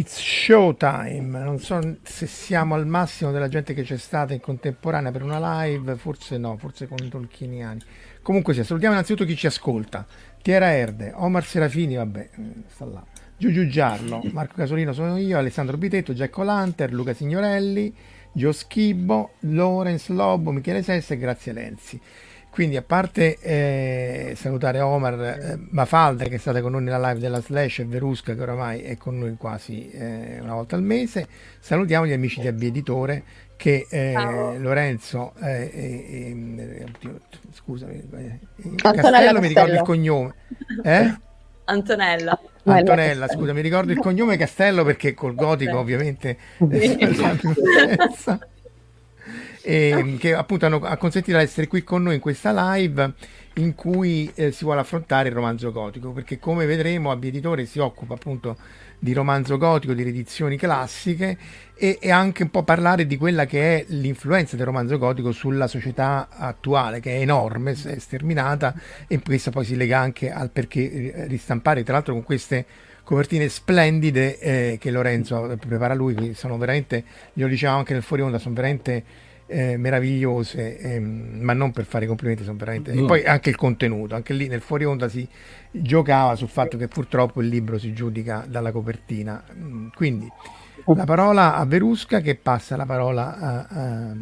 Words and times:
It's 0.00 0.18
showtime. 0.18 1.38
Non 1.40 1.58
so 1.58 1.78
se 2.04 2.26
siamo 2.26 2.74
al 2.74 2.86
massimo 2.86 3.32
della 3.32 3.48
gente 3.48 3.74
che 3.74 3.82
c'è 3.82 3.98
stata 3.98 4.32
in 4.32 4.40
contemporanea 4.40 5.10
per 5.10 5.22
una 5.22 5.62
live, 5.62 5.94
forse 5.96 6.38
no, 6.38 6.56
forse 6.56 6.88
con 6.88 7.04
i 7.04 7.10
tolkieniani. 7.10 7.82
Comunque 8.22 8.54
sia, 8.54 8.64
salutiamo 8.64 8.94
innanzitutto 8.94 9.28
chi 9.28 9.36
ci 9.36 9.46
ascolta. 9.46 10.06
Tiera 10.40 10.72
Erde, 10.72 11.12
Omar 11.14 11.44
Serafini, 11.44 11.96
vabbè, 11.96 12.30
eh, 12.34 12.42
sta 12.68 12.86
là. 12.86 13.04
Giugiu 13.36 13.66
Giarlo, 13.66 14.22
Marco 14.32 14.54
Casolino 14.54 14.94
sono 14.94 15.18
io, 15.18 15.36
Alessandro 15.36 15.76
Bitetto, 15.76 16.14
Giacco 16.14 16.44
Lanter, 16.44 16.94
Luca 16.94 17.12
Signorelli, 17.12 17.94
Gio 18.32 18.52
Schibbo, 18.52 19.32
Lorenz 19.40 20.08
Lobo, 20.08 20.50
Michele 20.50 20.82
Sessa 20.82 21.12
e 21.12 21.18
Grazia 21.18 21.52
Lenzi. 21.52 22.00
Quindi 22.50 22.76
a 22.76 22.82
parte 22.82 23.38
eh, 23.38 24.34
salutare 24.36 24.80
Omar 24.80 25.20
eh, 25.20 25.58
Mafalda 25.70 26.24
che 26.24 26.34
è 26.34 26.38
stata 26.38 26.60
con 26.60 26.72
noi 26.72 26.82
nella 26.82 26.98
live 27.08 27.20
della 27.20 27.40
Slash 27.40 27.78
e 27.78 27.84
Verusca 27.84 28.34
che 28.34 28.42
oramai 28.42 28.82
è 28.82 28.96
con 28.96 29.18
noi 29.18 29.36
quasi 29.36 29.88
eh, 29.90 30.38
una 30.40 30.54
volta 30.54 30.74
al 30.74 30.82
mese, 30.82 31.28
salutiamo 31.60 32.06
gli 32.06 32.12
amici 32.12 32.40
di 32.40 32.48
Abbi 32.48 32.66
Editore 32.66 33.22
che 33.56 33.86
eh, 33.88 34.58
Lorenzo, 34.58 35.34
eh, 35.40 35.70
eh, 35.72 36.86
scusami, 37.52 38.08
Castello 38.76 39.40
mi 39.40 39.48
ricordo 39.48 39.74
il 39.74 39.82
cognome. 39.82 40.34
Antonella. 41.66 42.40
Antonella, 42.64 43.28
scusa, 43.28 43.52
mi 43.52 43.60
ricordo 43.60 43.92
il 43.92 43.98
cognome 43.98 44.36
Castello 44.36 44.84
perché 44.84 45.14
col 45.14 45.34
gotico 45.34 45.78
ovviamente 45.78 46.36
e 49.62 50.16
che 50.18 50.34
appunto 50.34 50.66
hanno 50.66 50.78
ha 50.78 50.96
consentito 50.96 51.36
di 51.36 51.42
essere 51.42 51.66
qui 51.66 51.84
con 51.84 52.02
noi 52.02 52.14
in 52.14 52.20
questa 52.20 52.74
live 52.74 53.12
in 53.54 53.74
cui 53.74 54.30
eh, 54.34 54.52
si 54.52 54.64
vuole 54.64 54.80
affrontare 54.80 55.28
il 55.28 55.34
romanzo 55.34 55.70
gotico 55.70 56.12
perché 56.12 56.38
come 56.38 56.64
vedremo 56.64 57.10
Abbi 57.10 57.28
Editore 57.28 57.66
si 57.66 57.78
occupa 57.78 58.14
appunto 58.14 58.56
di 59.02 59.12
romanzo 59.14 59.56
gotico, 59.56 59.94
di 59.94 60.02
edizioni 60.02 60.56
classiche 60.56 61.36
e, 61.74 61.98
e, 62.00 62.10
anche 62.10 62.42
un 62.42 62.50
po' 62.50 62.62
parlare 62.62 63.06
di 63.06 63.16
quella 63.16 63.46
che 63.46 63.78
è 63.78 63.84
l'influenza 63.88 64.56
del 64.56 64.66
romanzo 64.66 64.98
gotico 64.98 65.32
sulla 65.32 65.66
società 65.66 66.28
attuale 66.30 67.00
che 67.00 67.16
è 67.16 67.20
enorme, 67.20 67.72
è 67.72 67.98
sterminata 67.98 68.74
e 69.06 69.20
questa 69.20 69.50
poi 69.50 69.64
si 69.64 69.74
lega 69.76 69.98
anche 69.98 70.30
al 70.30 70.50
perché 70.50 71.12
eh, 71.12 71.26
ristampare 71.26 71.82
tra 71.82 71.94
l'altro 71.94 72.12
con 72.12 72.22
queste 72.22 72.66
copertine 73.02 73.48
splendide 73.48 74.38
eh, 74.38 74.78
che 74.78 74.90
Lorenzo 74.90 75.56
prepara 75.58 75.94
lui, 75.94 76.34
sono 76.34 76.58
veramente, 76.58 77.02
glielo 77.32 77.48
dicevamo 77.48 77.78
anche 77.78 77.94
nel 77.94 78.02
fuori 78.02 78.22
onda, 78.22 78.38
sono 78.38 78.54
veramente 78.54 79.04
eh, 79.50 79.76
meravigliose, 79.76 80.78
ehm, 80.78 81.40
ma 81.40 81.52
non 81.52 81.72
per 81.72 81.84
fare 81.84 82.06
complimenti, 82.06 82.44
sono 82.44 82.56
veramente... 82.56 82.92
No. 82.92 83.02
E 83.02 83.06
poi 83.06 83.24
anche 83.24 83.50
il 83.50 83.56
contenuto, 83.56 84.14
anche 84.14 84.32
lì 84.32 84.46
nel 84.46 84.60
fuori 84.60 84.84
onda 84.84 85.08
si 85.08 85.26
giocava 85.70 86.36
sul 86.36 86.48
fatto 86.48 86.76
che 86.76 86.86
purtroppo 86.86 87.42
il 87.42 87.48
libro 87.48 87.76
si 87.76 87.92
giudica 87.92 88.44
dalla 88.48 88.70
copertina. 88.70 89.42
Mm, 89.52 89.88
quindi 89.94 90.28
la 90.94 91.04
parola 91.04 91.56
a 91.56 91.66
Verusca 91.66 92.20
che 92.20 92.36
passa 92.36 92.76
la 92.76 92.86
parola 92.86 93.36
a... 93.36 93.66
a... 93.68 94.16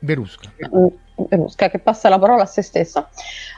Berusca. 0.00 0.50
Berusca 1.16 1.70
che 1.70 1.78
passa 1.78 2.08
la 2.08 2.18
parola 2.18 2.42
a 2.42 2.46
se 2.46 2.62
stessa. 2.62 3.08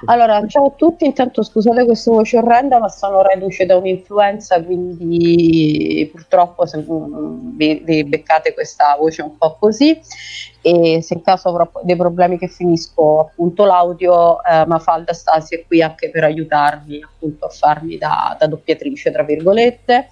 Allora, 0.05 0.47
ciao 0.47 0.67
a 0.67 0.71
tutti, 0.71 1.05
intanto 1.05 1.43
scusate 1.43 1.85
questa 1.85 2.13
voce 2.13 2.39
orrenda, 2.39 2.79
ma 2.79 2.89
sono 2.89 3.23
reduce 3.23 3.67
da 3.67 3.77
un'influenza, 3.77 4.63
quindi 4.63 6.09
purtroppo 6.13 6.67
se, 6.67 6.79
mm, 6.79 7.57
vi, 7.57 8.05
beccate 8.05 8.55
questa 8.55 8.97
voce 8.97 9.23
un 9.23 9.37
po' 9.37 9.57
così 9.59 10.01
e 10.61 11.03
se 11.03 11.15
in 11.15 11.23
caso 11.23 11.49
avrò 11.49 11.69
dei 11.83 11.97
problemi 11.97 12.39
che 12.39 12.49
finisco 12.49 13.21
appunto 13.21 13.65
l'audio, 13.65 14.43
eh, 14.45 14.65
Mafalda 14.67 15.13
Stasi 15.13 15.57
è 15.57 15.65
qui 15.67 15.83
anche 15.83 16.11
per 16.11 16.25
aiutarmi 16.25 17.03
appunto 17.03 17.47
a 17.47 17.49
farmi 17.49 17.99
da, 17.99 18.37
da 18.39 18.47
doppiatrice, 18.47 19.11
tra 19.11 19.25
virgolette. 19.25 20.09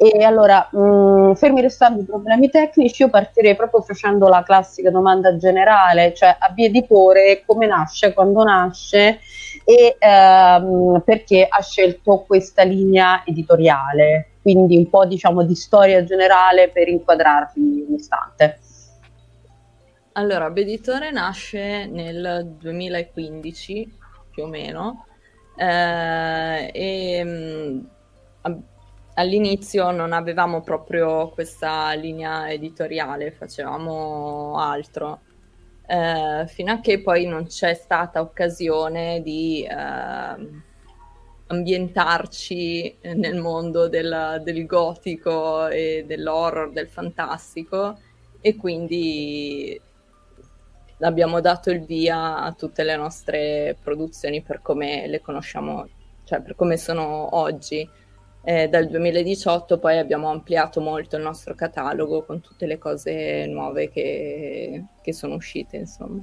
E 0.00 0.22
allora, 0.22 0.68
mh, 0.70 0.78
mm, 0.78 1.32
fermi 1.32 1.60
restando 1.60 2.00
i 2.00 2.04
problemi 2.04 2.48
tecnici, 2.50 3.02
io 3.02 3.10
partirei 3.10 3.56
proprio 3.56 3.80
facendo 3.80 4.28
la 4.28 4.44
classica 4.44 4.90
domanda 4.90 5.36
generale, 5.36 6.14
cioè 6.14 6.36
a 6.38 6.52
Editore 6.54 7.42
come 7.44 7.66
nasce, 7.66 8.12
quando 8.12 8.44
nasce 8.44 9.18
e 9.64 9.96
ehm, 9.98 11.02
perché 11.04 11.44
ha 11.48 11.60
scelto 11.60 12.24
questa 12.28 12.62
linea 12.62 13.24
editoriale, 13.24 14.34
quindi 14.40 14.76
un 14.76 14.88
po' 14.88 15.04
diciamo 15.04 15.42
di 15.42 15.56
storia 15.56 16.04
generale 16.04 16.68
per 16.68 16.86
inquadrarvi 16.86 17.84
un 17.88 17.94
istante. 17.94 18.58
Allora, 20.12 20.48
Beditore 20.50 21.10
nasce 21.10 21.86
nel 21.86 22.54
2015 22.56 23.98
più 24.30 24.44
o 24.44 24.46
meno 24.46 25.06
eh, 25.56 26.70
e 26.72 27.24
mh, 27.24 27.88
mm, 28.48 28.58
all'inizio 29.18 29.90
non 29.90 30.12
avevamo 30.12 30.62
proprio 30.62 31.28
questa 31.30 31.92
linea 31.92 32.50
editoriale, 32.50 33.32
facevamo 33.32 34.56
altro. 34.56 35.20
Eh, 35.86 36.46
fino 36.46 36.72
a 36.72 36.80
che 36.80 37.00
poi 37.02 37.26
non 37.26 37.46
c'è 37.46 37.74
stata 37.74 38.20
occasione 38.20 39.20
di 39.22 39.64
eh, 39.64 40.46
ambientarci 41.46 42.98
nel 43.14 43.36
mondo 43.36 43.88
del, 43.88 44.40
del, 44.44 44.66
gotico 44.66 45.66
e 45.66 46.04
dell'horror, 46.06 46.70
del 46.70 46.88
fantastico 46.88 47.98
e 48.40 48.54
quindi 48.54 49.80
abbiamo 51.00 51.40
dato 51.40 51.70
il 51.70 51.84
via 51.84 52.38
a 52.38 52.52
tutte 52.52 52.84
le 52.84 52.96
nostre 52.96 53.76
produzioni 53.82 54.42
per 54.42 54.60
come 54.62 55.06
le 55.08 55.20
conosciamo, 55.20 55.88
cioè 56.24 56.40
per 56.40 56.54
come 56.54 56.76
sono 56.76 57.34
oggi 57.36 57.88
eh, 58.48 58.66
dal 58.66 58.88
2018 58.88 59.78
poi 59.78 59.98
abbiamo 59.98 60.30
ampliato 60.30 60.80
molto 60.80 61.16
il 61.16 61.22
nostro 61.22 61.54
catalogo 61.54 62.24
con 62.24 62.40
tutte 62.40 62.64
le 62.64 62.78
cose 62.78 63.44
nuove 63.44 63.90
che, 63.90 64.84
che 65.02 65.12
sono 65.12 65.34
uscite, 65.34 65.76
insomma. 65.76 66.22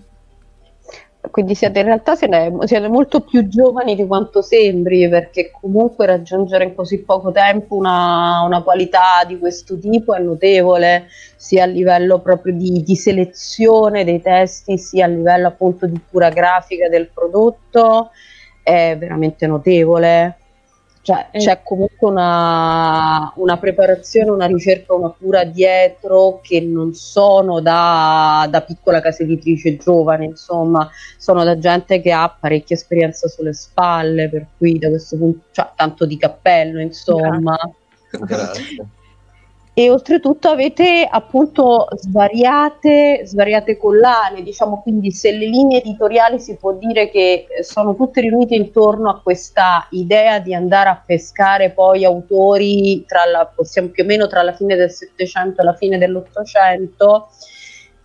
Quindi 1.29 1.53
siete 1.53 1.79
in 1.79 1.85
realtà 1.85 2.15
siete, 2.15 2.87
molto 2.87 3.21
più 3.21 3.47
giovani 3.47 3.95
di 3.95 4.07
quanto 4.07 4.41
sembri, 4.41 5.07
perché 5.07 5.51
comunque 5.51 6.07
raggiungere 6.07 6.63
in 6.63 6.73
così 6.73 7.03
poco 7.03 7.31
tempo 7.31 7.75
una, 7.75 8.41
una 8.41 8.63
qualità 8.63 9.23
di 9.27 9.37
questo 9.37 9.77
tipo 9.77 10.15
è 10.15 10.19
notevole, 10.19 11.05
sia 11.35 11.63
a 11.63 11.67
livello 11.67 12.21
proprio 12.21 12.53
di, 12.53 12.81
di 12.81 12.95
selezione 12.95 14.03
dei 14.03 14.21
testi, 14.21 14.79
sia 14.79 15.05
a 15.05 15.09
livello 15.09 15.47
appunto 15.47 15.85
di 15.85 16.01
cura 16.09 16.29
grafica 16.29 16.89
del 16.89 17.07
prodotto, 17.13 18.09
è 18.63 18.95
veramente 18.97 19.45
notevole. 19.45 20.37
Cioè 21.05 21.27
eh. 21.29 21.37
c'è 21.37 21.61
comunque 21.61 22.09
una, 22.09 23.31
una, 23.35 23.57
preparazione, 23.57 24.31
una 24.31 24.47
ricerca, 24.47 24.95
una 24.95 25.13
cura 25.15 25.43
dietro 25.43 26.39
che 26.41 26.59
non 26.61 26.95
sono 26.95 27.61
da, 27.61 28.47
da, 28.49 28.61
piccola 28.61 29.01
casa 29.01 29.21
editrice 29.21 29.77
giovane, 29.77 30.25
insomma, 30.25 30.89
sono 31.19 31.43
da 31.43 31.59
gente 31.59 32.01
che 32.01 32.11
ha 32.11 32.27
parecchia 32.27 32.75
esperienza 32.75 33.27
sulle 33.27 33.53
spalle, 33.53 34.29
per 34.29 34.47
cui 34.57 34.79
da 34.79 34.89
questo 34.89 35.15
punto, 35.15 35.45
cioè, 35.51 35.69
tanto 35.75 36.07
di 36.07 36.17
cappello, 36.17 36.81
insomma. 36.81 37.55
Grazie. 38.09 38.25
Grazie 38.25 38.87
e 39.77 39.89
oltretutto 39.89 40.47
avete 40.47 41.05
appunto 41.05 41.87
svariate, 41.91 43.25
svariate 43.25 43.75
collane, 43.75 44.41
diciamo 44.41 44.81
quindi 44.81 45.11
se 45.11 45.33
le 45.33 45.47
linee 45.47 45.81
editoriali 45.81 46.39
si 46.39 46.55
può 46.55 46.71
dire 46.71 47.09
che 47.09 47.47
sono 47.59 47.93
tutte 47.93 48.21
riunite 48.21 48.55
intorno 48.55 49.09
a 49.09 49.19
questa 49.21 49.85
idea 49.91 50.39
di 50.39 50.53
andare 50.53 50.87
a 50.87 51.03
pescare 51.05 51.71
poi 51.71 52.05
autori 52.05 53.03
tra 53.05 53.25
la, 53.29 53.51
possiamo, 53.53 53.89
più 53.89 54.03
o 54.03 54.07
meno 54.07 54.27
tra 54.27 54.43
la 54.43 54.53
fine 54.53 54.77
del 54.77 54.91
Settecento 54.91 55.59
e 55.59 55.65
la 55.65 55.73
fine 55.73 55.97
dell'Ottocento, 55.97 57.27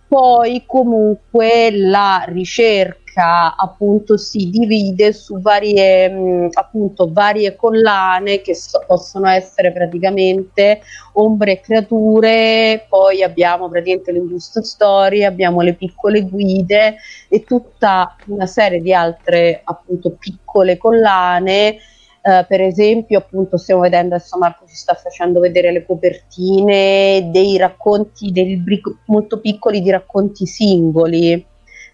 poi 0.09 0.63
comunque 0.65 1.69
la 1.71 2.25
ricerca 2.27 3.00
ricerca 3.11 3.55
appunto 3.55 4.17
si 4.17 4.49
divide 4.49 5.13
su 5.13 5.39
varie, 5.39 6.09
mh, 6.09 6.49
appunto, 6.53 7.11
varie 7.11 7.55
collane 7.55 8.41
che 8.41 8.55
so, 8.55 8.83
possono 8.87 9.27
essere 9.27 9.71
praticamente 9.71 10.81
ombre 11.13 11.53
e 11.53 11.59
creature, 11.59 12.85
poi 12.87 13.23
abbiamo 13.23 13.69
praticamente 13.69 14.11
le 14.11 14.25
giuste 14.27 14.63
storie, 14.63 15.25
abbiamo 15.25 15.61
le 15.61 15.73
piccole 15.73 16.21
guide 16.21 16.95
e 17.27 17.43
tutta 17.43 18.15
una 18.27 18.45
serie 18.47 18.81
di 18.81 18.93
altre 18.93 19.61
appunto 19.63 20.11
piccole 20.11 20.77
collane. 20.77 21.77
Uh, 22.23 22.45
per 22.47 22.61
esempio, 22.61 23.17
appunto, 23.17 23.57
stiamo 23.57 23.81
vedendo 23.81 24.13
adesso 24.13 24.37
Marco 24.37 24.67
ci 24.67 24.75
sta 24.75 24.93
facendo 24.93 25.39
vedere 25.39 25.71
le 25.71 25.83
copertine 25.83 27.31
dei 27.31 27.57
racconti, 27.57 28.31
dei 28.31 28.45
libri 28.45 28.79
molto 29.07 29.39
piccoli 29.39 29.81
di 29.81 29.89
racconti 29.89 30.45
singoli 30.45 31.49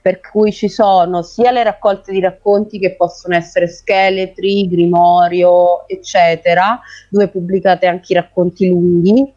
per 0.07 0.21
cui 0.21 0.53
ci 0.53 0.69
sono 0.69 1.21
sia 1.21 1.51
le 1.51 1.63
raccolte 1.63 2.13
di 2.13 2.21
racconti 2.21 2.79
che 2.79 2.95
possono 2.95 3.35
essere 3.35 3.67
scheletri, 3.67 4.69
grimorio, 4.69 5.85
eccetera, 5.85 6.79
dove 7.09 7.27
pubblicate 7.27 7.87
anche 7.87 8.13
i 8.13 8.15
racconti 8.15 8.69
lunghi 8.69 9.33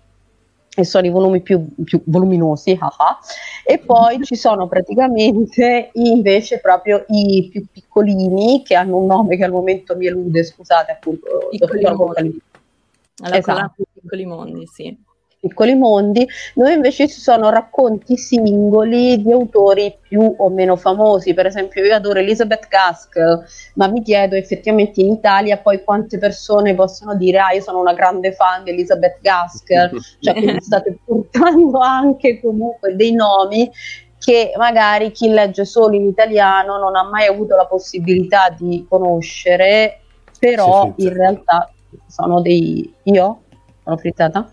e 0.76 0.84
sono 0.84 1.08
i 1.08 1.10
volumi 1.10 1.40
più, 1.40 1.66
più 1.82 2.00
voluminosi, 2.04 2.78
haha. 2.78 3.18
e 3.64 3.78
poi 3.78 4.22
ci 4.22 4.36
sono 4.36 4.68
praticamente 4.68 5.90
invece 5.94 6.60
proprio 6.60 7.04
i 7.08 7.48
più 7.50 7.66
piccolini 7.68 8.62
che 8.62 8.76
hanno 8.76 8.98
un 8.98 9.06
nome 9.06 9.36
che 9.36 9.42
al 9.42 9.50
momento 9.50 9.96
mi 9.96 10.06
elude, 10.06 10.44
scusate 10.44 10.92
appunto. 10.92 11.48
Piccoli 11.50 11.82
mondi. 11.82 12.40
Alla 13.24 13.38
esatto. 13.38 13.82
piccoli 13.92 14.24
mondi, 14.24 14.68
sì 14.72 14.96
piccoli 15.40 15.74
mondi, 15.74 16.28
dove 16.54 16.74
invece 16.74 17.08
ci 17.08 17.18
sono 17.18 17.48
racconti 17.48 18.16
singoli 18.18 19.22
di 19.22 19.32
autori 19.32 19.96
più 19.98 20.34
o 20.36 20.50
meno 20.50 20.76
famosi. 20.76 21.32
Per 21.32 21.46
esempio, 21.46 21.82
io 21.82 21.94
adoro 21.94 22.18
Elizabeth 22.18 22.68
Gaskell, 22.68 23.42
ma 23.74 23.88
mi 23.88 24.02
chiedo 24.02 24.36
effettivamente 24.36 25.00
in 25.00 25.12
Italia 25.12 25.56
poi 25.56 25.82
quante 25.82 26.18
persone 26.18 26.74
possono 26.74 27.16
dire: 27.16 27.38
Ah, 27.38 27.52
io 27.52 27.62
sono 27.62 27.80
una 27.80 27.94
grande 27.94 28.32
fan 28.32 28.64
di 28.64 28.70
Elizabeth 28.70 29.18
Gaskell. 29.22 29.98
cioè, 30.20 30.34
quindi 30.34 30.60
state 30.60 30.98
portando 31.04 31.78
anche 31.78 32.38
comunque 32.40 32.94
dei 32.94 33.12
nomi 33.12 33.70
che 34.18 34.52
magari 34.58 35.10
chi 35.12 35.30
legge 35.30 35.64
solo 35.64 35.94
in 35.94 36.04
italiano 36.04 36.76
non 36.76 36.94
ha 36.94 37.04
mai 37.04 37.26
avuto 37.26 37.56
la 37.56 37.64
possibilità 37.64 38.54
di 38.54 38.84
conoscere, 38.86 40.00
però 40.38 40.92
in 40.96 41.12
realtà 41.14 41.72
sono 42.06 42.42
dei. 42.42 42.92
Io 43.04 43.40
sono 43.82 43.96
frittata? 43.96 44.52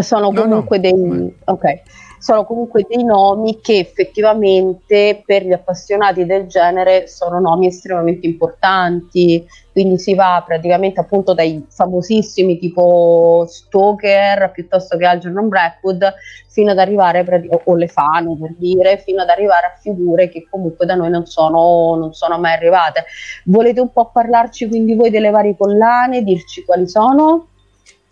Sono 0.00 0.32
comunque, 0.32 0.78
no, 0.78 0.96
no. 0.96 1.14
Dei, 1.14 1.34
okay, 1.44 1.82
sono 2.24 2.46
comunque 2.46 2.86
dei 2.88 3.04
nomi 3.04 3.60
che 3.60 3.78
effettivamente 3.78 5.22
per 5.26 5.44
gli 5.44 5.52
appassionati 5.52 6.24
del 6.24 6.46
genere 6.46 7.06
sono 7.06 7.38
nomi 7.38 7.66
estremamente 7.66 8.26
importanti, 8.26 9.46
quindi 9.72 9.98
si 9.98 10.14
va 10.14 10.42
praticamente 10.46 11.00
appunto 11.00 11.34
dai 11.34 11.66
famosissimi 11.68 12.58
tipo 12.58 13.44
Stoker 13.46 14.50
piuttosto 14.52 14.96
che 14.96 15.04
Algernon 15.04 15.48
Blackwood 15.48 16.14
fino 16.48 16.70
ad 16.70 16.78
arrivare, 16.78 17.26
o 17.64 17.74
Lefano 17.74 18.38
per 18.40 18.54
dire, 18.56 18.96
fino 18.96 19.20
ad 19.20 19.28
arrivare 19.28 19.66
a 19.66 19.78
figure 19.78 20.30
che 20.30 20.46
comunque 20.48 20.86
da 20.86 20.94
noi 20.94 21.10
non 21.10 21.26
sono, 21.26 21.94
non 21.96 22.14
sono 22.14 22.38
mai 22.38 22.54
arrivate. 22.54 23.04
Volete 23.44 23.80
un 23.80 23.92
po' 23.92 24.10
parlarci 24.10 24.66
quindi 24.68 24.94
voi 24.94 25.10
delle 25.10 25.28
varie 25.28 25.56
collane, 25.58 26.22
dirci 26.22 26.64
quali 26.64 26.88
sono? 26.88 27.48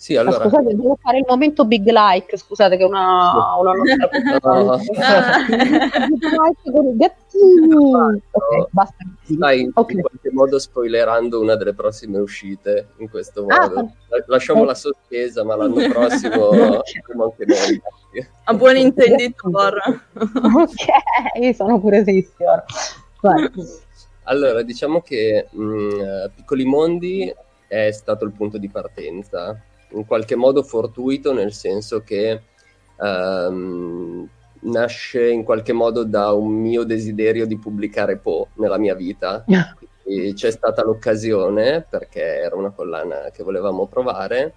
Sì, 0.03 0.17
allora... 0.17 0.39
Ma 0.39 0.45
scusate, 0.47 0.75
devo 0.75 0.99
fare 1.01 1.19
il 1.19 1.25
momento 1.29 1.65
big 1.65 1.89
like, 1.89 2.37
scusate 2.37 2.77
che 2.77 2.83
è 2.83 2.87
una, 2.87 3.55
una 3.57 3.73
nostra 3.73 4.51
no. 4.51 4.77
big 6.09 6.23
like 6.25 6.73
con 6.73 6.87
i 6.89 6.97
gattini. 6.97 8.21
ok, 8.33 8.67
basta. 8.71 8.97
Stai 9.23 9.71
okay. 9.73 9.95
in 9.95 10.03
qualche 10.03 10.31
modo 10.33 10.59
spoilerando 10.59 11.41
una 11.41 11.55
delle 11.55 11.73
prossime 11.73 12.19
uscite 12.19 12.89
in 12.97 13.09
questo 13.11 13.47
ah, 13.47 13.61
modo. 13.61 13.79
Ah, 13.79 14.25
Lasciamola 14.27 14.75
sospesa, 14.75 15.45
ma 15.45 15.55
l'anno 15.55 15.87
prossimo 15.89 16.49
avremo 16.49 16.83
anche 17.23 17.45
noi. 17.47 17.83
A 18.43 18.55
buon 18.55 18.77
intenditor. 18.79 19.81
ok, 20.17 21.55
sono 21.55 21.79
curiosissimo. 21.79 22.65
Allora, 24.25 24.63
diciamo 24.63 25.01
che 25.01 25.47
mh, 25.49 25.63
mm, 25.63 26.01
Piccoli 26.35 26.65
Mondi 26.65 27.33
è 27.69 27.93
stato 27.93 28.25
il 28.25 28.33
punto 28.33 28.59
di 28.59 28.69
partenza 28.69 29.63
in 29.93 30.07
qualche 30.07 30.37
modo 30.37 30.63
fortuito, 30.63 31.33
nel 31.33 31.53
senso 31.53 32.03
che 32.03 32.41
um, 32.97 34.29
nasce 34.63 35.29
in 35.29 35.45
qualche 35.45 35.73
modo 35.73 36.05
da 36.05 36.33
un 36.33 36.53
mio 36.53 36.85
desiderio 36.85 37.47
di 37.47 37.59
pubblicare 37.59 38.17
Poe 38.17 38.49
nella 38.55 38.79
mia 38.79 38.95
vita. 38.95 39.45
E 40.05 40.33
c'è 40.35 40.51
stata 40.51 40.83
l'occasione 40.83 41.87
perché 41.89 42.21
era 42.21 42.57
una 42.57 42.71
collana 42.71 43.31
che 43.33 43.45
volevamo 43.45 43.87
provare 43.87 44.53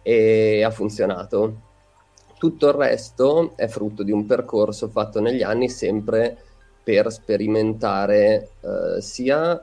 e 0.00 0.64
ha 0.64 0.70
funzionato. 0.70 1.60
Tutto 2.38 2.68
il 2.68 2.72
resto 2.72 3.52
è 3.54 3.66
frutto 3.66 4.02
di 4.02 4.12
un 4.12 4.24
percorso 4.24 4.88
fatto 4.88 5.20
negli 5.20 5.42
anni 5.42 5.68
sempre 5.68 6.38
per 6.82 7.12
sperimentare 7.12 8.48
eh, 8.62 9.02
sia 9.02 9.62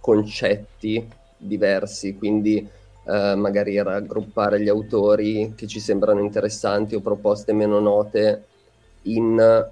concetti 0.00 1.08
diversi, 1.36 2.16
quindi 2.16 2.68
eh, 3.04 3.34
magari 3.34 3.80
raggruppare 3.82 4.60
gli 4.60 4.68
autori 4.68 5.54
che 5.56 5.66
ci 5.66 5.80
sembrano 5.80 6.20
interessanti 6.20 6.94
o 6.94 7.00
proposte 7.00 7.52
meno 7.52 7.80
note 7.80 8.44
in, 9.02 9.68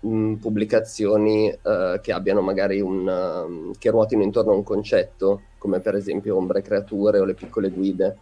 in 0.00 0.38
pubblicazioni 0.38 1.48
eh, 1.48 2.00
che 2.02 2.12
abbiano 2.12 2.40
magari 2.40 2.80
un 2.80 3.06
um, 3.06 3.72
che 3.78 3.90
ruotino 3.90 4.22
intorno 4.22 4.52
a 4.52 4.56
un 4.56 4.64
concetto, 4.64 5.42
come 5.58 5.80
per 5.80 5.94
esempio 5.94 6.36
Ombre 6.36 6.62
Creature 6.62 7.20
o 7.20 7.24
le 7.24 7.34
piccole 7.34 7.70
guide. 7.70 8.18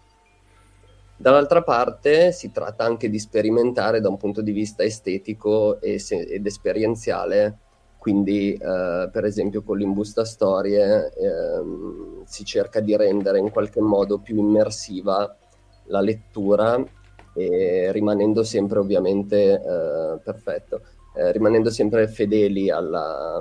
Dall'altra 1.16 1.62
parte 1.62 2.32
si 2.32 2.50
tratta 2.50 2.84
anche 2.84 3.08
di 3.08 3.18
sperimentare 3.18 4.00
da 4.00 4.08
un 4.08 4.16
punto 4.16 4.42
di 4.42 4.50
vista 4.50 4.82
estetico 4.82 5.78
se- 5.80 6.16
ed 6.16 6.46
esperienziale 6.46 7.58
quindi 8.02 8.54
eh, 8.54 9.08
per 9.12 9.24
esempio 9.24 9.62
con 9.62 9.78
l'imbusta 9.78 10.24
storie 10.24 11.12
ehm, 11.12 12.24
si 12.24 12.44
cerca 12.44 12.80
di 12.80 12.96
rendere 12.96 13.38
in 13.38 13.52
qualche 13.52 13.80
modo 13.80 14.18
più 14.18 14.38
immersiva 14.38 15.36
la 15.84 16.00
lettura 16.00 16.84
rimanendo 17.34 18.42
sempre 18.42 18.80
ovviamente 18.80 19.52
eh, 19.52 20.18
perfetto 20.20 20.82
eh, 21.14 21.30
rimanendo 21.30 21.70
sempre 21.70 22.08
fedeli 22.08 22.70
alla, 22.70 23.40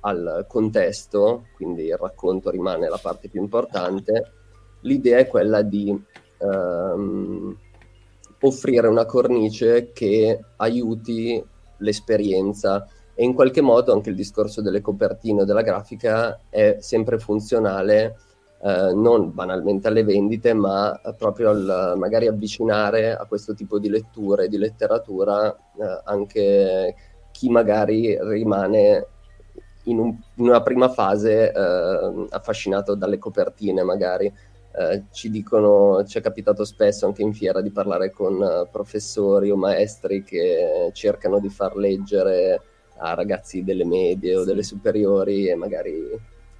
al 0.00 0.46
contesto 0.48 1.48
quindi 1.54 1.84
il 1.84 1.98
racconto 1.98 2.48
rimane 2.48 2.88
la 2.88 2.98
parte 3.00 3.28
più 3.28 3.42
importante. 3.42 4.32
L'idea 4.80 5.18
è 5.18 5.26
quella 5.26 5.60
di 5.60 5.94
ehm, 6.38 7.58
offrire 8.40 8.88
una 8.88 9.04
cornice 9.04 9.92
che 9.92 10.38
aiuti 10.56 11.42
l'esperienza 11.78 12.88
e 13.14 13.24
in 13.24 13.34
qualche 13.34 13.60
modo 13.60 13.92
anche 13.92 14.10
il 14.10 14.16
discorso 14.16 14.60
delle 14.60 14.80
copertine 14.80 15.42
o 15.42 15.44
della 15.44 15.62
grafica 15.62 16.40
è 16.48 16.78
sempre 16.80 17.18
funzionale 17.18 18.16
eh, 18.62 18.92
non 18.94 19.32
banalmente 19.32 19.88
alle 19.88 20.04
vendite 20.04 20.52
ma 20.54 20.98
proprio 21.16 21.50
al 21.50 21.94
magari 21.96 22.26
avvicinare 22.26 23.14
a 23.14 23.24
questo 23.26 23.54
tipo 23.54 23.78
di 23.78 23.88
letture, 23.88 24.48
di 24.48 24.58
letteratura 24.58 25.54
eh, 25.54 26.00
anche 26.04 26.94
chi 27.30 27.50
magari 27.50 28.16
rimane 28.20 29.06
in, 29.84 29.98
un, 29.98 30.16
in 30.36 30.48
una 30.48 30.62
prima 30.62 30.88
fase 30.88 31.52
eh, 31.52 32.26
affascinato 32.30 32.94
dalle 32.94 33.18
copertine 33.18 33.82
magari. 33.82 34.32
Eh, 34.76 35.04
ci 35.12 35.30
dicono, 35.30 36.02
ci 36.04 36.18
è 36.18 36.20
capitato 36.20 36.64
spesso 36.64 37.06
anche 37.06 37.22
in 37.22 37.32
fiera 37.32 37.60
di 37.60 37.70
parlare 37.70 38.10
con 38.10 38.34
uh, 38.40 38.68
professori 38.68 39.48
o 39.50 39.56
maestri 39.56 40.24
che 40.24 40.90
cercano 40.92 41.38
di 41.38 41.48
far 41.48 41.76
leggere 41.76 42.60
a 42.96 43.14
ragazzi 43.14 43.64
delle 43.64 43.84
medie 43.84 44.36
o 44.36 44.44
delle 44.44 44.62
superiori 44.62 45.48
e 45.48 45.54
magari 45.54 45.92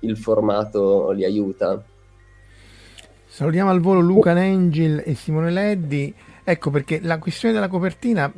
il 0.00 0.16
formato 0.16 1.10
li 1.10 1.24
aiuta. 1.24 1.82
Salutiamo 3.26 3.70
al 3.70 3.80
volo 3.80 4.00
Luca 4.00 4.32
Nengil 4.32 5.02
e 5.04 5.14
Simone 5.14 5.50
Leddi. 5.50 6.14
Ecco 6.44 6.70
perché 6.70 7.00
la 7.00 7.18
questione 7.18 7.54
della 7.54 7.68
copertina, 7.68 8.30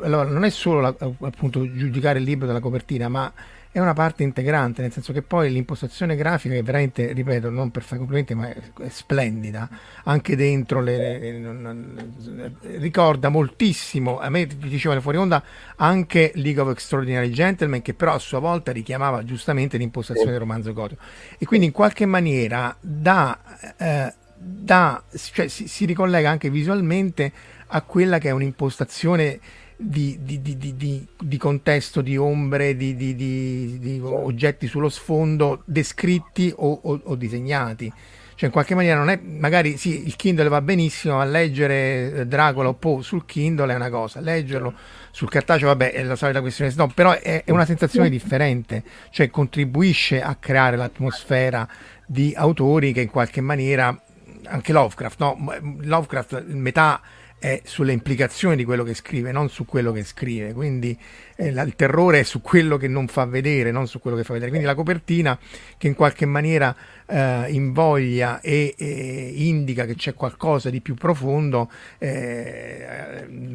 allora, 0.00 0.28
non 0.28 0.44
è 0.44 0.50
solo 0.50 0.80
la, 0.80 0.94
appunto 0.96 1.70
giudicare 1.72 2.18
il 2.20 2.24
libro 2.24 2.46
dalla 2.46 2.60
copertina, 2.60 3.08
ma 3.08 3.32
è 3.76 3.80
una 3.80 3.92
parte 3.92 4.22
integrante, 4.22 4.80
nel 4.80 4.90
senso 4.90 5.12
che 5.12 5.20
poi 5.20 5.52
l'impostazione 5.52 6.16
grafica 6.16 6.54
è 6.54 6.62
veramente, 6.62 7.12
ripeto, 7.12 7.50
non 7.50 7.70
per 7.70 7.82
fare 7.82 7.98
complimenti, 7.98 8.32
ma 8.34 8.48
è, 8.48 8.88
splendida, 8.88 9.68
anche 10.04 10.34
dentro 10.34 10.80
le, 10.80 11.18
le, 11.18 11.42
le, 11.42 12.52
ricorda 12.78 13.28
moltissimo, 13.28 14.18
a 14.18 14.30
me 14.30 14.46
diceva 14.46 14.98
fuori 15.02 15.18
onda 15.18 15.42
anche 15.76 16.32
League 16.36 16.62
of 16.62 16.70
Extraordinary 16.70 17.28
Gentlemen, 17.28 17.82
che 17.82 17.92
però 17.92 18.14
a 18.14 18.18
sua 18.18 18.38
volta 18.38 18.72
richiamava 18.72 19.22
giustamente 19.24 19.76
l'impostazione 19.76 20.30
del 20.30 20.40
romanzo 20.40 20.72
gotico. 20.72 21.02
E 21.36 21.44
quindi 21.44 21.66
in 21.66 21.72
qualche 21.72 22.06
maniera 22.06 22.74
da, 22.80 23.38
eh, 23.76 24.14
da 24.38 25.02
cioè, 25.14 25.48
si, 25.48 25.68
si 25.68 25.84
ricollega 25.84 26.30
anche 26.30 26.48
visualmente 26.48 27.30
a 27.66 27.82
quella 27.82 28.16
che 28.16 28.28
è 28.28 28.32
un'impostazione 28.32 29.38
di, 29.76 30.18
di, 30.22 30.40
di, 30.40 31.06
di, 31.18 31.36
contesto, 31.36 32.00
di 32.00 32.16
ombre, 32.16 32.76
di, 32.76 34.00
oggetti 34.02 34.66
sullo 34.66 34.88
sfondo 34.88 35.62
descritti 35.66 36.52
o, 36.56 36.80
o, 36.82 37.00
o, 37.04 37.14
disegnati. 37.14 37.92
Cioè, 38.34 38.46
in 38.46 38.52
qualche 38.52 38.74
maniera 38.74 38.98
non 38.98 39.08
è, 39.08 39.18
magari 39.22 39.76
sì, 39.76 40.06
il 40.06 40.16
Kindle 40.16 40.48
va 40.48 40.60
benissimo, 40.60 41.16
ma 41.16 41.24
leggere 41.24 42.12
eh, 42.12 42.26
Dracula 42.26 42.68
o 42.68 42.74
Poe 42.74 43.02
sul 43.02 43.24
Kindle 43.24 43.72
è 43.72 43.76
una 43.76 43.88
cosa, 43.88 44.20
leggerlo 44.20 44.74
sul 45.10 45.30
cartaceo, 45.30 45.68
vabbè, 45.68 45.92
è 45.92 46.02
la 46.02 46.16
solita 46.16 46.40
questione, 46.40 46.72
no, 46.76 46.88
però 46.88 47.12
è, 47.12 47.44
è 47.44 47.50
una 47.50 47.64
sensazione 47.64 48.10
differente, 48.10 48.82
cioè 49.10 49.30
contribuisce 49.30 50.20
a 50.20 50.34
creare 50.34 50.76
l'atmosfera 50.76 51.66
di 52.06 52.34
autori 52.36 52.92
che 52.92 53.00
in 53.00 53.10
qualche 53.10 53.40
maniera, 53.40 53.98
anche 54.44 54.72
Lovecraft, 54.72 55.18
no? 55.18 55.58
Lovecraft, 55.80 56.44
metà 56.48 57.00
è 57.38 57.60
sulle 57.64 57.92
implicazioni 57.92 58.56
di 58.56 58.64
quello 58.64 58.82
che 58.82 58.94
scrive, 58.94 59.30
non 59.30 59.48
su 59.50 59.66
quello 59.66 59.92
che 59.92 60.04
scrive. 60.04 60.52
Quindi 60.52 60.98
eh, 61.36 61.52
la, 61.52 61.62
il 61.62 61.76
terrore 61.76 62.20
è 62.20 62.22
su 62.22 62.40
quello 62.40 62.78
che 62.78 62.88
non 62.88 63.08
fa 63.08 63.26
vedere, 63.26 63.70
non 63.70 63.86
su 63.86 64.00
quello 64.00 64.16
che 64.16 64.24
fa 64.24 64.32
vedere. 64.32 64.50
Quindi 64.50 64.66
la 64.66 64.74
copertina 64.74 65.38
che 65.76 65.86
in 65.86 65.94
qualche 65.94 66.24
maniera 66.24 66.74
eh, 67.06 67.46
invoglia 67.50 68.40
e, 68.40 68.74
e, 68.76 69.32
indica 69.36 69.84
che 69.84 69.94
c'è 69.94 70.14
qualcosa 70.14 70.70
di 70.70 70.80
più 70.80 70.94
profondo. 70.94 71.70
Eh, 71.98 72.84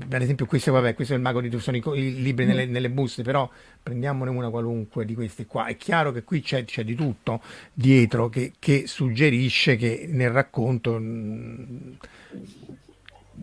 ad 0.09 0.21
esempio, 0.21 0.45
questo, 0.45 0.71
vabbè, 0.71 0.93
questo 0.93 1.13
è 1.13 1.15
il 1.15 1.23
mago 1.23 1.41
di 1.41 1.59
sono 1.59 1.77
i, 1.77 2.21
libri 2.21 2.45
nelle, 2.45 2.65
nelle, 2.65 2.89
buste, 2.89 3.23
però 3.23 3.49
prendiamone 3.81 4.29
una 4.29 4.49
qualunque 4.49 5.05
di 5.05 5.15
questi 5.15 5.47
qua. 5.47 5.65
È 5.65 5.75
chiaro 5.75 6.11
che 6.11 6.23
qui 6.23 6.41
c'è, 6.41 6.65
c'è 6.65 6.83
di 6.83 6.93
tutto 6.93 7.41
dietro 7.73 8.29
che, 8.29 8.53
che, 8.59 8.83
suggerisce 8.85 9.75
che 9.75 10.05
nel 10.07 10.29
racconto. 10.29 10.99
Mh, 10.99 11.97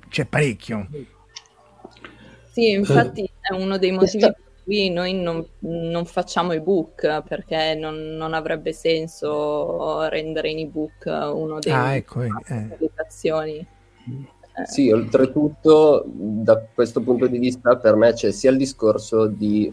c'è 0.09 0.27
parecchio. 0.27 0.89
Sì, 2.51 2.71
infatti 2.71 3.23
eh. 3.23 3.31
è 3.41 3.55
uno 3.55 3.79
dei 3.79 3.93
motivi 3.93 4.25
per 4.25 4.37
cui 4.65 4.91
noi 4.91 5.15
non, 5.15 5.47
non 5.61 6.05
facciamo 6.07 6.53
ebook 6.53 7.23
perché 7.23 7.75
non, 7.75 8.17
non, 8.17 8.35
avrebbe 8.35 8.73
senso 8.73 10.09
rendere 10.09 10.51
in 10.51 10.59
ebook 10.59 11.05
uno 11.07 11.59
dei 11.59 11.73
ah, 11.73 11.95
ecco, 11.95 12.23
eh. 12.23 12.31
applicazioni. 12.31 13.57
Eh. 13.57 14.67
Sì, 14.67 14.91
oltretutto 14.91 16.05
da 16.07 16.61
questo 16.75 17.01
punto 17.01 17.29
di 17.29 17.39
vista 17.39 17.77
per 17.77 17.95
me 17.95 18.13
c'è 18.13 18.33
sia 18.33 18.51
il 18.51 18.57
discorso 18.57 19.27
di 19.27 19.73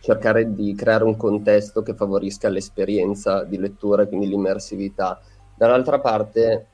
cercare 0.00 0.54
di 0.54 0.74
creare 0.74 1.04
un 1.04 1.16
contesto 1.16 1.82
che 1.82 1.94
favorisca 1.94 2.48
l'esperienza 2.48 3.44
di 3.44 3.58
lettura, 3.58 4.06
quindi 4.06 4.28
l'immersività. 4.28 5.20
Dall'altra 5.56 5.98
parte 6.00 6.66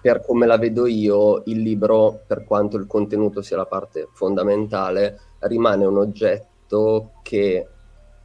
per 0.00 0.24
come 0.24 0.46
la 0.46 0.58
vedo 0.58 0.86
io, 0.86 1.42
il 1.46 1.60
libro, 1.60 2.20
per 2.26 2.44
quanto 2.44 2.76
il 2.76 2.86
contenuto 2.86 3.42
sia 3.42 3.56
la 3.56 3.66
parte 3.66 4.08
fondamentale, 4.12 5.18
rimane 5.40 5.84
un 5.84 5.96
oggetto 5.96 7.12
che, 7.22 7.66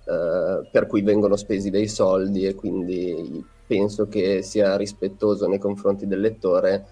eh, 0.05 0.69
per 0.71 0.87
cui 0.87 1.01
vengono 1.01 1.35
spesi 1.35 1.69
dei 1.69 1.87
soldi 1.87 2.45
e 2.45 2.55
quindi 2.55 3.43
penso 3.67 4.07
che 4.07 4.41
sia 4.41 4.77
rispettoso 4.77 5.47
nei 5.47 5.57
confronti 5.57 6.05
del 6.07 6.19
lettore 6.19 6.85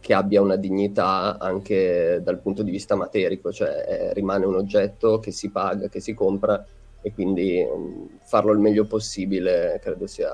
che 0.00 0.14
abbia 0.14 0.40
una 0.40 0.56
dignità 0.56 1.36
anche 1.38 2.20
dal 2.22 2.38
punto 2.38 2.62
di 2.62 2.70
vista 2.70 2.94
materico, 2.94 3.50
cioè 3.50 3.84
eh, 3.88 4.12
rimane 4.12 4.46
un 4.46 4.54
oggetto 4.54 5.18
che 5.18 5.32
si 5.32 5.50
paga, 5.50 5.88
che 5.88 6.00
si 6.00 6.14
compra 6.14 6.64
e 7.02 7.12
quindi 7.12 7.60
mh, 7.64 7.78
mm, 7.78 8.06
farlo 8.22 8.52
il 8.52 8.58
meglio 8.58 8.86
possibile 8.86 9.80
credo 9.82 10.06
sia 10.06 10.30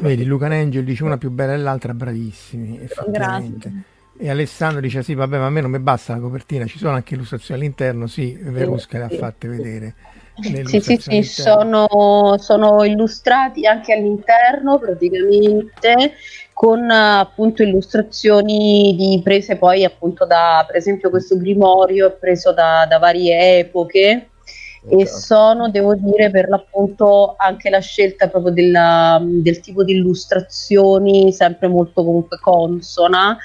Vedi, 0.00 0.24
Luca 0.24 0.46
Angel 0.46 0.84
dice 0.84 1.04
una 1.04 1.18
più 1.18 1.30
bella 1.30 1.52
dell'altra, 1.52 1.94
bravissimi, 1.94 2.80
effettivamente. 2.80 3.70
Grazie. 3.70 3.90
E 4.18 4.30
Alessandro 4.30 4.80
dice 4.80 5.02
sì, 5.02 5.14
vabbè, 5.14 5.38
ma 5.38 5.46
a 5.46 5.50
me 5.50 5.60
non 5.60 5.70
mi 5.70 5.78
basta 5.78 6.12
la 6.12 6.20
copertina, 6.20 6.66
ci 6.66 6.78
sono 6.78 6.94
anche 6.94 7.14
illustrazioni 7.14 7.60
all'interno, 7.60 8.06
sì, 8.06 8.36
Verusca 8.40 8.98
le 8.98 9.04
ha 9.04 9.08
fatte 9.08 9.48
vedere. 9.48 9.94
Sì, 10.40 10.80
sì, 10.80 10.96
sì, 10.96 11.22
sono, 11.22 12.36
sono, 12.38 12.84
illustrati 12.84 13.66
anche 13.66 13.92
all'interno 13.92 14.78
praticamente 14.78 16.14
con 16.52 16.90
appunto 16.90 17.62
illustrazioni 17.62 18.94
di 18.96 19.20
prese 19.22 19.56
poi 19.56 19.84
appunto 19.84 20.24
da, 20.24 20.64
per 20.66 20.76
esempio 20.76 21.10
questo 21.10 21.36
grimorio 21.36 22.08
è 22.08 22.12
preso 22.12 22.52
da, 22.52 22.86
da 22.88 22.98
varie 22.98 23.58
epoche 23.58 24.30
e 24.88 25.02
esatto. 25.02 25.20
sono, 25.20 25.70
devo 25.70 25.94
dire, 25.94 26.30
per 26.30 26.48
l'appunto 26.48 27.34
anche 27.38 27.70
la 27.70 27.80
scelta 27.80 28.28
proprio 28.28 28.52
della, 28.52 29.20
del 29.22 29.60
tipo 29.60 29.84
di 29.84 29.92
illustrazioni 29.92 31.32
sempre 31.32 31.68
molto 31.68 32.04
comunque 32.04 32.38
consona 32.40 33.38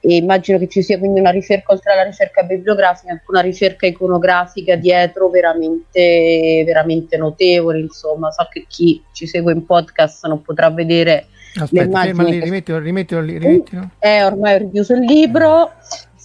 e 0.00 0.14
immagino 0.14 0.58
che 0.58 0.68
ci 0.68 0.80
sia 0.80 0.96
quindi 0.98 1.18
una 1.20 1.30
ricerca 1.30 1.72
oltre 1.72 1.92
alla 1.92 2.04
ricerca 2.04 2.44
bibliografica 2.44 3.10
anche 3.10 3.24
una 3.26 3.40
ricerca 3.40 3.86
iconografica 3.86 4.76
dietro 4.76 5.28
veramente, 5.28 6.62
veramente 6.64 7.16
notevole 7.16 7.80
insomma 7.80 8.30
so 8.30 8.46
che 8.50 8.64
chi 8.68 9.02
ci 9.12 9.26
segue 9.26 9.52
in 9.52 9.66
podcast 9.66 10.26
non 10.26 10.40
potrà 10.42 10.70
vedere 10.70 11.26
Aspetta, 11.56 12.00
ferma 12.02 12.22
lì, 12.22 12.38
rimettilo, 12.38 12.78
rimettilo 12.78 13.20
lì, 13.20 13.38
rimettilo. 13.38 13.90
Eh, 13.98 14.22
ormai 14.22 14.54
ho 14.54 14.58
richiuso 14.58 14.92
il 14.94 15.00
libro 15.00 15.72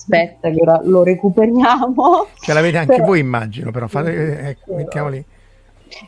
aspetta 0.03 0.50
che 0.50 0.62
ora 0.62 0.79
lo 0.83 1.03
recuperiamo. 1.03 2.27
Ce 2.39 2.53
l'avete 2.53 2.77
anche 2.77 2.95
però... 2.95 3.05
voi 3.05 3.19
immagino 3.19 3.72
però 3.72 3.88
fate, 3.88 4.13
eh, 4.13 4.50
ecco, 4.50 4.75
mettiamo 4.75 5.10
lì. 5.10 5.24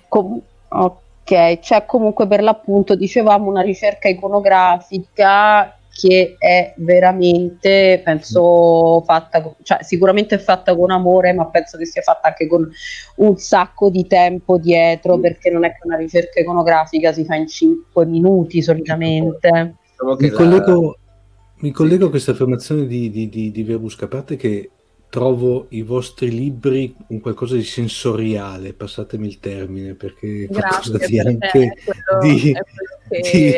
Com- 0.07 0.41
ok 0.67 1.59
c'è 1.59 1.85
comunque 1.85 2.27
per 2.27 2.41
l'appunto 2.41 2.95
dicevamo 2.95 3.49
una 3.49 3.61
ricerca 3.61 4.07
iconografica 4.07 5.77
che 5.95 6.35
è 6.37 6.73
veramente, 6.75 8.01
penso, 8.03 9.01
fatta, 9.05 9.55
cioè 9.63 9.81
sicuramente 9.81 10.35
è 10.35 10.39
fatta 10.39 10.75
con 10.75 10.91
amore, 10.91 11.31
ma 11.31 11.45
penso 11.45 11.77
che 11.77 11.85
sia 11.85 12.01
fatta 12.01 12.27
anche 12.27 12.47
con 12.47 12.69
un 13.15 13.37
sacco 13.37 13.89
di 13.89 14.05
tempo 14.05 14.57
dietro, 14.57 15.17
perché 15.19 15.49
non 15.49 15.63
è 15.63 15.69
che 15.69 15.79
una 15.83 15.95
ricerca 15.95 16.41
iconografica 16.41 17.13
si 17.13 17.23
fa 17.23 17.35
in 17.35 17.47
5 17.47 18.05
minuti 18.07 18.61
solitamente. 18.61 19.75
Mi 20.17 20.29
collego, 20.31 20.97
mi 21.57 21.71
collego 21.71 22.07
a 22.07 22.09
questa 22.09 22.31
affermazione 22.31 22.87
di, 22.87 23.09
di, 23.09 23.29
di, 23.29 23.51
di 23.51 23.63
Verbus, 23.63 23.97
a 24.01 24.07
parte 24.07 24.35
che 24.35 24.69
trovo 25.09 25.67
i 25.69 25.81
vostri 25.81 26.29
libri 26.29 26.93
un 27.07 27.21
qualcosa 27.21 27.55
di 27.55 27.63
sensoriale, 27.63 28.73
passatemi 28.73 29.27
il 29.27 29.39
termine, 29.39 29.93
perché 29.93 30.47
qualcosa 30.47 30.97
di 30.97 31.19
anche 31.19 31.47
quello, 31.49 32.21
di, 32.21 32.53
di, 33.31 33.53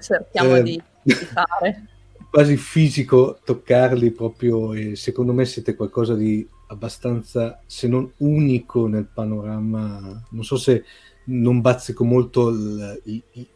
cerchiamo 0.00 0.56
eh, 0.56 0.62
di 0.62 0.82
di 1.02 1.14
fare. 1.14 1.86
Quasi 2.30 2.56
fisico 2.56 3.40
toccarli 3.44 4.12
proprio 4.12 4.72
e 4.72 4.94
secondo 4.94 5.32
me 5.32 5.44
siete 5.44 5.74
qualcosa 5.74 6.14
di 6.14 6.46
abbastanza, 6.68 7.60
se 7.66 7.88
non 7.88 8.12
unico 8.18 8.86
nel 8.86 9.08
panorama. 9.12 10.22
Non 10.30 10.44
so 10.44 10.56
se 10.56 10.84
non 11.24 11.60
bazzico 11.60 12.04
molto 12.04 12.54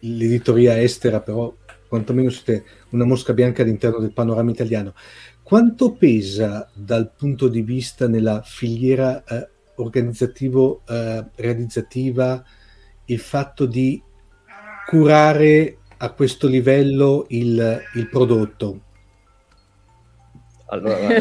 l'editoria 0.00 0.80
estera, 0.80 1.20
però 1.20 1.54
quantomeno 1.94 2.28
siete 2.28 2.64
una 2.90 3.04
mosca 3.04 3.32
bianca 3.32 3.62
all'interno 3.62 3.98
del 3.98 4.12
panorama 4.12 4.50
italiano. 4.50 4.94
Quanto 5.44 5.92
pesa 5.92 6.68
dal 6.74 7.12
punto 7.16 7.46
di 7.46 7.62
vista 7.62 8.08
nella 8.08 8.42
filiera 8.42 9.22
eh, 9.22 9.48
organizzativo 9.76 10.82
eh, 10.88 11.24
realizzativa 11.36 12.42
il 13.04 13.18
fatto 13.20 13.66
di 13.66 14.02
curare 14.88 15.76
a 15.98 16.10
questo 16.10 16.48
livello 16.48 17.26
il, 17.28 17.80
il 17.94 18.08
prodotto? 18.08 18.80
Allora, 20.66 20.96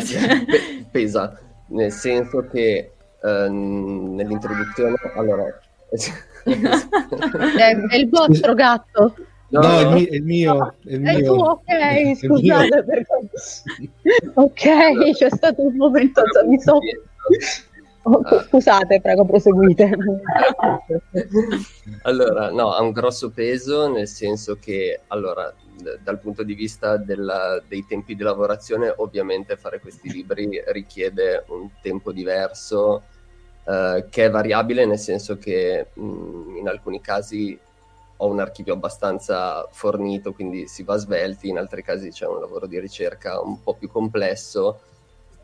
pesa, 0.89 1.39
nel 1.68 1.92
senso 1.92 2.48
che 2.51 2.94
eh, 3.22 3.50
nell'introduzione... 3.50 4.96
Allora... 5.15 5.46
è 5.94 7.96
il 7.96 8.10
vostro 8.10 8.56
gatto? 8.56 9.13
No, 9.53 9.62
no, 9.62 9.67
È, 9.67 10.00
il, 10.00 10.07
è 10.07 10.15
il 10.15 10.24
mio. 10.24 10.75
È 10.83 10.93
il 10.93 11.01
mio. 11.01 11.24
Tu, 11.24 11.39
ok, 11.39 12.17
scusate. 12.17 12.83
Perché... 12.86 13.07
ok, 14.33 15.12
c'è 15.15 15.29
stato 15.29 15.62
un 15.62 15.75
momento, 15.75 16.24
mi 16.48 16.60
so... 16.60 16.79
Oh, 18.05 18.22
scusate, 18.48 19.00
prego, 19.00 19.25
proseguite. 19.25 19.91
allora, 22.01 22.51
no, 22.51 22.74
ha 22.74 22.81
un 22.81 22.91
grosso 22.91 23.29
peso 23.29 23.89
nel 23.89 24.07
senso 24.07 24.57
che, 24.60 25.01
allora, 25.07 25.53
d- 25.77 26.00
dal 26.03 26.19
punto 26.19 26.43
di 26.43 26.55
vista 26.55 26.98
della, 26.98 27.62
dei 27.65 27.86
tempi 27.88 28.15
di 28.15 28.24
lavorazione, 28.24 28.91
ovviamente 28.98 29.55
fare 29.55 29.79
questi 29.79 30.10
libri 30.10 30.62
richiede 30.67 31.45
un 31.50 31.69
tempo 31.81 32.12
diverso 32.12 33.03
eh, 33.65 34.05
che 34.10 34.25
è 34.25 34.29
variabile, 34.29 34.86
nel 34.86 35.00
senso 35.00 35.38
che 35.38 35.91
mh, 35.93 36.57
in 36.57 36.67
alcuni 36.67 37.00
casi 37.00 37.57
ho 38.24 38.27
un 38.30 38.39
archivio 38.39 38.74
abbastanza 38.74 39.68
fornito, 39.70 40.32
quindi 40.32 40.68
si 40.68 40.84
va 40.84 40.96
svelti, 40.96 41.50
in 41.50 41.58
altri 41.58 41.84
casi 41.84 42.10
c'è 42.10 42.25
un 42.25 42.39
lavoro 42.39 42.68
di 42.68 42.80
ricerca 42.80 43.42
un 43.42 43.62
po' 43.62 43.74
più 43.74 43.89
complesso 43.89 44.80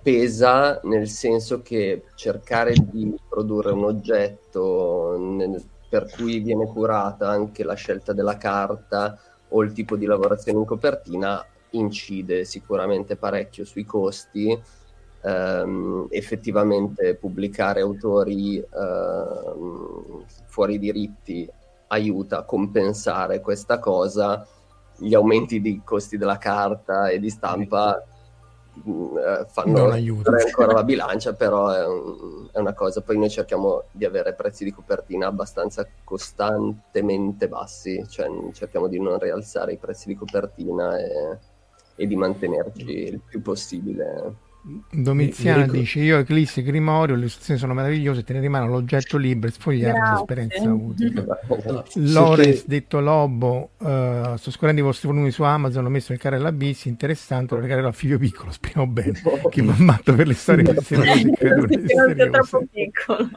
pesa 0.02 0.80
nel 0.84 1.10
senso 1.10 1.62
che 1.62 2.04
cercare 2.16 2.74
di 2.74 3.14
produrre 3.28 3.72
un 3.72 3.84
oggetto 3.84 5.18
nel, 5.18 5.62
per 5.90 6.10
cui 6.10 6.40
viene 6.40 6.68
curata 6.68 7.30
anche 7.30 7.64
la 7.64 7.74
scelta 7.74 8.14
della 8.14 8.38
carta 8.38 9.20
o 9.50 9.62
il 9.62 9.74
tipo 9.74 9.96
di 9.98 10.06
lavorazione 10.06 10.60
in 10.60 10.66
copertina 10.66 11.46
incide 11.72 12.46
sicuramente 12.46 13.16
parecchio 13.18 13.66
sui 13.66 13.86
costi. 13.86 14.58
Um, 15.22 16.08
effettivamente 16.12 17.14
pubblicare 17.16 17.82
autori 17.82 18.58
uh, 18.58 20.24
fuori 20.46 20.80
diritti 20.80 21.46
aiuta 21.90 22.40
a 22.40 22.44
compensare 22.44 23.42
questa 23.42 23.80
cosa. 23.80 24.46
Gli 24.98 25.14
aumenti 25.14 25.62
di 25.62 25.82
costi 25.84 26.18
della 26.18 26.38
carta 26.38 27.10
e 27.10 27.20
di 27.20 27.30
stampa 27.30 28.04
eh, 28.76 29.46
fanno 29.48 29.90
ancora 29.90 30.74
la 30.74 30.84
bilancia, 30.84 31.34
però 31.34 31.70
è, 31.70 31.86
un, 31.86 32.50
è, 32.52 32.60
una 32.60 32.74
cosa. 32.74 33.02
Poi 33.02 33.18
noi 33.18 33.30
cerchiamo 33.30 33.84
di 33.92 34.06
avere 34.06 34.34
prezzi 34.34 34.64
di 34.64 34.72
copertina 34.72 35.28
abbastanza 35.28 35.88
costantemente 36.04 37.48
bassi, 37.48 38.06
cioè 38.10 38.28
cerchiamo 38.54 38.88
di 38.88 39.00
non 39.00 39.20
rialzare 39.20 39.74
i 39.74 39.78
prezzi 39.78 40.08
di 40.08 40.16
copertina 40.16 40.98
e, 40.98 41.38
e 41.96 42.08
di 42.08 42.16
mantenerci 42.16 42.92
il 42.92 43.22
più 43.22 43.42
possibile 43.42 44.48
Domiziana 44.62 45.66
dice 45.68 46.02
io 46.02 46.18
Eclissi 46.18 46.62
Grimorio 46.62 47.16
le 47.16 47.26
istruzioni 47.26 47.58
sono 47.58 47.74
meravigliose 47.74 48.26
te 48.26 48.34
ne 48.34 48.42
rimane 48.42 48.68
l'oggetto 48.68 49.16
libero 49.16 49.54
sfogliare 49.54 49.98
l'esperienza 49.98 50.74
utile. 50.74 51.26
Lores 51.96 52.66
detto 52.68 53.00
Lobo 53.00 53.72
uh, 53.78 54.36
sto 54.36 54.52
scorrendo 54.52 54.82
i 54.82 54.84
vostri 54.84 55.08
volumi 55.08 55.32
su 55.32 55.44
Amazon 55.44 55.86
ho 55.86 55.90
messo 55.90 56.12
il 56.12 56.20
carrello 56.20 56.48
Abyss 56.48 56.86
interessante 56.86 57.56
lo 57.56 57.62
regalerò 57.62 57.88
a 57.88 57.94
figlio 57.94 58.18
piccolo 58.18 58.52
speriamo 58.54 58.86
bene 58.88 59.22
che 59.50 59.62
mi 59.62 59.70
ha 59.70 59.76
matto 59.78 60.14
per 60.14 60.28
le 60.28 60.34
storie 60.34 60.70
misteriose 60.74 61.32
credo 61.32 61.66
è 61.66 62.30
troppo 62.30 62.68
piccolo. 62.70 63.30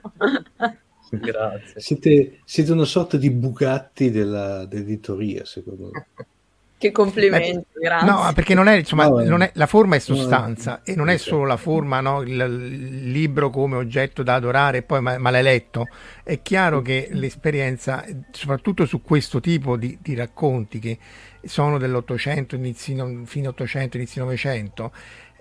Grazie. 1.11 1.79
Siete, 1.79 2.41
siete, 2.45 2.73
una 2.73 2.87
sorta 2.87 3.19
di 3.19 3.31
Bugatti 3.31 4.11
della, 4.11 4.65
dell'editoria 4.65 5.45
secondo 5.45 5.91
me 5.93 6.07
che 6.83 6.91
complimenti, 6.91 7.53
Beh, 7.53 7.81
grazie. 7.81 8.11
No, 8.11 8.33
perché 8.35 8.55
non 8.55 8.67
è, 8.67 8.75
insomma, 8.75 9.07
no, 9.07 9.23
non 9.23 9.43
è, 9.43 9.53
la 9.55 9.67
forma 9.67 9.95
è 9.95 10.01
sostanza 10.01 10.73
no, 10.73 10.93
e 10.93 10.97
non 10.97 11.09
è 11.09 11.17
solo 11.17 11.45
la 11.45 11.57
forma, 11.57 12.01
no, 12.01 12.23
il, 12.23 12.31
il, 12.31 13.13
libro 13.13 13.51
come 13.51 13.77
oggetto 13.77 14.25
da 14.25 14.35
adorare 14.35 14.79
e 14.79 14.83
poi 14.83 15.01
ma, 15.01 15.17
ma 15.19 15.31
l'hai 15.31 15.45
letto. 15.45 15.87
È 16.25 16.43
chiaro 16.43 16.83
che 16.83 17.09
l'esperienza, 17.13 18.05
soprattutto 18.33 18.85
su 18.85 19.01
questo 19.01 19.39
tipo 19.39 19.77
di, 19.77 19.97
di 20.03 20.17
racconti 20.17 20.81
che 20.81 20.99
sono 21.45 21.79
dell'Ottocento, 21.79 22.57
inizi, 22.57 22.97
fine 23.27 23.47
Ottocento, 23.47 23.97
inizio 23.97 24.25
Novecento, 24.25 24.91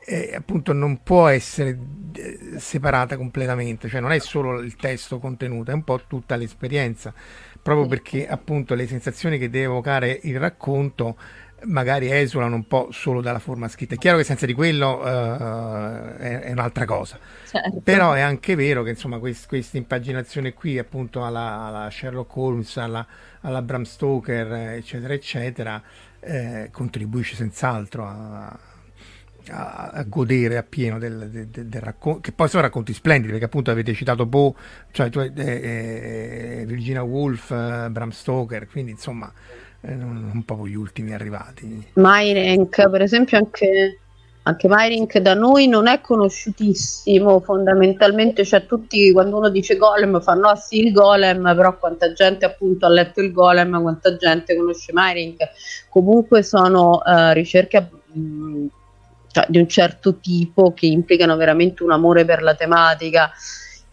eh, 0.05 0.33
appunto 0.35 0.73
non 0.73 1.01
può 1.01 1.27
essere 1.27 1.77
eh, 2.15 2.59
separata 2.59 3.17
completamente, 3.17 3.87
cioè 3.87 3.99
non 3.99 4.11
è 4.11 4.19
solo 4.19 4.59
il 4.59 4.75
testo 4.75 5.17
contenuto, 5.17 5.71
è 5.71 5.73
un 5.73 5.83
po' 5.83 6.01
tutta 6.05 6.35
l'esperienza 6.35 7.13
proprio 7.61 7.87
perché 7.87 8.27
appunto 8.27 8.73
le 8.73 8.87
sensazioni 8.87 9.37
che 9.37 9.49
deve 9.49 9.65
evocare 9.65 10.19
il 10.23 10.39
racconto 10.39 11.15
magari 11.63 12.11
esulano 12.11 12.55
un 12.55 12.65
po' 12.65 12.87
solo 12.91 13.21
dalla 13.21 13.39
forma 13.39 13.67
scritta. 13.67 13.95
È 13.95 13.97
chiaro 13.97 14.17
che 14.17 14.23
senza 14.23 14.45
di 14.45 14.53
quello 14.53 14.99
uh, 14.99 16.15
è, 16.17 16.39
è, 16.39 16.51
un'altra 16.51 16.85
cosa, 16.85 17.19
certo. 17.45 17.81
però 17.83 18.13
è 18.13 18.21
anche 18.21 18.55
vero 18.55 18.83
che 18.83 18.91
insomma 18.91 19.19
quest, 19.19 19.47
questa 19.47 19.77
impaginazione 19.77 20.53
qui 20.53 20.77
appunto 20.77 21.23
alla, 21.23 21.61
alla 21.61 21.89
Sherlock 21.91 22.35
Holmes, 22.35 22.77
alla, 22.77 23.05
alla, 23.41 23.61
Bram 23.61 23.83
Stoker, 23.83 24.51
eccetera, 24.51 25.13
eccetera, 25.13 25.81
eh, 26.19 26.69
contribuisce 26.71 27.35
senz'altro 27.35 28.07
a, 28.07 28.57
a, 29.49 29.89
a, 29.93 30.03
godere 30.03 30.57
appieno 30.57 30.99
del, 30.99 31.29
del, 31.29 31.47
del, 31.47 31.65
del, 31.67 31.81
racconto, 31.81 32.19
che 32.21 32.31
poi 32.31 32.47
sono 32.47 32.63
racconti 32.63 32.93
splendidi, 32.93 33.31
perché 33.31 33.45
appunto 33.45 33.71
avete 33.71 33.93
citato 33.93 34.27
Poe, 34.27 34.53
cioè, 34.91 35.09
cioè 35.09 35.31
eh, 35.35 36.63
Virginia 36.67 37.03
Woolf, 37.03 37.51
eh, 37.51 37.89
Bram 37.89 38.09
Stoker, 38.09 38.67
quindi 38.67 38.91
insomma 38.91 39.31
eh, 39.81 39.95
non, 39.95 40.31
un 40.33 40.43
po' 40.43 40.67
gli 40.67 40.75
ultimi 40.75 41.13
arrivati. 41.13 41.87
Myrink, 41.93 42.89
per 42.89 43.01
esempio 43.01 43.37
anche, 43.37 43.99
anche 44.43 44.67
Myrink 44.69 45.17
da 45.17 45.33
noi 45.33 45.67
non 45.67 45.87
è 45.87 46.01
conosciutissimo, 46.01 47.39
fondamentalmente 47.39 48.45
cioè 48.45 48.65
tutti 48.65 49.11
quando 49.11 49.37
uno 49.37 49.49
dice 49.49 49.77
Golem 49.77 50.21
fanno 50.21 50.49
ah 50.49 50.55
sì 50.55 50.85
il 50.85 50.93
Golem, 50.93 51.53
però 51.55 51.77
quanta 51.77 52.13
gente 52.13 52.45
appunto 52.45 52.85
ha 52.85 52.89
letto 52.89 53.21
il 53.21 53.31
Golem, 53.31 53.81
quanta 53.81 54.15
gente 54.15 54.55
conosce 54.55 54.91
Myrink, 54.93 55.49
comunque 55.89 56.43
sono 56.43 57.01
uh, 57.03 57.31
ricerche... 57.33 57.89
Mh, 58.13 58.65
cioè, 59.31 59.45
di 59.47 59.57
un 59.57 59.67
certo 59.67 60.19
tipo 60.19 60.73
che 60.73 60.85
implicano 60.87 61.35
veramente 61.35 61.83
un 61.83 61.91
amore 61.91 62.25
per 62.25 62.41
la 62.41 62.55
tematica 62.55 63.31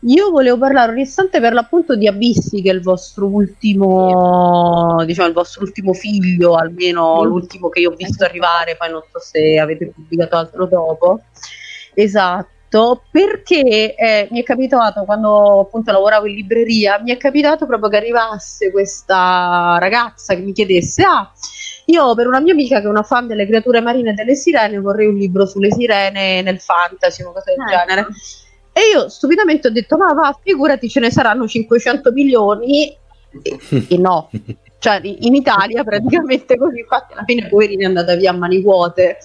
Io 0.02 0.30
volevo 0.30 0.58
parlare 0.58 0.92
un 0.92 0.98
istante 0.98 1.40
per 1.40 1.52
l'appunto 1.52 1.96
di 1.96 2.06
Abissi, 2.06 2.62
che 2.62 2.70
è 2.70 2.74
il 2.74 2.82
vostro 2.82 3.26
ultimo, 3.26 5.02
diciamo, 5.04 5.26
il 5.26 5.34
vostro 5.34 5.64
ultimo 5.64 5.92
figlio, 5.92 6.54
almeno 6.54 7.20
mm. 7.22 7.26
l'ultimo 7.26 7.68
che 7.68 7.80
io 7.80 7.90
ho 7.90 7.96
visto 7.96 8.24
arrivare, 8.24 8.76
poi 8.76 8.90
non 8.90 9.02
so 9.10 9.18
se 9.18 9.58
avete 9.58 9.88
pubblicato 9.88 10.36
altro 10.36 10.66
dopo. 10.66 11.22
Esatto, 11.94 13.02
perché 13.10 13.96
eh, 13.96 14.28
mi 14.30 14.40
è 14.40 14.44
capitato 14.44 15.02
quando 15.04 15.60
appunto 15.60 15.90
lavoravo 15.90 16.26
in 16.26 16.34
libreria, 16.34 17.00
mi 17.00 17.10
è 17.10 17.16
capitato 17.16 17.66
proprio 17.66 17.90
che 17.90 17.96
arrivasse 17.96 18.70
questa 18.70 19.78
ragazza 19.80 20.34
che 20.36 20.42
mi 20.42 20.52
chiedesse, 20.52 21.02
ah, 21.02 21.32
io 21.90 22.14
per 22.14 22.26
una 22.26 22.40
mia 22.40 22.52
amica 22.52 22.80
che 22.80 22.86
è 22.86 22.90
una 22.90 23.02
fan 23.02 23.26
delle 23.26 23.46
creature 23.46 23.80
marine 23.80 24.10
e 24.10 24.14
delle 24.14 24.34
sirene 24.34 24.78
vorrei 24.78 25.06
un 25.06 25.16
libro 25.16 25.46
sulle 25.46 25.72
sirene 25.72 26.42
nel 26.42 26.60
fantasy, 26.60 27.22
una 27.22 27.32
cosa 27.32 27.52
del 27.54 27.60
ecco. 27.60 27.70
genere. 27.70 28.06
E 28.72 28.80
io 28.92 29.08
stupidamente 29.08 29.68
ho 29.68 29.70
detto, 29.70 29.96
ma 29.96 30.12
va, 30.12 30.38
figurati, 30.40 30.88
ce 30.88 31.00
ne 31.00 31.10
saranno 31.10 31.48
500 31.48 32.12
milioni. 32.12 32.94
E, 33.42 33.86
e 33.88 33.98
no, 33.98 34.30
cioè 34.78 35.00
in 35.02 35.34
Italia 35.34 35.82
praticamente 35.82 36.56
così, 36.56 36.80
infatti 36.80 37.14
alla 37.14 37.24
fine 37.24 37.48
poverini 37.48 37.82
è 37.82 37.86
andata 37.86 38.14
via 38.14 38.30
a 38.30 38.34
mani 38.34 38.60
vuote, 38.60 39.18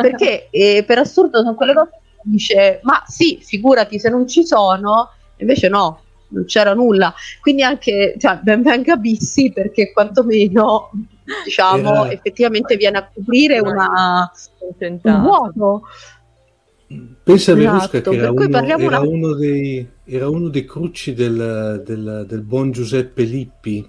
perché 0.00 0.48
eh, 0.50 0.84
per 0.84 0.98
assurdo 0.98 1.38
sono 1.38 1.54
quelle 1.54 1.74
cose 1.74 1.90
che 1.90 2.20
dice, 2.24 2.80
ma 2.82 3.02
sì, 3.06 3.38
figurati 3.40 3.98
se 3.98 4.10
non 4.10 4.26
ci 4.26 4.44
sono, 4.44 5.10
invece 5.36 5.68
no, 5.68 6.00
non 6.28 6.44
c'era 6.44 6.74
nulla. 6.74 7.14
Quindi 7.40 7.62
anche, 7.62 8.14
cioè, 8.18 8.38
ben 8.42 8.62
venga 8.62 8.96
Bissi 8.96 9.52
perché 9.52 9.92
quantomeno, 9.92 10.90
diciamo, 11.44 12.04
Era... 12.04 12.10
effettivamente 12.10 12.76
viene 12.76 12.98
a 12.98 13.10
coprire 13.12 13.58
una, 13.60 14.30
un 14.78 15.20
vuoto. 15.22 15.82
Pensa 17.22 17.52
a 17.52 17.54
Verusca 17.54 17.98
esatto, 17.98 18.10
che 18.10 18.16
era, 18.16 18.30
uno, 18.30 18.58
era, 18.58 18.76
una... 18.76 19.00
uno 19.00 19.34
dei, 19.34 19.86
era, 20.04 20.28
uno, 20.30 20.48
dei, 20.48 20.64
cruci 20.64 21.12
del, 21.12 21.82
del, 21.84 22.24
del, 22.26 22.42
buon 22.42 22.70
Giuseppe 22.70 23.24
Lippi 23.24 23.86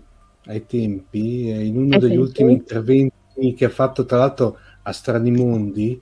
ai 0.47 0.65
tempi, 0.65 1.47
in 1.47 1.78
uno 1.78 1.97
degli 1.97 2.17
ultimi 2.17 2.52
interventi 2.52 3.54
che 3.56 3.65
ha 3.65 3.69
fatto 3.69 4.04
tra 4.04 4.17
l'altro 4.17 4.58
a 4.84 4.91
Strani 4.91 5.32
Mondi, 5.32 6.02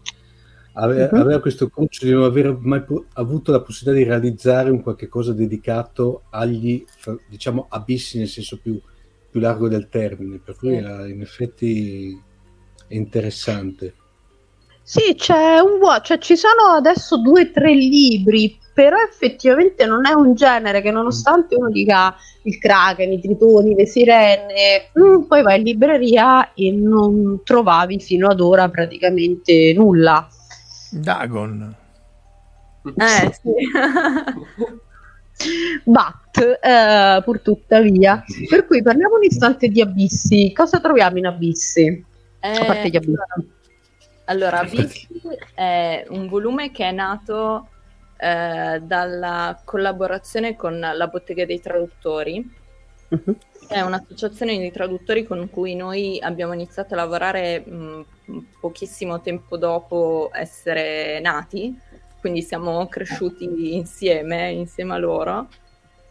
aveva, 0.79 1.09
uh-huh. 1.11 1.21
aveva 1.21 1.39
questo 1.39 1.69
cruccio 1.69 2.05
di 2.05 2.11
non 2.11 2.23
aver 2.23 2.55
mai 2.59 2.83
avuto 3.13 3.51
la 3.51 3.61
possibilità 3.61 4.03
di 4.03 4.09
realizzare 4.09 4.69
un 4.69 4.81
qualche 4.81 5.07
cosa 5.07 5.33
dedicato 5.33 6.23
agli, 6.29 6.83
diciamo, 7.27 7.67
abissi 7.69 8.17
nel 8.17 8.27
senso 8.27 8.59
più, 8.61 8.79
più 9.29 9.39
largo 9.39 9.67
del 9.67 9.89
termine, 9.89 10.39
per 10.43 10.55
cui 10.55 10.75
era 10.75 11.07
in 11.07 11.21
effetti 11.21 12.21
interessante. 12.89 13.93
Sì, 14.83 15.15
c'è 15.15 15.59
un 15.59 15.79
vuoto, 15.79 16.01
cioè 16.03 16.17
ci 16.19 16.37
sono 16.37 16.75
adesso 16.77 17.17
due 17.17 17.41
o 17.41 17.51
tre 17.51 17.73
libri, 17.73 18.57
però 18.73 18.95
effettivamente 18.97 19.85
non 19.85 20.05
è 20.05 20.13
un 20.13 20.33
genere 20.33 20.81
che 20.81 20.91
nonostante 20.91 21.55
uno 21.55 21.69
dica 21.69 22.15
il 22.43 22.57
kraken, 22.57 23.11
i 23.11 23.19
tritoni, 23.19 23.75
le 23.75 23.85
sirene, 23.85 24.91
mm, 24.97 25.23
poi 25.23 25.41
vai 25.41 25.57
in 25.57 25.63
libreria 25.63 26.53
e 26.53 26.71
non 26.71 27.41
trovavi 27.43 27.99
fino 27.99 28.29
ad 28.29 28.39
ora 28.39 28.69
praticamente 28.69 29.73
nulla. 29.75 30.25
Dagon. 30.91 31.75
Eh 32.95 33.33
sì. 33.33 33.51
But, 35.83 36.57
eh, 36.61 37.21
pur 37.23 37.39
tuttavia, 37.41 38.23
per 38.49 38.65
cui 38.65 38.81
parliamo 38.81 39.15
un 39.17 39.23
istante 39.23 39.67
di 39.67 39.81
abissi. 39.81 40.51
Cosa 40.53 40.79
troviamo 40.79 41.17
in 41.17 41.27
abissi? 41.27 42.05
Eh, 42.39 42.51
A 42.51 42.65
parte 42.65 42.89
gli 42.89 42.95
abissi. 42.95 43.15
Allora, 44.25 44.59
Abissi 44.59 45.07
è 45.53 46.05
un 46.09 46.27
volume 46.27 46.71
che 46.71 46.85
è 46.85 46.91
nato 46.91 47.69
eh, 48.17 48.81
dalla 48.81 49.61
collaborazione 49.63 50.55
con 50.55 50.79
la 50.79 51.07
Bottega 51.07 51.45
dei 51.45 51.61
Traduttori. 51.61 52.55
Uh-huh. 53.09 53.37
È 53.69 53.79
un'associazione 53.81 54.57
di 54.57 54.71
traduttori 54.71 55.23
con 55.25 55.49
cui 55.49 55.75
noi 55.75 56.19
abbiamo 56.21 56.51
iniziato 56.53 56.93
a 56.93 56.97
lavorare 56.97 57.59
mh, 57.59 58.05
pochissimo 58.59 59.21
tempo 59.21 59.57
dopo 59.57 60.29
essere 60.33 61.19
nati, 61.19 61.77
quindi 62.19 62.41
siamo 62.41 62.87
cresciuti 62.87 63.75
insieme, 63.75 64.51
insieme 64.51 64.93
a 64.93 64.97
loro. 64.97 65.47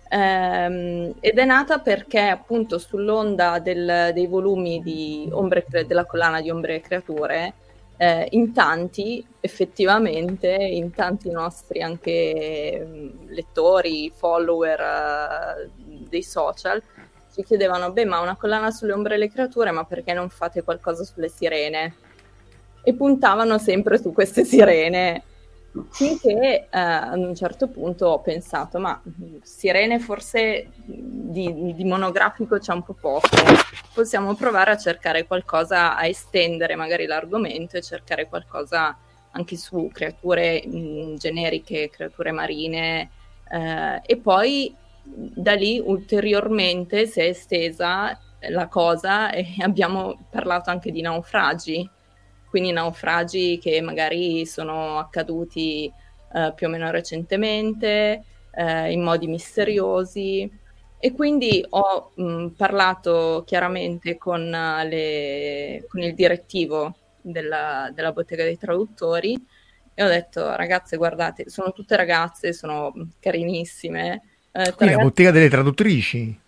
Ehm, 0.09 1.15
ed 1.21 1.39
è 1.39 1.45
nata 1.45 1.81
perché 1.81 2.21
appunto 2.21 2.79
sull'onda 2.79 3.59
del, 3.59 4.13
dei 4.15 4.27
volumi 4.27 4.81
di 4.81 5.29
ombre, 5.33 5.67
della 5.87 6.05
collana 6.05 6.41
di 6.41 6.51
Ombre 6.51 6.77
e 6.77 6.81
Creature 6.81 7.55
eh, 7.97 8.29
in 8.31 8.53
tanti 8.53 9.27
effettivamente, 9.41 10.49
in 10.49 10.93
tanti 10.93 11.31
nostri 11.31 11.83
anche 11.83 12.83
mm, 12.85 13.29
lettori, 13.31 14.13
follower 14.15 14.81
eh, 14.81 15.71
dei 16.09 16.23
social, 16.23 16.83
ci 17.35 17.43
chiedevano, 17.43 17.93
beh 17.93 18.05
ma 18.05 18.21
una 18.21 18.37
collana 18.37 18.71
sulle 18.71 18.93
ombre 18.93 19.15
e 19.15 19.19
le 19.19 19.31
creature, 19.31 19.71
ma 19.71 19.85
perché 19.85 20.13
non 20.13 20.29
fate 20.31 20.63
qualcosa 20.63 21.05
sulle 21.05 21.29
sirene? 21.29 21.95
E 22.89 22.95
puntavano 22.95 23.59
sempre 23.59 23.99
su 23.99 24.13
queste 24.13 24.45
sirene. 24.45 25.25
Finché 25.91 26.29
eh, 26.31 26.69
ad 26.71 27.19
un 27.19 27.35
certo 27.35 27.67
punto 27.67 28.07
ho 28.07 28.21
pensato, 28.21 28.79
ma 28.79 29.03
Sirene 29.43 29.99
forse 29.99 30.69
di, 30.85 31.75
di, 31.75 31.85
monografico 31.85 32.59
c'è 32.59 32.73
un 32.73 32.85
po' 32.85 32.95
poco, 32.95 33.29
possiamo 33.93 34.37
provare 34.37 34.71
a 34.71 34.77
cercare 34.77 35.27
qualcosa, 35.27 35.97
a 35.97 36.07
estendere 36.07 36.77
magari 36.77 37.07
l'argomento 37.07 37.77
e 37.77 37.83
cercare 37.83 38.29
qualcosa 38.29 38.97
anche 39.33 39.57
su 39.57 39.91
creature 39.93 40.63
mh, 40.65 40.77
mm, 40.77 41.15
generiche, 41.17 41.91
creature 41.91 42.31
marine. 42.31 43.11
Eh, 43.51 44.01
e 44.07 44.17
poi 44.17 44.73
da 45.03 45.55
lì 45.55 45.83
ulteriormente 45.85 47.07
si 47.07 47.19
è 47.19 47.25
estesa 47.25 48.17
la 48.49 48.69
cosa 48.69 49.33
e 49.33 49.47
abbiamo 49.61 50.27
parlato 50.31 50.71
anche 50.71 50.93
di 50.93 51.01
naufragi 51.01 51.91
quindi 52.49 52.73
naufragi 52.73 53.59
che 53.59 53.81
magari 53.81 54.47
sono 54.47 54.99
accaduti 54.99 55.93
eh, 56.33 56.53
più 56.55 56.67
o 56.67 56.71
meno 56.71 56.91
recentemente, 56.91 58.25
eh, 58.51 58.93
in 58.93 59.03
modi 59.03 59.27
misteriosi. 59.27 60.51
E 60.99 61.13
quindi 61.13 61.65
ho 61.69 62.13
mh, 62.15 62.49
parlato 62.57 63.45
chiaramente 63.47 64.17
con, 64.17 64.49
le, 64.49 65.85
con 65.89 66.01
il 66.01 66.15
direttivo 66.15 66.95
della, 67.21 67.91
della, 67.95 68.13
bottega 68.13 68.45
dei 68.45 68.57
traduttori 68.57 69.37
e 69.93 70.03
ho 70.03 70.09
detto 70.09 70.55
ragazze 70.57 70.97
guardate, 70.97 71.49
sono 71.49 71.73
tutte 71.73 71.97
ragazze, 71.97 72.53
sono 72.53 72.93
carinissime. 73.21 74.23
Quindi 74.51 74.71
ragazze... 74.71 74.97
la 74.97 75.03
bottega 75.03 75.31
delle 75.31 75.51
traduttrici? 75.51 76.41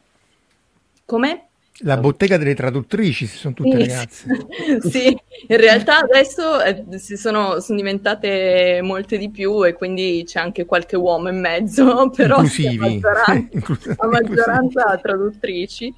Come? 1.04 1.47
La 1.82 1.96
bottega 1.96 2.36
delle 2.36 2.54
traduttrici, 2.54 3.26
sono 3.26 3.54
tutte 3.54 3.70
sì, 3.70 3.88
ragazze. 3.88 4.46
sì, 4.90 5.16
in 5.46 5.56
realtà 5.56 5.98
adesso 5.98 6.60
eh, 6.60 6.84
si 6.98 7.16
sono, 7.16 7.60
sono, 7.60 7.78
diventate 7.78 8.80
molte 8.82 9.16
di 9.16 9.30
più 9.30 9.64
e 9.64 9.74
quindi 9.74 10.24
c'è 10.26 10.40
anche 10.40 10.64
qualche 10.64 10.96
uomo 10.96 11.28
in 11.28 11.38
mezzo, 11.38 12.10
però 12.14 12.36
Inclusivi. 12.36 13.00
a 13.04 14.06
maggioranza, 14.06 14.98
traduttrici. 15.00 15.94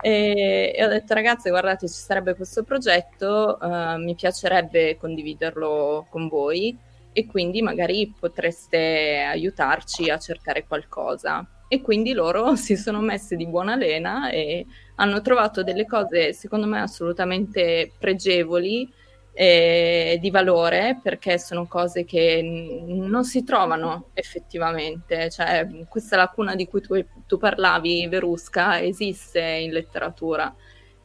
E, 0.00 0.72
e, 0.76 0.84
ho 0.84 0.88
detto 0.88 1.12
ragazze 1.14 1.50
guardate 1.50 1.88
ci 1.88 1.94
sarebbe 1.94 2.36
questo 2.36 2.62
progetto, 2.62 3.58
uh, 3.60 4.00
mi 4.00 4.14
piacerebbe 4.14 4.96
condividerlo 4.96 6.06
con 6.08 6.28
voi 6.28 6.78
e 7.12 7.26
quindi 7.26 7.62
magari 7.62 8.14
potreste 8.16 9.24
aiutarci 9.28 10.08
a 10.10 10.18
cercare 10.18 10.64
qualcosa. 10.64 11.44
E 11.68 11.80
quindi 11.82 12.12
loro 12.12 12.54
si 12.56 12.76
sono 12.76 13.00
messe 13.00 13.36
di 13.36 13.46
buona 13.46 13.76
lena 13.76 14.30
e 14.30 14.66
hanno 14.96 15.20
trovato 15.20 15.62
delle 15.62 15.86
cose 15.86 16.32
secondo 16.32 16.66
me 16.66 16.80
assolutamente 16.80 17.92
pregevoli 17.98 18.90
e 19.32 20.18
di 20.20 20.30
valore 20.30 20.98
perché 21.00 21.38
sono 21.38 21.66
cose 21.68 22.04
che 22.04 22.40
n- 22.42 23.06
non 23.08 23.22
si 23.24 23.44
trovano 23.44 24.06
effettivamente, 24.14 25.30
cioè 25.30 25.68
questa 25.88 26.16
lacuna 26.16 26.56
di 26.56 26.66
cui 26.66 26.80
tu, 26.80 26.94
tu 27.26 27.38
parlavi, 27.38 28.08
Verusca, 28.08 28.80
esiste 28.82 29.40
in 29.40 29.70
letteratura. 29.72 30.52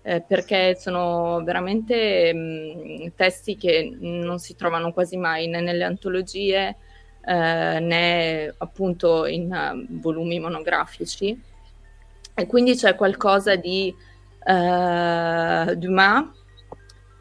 Eh, 0.06 0.22
perché 0.22 0.76
sono 0.76 1.42
veramente 1.46 2.34
mh, 2.34 3.14
testi 3.16 3.56
che 3.56 3.96
non 4.02 4.38
si 4.38 4.54
trovano 4.56 4.92
quasi 4.92 5.16
mai 5.16 5.48
né 5.48 5.62
nelle 5.62 5.86
antologie 5.86 6.76
eh, 7.26 7.80
né 7.80 8.54
appunto 8.58 9.26
in 9.26 9.52
uh, 9.52 10.00
volumi 10.00 10.40
monografici. 10.40 11.42
E 12.36 12.48
quindi 12.48 12.76
c'è 12.76 12.96
qualcosa 12.96 13.56
di 13.56 13.94
uh, 14.46 15.76
Dumas, 15.76 16.26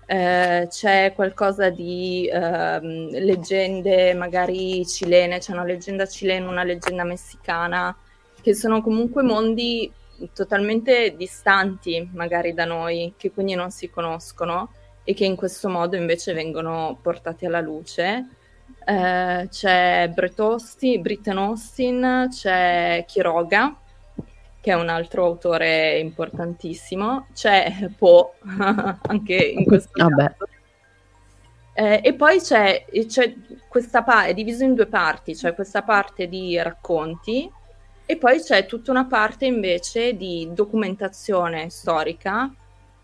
uh, 0.07 0.67
c'è 0.67 1.13
qualcosa 1.15 1.69
di 1.69 2.29
uh, 2.33 2.79
leggende 2.81 4.15
magari 4.15 4.87
cilene, 4.87 5.39
c'è 5.39 5.53
una 5.53 5.65
leggenda 5.65 6.07
cilena, 6.07 6.49
una 6.49 6.65
leggenda 6.65 7.05
messicana, 7.05 7.95
che 8.41 8.55
sono 8.55 8.83
comunque 8.83 9.23
mondi 9.23 9.93
totalmente 10.35 11.15
distanti 11.17 12.09
magari 12.13 12.55
da 12.55 12.65
noi, 12.65 13.15
che 13.17 13.31
quindi 13.31 13.55
non 13.55 13.71
si 13.71 13.91
conoscono 13.91 14.73
e 15.05 15.15
che 15.15 15.25
in 15.25 15.37
questo 15.37 15.69
modo 15.69 15.97
invece 15.97 16.33
vengono 16.33 16.99
portati 17.01 17.45
alla 17.45 17.61
luce 17.61 18.27
eh, 18.85 19.49
c'è 19.51 20.11
Brett 20.13 20.39
Austin, 20.41 21.01
Britton 21.01 21.39
Austin, 21.39 22.29
c'è 22.31 23.05
Chiroga, 23.07 23.77
che 24.61 24.71
è 24.71 24.75
un 24.75 24.89
altro 24.89 25.25
autore 25.25 25.99
importantissimo, 25.99 27.27
c'è 27.35 27.91
Poe, 27.97 28.31
anche 29.09 29.35
in 29.35 29.65
questo 29.65 29.91
Vabbè. 29.95 30.25
caso. 30.25 30.51
Eh, 31.75 32.01
e 32.03 32.15
poi 32.15 32.39
c'è, 32.39 32.85
c'è 33.07 33.35
questa 33.67 34.03
parte, 34.03 34.31
è 34.31 34.35
diviso 34.35 34.63
in 34.63 34.75
due 34.75 34.87
parti, 34.87 35.35
c'è 35.35 35.55
questa 35.55 35.83
parte 35.83 36.29
di 36.29 36.57
racconti 36.61 37.51
e 38.05 38.17
poi 38.17 38.41
c'è 38.41 38.67
tutta 38.67 38.91
una 38.91 39.07
parte 39.07 39.47
invece 39.47 40.17
di 40.17 40.51
documentazione 40.53 41.71
storica 41.71 42.53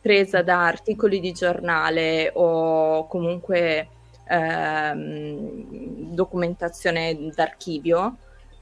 presa 0.01 0.43
da 0.43 0.67
articoli 0.67 1.19
di 1.19 1.33
giornale 1.33 2.31
o 2.35 3.07
comunque 3.07 3.89
ehm, 4.29 6.15
documentazione 6.15 7.31
d'archivio 7.35 8.17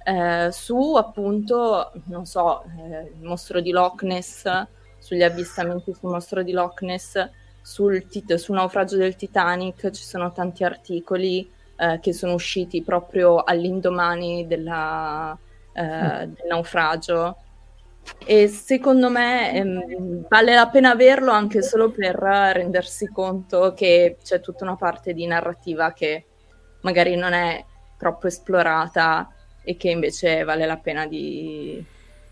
eh, 0.08 0.52
su 0.52 0.94
appunto, 0.94 1.90
non 2.04 2.26
so, 2.26 2.62
eh, 2.62 3.12
il 3.12 3.22
mostro 3.24 3.60
di 3.60 3.72
Loch 3.72 4.04
Ness, 4.04 4.48
sugli 4.98 5.24
avvistamenti 5.24 5.92
sul 5.92 6.10
mostro 6.10 6.44
di 6.44 6.52
Loch 6.52 6.82
Ness, 6.82 7.28
sul, 7.60 8.06
tit- 8.06 8.34
sul 8.34 8.54
naufragio 8.54 8.96
del 8.96 9.16
Titanic, 9.16 9.90
ci 9.90 10.04
sono 10.04 10.30
tanti 10.30 10.62
articoli 10.62 11.50
eh, 11.74 11.98
che 12.00 12.12
sono 12.12 12.34
usciti 12.34 12.82
proprio 12.82 13.42
all'indomani 13.42 14.46
della, 14.46 15.36
eh, 15.72 16.28
del 16.28 16.46
naufragio. 16.48 17.38
E 18.24 18.48
secondo 18.48 19.10
me 19.10 19.54
ehm, 19.54 20.26
vale 20.28 20.54
la 20.54 20.68
pena 20.68 20.90
averlo 20.90 21.30
anche 21.30 21.62
solo 21.62 21.90
per 21.90 22.16
rendersi 22.16 23.08
conto 23.12 23.72
che 23.74 24.16
c'è 24.22 24.40
tutta 24.40 24.64
una 24.64 24.76
parte 24.76 25.12
di 25.12 25.26
narrativa 25.26 25.92
che 25.92 26.24
magari 26.80 27.16
non 27.16 27.32
è 27.32 27.64
troppo 27.96 28.26
esplorata 28.26 29.30
e 29.62 29.76
che 29.76 29.90
invece 29.90 30.44
vale 30.44 30.66
la 30.66 30.76
pena 30.76 31.06
di, 31.06 31.84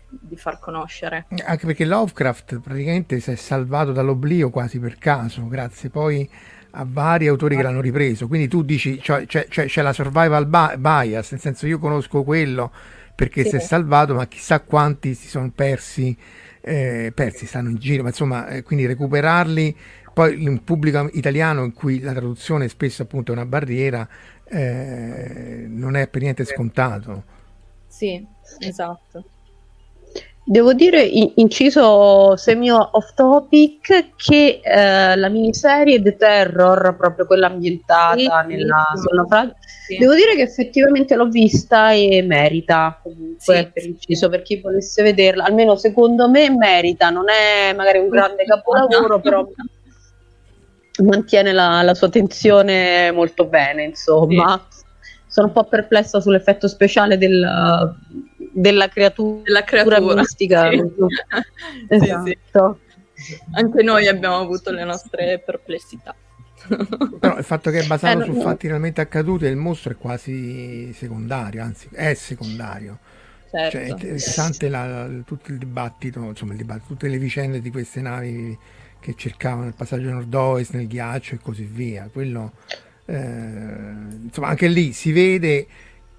di 0.07 0.35
far 0.37 0.59
conoscere. 0.59 1.27
Anche 1.45 1.65
perché 1.65 1.85
Lovecraft 1.85 2.59
praticamente 2.59 3.19
si 3.19 3.31
è 3.31 3.35
salvato 3.35 3.91
dall'oblio 3.91 4.49
quasi 4.49 4.79
per 4.79 4.97
caso, 4.97 5.47
grazie 5.47 5.89
poi 5.89 6.29
a 6.77 6.85
vari 6.87 7.27
autori 7.27 7.55
che 7.55 7.61
l'hanno 7.61 7.81
ripreso. 7.81 8.27
Quindi 8.27 8.47
tu 8.47 8.63
dici, 8.63 8.99
cioè, 9.01 9.25
c'è, 9.25 9.47
c'è, 9.47 9.65
c'è 9.65 9.81
la 9.81 9.93
survival 9.93 10.45
bias, 10.45 11.31
nel 11.31 11.39
senso 11.39 11.67
io 11.67 11.79
conosco 11.79 12.23
quello 12.23 12.71
perché 13.15 13.43
Sì. 13.43 13.49
si 13.49 13.55
è 13.55 13.59
salvato, 13.59 14.13
ma 14.15 14.27
chissà 14.27 14.61
quanti 14.61 15.13
si 15.15 15.27
sono 15.27 15.51
persi, 15.51 16.15
eh, 16.61 17.11
persi, 17.15 17.45
stanno 17.45 17.69
in 17.69 17.77
giro, 17.77 18.03
ma 18.03 18.09
insomma, 18.09 18.47
eh, 18.49 18.63
quindi 18.63 18.85
recuperarli. 18.85 19.75
Poi 20.13 20.41
in 20.41 20.47
un 20.49 20.63
pubblico 20.63 21.09
italiano 21.13 21.63
in 21.65 21.73
cui 21.73 21.99
la 21.99 22.11
traduzione 22.13 22.67
spesso 22.69 23.01
appunto 23.03 23.31
è 23.31 23.35
una 23.35 23.45
barriera, 23.45 24.07
eh, 24.45 25.65
non 25.67 25.95
è 25.95 26.07
per 26.07 26.21
niente 26.21 26.45
scontato. 26.45 27.25
Sì, 27.87 28.23
esatto. 28.59 29.31
Devo 30.47 30.73
dire, 30.73 31.01
in- 31.01 31.31
inciso 31.37 32.35
semi 32.37 32.69
off 32.69 33.15
topic, 33.15 34.11
che 34.15 34.59
eh, 34.63 35.15
la 35.15 35.27
miniserie 35.27 35.99
The 36.03 36.15
Terror, 36.17 36.95
proprio 36.95 37.25
quella 37.25 37.47
ambientata 37.47 38.15
Sì, 38.15 38.27
nella, 38.47 38.85
sì. 38.93 39.15
naufragio, 39.15 39.55
Sì. 39.87 39.97
devo 39.97 40.13
dire 40.13 40.35
che 40.35 40.43
effettivamente 40.43 41.15
l'ho 41.15 41.29
vista 41.29 41.93
e 41.93 42.21
merita 42.21 42.99
comunque 43.01 43.37
Sì, 43.39 43.71
per 43.73 43.85
inciso 43.85 44.29
per 44.29 44.43
chi 44.43 44.61
volesse 44.61 45.01
vederla, 45.01 45.45
almeno 45.45 45.75
secondo 45.77 46.29
me 46.29 46.47
merita, 46.51 47.09
non 47.09 47.25
è 47.27 47.73
magari 47.73 47.97
un 47.97 48.09
grande 48.09 48.43
capolavoro, 48.45 49.19
però 49.19 49.47
mantiene 51.03 51.53
la, 51.53 51.81
la 51.81 51.95
sua 51.95 52.09
tensione 52.09 53.09
molto 53.11 53.45
bene, 53.45 53.83
insomma. 53.83 54.63
Sono 55.27 55.47
un 55.47 55.53
po' 55.53 55.63
perplessa 55.65 56.21
sull'effetto 56.21 56.67
speciale 56.67 57.17
del- 57.17 57.95
della 58.55 58.87
creatura, 58.87 59.41
Della 59.43 59.63
creatura. 59.63 60.15
mistica. 60.21 60.69
Sì. 60.69 60.77
Sì, 61.89 61.97
sì. 61.99 62.03
Esatto. 62.03 62.79
Anche 63.53 63.83
noi 63.83 64.07
abbiamo 64.07 64.37
avuto 64.39 64.71
le 64.71 64.83
nostre 64.83 65.41
perplessità. 65.45 66.15
Però 67.19 67.37
il 67.37 67.43
fatto 67.43 67.69
che 67.71 67.79
è 67.79 67.87
basato 67.87 68.21
Eh, 68.21 68.25
su 68.25 68.31
no- 68.31 68.39
fatti 68.41 68.67
realmente 68.67 69.01
accaduti 69.01 69.45
il 69.45 69.55
mostro 69.55 69.91
è 69.91 69.97
quasi 69.97 70.91
secondario, 70.93 71.61
anzi 71.63 71.87
è 71.91 72.13
secondario. 72.13 72.97
Cioè, 73.49 73.67
è 73.67 73.69
Certo. 73.69 73.91
interessante 73.91 74.69
la- 74.69 75.07
tutto 75.25 75.51
il 75.51 75.57
dibattito, 75.57 76.19
insomma 76.23 76.51
il 76.53 76.57
dibattito, 76.57 76.87
tutte 76.87 77.07
le 77.07 77.17
vicende 77.17 77.61
di 77.61 77.71
queste 77.71 78.01
navi 78.01 78.57
che 78.99 79.13
cercavano 79.15 79.67
il 79.67 79.73
passaggio 79.75 80.09
nord-ovest 80.09 80.73
nel 80.73 80.87
ghiaccio 80.87 81.35
e 81.35 81.39
così 81.41 81.63
via. 81.63 82.09
Quello, 82.11 82.53
eh, 83.05 83.15
insomma, 84.23 84.47
anche 84.47 84.67
lì 84.67 84.91
si 84.91 85.11
vede 85.11 85.67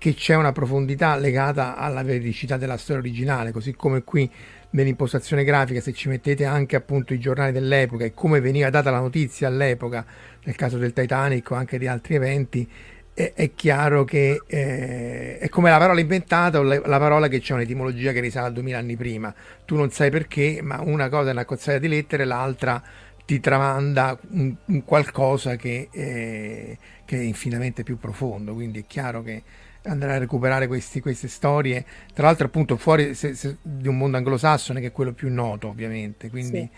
che 0.06 0.14
c'è 0.14 0.36
una 0.36 0.52
profondità 0.52 1.16
legata 1.16 1.74
alla 1.74 2.04
veridicità 2.04 2.56
della 2.56 2.76
storia 2.76 3.02
originale, 3.02 3.50
così 3.50 3.74
come 3.74 4.04
qui 4.04 4.30
nell'impostazione 4.70 5.42
grafica, 5.42 5.80
se 5.80 5.92
ci 5.92 6.08
mettete 6.08 6.44
anche 6.44 6.76
appunto 6.76 7.12
i 7.12 7.18
giornali 7.18 7.50
dell'epoca 7.50 8.04
e 8.04 8.14
come 8.14 8.40
veniva 8.40 8.70
data 8.70 8.92
la 8.92 9.00
notizia 9.00 9.48
all'epoca, 9.48 10.06
nel 10.44 10.54
caso 10.54 10.78
del 10.78 10.92
Titanic 10.92 11.50
o 11.50 11.56
anche 11.56 11.76
di 11.76 11.88
altri 11.88 12.14
eventi, 12.14 12.70
è, 13.12 13.32
è 13.34 13.52
chiaro 13.56 14.04
che 14.04 14.42
eh, 14.46 15.38
è 15.38 15.48
come 15.48 15.70
la 15.70 15.78
parola 15.78 15.98
inventata 15.98 16.60
o 16.60 16.62
la, 16.62 16.80
la 16.84 16.98
parola 16.98 17.26
che 17.26 17.40
c'è 17.40 17.54
un'etimologia 17.54 18.12
che 18.12 18.20
risale 18.20 18.46
a 18.46 18.50
2000 18.50 18.78
anni 18.78 18.94
prima. 18.94 19.34
Tu 19.64 19.74
non 19.74 19.90
sai 19.90 20.10
perché, 20.10 20.60
ma 20.62 20.80
una 20.82 21.08
cosa 21.08 21.30
è 21.30 21.32
una 21.32 21.44
cozzaglia 21.44 21.78
di 21.78 21.88
lettere, 21.88 22.24
l'altra 22.24 22.80
ti 23.24 23.40
tramanda 23.40 24.16
un, 24.28 24.54
un 24.66 24.84
qualcosa 24.84 25.56
che, 25.56 25.88
eh, 25.90 26.78
che 27.04 27.16
è 27.16 27.22
infinitamente 27.22 27.82
più 27.82 27.98
profondo. 27.98 28.54
Quindi 28.54 28.78
è 28.78 28.84
chiaro 28.86 29.24
che 29.24 29.42
andare 29.86 30.14
a 30.14 30.18
recuperare 30.18 30.66
questi- 30.66 31.00
queste 31.00 31.28
storie, 31.28 31.84
tra 32.12 32.26
l'altro 32.26 32.46
appunto 32.46 32.76
fuori 32.76 33.14
se- 33.14 33.34
se- 33.34 33.56
di 33.62 33.88
un 33.88 33.96
mondo 33.96 34.16
anglosassone 34.16 34.80
che 34.80 34.88
è 34.88 34.92
quello 34.92 35.12
più 35.12 35.32
noto 35.32 35.68
ovviamente. 35.68 36.28
Quindi 36.30 36.68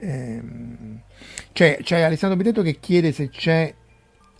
ehm, 0.00 1.00
c'è, 1.52 1.78
c'è 1.82 2.00
Alessandro 2.02 2.38
Bitetto 2.38 2.62
che 2.62 2.78
chiede 2.80 3.12
se 3.12 3.28
c'è 3.28 3.74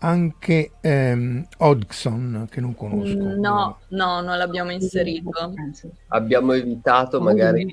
anche 0.01 0.71
ehm, 0.81 1.47
Hodgson 1.59 2.47
che 2.51 2.61
non 2.61 2.75
conosco. 2.75 3.17
Mm, 3.17 3.41
No, 3.41 3.79
no, 3.89 4.21
non 4.21 4.39
l'abbiamo 4.39 4.71
inserito. 4.71 5.31
Abbiamo 6.09 6.53
evitato 6.53 7.21
magari 7.21 7.67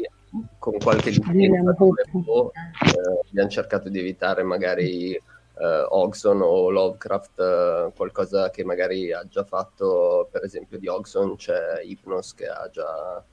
con 0.59 0.77
qualche 0.79 1.11
differenza 1.11 1.71
eh, 1.71 3.29
abbiamo 3.29 3.49
cercato 3.49 3.89
di 3.89 3.99
evitare 3.99 4.43
magari 4.43 5.17
eh, 5.57 5.85
Ogson 5.89 6.41
o 6.41 6.69
Lovecraft, 6.69 7.39
eh, 7.39 7.91
qualcosa 7.95 8.49
che 8.49 8.63
magari 8.63 9.11
ha 9.13 9.25
già 9.27 9.43
fatto, 9.43 10.27
per 10.31 10.43
esempio 10.43 10.77
di 10.77 10.87
Ogson 10.87 11.35
c'è 11.35 11.81
Hypnos 11.83 12.33
che 12.33 12.47
ha 12.47 12.69
già 12.71 13.23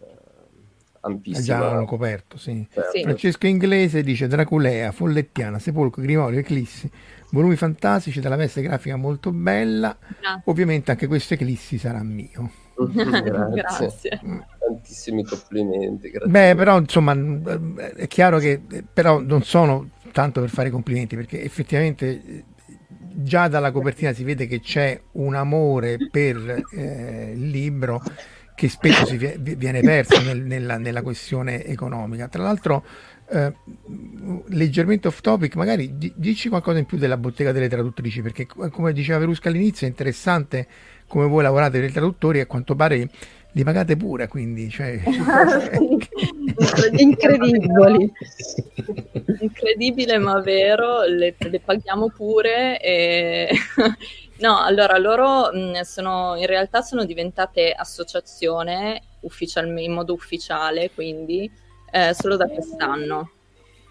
eh, 0.00 0.04
ampissima... 1.00 1.44
Già 1.44 1.58
l'hanno 1.58 1.84
coperto, 1.84 2.38
sì. 2.38 2.66
certo. 2.72 2.98
Francesco 3.00 3.46
Inglese 3.46 4.02
dice 4.02 4.26
Draculea, 4.26 4.92
Follettiana, 4.92 5.58
Sepolcro, 5.58 6.02
Grimorio, 6.02 6.38
Eclissi, 6.38 6.90
volumi 7.30 7.56
fantastici 7.56 8.20
dalla 8.20 8.36
veste 8.36 8.62
grafica 8.62 8.96
molto 8.96 9.30
bella. 9.30 9.96
Grazie. 9.98 10.42
Ovviamente 10.46 10.90
anche 10.90 11.06
questo 11.06 11.34
Eclissi 11.34 11.78
sarà 11.78 12.02
mio. 12.02 12.66
Grazie. 12.78 13.50
Grazie. 13.52 14.20
Tantissimi 14.58 15.24
complimenti. 15.24 16.10
Grazie. 16.10 16.30
Beh, 16.30 16.54
però 16.54 16.78
insomma 16.78 17.16
è 17.96 18.06
chiaro 18.06 18.38
che 18.38 18.60
però 18.92 19.20
non 19.20 19.42
sono 19.42 19.90
tanto 20.12 20.40
per 20.40 20.50
fare 20.50 20.70
complimenti 20.70 21.16
perché 21.16 21.42
effettivamente 21.42 22.44
già 23.20 23.48
dalla 23.48 23.70
copertina 23.72 24.12
si 24.12 24.24
vede 24.24 24.46
che 24.46 24.60
c'è 24.60 25.00
un 25.12 25.34
amore 25.34 25.96
per 26.10 26.64
eh, 26.72 27.32
il 27.34 27.48
libro 27.48 28.02
che 28.54 28.68
spesso 28.68 29.06
si 29.06 29.16
vie- 29.16 29.36
viene 29.38 29.80
perso 29.80 30.20
nel- 30.22 30.42
nella, 30.42 30.78
nella 30.78 31.02
questione 31.02 31.64
economica. 31.64 32.26
Tra 32.26 32.42
l'altro, 32.42 32.84
eh, 33.30 33.52
leggermente 34.48 35.08
off 35.08 35.20
topic, 35.20 35.54
magari 35.54 35.96
di- 35.96 36.12
dici 36.16 36.48
qualcosa 36.48 36.78
in 36.78 36.86
più 36.86 36.98
della 36.98 37.16
bottega 37.16 37.52
delle 37.52 37.68
traduttrici, 37.68 38.20
perché 38.22 38.46
co- 38.46 38.68
come 38.70 38.92
diceva 38.92 39.18
Verusca 39.18 39.48
all'inizio 39.48 39.86
è 39.86 39.90
interessante 39.90 40.66
come 41.06 41.26
voi 41.26 41.42
lavorate 41.42 41.78
per 41.80 41.88
i 41.88 41.92
traduttori 41.92 42.38
e 42.38 42.42
a 42.42 42.46
quanto 42.46 42.74
pare 42.74 43.08
li 43.52 43.64
pagate 43.64 43.96
pure, 43.96 44.28
quindi 44.28 44.68
cioè, 44.68 45.00
Incredibili. 46.96 48.12
Incredibile 49.40 50.18
ma 50.18 50.40
vero, 50.40 51.04
le, 51.04 51.34
le 51.38 51.60
paghiamo 51.60 52.10
pure. 52.10 52.80
E... 52.80 53.50
no, 54.40 54.58
allora 54.62 54.98
loro 54.98 55.50
mh, 55.52 55.80
sono, 55.82 56.36
in 56.36 56.46
realtà 56.46 56.82
sono 56.82 57.04
diventate 57.04 57.72
associazione 57.72 59.02
in 59.76 59.92
modo 59.92 60.12
ufficiale, 60.12 60.90
quindi 60.92 61.50
eh, 61.90 62.14
solo 62.14 62.36
da 62.36 62.46
quest'anno. 62.46 63.30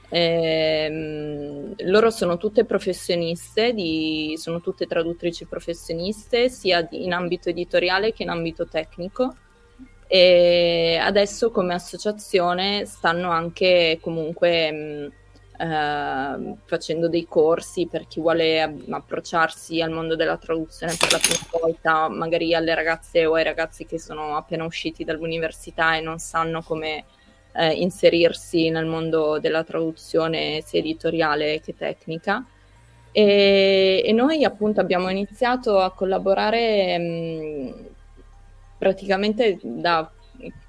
Ehm, 0.09 1.73
loro 1.79 2.09
sono 2.11 2.37
tutte 2.37 2.63
professioniste, 2.63 3.73
di- 3.73 4.35
sono 4.37 4.61
tutte 4.61 4.85
traduttrici 4.85 5.45
professioniste, 5.45 6.47
sia 6.49 6.81
di- 6.81 7.03
in 7.03 7.11
ambito 7.13 7.49
editoriale 7.49 8.13
che 8.13 8.23
in 8.23 8.29
ambito 8.29 8.67
tecnico. 8.67 9.35
E 10.07 10.97
adesso 11.01 11.51
come 11.51 11.73
associazione 11.73 12.85
stanno 12.85 13.29
anche 13.29 13.99
comunque 14.01 14.71
mh, 14.71 15.11
eh, 15.59 16.55
facendo 16.65 17.09
dei 17.09 17.25
corsi 17.27 17.87
per 17.87 18.07
chi 18.07 18.21
vuole 18.21 18.61
approcciarsi 18.89 19.81
al 19.81 19.91
mondo 19.91 20.15
della 20.15 20.37
traduzione 20.37 20.95
per 20.97 21.11
la 21.11 21.19
prima 21.19 21.47
volta, 21.59 22.07
magari 22.09 22.53
alle 22.53 22.73
ragazze 22.75 23.25
o 23.25 23.33
ai 23.33 23.43
ragazzi 23.43 23.85
che 23.85 23.99
sono 23.99 24.37
appena 24.37 24.63
usciti 24.63 25.03
dall'università 25.03 25.97
e 25.97 26.01
non 26.01 26.19
sanno 26.19 26.61
come 26.61 27.05
eh, 27.53 27.73
inserirsi 27.73 28.69
nel 28.69 28.85
mondo 28.85 29.39
della 29.39 29.63
traduzione 29.63 30.61
sia 30.63 30.79
editoriale 30.79 31.59
che 31.59 31.75
tecnica. 31.75 32.45
E, 33.11 34.03
e 34.05 34.11
noi 34.11 34.43
appunto 34.43 34.79
abbiamo 34.79 35.09
iniziato 35.09 35.79
a 35.79 35.91
collaborare 35.91 36.97
mh, 36.99 37.86
praticamente 38.77 39.59
da, 39.61 40.09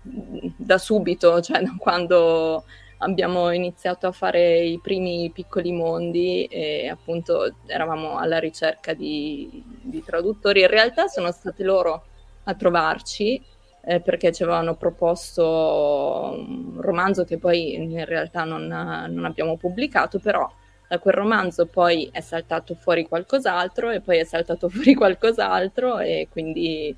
da 0.02 0.78
subito, 0.78 1.40
cioè 1.40 1.62
da 1.62 1.74
quando 1.78 2.64
abbiamo 2.98 3.50
iniziato 3.50 4.06
a 4.06 4.12
fare 4.12 4.60
i 4.60 4.80
primi 4.80 5.30
piccoli 5.32 5.72
mondi 5.72 6.44
e 6.46 6.88
appunto 6.88 7.54
eravamo 7.66 8.18
alla 8.18 8.38
ricerca 8.38 8.94
di, 8.94 9.62
di 9.82 10.02
traduttori. 10.02 10.62
In 10.62 10.68
realtà 10.68 11.06
sono 11.06 11.30
state 11.30 11.62
loro 11.62 12.04
a 12.44 12.54
trovarci 12.54 13.40
eh, 13.84 14.00
perché 14.00 14.32
ci 14.32 14.42
avevano 14.42 14.74
proposto 14.74 16.34
un 16.36 16.80
romanzo 16.80 17.24
che 17.24 17.38
poi 17.38 17.74
in 17.74 18.04
realtà 18.04 18.44
non, 18.44 18.66
non, 18.66 19.24
abbiamo 19.24 19.56
pubblicato, 19.56 20.18
però 20.18 20.50
da 20.88 20.98
quel 20.98 21.14
romanzo 21.14 21.66
poi 21.66 22.08
è 22.10 22.20
saltato 22.20 22.74
fuori 22.74 23.06
qualcos'altro 23.06 23.90
e 23.90 24.00
poi 24.00 24.18
è 24.18 24.24
saltato 24.24 24.68
fuori 24.70 24.94
qualcos'altro 24.94 25.98
e 25.98 26.28
quindi 26.30 26.94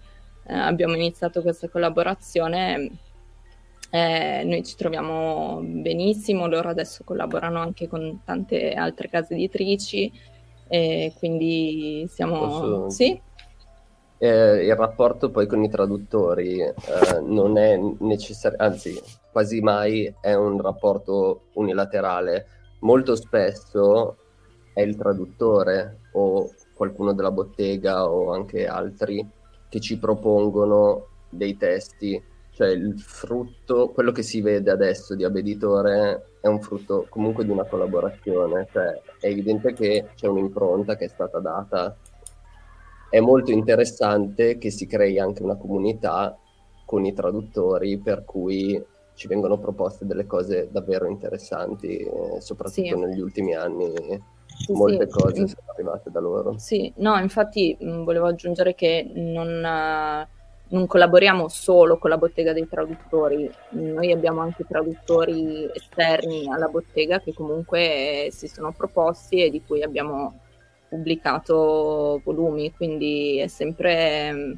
eh, 0.50 0.54
abbiamo 0.54 0.94
iniziato 0.94 1.42
questa 1.42 1.68
collaborazione 1.68 2.90
eh, 3.92 4.42
noi 4.44 4.64
ci 4.64 4.76
troviamo 4.76 5.60
benissimo, 5.62 6.46
loro 6.46 6.68
adesso 6.68 7.02
collaborano 7.02 7.58
anche 7.58 7.88
con 7.88 8.20
tante 8.24 8.72
altre 8.72 9.08
case 9.08 9.34
editrici, 9.34 10.12
e 10.68 11.12
quindi 11.18 12.06
siamo... 12.08 12.38
Posso... 12.38 12.90
Sì? 12.90 13.20
Eh, 14.18 14.64
il 14.66 14.76
rapporto 14.76 15.30
poi 15.30 15.46
con 15.46 15.64
i 15.64 15.70
traduttori 15.70 16.60
eh, 16.60 16.74
non 17.22 17.58
è 17.58 17.80
necessario, 18.00 18.58
anzi 18.60 19.00
quasi 19.32 19.60
mai 19.60 20.14
è 20.20 20.34
un 20.34 20.60
rapporto 20.60 21.46
unilaterale. 21.54 22.46
Molto 22.80 23.16
spesso 23.16 24.16
è 24.72 24.82
il 24.82 24.94
traduttore 24.96 26.00
o 26.12 26.48
qualcuno 26.74 27.12
della 27.12 27.30
bottega 27.30 28.08
o 28.08 28.32
anche 28.32 28.66
altri 28.66 29.26
che 29.70 29.80
ci 29.80 29.98
propongono 29.98 31.06
dei 31.30 31.56
testi 31.56 32.22
cioè 32.60 32.68
il 32.68 33.00
frutto, 33.00 33.88
quello 33.88 34.12
che 34.12 34.22
si 34.22 34.42
vede 34.42 34.70
adesso 34.70 35.14
di 35.14 35.24
Abeditore 35.24 36.34
è 36.42 36.46
un 36.46 36.60
frutto 36.60 37.06
comunque 37.08 37.42
di 37.42 37.50
una 37.50 37.64
collaborazione, 37.64 38.68
cioè 38.70 39.00
è 39.18 39.28
evidente 39.28 39.72
che 39.72 40.08
c'è 40.14 40.26
un'impronta 40.26 40.94
che 40.94 41.06
è 41.06 41.08
stata 41.08 41.38
data. 41.38 41.96
È 43.08 43.18
molto 43.18 43.50
interessante 43.50 44.58
che 44.58 44.70
si 44.70 44.86
crei 44.86 45.18
anche 45.18 45.42
una 45.42 45.56
comunità 45.56 46.38
con 46.84 47.06
i 47.06 47.14
traduttori 47.14 47.96
per 47.96 48.26
cui 48.26 48.84
ci 49.14 49.26
vengono 49.26 49.56
proposte 49.58 50.04
delle 50.04 50.26
cose 50.26 50.68
davvero 50.70 51.08
interessanti, 51.08 51.96
eh, 51.96 52.40
soprattutto 52.42 52.88
sì. 52.88 52.94
negli 52.94 53.20
ultimi 53.20 53.54
anni. 53.54 53.90
Sì, 54.64 54.72
molte 54.72 55.08
sì. 55.08 55.12
cose 55.12 55.48
sono 55.48 55.62
arrivate 55.72 56.10
da 56.10 56.20
loro. 56.20 56.58
Sì, 56.58 56.92
no, 56.96 57.18
infatti 57.18 57.76
mh, 57.78 58.04
volevo 58.04 58.26
aggiungere 58.26 58.74
che 58.74 59.10
non... 59.14 60.28
Uh 60.28 60.38
non 60.70 60.86
collaboriamo 60.86 61.48
solo 61.48 61.98
con 61.98 62.10
la 62.10 62.18
bottega 62.18 62.52
dei 62.52 62.68
traduttori, 62.68 63.50
noi 63.70 64.12
abbiamo 64.12 64.40
anche 64.40 64.64
traduttori 64.66 65.68
esterni 65.72 66.48
alla 66.48 66.68
bottega 66.68 67.20
che 67.20 67.32
comunque 67.32 68.28
si 68.30 68.46
sono 68.46 68.72
proposti 68.72 69.42
e 69.42 69.50
di 69.50 69.62
cui 69.64 69.82
abbiamo 69.82 70.40
pubblicato 70.88 72.20
volumi, 72.24 72.72
quindi 72.72 73.38
è 73.38 73.48
sempre 73.48 74.32
mm, 74.32 74.52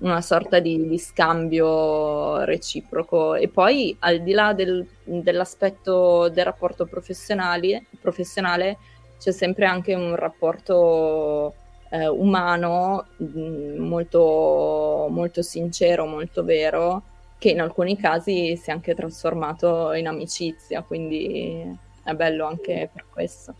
una 0.00 0.22
sorta 0.22 0.58
di, 0.58 0.86
di 0.88 0.98
scambio 0.98 2.44
reciproco. 2.44 3.34
E 3.34 3.48
poi 3.48 3.94
al 4.00 4.22
di 4.22 4.32
là 4.32 4.54
del, 4.54 4.86
dell'aspetto 5.04 6.28
del 6.30 6.44
rapporto 6.44 6.86
professionale, 6.86 7.84
professionale 8.00 8.78
c'è 9.22 9.30
sempre 9.30 9.66
anche 9.66 9.94
un 9.94 10.16
rapporto 10.16 11.54
eh, 11.90 12.08
umano 12.08 13.06
mh, 13.18 13.24
mm, 13.24 13.78
molto, 13.78 15.06
molto 15.08 15.42
sincero, 15.42 16.06
molto 16.06 16.42
vero, 16.42 17.02
che 17.38 17.50
in 17.50 17.60
alcuni 17.60 17.96
casi 17.96 18.56
si 18.56 18.70
è 18.70 18.72
anche 18.72 18.96
trasformato 18.96 19.92
in 19.92 20.08
amicizia, 20.08 20.82
quindi 20.82 21.62
è 22.02 22.12
bello 22.14 22.46
anche 22.46 22.90
per 22.92 23.04
questo. 23.12 23.54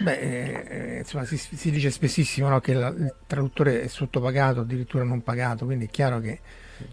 Beh, 0.00 0.18
eh, 0.18 0.98
insomma, 1.00 1.26
si, 1.26 1.36
si, 1.36 1.70
dice 1.70 1.90
spessissimo 1.90 2.48
no, 2.48 2.60
che 2.60 2.72
la, 2.72 2.88
il 2.88 3.14
traduttore 3.26 3.82
è 3.82 3.88
sottopagato, 3.88 4.60
addirittura 4.60 5.04
non 5.04 5.22
pagato, 5.22 5.66
quindi 5.66 5.84
è 5.84 5.90
chiaro 5.90 6.18
che 6.18 6.40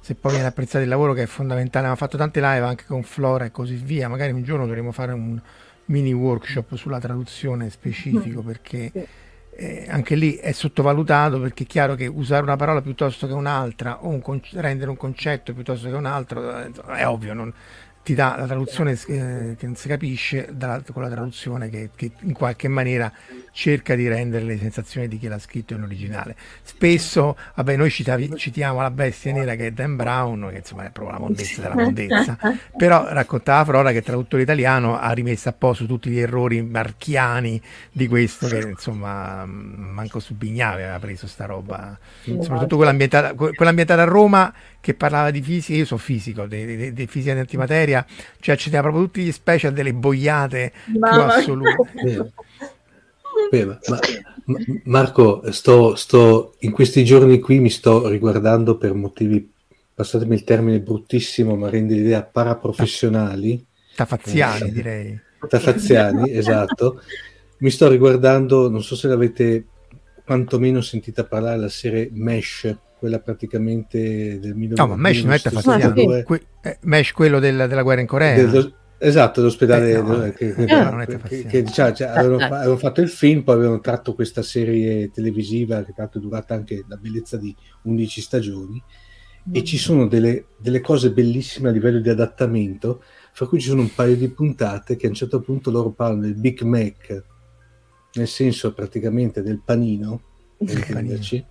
se 0.01 0.15
poi 0.15 0.33
viene 0.33 0.47
apprezzato 0.47 0.83
il 0.83 0.89
lavoro 0.89 1.13
che 1.13 1.23
è 1.23 1.27
fondamentale, 1.27 1.85
abbiamo 1.85 1.95
fatto 1.95 2.17
tante 2.17 2.41
live 2.41 2.65
anche 2.65 2.83
con 2.85 3.03
Flora 3.03 3.45
e 3.45 3.51
così 3.51 3.75
via, 3.75 4.09
magari 4.09 4.33
un 4.33 4.43
giorno 4.43 4.65
dovremo 4.65 4.91
fare 4.91 5.13
un 5.13 5.39
mini 5.87 6.13
workshop 6.13 6.75
sulla 6.75 6.99
traduzione 6.99 7.69
specifico 7.69 8.41
perché 8.41 8.91
sì. 8.91 9.07
eh, 9.55 9.85
anche 9.89 10.15
lì 10.15 10.35
è 10.35 10.51
sottovalutato 10.51 11.39
perché 11.39 11.63
è 11.63 11.67
chiaro 11.67 11.95
che 11.95 12.07
usare 12.07 12.43
una 12.43 12.55
parola 12.55 12.81
piuttosto 12.81 13.27
che 13.27 13.33
un'altra 13.33 14.03
o 14.03 14.09
un 14.09 14.21
con- 14.21 14.41
rendere 14.51 14.89
un 14.89 14.97
concetto 14.97 15.53
piuttosto 15.53 15.89
che 15.89 15.95
un 15.95 16.05
altro 16.05 16.57
eh, 16.57 16.71
è 16.95 17.07
ovvio, 17.07 17.33
non, 17.33 17.53
ti 18.07 18.15
dà 18.15 18.37
la 18.37 18.45
traduzione 18.45 18.93
eh, 18.93 19.55
che 19.57 19.65
non 19.65 19.75
si 19.75 19.89
capisce 19.89 20.47
da, 20.53 20.81
con 20.93 21.01
la 21.01 21.09
traduzione 21.09 21.69
che, 21.69 21.89
che, 21.93 22.11
in 22.21 22.31
qualche 22.31 22.69
maniera 22.69 23.11
cerca 23.51 23.95
di 23.95 24.07
rendere 24.07 24.45
le 24.45 24.57
sensazioni 24.57 25.09
di 25.09 25.17
chi 25.17 25.27
l'ha 25.27 25.37
scritto 25.37 25.73
in 25.73 25.81
originale. 25.81 26.33
Spesso, 26.63 27.35
vabbè, 27.55 27.75
noi 27.75 27.89
citavi, 27.89 28.33
citiamo 28.37 28.79
la 28.79 28.91
bestia 28.91 29.33
nera 29.33 29.55
che 29.55 29.67
è 29.67 29.71
Dan 29.71 29.97
Brown, 29.97 30.47
che 30.51 30.59
insomma 30.59 30.85
è 30.85 30.89
proprio 30.89 31.17
la 31.17 31.19
mondezza 31.19 31.61
della 31.61 31.75
mondezza, 31.75 32.37
però 32.77 33.07
raccontava 33.09 33.65
Flora 33.65 33.91
che 33.91 33.97
il 33.97 34.03
traduttore 34.05 34.43
italiano 34.43 34.97
ha 34.97 35.11
rimesso 35.11 35.49
a 35.49 35.51
posto 35.51 35.85
tutti 35.85 36.09
gli 36.09 36.19
errori 36.19 36.61
marchiani 36.61 37.61
di 37.91 38.07
questo, 38.07 38.47
che 38.47 38.69
insomma 38.69 39.43
manco 39.45 40.21
su 40.21 40.33
Bignave 40.33 40.83
aveva 40.83 40.99
preso 40.99 41.27
sta 41.27 41.43
roba, 41.43 41.99
soprattutto 42.23 42.77
quella 42.77 42.91
ambientata, 42.91 43.33
quella 43.33 43.69
ambientata 43.69 44.03
a 44.03 44.05
Roma 44.05 44.53
che 44.87 44.93
parlava 44.93 45.31
di 45.31 45.41
fisica, 45.41 45.77
io 45.77 45.83
sono 45.83 45.99
fisico, 45.99 46.45
di, 46.45 46.93
di, 46.93 47.07
fisica 47.07 47.33
di 47.33 47.39
antimateria, 47.41 48.05
cioè 48.39 48.55
ci 48.55 48.69
c'era 48.69 48.81
proprio 48.83 49.03
tutti 49.03 49.21
gli 49.21 49.33
special 49.33 49.73
delle 49.73 49.93
boiate 49.93 50.71
Mamma. 50.97 51.09
più 51.09 51.21
assolute. 51.23 52.31
Beh, 53.51 53.65
ma, 53.65 53.79
ma, 54.45 54.57
Marco, 54.85 55.43
sto, 55.51 55.95
sto, 55.95 56.55
in 56.59 56.71
questi 56.71 57.03
giorni 57.03 57.41
qui 57.41 57.59
mi 57.59 57.69
sto 57.69 58.07
riguardando 58.07 58.77
per 58.77 58.93
motivi, 58.93 59.51
passatemi 59.93 60.35
il 60.35 60.45
termine 60.45 60.79
bruttissimo, 60.79 61.57
ma 61.57 61.69
rende 61.69 61.95
l'idea 61.95 62.23
paraprofessionali. 62.23 63.65
Tafaziani, 63.93 64.69
eh, 64.69 64.71
direi. 64.71 65.19
Tafaziani, 65.49 66.31
esatto. 66.31 67.01
Mi 67.57 67.71
sto 67.71 67.89
riguardando, 67.89 68.69
non 68.69 68.81
so 68.81 68.95
se 68.95 69.09
l'avete 69.09 69.65
quantomeno 70.27 70.81
sentita 70.81 71.23
parlare, 71.23 71.57
la 71.57 71.69
serie 71.69 72.09
Mesh, 72.11 72.75
quella 72.99 73.19
praticamente 73.19 74.37
del 74.39 74.55
1900. 74.55 74.81
No, 74.83 74.87
ma 74.87 74.95
Mesh 74.97 75.23
non 75.23 75.33
è 75.33 75.39
Tafaziani, 75.39 76.23
que- 76.23 76.47
eh, 76.61 76.77
Mesh 76.81 77.13
quello 77.13 77.39
del, 77.39 77.65
della 77.69 77.81
guerra 77.81 78.01
in 78.01 78.07
Corea. 78.07 78.45
Del, 78.45 78.75
Esatto, 78.99 79.43
l'ospedale 79.43 79.91
eh, 79.91 80.01
no, 80.01 80.19
che, 80.31 80.55
che, 80.55 80.63
eh, 80.63 81.21
che, 81.21 81.45
che 81.45 81.61
diciamo, 81.61 81.93
cioè, 81.93 82.07
avevano, 82.07 82.43
avevano, 82.43 82.77
fatto 82.77 82.99
il 82.99 83.09
film, 83.09 83.43
poi 83.43 83.53
avevano 83.55 83.79
tratto 83.79 84.15
questa 84.15 84.41
serie 84.41 85.11
televisiva 85.11 85.83
che 85.83 85.93
tra 85.93 86.03
l'altro 86.03 86.19
è 86.19 86.23
durata 86.23 86.55
anche 86.55 86.83
la 86.87 86.95
bellezza 86.95 87.37
di 87.37 87.55
11 87.83 88.21
stagioni 88.21 88.83
mm. 89.49 89.53
e 89.53 89.63
ci 89.63 89.77
sono 89.77 90.07
delle, 90.07 90.47
delle, 90.57 90.81
cose 90.81 91.11
bellissime 91.11 91.69
a 91.69 91.71
livello 91.71 91.99
di 91.99 92.09
adattamento, 92.09 93.03
fra 93.33 93.45
cui 93.45 93.59
ci 93.59 93.67
sono 93.67 93.81
un 93.81 93.93
paio 93.93 94.15
di 94.15 94.29
puntate 94.29 94.95
che 94.95 95.05
a 95.05 95.09
un 95.09 95.15
certo 95.15 95.41
punto 95.41 95.69
loro 95.69 95.91
parlano 95.91 96.21
del 96.21 96.35
Big 96.35 96.61
Mac, 96.61 97.23
nel 98.17 98.27
senso 98.27 98.73
praticamente 98.73 99.41
del 99.41 99.61
panino, 99.63 100.21
per 100.57 100.77
intenderci, 100.77 101.45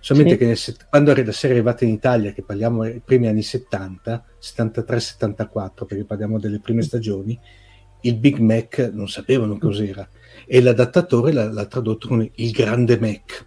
Solamente 0.00 0.34
sì. 0.34 0.38
che 0.38 0.46
nel, 0.46 0.88
quando 0.88 1.14
la 1.14 1.32
serie 1.32 1.56
è 1.56 1.58
arrivata 1.58 1.84
in 1.84 1.90
Italia, 1.90 2.32
che 2.32 2.42
parliamo 2.42 2.84
dei 2.84 3.02
primi 3.04 3.26
anni 3.26 3.42
70, 3.42 4.24
73-74, 4.40 5.86
perché 5.86 6.04
parliamo 6.04 6.38
delle 6.38 6.60
prime 6.60 6.82
stagioni, 6.82 7.38
il 8.02 8.16
Big 8.16 8.38
Mac 8.38 8.90
non 8.92 9.08
sapevano 9.08 9.58
cos'era 9.58 10.08
e 10.46 10.60
l'adattatore 10.60 11.32
l'ha, 11.32 11.50
l'ha 11.50 11.66
tradotto 11.66 12.06
come 12.06 12.30
il 12.36 12.50
grande 12.52 12.98
Mac. 12.98 13.46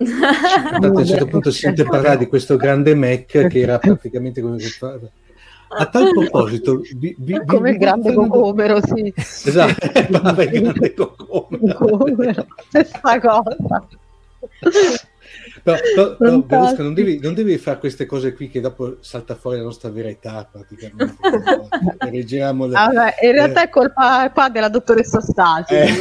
A 0.00 0.78
un 0.86 1.04
certo 1.04 1.26
punto 1.26 1.50
si 1.50 1.60
sente 1.60 1.84
parlare 1.84 2.16
di 2.16 2.26
questo 2.26 2.56
grande 2.56 2.94
Mac 2.94 3.26
che 3.26 3.60
era 3.60 3.76
praticamente 3.78 4.40
come 4.40 4.56
a 5.72 5.86
tal 5.86 6.10
proposito, 6.10 6.80
vi, 6.96 7.14
vi, 7.18 7.40
come 7.46 7.70
il 7.70 7.78
grande 7.78 8.12
cocomero, 8.12 8.80
sì. 8.84 9.12
Esatto, 9.16 9.86
il 9.98 10.60
grande 10.60 10.94
cocomero. 10.94 12.46
Stessa 12.68 13.20
cosa. 13.20 13.56
Però, 15.62 15.76
però, 15.94 16.16
però 16.16 16.40
Verusca, 16.40 16.82
non 16.82 16.94
devi, 16.94 17.18
non 17.20 17.34
devi, 17.34 17.58
fare 17.58 17.78
queste 17.78 18.06
cose 18.06 18.32
qui 18.32 18.48
che 18.48 18.60
dopo 18.60 18.96
salta 19.00 19.34
fuori 19.34 19.58
la 19.58 19.64
nostra 19.64 19.90
verità 19.90 20.48
praticamente. 20.50 21.16
Reggiamo 22.10 22.66
le, 22.66 22.76
ah, 22.76 23.14
in 23.20 23.32
realtà 23.32 23.62
eh. 23.62 23.64
è 23.64 23.68
colpa 23.68 24.30
qua 24.32 24.48
della 24.48 24.68
dottoressa 24.68 25.20
Stasi. 25.20 25.74
Eh. 25.74 25.88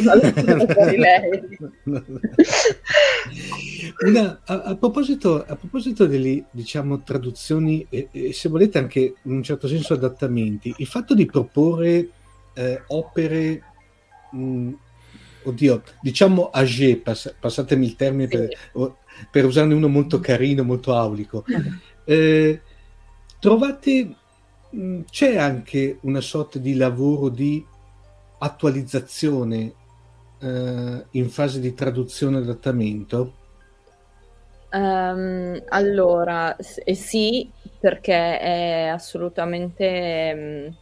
Una, 4.05 4.39
a, 4.45 4.61
a, 4.61 4.75
proposito, 4.75 5.43
a 5.45 5.55
proposito 5.55 6.05
delle 6.05 6.45
diciamo, 6.51 7.01
traduzioni 7.03 7.85
e, 7.89 8.07
e, 8.11 8.33
se 8.33 8.47
volete 8.49 8.77
anche 8.77 9.15
in 9.21 9.31
un 9.31 9.43
certo 9.43 9.67
senso 9.67 9.93
adattamenti, 9.93 10.73
il 10.77 10.87
fatto 10.87 11.13
di 11.13 11.25
proporre 11.25 12.09
eh, 12.53 12.81
opere 12.87 13.63
mh, 14.31 14.71
oddio, 15.43 15.83
diciamo 16.01 16.49
age, 16.49 16.97
pass- 16.97 17.33
passatemi 17.39 17.85
il 17.85 17.95
termine 17.95 18.27
per, 18.27 18.49
per, 19.29 19.45
usarne 19.45 19.73
uno 19.73 19.87
molto 19.87 20.19
carino, 20.19 20.63
molto 20.63 20.95
aulico. 20.95 21.43
Eh, 22.09 22.59
trovate, 23.39 24.15
mh, 24.71 25.01
c'è 25.11 25.37
anche 25.37 25.99
una 26.01 26.21
sorta 26.21 26.57
di 26.57 26.73
lavoro 26.73 27.29
di 27.29 27.63
attualizzazione 28.39 29.73
eh, 30.39 31.05
in 31.11 31.29
fase 31.29 31.59
di 31.59 31.75
traduzione 31.75 32.37
e 32.37 32.41
adattamento? 32.41 33.33
Um, 34.71 35.61
allora, 35.69 36.55
eh, 36.55 36.95
sì, 36.95 37.49
perché 37.79 38.39
è 38.39 38.87
assolutamente 38.87 40.73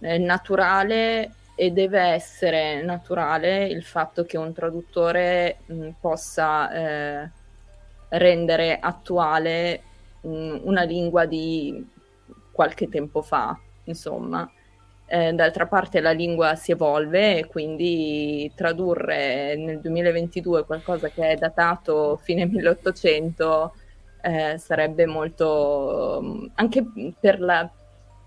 um, 0.00 0.24
naturale 0.24 1.32
e 1.54 1.70
deve 1.72 2.00
essere 2.00 2.82
naturale 2.82 3.66
il 3.66 3.82
fatto 3.82 4.24
che 4.24 4.36
un 4.36 4.52
traduttore 4.52 5.58
mh, 5.66 5.88
possa 6.00 6.70
eh, 6.70 7.30
rendere 8.08 8.78
attuale 8.78 9.82
mh, 10.20 10.60
una 10.62 10.82
lingua 10.82 11.26
di 11.26 11.84
qualche 12.52 12.88
tempo 12.88 13.22
fa, 13.22 13.58
insomma. 13.84 14.50
Eh, 15.10 15.32
d'altra 15.32 15.66
parte 15.66 16.00
la 16.00 16.10
lingua 16.10 16.54
si 16.54 16.72
evolve 16.72 17.38
e 17.38 17.46
quindi 17.46 18.52
tradurre 18.54 19.56
nel 19.56 19.80
2022 19.80 20.66
qualcosa 20.66 21.08
che 21.08 21.30
è 21.30 21.36
datato 21.36 22.18
fine 22.22 22.44
1800 22.44 23.72
eh, 24.20 24.58
sarebbe 24.58 25.06
molto 25.06 26.50
anche 26.54 26.84
per 27.18 27.40
la, 27.40 27.70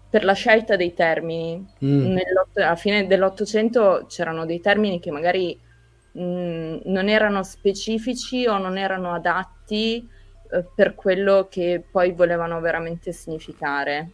per 0.10 0.24
la 0.24 0.34
scelta 0.34 0.76
dei 0.76 0.94
termini. 0.94 1.66
Mm. 1.84 2.18
a 2.56 2.76
fine 2.76 3.06
dell'Ottocento 3.06 4.06
c'erano 4.08 4.46
dei 4.46 4.60
termini 4.60 5.00
che 5.00 5.12
magari 5.12 5.60
mm, 6.18 6.80
non 6.86 7.10
erano 7.10 7.44
specifici 7.44 8.46
o 8.48 8.58
non 8.58 8.78
erano 8.78 9.14
adatti 9.14 10.08
eh, 10.52 10.66
per 10.76 10.96
quello 10.96 11.48
che 11.50 11.84
poi 11.90 12.12
volevano 12.12 12.60
veramente 12.60 13.12
significare. 13.12 14.12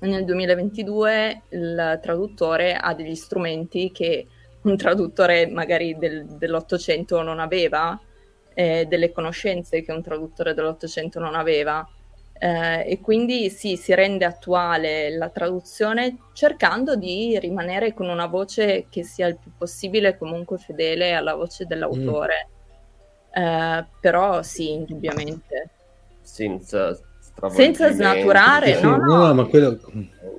Nel 0.00 0.24
2022 0.24 1.42
il 1.50 1.98
traduttore 2.02 2.74
ha 2.74 2.92
degli 2.94 3.14
strumenti 3.14 3.92
che 3.92 4.26
un 4.62 4.76
traduttore 4.76 5.46
magari 5.46 5.96
del, 5.96 6.26
dell'Ottocento 6.26 7.22
non 7.22 7.38
aveva, 7.38 7.98
eh, 8.54 8.86
delle 8.86 9.12
conoscenze 9.12 9.82
che 9.82 9.92
un 9.92 10.02
traduttore 10.02 10.54
dell'Ottocento 10.54 11.18
non 11.18 11.34
aveva 11.34 11.86
eh, 12.42 12.90
e 12.90 13.00
quindi 13.00 13.50
sì, 13.50 13.76
si 13.76 13.94
rende 13.94 14.24
attuale 14.24 15.16
la 15.16 15.28
traduzione 15.28 16.16
cercando 16.32 16.96
di 16.96 17.38
rimanere 17.38 17.94
con 17.94 18.08
una 18.08 18.26
voce 18.26 18.86
che 18.90 19.04
sia 19.04 19.28
il 19.28 19.38
più 19.40 19.52
possibile 19.56 20.18
comunque 20.18 20.58
fedele 20.58 21.12
alla 21.12 21.36
voce 21.36 21.66
dell'autore. 21.66 22.48
Mm. 23.38 23.42
Eh, 23.44 23.86
però 24.00 24.42
sì, 24.42 24.72
indubbiamente. 24.72 25.70
Senza, 26.20 26.98
Senza 27.48 27.92
snaturare, 27.92 28.74
sì, 28.74 28.82
no, 28.82 28.96
no, 28.96 29.32
no 29.32 29.46
quello... 29.46 29.78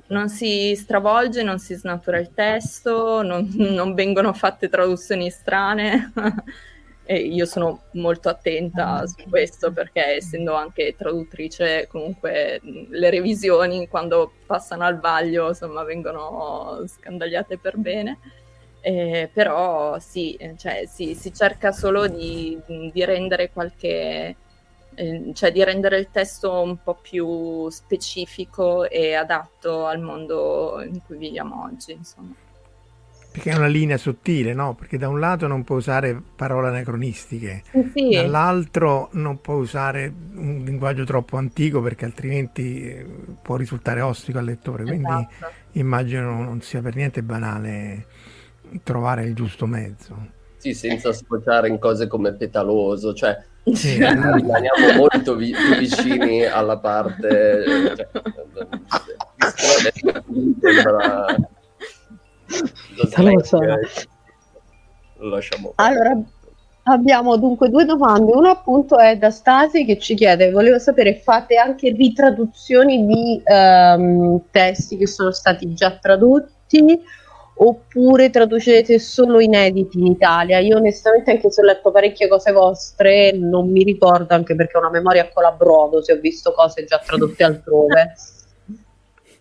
non 0.08 0.28
si 0.28 0.76
stravolge, 0.76 1.42
non 1.42 1.58
si 1.58 1.72
snatura 1.74 2.18
il 2.18 2.34
testo, 2.34 3.22
non, 3.22 3.50
non 3.56 3.94
vengono 3.94 4.34
fatte 4.34 4.68
traduzioni 4.68 5.30
strane. 5.30 6.12
E 7.06 7.16
io 7.18 7.44
sono 7.44 7.82
molto 7.92 8.30
attenta 8.30 9.00
ah, 9.00 9.06
su 9.06 9.28
questo 9.28 9.70
perché 9.72 10.16
essendo 10.16 10.54
anche 10.54 10.94
traduttrice 10.96 11.86
comunque 11.86 12.60
le 12.62 13.10
revisioni 13.10 13.88
quando 13.88 14.32
passano 14.46 14.84
al 14.84 14.98
vaglio 14.98 15.48
insomma 15.48 15.82
vengono 15.84 16.82
scandagliate 16.86 17.58
per 17.58 17.76
bene. 17.76 18.18
Eh, 18.80 19.30
però 19.32 19.98
sì, 19.98 20.38
cioè, 20.56 20.86
sì, 20.86 21.14
si 21.14 21.32
cerca 21.32 21.72
solo 21.72 22.06
di, 22.06 22.58
di 22.92 23.04
rendere 23.04 23.50
qualche 23.50 24.36
eh, 24.94 25.32
cioè 25.34 25.52
di 25.52 25.64
rendere 25.64 25.98
il 25.98 26.10
testo 26.10 26.60
un 26.60 26.82
po' 26.82 26.94
più 26.94 27.68
specifico 27.70 28.88
e 28.88 29.14
adatto 29.14 29.86
al 29.86 30.00
mondo 30.00 30.82
in 30.82 31.02
cui 31.04 31.16
viviamo 31.16 31.64
oggi, 31.64 31.92
insomma. 31.92 32.34
Perché 33.34 33.50
è 33.50 33.56
una 33.56 33.66
linea 33.66 33.96
sottile, 33.96 34.54
no? 34.54 34.76
Perché 34.76 34.96
da 34.96 35.08
un 35.08 35.18
lato 35.18 35.48
non 35.48 35.64
puoi 35.64 35.78
usare 35.78 36.22
parole 36.36 36.68
anacronistiche, 36.68 37.64
sì. 37.92 38.10
dall'altro 38.14 39.08
non 39.14 39.40
puoi 39.40 39.58
usare 39.58 40.12
un 40.36 40.62
linguaggio 40.64 41.02
troppo 41.02 41.36
antico 41.36 41.82
perché 41.82 42.04
altrimenti 42.04 42.88
eh, 42.88 43.04
può 43.42 43.56
risultare 43.56 44.02
ostico 44.02 44.38
al 44.38 44.44
lettore. 44.44 44.84
Quindi 44.84 45.08
esatto. 45.08 45.52
immagino 45.72 46.44
non 46.44 46.60
sia 46.60 46.80
per 46.80 46.94
niente 46.94 47.24
banale 47.24 48.06
trovare 48.84 49.24
il 49.24 49.34
giusto 49.34 49.66
mezzo. 49.66 50.16
Sì, 50.58 50.72
senza 50.72 51.12
sfociare 51.12 51.66
in 51.66 51.80
cose 51.80 52.06
come 52.06 52.34
petaloso, 52.34 53.14
cioè 53.14 53.36
sì. 53.72 53.96
rimaniamo 53.96 54.92
molto 54.96 55.34
vi- 55.34 55.56
vicini 55.76 56.44
alla 56.44 56.78
parte... 56.78 57.64
Cioè, 57.96 58.08
lo 63.22 63.42
so. 63.42 63.58
Lo 65.18 65.28
lasciamo. 65.28 65.72
Allora, 65.76 66.18
abbiamo 66.84 67.36
dunque 67.36 67.68
due 67.68 67.84
domande. 67.84 68.32
Una 68.32 68.50
appunto 68.50 68.98
è 68.98 69.16
da 69.16 69.30
Stasi 69.30 69.84
che 69.84 69.98
ci 69.98 70.14
chiede, 70.14 70.50
volevo 70.50 70.78
sapere, 70.78 71.16
fate 71.16 71.56
anche 71.56 71.90
ritraduzioni 71.90 73.06
di 73.06 73.42
um, 73.44 74.40
testi 74.50 74.96
che 74.96 75.06
sono 75.06 75.30
stati 75.30 75.74
già 75.74 75.96
tradotti 76.00 77.00
oppure 77.56 78.30
traducete 78.30 78.98
solo 78.98 79.40
inediti 79.40 79.98
in 79.98 80.06
Italia? 80.06 80.58
Io 80.58 80.76
onestamente 80.76 81.30
anche 81.30 81.50
se 81.50 81.60
ho 81.60 81.64
letto 81.64 81.90
parecchie 81.90 82.28
cose 82.28 82.52
vostre 82.52 83.32
non 83.32 83.70
mi 83.70 83.82
ricordo 83.82 84.34
anche 84.34 84.54
perché 84.54 84.76
ho 84.76 84.80
una 84.80 84.90
memoria 84.90 85.22
a 85.22 85.28
colabrodo 85.32 86.02
se 86.02 86.12
ho 86.12 86.16
visto 86.20 86.52
cose 86.52 86.84
già 86.84 86.98
tradotte 86.98 87.44
altrove. 87.44 88.14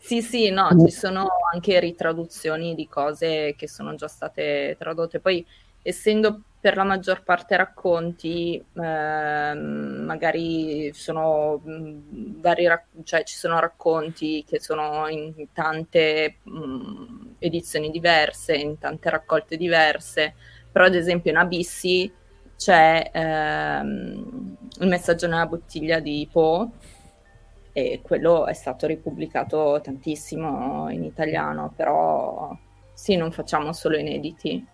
Sì, 0.06 0.22
sì, 0.22 0.50
no, 0.50 0.76
ci 0.86 0.92
sono 0.92 1.28
anche 1.54 1.80
ritraduzioni 1.80 2.76
di 2.76 2.90
cose 2.90 3.56
che 3.58 3.70
sono 3.70 3.96
già 3.96 4.08
state 4.10 4.76
tradotte. 4.78 5.22
Poi, 5.22 5.46
essendo 5.82 6.42
per 6.60 6.76
la 6.76 6.84
maggior 6.84 7.24
parte 7.24 7.56
racconti, 7.56 8.58
eh, 8.58 9.54
magari 9.54 10.92
sono 10.94 11.58
mh, 11.64 12.42
vari 12.42 12.68
rac- 12.68 13.02
cioè 13.04 13.24
ci 13.24 13.36
sono 13.38 13.60
racconti 13.60 14.44
che 14.46 14.60
sono 14.60 15.08
in 15.08 15.48
tante 15.54 16.40
mh, 16.44 17.36
edizioni 17.40 17.90
diverse, 17.90 18.56
in 18.56 18.78
tante 18.78 19.10
raccolte 19.10 19.56
diverse, 19.56 20.34
però 20.70 20.84
ad 20.86 20.96
esempio 20.96 21.32
in 21.32 21.38
Abissi 21.38 22.12
c'è 22.58 23.10
ehm, 23.14 24.58
il 24.80 24.88
messaggio 24.88 25.28
nella 25.28 25.46
bottiglia 25.48 26.00
di 26.00 26.28
Poe 26.32 26.68
e 27.74 28.00
quello 28.04 28.46
è 28.46 28.54
stato 28.54 28.86
ripubblicato 28.88 29.80
tantissimo 29.82 30.90
in 30.90 31.04
italiano, 31.04 31.74
però 31.76 32.56
sì, 32.94 33.16
non 33.16 33.32
facciamo 33.32 33.74
solo 33.74 33.98
inediti. 33.98 34.66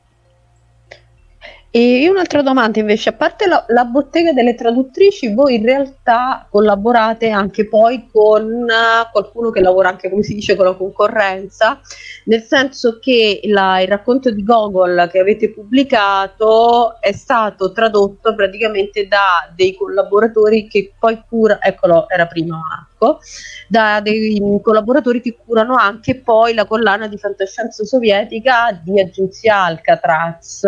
E 1.72 2.10
un'altra 2.10 2.42
domanda 2.42 2.80
invece, 2.80 3.10
a 3.10 3.14
parte 3.14 3.46
la, 3.46 3.64
la, 3.68 3.86
bottega 3.86 4.34
delle 4.34 4.56
traduttrici, 4.56 5.32
voi 5.36 5.58
in 5.58 5.66
realtà 5.66 6.48
collaborate 6.50 7.30
anche 7.30 7.68
poi 7.68 8.10
con 8.12 8.44
uh, 8.44 9.12
qualcuno 9.12 9.52
che 9.52 9.62
lavora 9.62 9.90
anche, 9.90 10.10
come 10.10 10.24
si 10.24 10.34
dice, 10.34 10.56
con 10.56 10.66
la 10.66 10.74
concorrenza, 10.74 11.80
nel 12.26 12.42
senso 12.42 12.98
che 12.98 13.42
la, 13.44 13.82
il 13.82 13.88
racconto 13.88 14.32
di 14.32 14.44
Gogol 14.44 15.10
che 15.12 15.20
avete 15.20 15.52
pubblicato 15.52 17.00
è 17.00 17.12
stato 17.12 17.72
tradotto 17.72 18.34
praticamente 18.34 19.08
da 19.08 19.48
dei 19.56 19.76
collaboratori 19.76 20.68
che 20.68 20.94
poi 20.98 21.22
curano, 21.30 21.62
eccolo, 21.62 22.10
era 22.10 22.26
prima 22.26 22.58
Marco, 22.58 23.20
da 23.68 24.00
dei 24.02 24.42
collaboratori 24.64 25.22
che 25.22 25.38
curano 25.46 25.76
anche 25.76 26.16
poi 26.16 26.56
la 26.56 26.66
collana 26.66 27.08
di 27.08 27.18
fantascienza 27.20 27.84
sovietica 27.86 28.72
di 28.84 29.00
agenzia 29.00 29.66
Alcatraz 29.66 30.66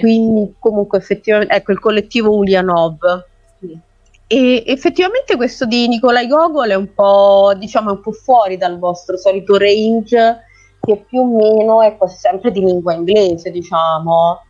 quindi 0.00 0.54
comunque 0.58 0.98
effettivamente, 0.98 1.54
ecco 1.54 1.72
il 1.72 1.80
collettivo 1.80 2.34
Ulyanov. 2.34 2.98
Sì. 3.60 3.78
E 4.26 4.64
effettivamente 4.66 5.36
questo 5.36 5.66
di 5.66 5.88
Nikolai 5.88 6.26
Gogol 6.26 6.70
è 6.70 6.74
un 6.74 6.92
po', 6.94 7.52
diciamo, 7.56 7.90
un 7.90 8.00
po' 8.00 8.12
fuori 8.12 8.56
dal 8.56 8.78
vostro 8.78 9.16
solito 9.16 9.56
range, 9.56 10.44
che 10.80 11.04
più 11.08 11.20
o 11.20 11.26
meno 11.26 11.82
è 11.82 11.96
quasi 11.96 12.16
sempre 12.16 12.50
di 12.50 12.60
lingua 12.60 12.94
inglese, 12.94 13.50
diciamo. 13.50 14.42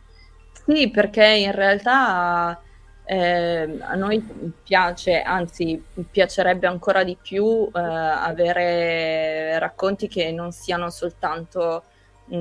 Sì, 0.65 0.89
perché 0.89 1.25
in 1.25 1.51
realtà 1.51 2.59
Eh, 3.05 3.79
a 3.81 3.95
noi 3.95 4.23
piace, 4.63 5.19
anzi 5.19 5.83
piacerebbe 6.09 6.67
ancora 6.67 7.03
di 7.03 7.17
più 7.21 7.69
eh, 7.75 7.79
avere 7.81 9.59
racconti 9.59 10.07
che 10.07 10.31
non 10.31 10.53
siano 10.53 10.89
soltanto 10.89 11.83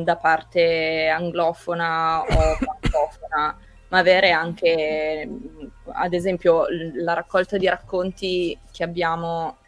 da 0.01 0.16
parte 0.16 1.09
anglofona 1.09 2.22
o 2.22 2.26
francofona, 2.26 3.59
ma 3.88 3.99
avere 3.99 4.30
anche, 4.30 5.28
ad 5.93 6.14
esempio, 6.14 6.64
la 6.95 7.12
raccolta 7.12 7.59
di 7.59 7.68
racconti 7.68 8.59
che 8.70 8.82
abbiamo, 8.82 9.59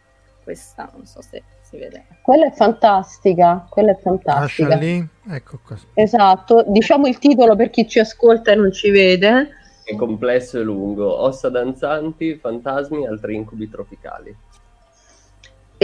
questa, 0.42 0.90
non 0.94 1.04
so 1.04 1.20
se 1.20 1.42
si 1.60 1.76
vede. 1.76 2.06
Quella 2.22 2.46
è 2.46 2.52
fantastica, 2.52 3.66
quella 3.68 3.92
è 3.92 3.98
fantastica. 4.00 4.76
lì, 4.76 5.06
ecco 5.28 5.60
qua. 5.62 5.76
Esatto, 5.92 6.64
diciamo 6.66 7.06
il 7.06 7.18
titolo 7.18 7.54
per 7.54 7.68
chi 7.68 7.86
ci 7.86 7.98
ascolta 7.98 8.52
e 8.52 8.54
non 8.54 8.72
ci 8.72 8.90
vede. 8.90 9.50
È 9.84 9.94
complesso 9.94 10.58
e 10.58 10.62
lungo, 10.62 11.20
ossa 11.20 11.50
danzanti, 11.50 12.36
fantasmi, 12.36 13.06
altri 13.06 13.34
incubi 13.34 13.68
tropicali 13.68 14.34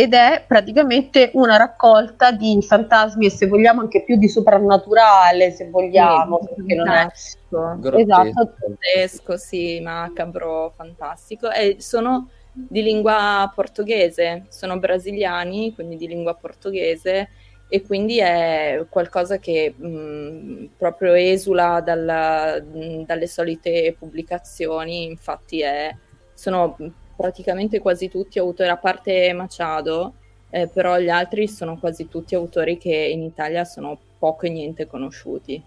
ed 0.01 0.14
è 0.14 0.44
praticamente 0.48 1.30
una 1.34 1.59
raccolta 1.59 2.32
di 2.32 2.59
fantasmi 2.62 3.26
e 3.26 3.30
se 3.30 3.46
vogliamo 3.46 3.82
anche 3.82 4.03
più 4.03 4.16
di 4.16 4.30
soprannaturale, 4.30 5.51
se 5.51 5.68
vogliamo, 5.68 6.38
sì, 6.40 6.55
perché 6.55 6.74
non 6.74 6.88
è 6.88 7.07
esatto, 7.12 7.76
grottesco, 7.80 9.36
sì, 9.36 9.78
macabro, 9.80 10.72
fantastico. 10.74 11.51
E 11.51 11.76
sono 11.80 12.30
di 12.51 12.82
lingua 12.82 13.53
portoghese, 13.55 14.46
sono 14.48 14.78
brasiliani, 14.78 15.74
quindi 15.74 15.96
di 15.96 16.09
lingua 16.09 16.32
portoghese 16.32 17.28
e 17.68 17.82
quindi 17.82 18.20
è 18.20 18.82
qualcosa 18.88 19.36
che 19.36 19.74
mh, 19.76 20.70
proprio 20.78 21.12
esula 21.12 21.82
dalla, 21.84 22.59
mh, 22.59 23.05
dalle 23.05 23.26
solite 23.26 23.94
pubblicazioni, 23.98 25.05
infatti 25.05 25.61
è, 25.61 25.94
sono 26.32 26.74
praticamente 27.21 27.81
quasi 27.81 28.09
tutti 28.09 28.39
autori, 28.39 28.71
a 28.71 28.79
parte 28.79 29.31
Machado, 29.35 30.14
eh, 30.49 30.68
però 30.68 30.99
gli 30.99 31.11
altri 31.11 31.49
sono 31.49 31.79
quasi 31.79 32.09
tutti 32.09 32.35
autori 32.35 32.79
che 32.79 32.95
in 32.95 33.23
Italia 33.23 33.64
sono 33.64 33.99
poco 34.18 34.47
e 34.47 34.51
niente 34.51 34.87
conosciuti. 34.87 35.62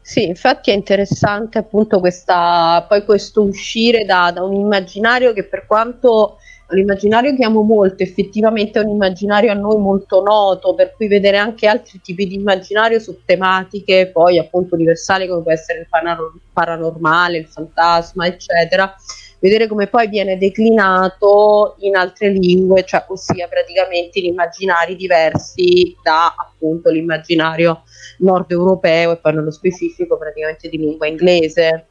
Sì, 0.00 0.24
infatti 0.24 0.70
è 0.70 0.74
interessante 0.74 1.58
appunto 1.58 2.00
questa, 2.00 2.84
poi 2.88 3.04
questo 3.04 3.42
uscire 3.42 4.04
da, 4.04 4.32
da 4.34 4.42
un 4.42 4.54
immaginario 4.54 5.32
che 5.32 5.44
per 5.44 5.64
quanto 5.66 6.38
un 6.70 6.78
immaginario 6.78 7.36
che 7.36 7.44
amo 7.44 7.62
molto, 7.62 8.02
effettivamente 8.02 8.80
è 8.80 8.82
un 8.82 8.90
immaginario 8.90 9.52
a 9.52 9.54
noi 9.54 9.78
molto 9.78 10.22
noto, 10.22 10.74
per 10.74 10.94
cui 10.96 11.06
vedere 11.06 11.36
anche 11.36 11.68
altri 11.68 12.00
tipi 12.00 12.26
di 12.26 12.34
immaginario 12.34 12.98
su 12.98 13.20
tematiche 13.24 14.10
poi 14.12 14.38
appunto 14.38 14.74
universali 14.74 15.28
come 15.28 15.42
può 15.42 15.52
essere 15.52 15.80
il 15.80 15.86
paranormale, 16.52 17.38
il 17.38 17.46
fantasma, 17.46 18.26
eccetera, 18.26 18.94
vedere 19.40 19.66
come 19.66 19.86
poi 19.86 20.08
viene 20.08 20.36
declinato 20.36 21.76
in 21.80 21.96
altre 21.96 22.30
lingue, 22.30 22.84
cioè 22.84 23.04
ossia 23.08 23.46
praticamente 23.48 24.18
in 24.18 24.26
immaginari 24.26 24.96
diversi 24.96 25.96
da 26.02 26.34
appunto 26.36 26.90
l'immaginario 26.90 27.82
nord 28.18 28.50
europeo 28.50 29.12
e 29.12 29.16
poi 29.18 29.34
nello 29.34 29.50
specifico 29.50 30.18
praticamente 30.18 30.68
di 30.68 30.78
lingua 30.78 31.06
inglese. 31.06 31.86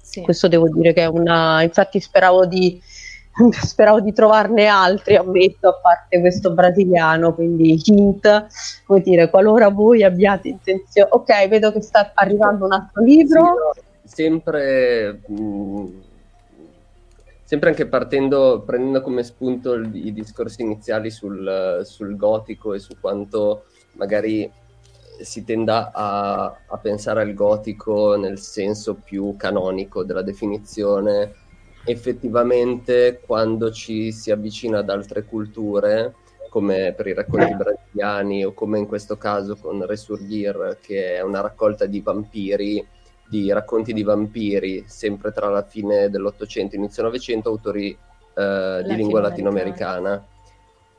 Sì. 0.00 0.22
Questo 0.22 0.48
devo 0.48 0.68
dire 0.68 0.92
che 0.92 1.02
è 1.02 1.06
una, 1.06 1.62
infatti 1.62 2.00
speravo 2.00 2.46
di, 2.46 2.80
speravo 3.50 4.00
di 4.00 4.12
trovarne 4.12 4.66
altri, 4.66 5.16
ammetto, 5.16 5.68
a 5.68 5.74
parte 5.74 6.20
questo 6.20 6.52
brasiliano, 6.52 7.34
quindi 7.34 7.80
hint, 7.84 8.46
come 8.84 9.00
dire, 9.00 9.30
qualora 9.30 9.68
voi 9.68 10.02
abbiate 10.02 10.48
intenzione, 10.48 11.08
ok, 11.12 11.48
vedo 11.48 11.72
che 11.72 11.82
sta 11.82 12.12
arrivando 12.14 12.64
un 12.64 12.72
altro 12.72 13.02
libro. 13.02 13.72
Sì, 14.04 14.12
sempre 14.14 15.20
mh, 15.26 15.88
sempre 17.52 17.68
anche 17.68 17.86
partendo, 17.86 18.62
prendendo 18.64 19.02
come 19.02 19.22
spunto 19.22 19.74
i 19.74 20.10
discorsi 20.14 20.62
iniziali 20.62 21.10
sul, 21.10 21.82
sul, 21.84 22.16
gotico 22.16 22.72
e 22.72 22.78
su 22.78 22.96
quanto 22.98 23.64
magari 23.96 24.50
si 25.20 25.44
tenda 25.44 25.90
a, 25.92 26.44
a, 26.66 26.78
pensare 26.78 27.20
al 27.20 27.34
gotico 27.34 28.16
nel 28.16 28.38
senso 28.38 28.94
più 28.94 29.36
canonico 29.36 30.02
della 30.02 30.22
definizione, 30.22 31.34
effettivamente 31.84 33.20
quando 33.22 33.70
ci 33.70 34.12
si 34.12 34.30
avvicina 34.30 34.78
ad 34.78 34.88
altre 34.88 35.26
culture, 35.26 36.14
come 36.48 36.94
per 36.96 37.06
i 37.06 37.12
racconti 37.12 37.54
brasiliani 37.54 38.46
o 38.46 38.54
come 38.54 38.78
in 38.78 38.86
questo 38.86 39.18
caso 39.18 39.56
con 39.56 39.84
Resurgir, 39.84 40.78
che 40.80 41.16
è 41.16 41.20
una 41.20 41.42
raccolta 41.42 41.84
di 41.84 42.00
vampiri, 42.00 42.82
di 43.32 43.50
racconti 43.50 43.94
di 43.94 44.02
vampiri, 44.02 44.84
sempre 44.86 45.32
tra 45.32 45.48
la 45.48 45.62
fine 45.62 46.10
dell'Ottocento 46.10 46.74
e 46.74 46.78
inizio 46.78 47.02
Novecento, 47.02 47.48
autori 47.48 47.96
eh, 48.34 48.84
di 48.86 48.94
lingua 48.94 49.22
latinoamericana. 49.22 50.22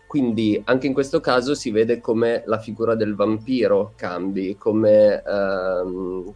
Quindi 0.07 0.59
anche 0.65 0.87
in 0.87 0.93
questo 0.93 1.19
caso 1.19 1.53
si 1.53 1.69
vede 1.69 1.99
come 1.99 2.41
la 2.47 2.57
figura 2.57 2.95
del 2.95 3.13
vampiro 3.13 3.93
cambi, 3.95 4.55
come 4.57 5.21
ehm, 5.21 6.33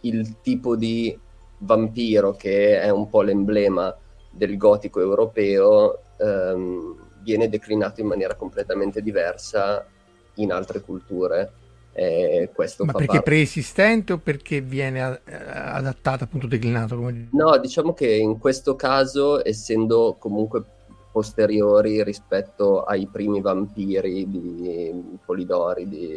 il 0.00 0.40
tipo 0.40 0.74
di 0.74 1.16
vampiro 1.58 2.32
che 2.32 2.80
è 2.80 2.90
un 2.90 3.08
po' 3.08 3.22
l'emblema 3.22 3.96
del 4.30 4.56
gotico 4.56 5.00
europeo 5.00 6.00
ehm, 6.16 6.96
viene 7.22 7.48
declinato 7.48 8.00
in 8.00 8.08
maniera 8.08 8.34
completamente 8.34 9.02
diversa 9.02 9.86
in 10.34 10.50
altre 10.50 10.80
culture. 10.80 11.52
Eh, 11.98 12.50
questo 12.54 12.84
Ma 12.84 12.92
perché 12.92 13.06
parte. 13.06 13.22
preesistente 13.22 14.12
o 14.12 14.18
perché 14.18 14.60
viene 14.60 15.20
eh, 15.24 15.34
adattato, 15.34 16.22
appunto 16.22 16.46
declinato? 16.46 16.94
Come... 16.94 17.28
No, 17.32 17.58
diciamo 17.58 17.92
che 17.92 18.06
in 18.06 18.38
questo 18.38 18.76
caso, 18.76 19.44
essendo 19.44 20.14
comunque 20.16 20.62
posteriori 21.10 22.04
rispetto 22.04 22.84
ai 22.84 23.08
primi 23.08 23.40
vampiri 23.40 24.30
di 24.30 25.18
Polidori, 25.26 25.88
di, 25.88 26.08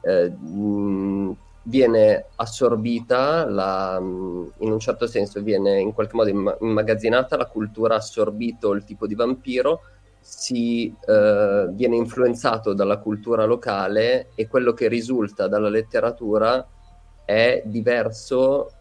eh, 0.00 0.28
mh, 0.30 1.36
viene 1.62 2.24
assorbita, 2.34 3.48
la, 3.48 3.96
in 4.00 4.72
un 4.72 4.78
certo 4.80 5.06
senso 5.06 5.40
viene 5.40 5.78
in 5.78 5.92
qualche 5.92 6.16
modo 6.16 6.56
immagazzinata 6.60 7.36
la 7.36 7.46
cultura, 7.46 7.94
assorbito 7.94 8.72
il 8.72 8.82
tipo 8.82 9.06
di 9.06 9.14
vampiro, 9.14 9.82
si 10.26 10.86
eh, 11.06 11.68
viene 11.70 11.96
influenzato 11.96 12.72
dalla 12.72 12.96
cultura 12.96 13.44
locale 13.44 14.30
e 14.34 14.48
quello 14.48 14.72
che 14.72 14.88
risulta 14.88 15.48
dalla 15.48 15.68
letteratura 15.68 16.66
è 17.26 17.62
diverso 17.66 18.72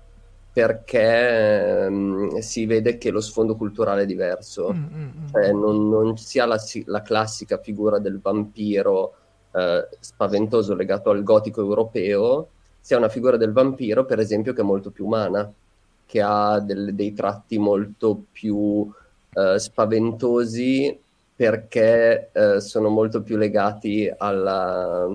perché 0.53 1.83
ehm, 1.85 2.37
si 2.37 2.65
vede 2.65 2.97
che 2.97 3.11
lo 3.11 3.19
sfondo 3.19 3.57
culturale 3.57 4.03
è 4.03 4.05
diverso, 4.05 4.71
mm, 4.71 4.77
mm, 4.77 5.03
mm. 5.03 5.27
cioè 5.31 5.51
non, 5.51 5.89
non 5.89 6.15
si 6.17 6.39
ha 6.39 6.45
la, 6.45 6.57
la, 6.85 7.01
classica 7.01 7.57
figura 7.57 7.99
del 7.99 8.21
vampiro 8.21 9.15
eh, 9.51 9.89
spaventoso 9.99 10.75
legato 10.75 11.09
al 11.09 11.23
gotico 11.23 11.59
europeo, 11.59 12.49
si 12.79 12.93
ha 12.93 12.97
una 12.97 13.09
figura 13.09 13.35
del 13.35 13.51
vampiro 13.51 14.05
per 14.05 14.19
esempio 14.19 14.53
che 14.53 14.61
è 14.61 14.63
molto 14.63 14.91
più 14.91 15.05
umana, 15.05 15.51
che 16.05 16.21
ha 16.21 16.59
del, 16.61 16.95
dei 16.95 17.13
tratti 17.13 17.57
molto 17.57 18.23
più 18.31 18.89
eh, 19.33 19.59
spaventosi 19.59 21.01
perché 21.35 22.29
eh, 22.31 22.59
sono 22.59 22.89
molto 22.89 23.23
più 23.23 23.37
legati 23.37 24.11
alla, 24.15 25.05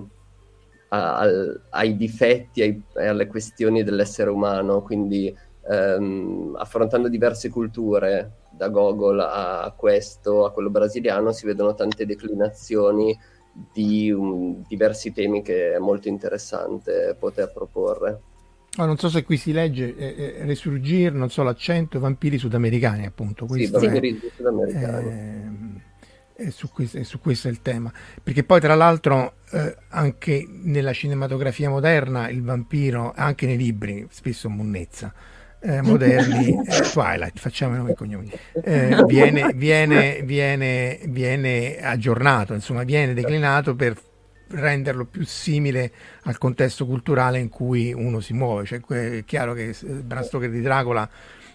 a, 0.89 1.17
al, 1.17 1.61
ai 1.69 1.95
difetti 1.95 2.61
e 2.61 3.05
alle 3.07 3.27
questioni 3.27 3.83
dell'essere 3.83 4.29
umano, 4.29 4.81
quindi 4.81 5.35
ehm, 5.69 6.55
affrontando 6.57 7.07
diverse 7.07 7.49
culture, 7.49 8.31
da 8.51 8.67
Gogol 8.67 9.19
a 9.19 9.73
questo, 9.75 10.45
a 10.45 10.51
quello 10.51 10.69
brasiliano, 10.69 11.31
si 11.31 11.45
vedono 11.45 11.73
tante 11.75 12.05
declinazioni 12.05 13.17
di 13.71 14.11
um, 14.11 14.63
diversi 14.67 15.11
temi 15.13 15.41
che 15.41 15.73
è 15.73 15.79
molto 15.79 16.07
interessante 16.07 17.15
poter 17.17 17.51
proporre. 17.53 18.21
Oh, 18.77 18.85
non 18.85 18.97
so 18.97 19.09
se 19.09 19.23
qui 19.23 19.35
si 19.35 19.51
legge 19.51 19.95
eh, 19.95 20.15
eh, 20.39 20.45
Resurgir, 20.45 21.11
non 21.13 21.29
so 21.29 21.43
l'accento, 21.43 21.99
vampiri 21.99 22.37
sudamericani 22.37 23.05
appunto. 23.05 23.45
Questo 23.45 23.79
sì, 23.79 23.85
vampiri 23.85 24.19
è, 24.19 24.31
sudamericani. 24.35 25.09
Eh, 25.09 25.48
e 26.39 26.51
su, 26.51 26.69
questo, 26.71 26.97
e 26.97 27.03
su 27.03 27.19
questo 27.19 27.47
è 27.47 27.51
il 27.51 27.61
tema. 27.61 27.91
Perché 28.23 28.43
poi, 28.43 28.59
tra 28.59 28.75
l'altro, 28.75 29.35
eh, 29.51 29.75
anche 29.89 30.47
nella 30.47 30.93
cinematografia 30.93 31.69
moderna, 31.69 32.29
il 32.29 32.41
vampiro, 32.41 33.13
anche 33.15 33.45
nei 33.45 33.57
libri, 33.57 34.07
spesso 34.09 34.49
monnezza. 34.49 35.13
Eh, 35.61 35.81
moderni, 35.83 36.57
eh, 36.65 36.81
Twilight, 36.91 37.37
facciamo 37.37 37.75
i 37.75 37.77
nomi 37.77 37.91
e 37.91 37.93
cognomi, 37.93 38.31
eh, 38.63 39.03
viene, 39.05 39.51
viene, 39.53 40.21
viene, 40.23 41.01
viene 41.07 41.77
aggiornato, 41.81 42.53
insomma, 42.53 42.83
viene 42.83 43.13
declinato 43.13 43.75
per 43.75 43.97
renderlo 44.51 45.05
più 45.05 45.25
simile 45.25 45.91
al 46.23 46.37
contesto 46.37 46.85
culturale 46.85 47.39
in 47.39 47.49
cui 47.49 47.93
uno 47.93 48.21
si 48.21 48.33
muove. 48.33 48.63
Cioè, 48.65 48.79
è 48.79 49.25
chiaro 49.25 49.53
che 49.53 49.75
Bram 49.81 50.23
Stoker 50.23 50.49
di 50.49 50.61
Dracula 50.61 51.07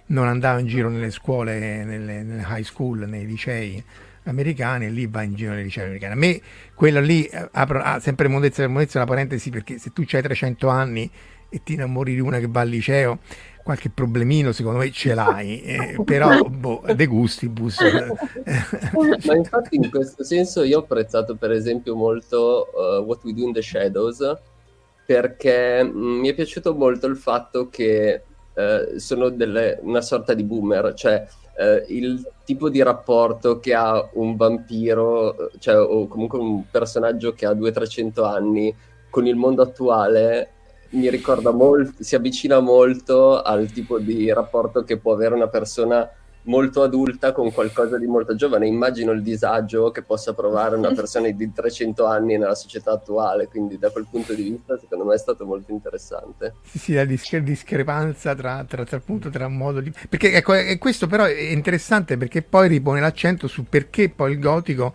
non 0.06 0.28
andava 0.28 0.58
in 0.58 0.66
giro 0.66 0.90
nelle 0.90 1.10
scuole, 1.10 1.84
nelle, 1.84 2.22
nelle 2.22 2.44
high 2.46 2.62
school, 2.62 3.08
nei 3.08 3.24
licei 3.24 3.82
americani 4.24 4.86
e 4.86 4.90
lì 4.90 5.06
va 5.06 5.22
in 5.22 5.34
giro 5.34 5.52
nei 5.52 5.64
licei 5.64 5.84
americani. 5.84 6.12
A 6.12 6.16
me 6.16 6.40
quello 6.74 7.00
lì, 7.00 7.24
eh, 7.24 7.48
apro 7.52 7.80
ah, 7.80 8.00
sempre 8.00 8.28
mondezza 8.28 8.62
per 8.62 8.70
mondezza 8.70 8.98
una 8.98 9.06
parentesi 9.06 9.50
perché 9.50 9.78
se 9.78 9.92
tu 9.92 10.04
hai 10.10 10.22
300 10.22 10.68
anni 10.68 11.10
e 11.48 11.62
ti 11.62 11.74
innamori 11.74 12.14
di 12.14 12.20
una 12.20 12.38
che 12.38 12.48
va 12.48 12.62
al 12.62 12.68
liceo, 12.68 13.20
qualche 13.62 13.88
problemino 13.88 14.52
secondo 14.52 14.78
me 14.78 14.90
ce 14.90 15.14
l'hai, 15.14 15.62
eh, 15.62 15.96
però 16.04 16.42
boh, 16.42 16.82
de 16.94 17.06
gustibus. 17.06 17.78
Ma 19.24 19.34
infatti 19.34 19.76
in 19.76 19.88
questo 19.90 20.24
senso 20.24 20.64
io 20.64 20.78
ho 20.78 20.80
apprezzato 20.82 21.36
per 21.36 21.52
esempio 21.52 21.94
molto 21.94 22.68
uh, 22.74 23.02
What 23.04 23.22
We 23.24 23.32
Do 23.32 23.44
in 23.44 23.52
the 23.52 23.62
Shadows 23.62 24.36
perché 25.06 25.82
mm, 25.82 26.18
mi 26.20 26.28
è 26.28 26.34
piaciuto 26.34 26.74
molto 26.74 27.06
il 27.06 27.16
fatto 27.16 27.68
che 27.68 28.22
uh, 28.52 28.98
sono 28.98 29.28
delle, 29.28 29.78
una 29.82 30.00
sorta 30.00 30.34
di 30.34 30.42
boomer, 30.42 30.92
cioè 30.94 31.26
uh, 31.56 31.92
il 31.92 32.26
tipo 32.44 32.68
di 32.68 32.82
rapporto 32.82 33.58
che 33.58 33.74
ha 33.74 34.08
un 34.14 34.36
vampiro, 34.36 35.50
cioè, 35.58 35.80
o 35.80 36.06
comunque 36.06 36.38
un 36.38 36.64
personaggio 36.70 37.32
che 37.32 37.46
ha 37.46 37.52
200-300 37.52 38.24
anni 38.24 38.74
con 39.10 39.26
il 39.26 39.36
mondo 39.36 39.62
attuale 39.62 40.50
mi 40.90 41.10
ricorda 41.10 41.50
molto, 41.50 42.02
si 42.02 42.14
avvicina 42.14 42.60
molto 42.60 43.42
al 43.42 43.70
tipo 43.70 43.98
di 43.98 44.32
rapporto 44.32 44.84
che 44.84 44.98
può 44.98 45.12
avere 45.12 45.34
una 45.34 45.48
persona 45.48 46.08
molto 46.44 46.82
adulta 46.82 47.32
con 47.32 47.52
qualcosa 47.52 47.98
di 47.98 48.06
molto 48.06 48.34
giovane. 48.34 48.66
Immagino 48.66 49.12
il 49.12 49.22
disagio 49.22 49.90
che 49.90 50.02
possa 50.02 50.34
provare 50.34 50.76
una 50.76 50.92
persona 50.94 51.28
di 51.30 51.52
300 51.52 52.04
anni 52.06 52.36
nella 52.36 52.54
società 52.54 52.92
attuale, 52.92 53.48
quindi 53.48 53.78
da 53.78 53.90
quel 53.90 54.06
punto 54.10 54.34
di 54.34 54.42
vista 54.42 54.78
secondo 54.78 55.04
me 55.04 55.14
è 55.14 55.18
stato 55.18 55.44
molto 55.44 55.72
interessante. 55.72 56.54
Sì, 56.62 56.78
sì 56.78 56.92
la 56.94 57.04
discre- 57.04 57.42
discrepanza 57.42 58.34
tra, 58.34 58.64
tra, 58.66 58.84
tra, 58.84 58.96
appunto, 58.96 59.30
tra 59.30 59.48
modo 59.48 59.80
di... 59.80 59.92
Perché 60.08 60.32
ecco, 60.32 60.54
questo 60.78 61.06
però 61.06 61.24
è 61.24 61.40
interessante 61.40 62.16
perché 62.16 62.42
poi 62.42 62.68
ripone 62.68 63.00
l'accento 63.00 63.46
su 63.46 63.64
perché 63.68 64.08
poi 64.08 64.32
il 64.32 64.38
gotico 64.38 64.92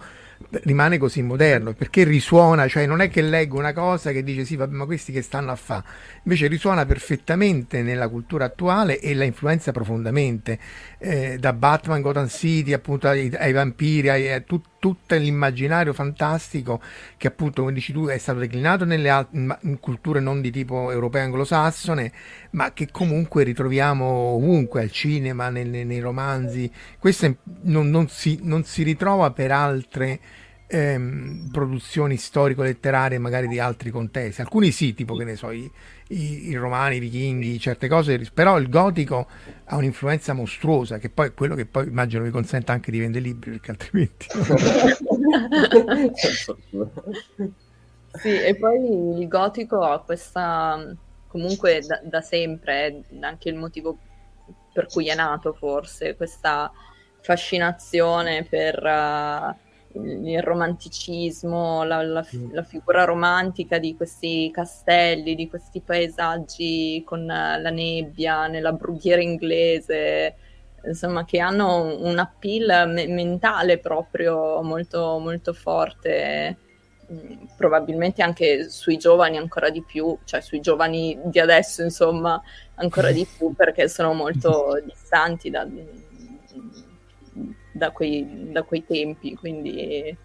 rimane 0.64 0.98
così 0.98 1.22
moderno 1.22 1.74
perché 1.74 2.04
risuona, 2.04 2.68
cioè 2.68 2.86
non 2.86 3.02
è 3.02 3.10
che 3.10 3.22
leggo 3.22 3.58
una 3.58 3.74
cosa 3.74 4.12
che 4.12 4.24
dice 4.24 4.46
sì, 4.46 4.56
vabbè, 4.56 4.74
ma 4.74 4.86
questi 4.86 5.12
che 5.12 5.22
stanno 5.22 5.52
a 5.52 5.56
fa, 5.56 5.84
invece 6.24 6.48
risuona 6.48 6.86
perfettamente 6.86 7.82
nella 7.82 8.08
cultura 8.08 8.46
attuale 8.46 9.00
e 9.00 9.14
la 9.14 9.26
influenza 9.26 9.72
profondamente 9.72 10.60
eh, 10.98 11.38
da 11.38 11.54
Batman, 11.54 12.02
Gotham 12.02 12.28
City, 12.28 12.74
appunto 12.74 13.08
ai, 13.08 13.32
ai 13.38 13.52
vampiri, 13.52 14.10
ai, 14.10 14.32
a 14.32 14.40
tut, 14.42 14.66
tutto 14.80 15.16
l'immaginario 15.16 15.94
fantastico 15.94 16.82
che 17.18 17.28
appunto 17.28 17.62
come 17.62 17.74
dici 17.74 17.92
tu 17.92 18.08
è 18.08 18.18
stato 18.18 18.40
declinato 18.40 18.86
nelle 18.86 19.10
alt- 19.10 19.34
in 19.34 19.78
culture 19.80 20.20
non 20.20 20.42
di 20.42 20.52
tipo 20.52 20.92
europeo 20.92 21.24
anglosassone 21.24 22.12
ma 22.52 22.72
che 22.74 22.90
comunque 22.92 23.44
ritroviamo 23.44 24.06
ovunque 24.06 24.82
al 24.82 24.92
cinema, 24.92 25.50
nei, 25.50 25.66
nei 25.66 26.00
romanzi. 26.00 26.72
Questo 26.98 27.36
non, 27.64 27.90
non, 27.90 28.08
si, 28.08 28.40
non 28.42 28.64
si 28.64 28.84
ritrova 28.84 29.32
per 29.32 29.52
altre 29.52 30.20
ehm, 30.72 31.50
produzioni 31.52 32.16
storico-letterarie 32.16 33.18
magari 33.18 33.48
di 33.48 33.60
altri 33.60 33.90
contesti. 33.90 34.42
Alcuni 34.42 34.70
sì, 34.72 34.94
tipo 34.94 35.16
che 35.16 35.24
ne 35.24 35.36
so, 35.36 35.50
i, 35.50 35.70
i, 36.10 36.50
i, 36.50 36.56
romani, 36.56 36.98
i 36.98 37.00
vichinghi, 37.00 37.60
certe 37.60 37.88
cose, 37.88 38.20
però 38.32 38.60
il 38.60 38.70
gotico 38.70 39.28
ha 39.66 39.76
un'influenza 39.76 40.34
mostruosa, 40.34 41.00
che 41.00 41.10
poi 41.10 41.30
è 41.30 41.34
quello 41.34 41.56
che 41.56 41.66
poi 41.66 41.88
immagino 41.88 42.24
vi 42.24 42.30
consenta 42.30 42.72
anche 42.72 42.92
di 42.92 43.00
vendere 43.00 43.26
libri, 43.26 43.50
perché 43.52 43.72
altrimenti... 43.72 44.28
sì, 48.14 48.40
e 48.40 48.56
poi 48.56 49.20
il 49.20 49.28
gotico 49.28 49.82
ha 49.82 50.00
questa, 50.02 50.96
comunque 51.28 51.82
da, 51.86 52.00
da 52.04 52.22
sempre, 52.22 53.02
anche 53.22 53.50
il 53.50 53.56
motivo 53.56 53.98
per 54.72 54.86
cui 54.86 55.08
è 55.08 55.16
nato 55.16 55.52
forse, 55.54 56.16
questa 56.16 56.72
fascinazione 57.22 58.46
per... 58.48 58.84
Uh, 58.84 59.68
il 59.94 60.42
romanticismo, 60.44 61.84
la, 61.84 62.04
la, 62.04 62.26
la, 62.52 62.64
figura 62.64 63.06
romantica 63.06 63.80
di 63.80 63.96
questi 63.96 64.52
castelli, 64.52 65.34
di 65.34 65.50
questi 65.50 65.82
paesaggi 65.82 67.02
con 67.06 67.26
la 67.26 67.70
nebbia, 67.70 68.48
nella 68.48 68.72
brughiera 68.72 69.22
inglese, 69.22 70.36
insomma, 70.86 71.26
che 71.26 71.40
hanno 71.40 71.98
un 72.06 72.20
appeal 72.20 72.90
me- 72.90 73.08
mentale 73.08 73.80
proprio 73.80 74.62
molto, 74.62 75.18
molto 75.18 75.54
forte, 75.54 76.58
mm, 77.12 77.46
probabilmente 77.58 78.22
anche 78.22 78.70
sui 78.70 78.98
giovani 78.98 79.38
ancora 79.38 79.72
di 79.72 79.84
più, 79.84 80.18
cioè 80.24 80.42
sui 80.42 80.60
giovani 80.60 81.18
di 81.24 81.40
adesso, 81.40 81.82
insomma, 81.82 82.40
ancora 82.76 83.12
di 83.12 83.26
più 83.38 83.54
perché 83.56 83.90
sono 83.90 84.14
molto 84.14 84.80
distanti 84.86 85.50
da 85.50 85.66
da 87.72 87.92
quei, 87.92 88.52
da 88.52 88.64
quei 88.64 88.86
tempi, 88.86 89.36
quindi... 89.36 90.18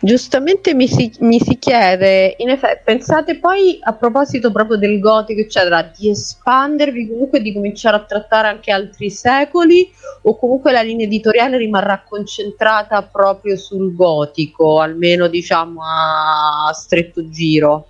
Giustamente 0.00 0.74
mi 0.74 0.86
si, 0.86 1.10
mi 1.20 1.40
si 1.40 1.58
chiede, 1.58 2.34
in 2.38 2.50
effetti, 2.50 2.82
pensate 2.84 3.38
poi 3.38 3.78
a 3.80 3.94
proposito 3.94 4.52
proprio 4.52 4.76
del 4.76 4.98
gotico, 4.98 5.40
eccetera, 5.40 5.90
di 5.96 6.10
espandervi 6.10 7.08
comunque 7.08 7.40
di 7.40 7.54
cominciare 7.54 7.96
a 7.96 8.04
trattare 8.04 8.48
anche 8.48 8.70
altri 8.70 9.08
secoli 9.08 9.90
o 10.22 10.36
comunque 10.36 10.72
la 10.72 10.82
linea 10.82 11.06
editoriale 11.06 11.56
rimarrà 11.56 12.04
concentrata 12.06 13.02
proprio 13.02 13.56
sul 13.56 13.94
gotico, 13.94 14.80
almeno 14.80 15.26
diciamo 15.26 15.80
a 15.82 16.70
stretto 16.74 17.30
giro? 17.30 17.86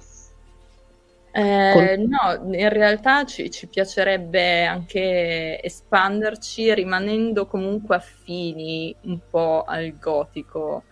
Eh, 1.37 1.97
no, 1.97 2.55
in 2.55 2.69
realtà 2.69 3.25
ci, 3.25 3.51
ci, 3.51 3.67
piacerebbe 3.67 4.65
anche 4.67 5.61
espanderci 5.61 6.73
rimanendo 6.73 7.47
comunque 7.47 7.97
affini 7.97 8.95
un 9.01 9.19
po' 9.29 9.65
al 9.67 9.99
gotico. 9.99 10.85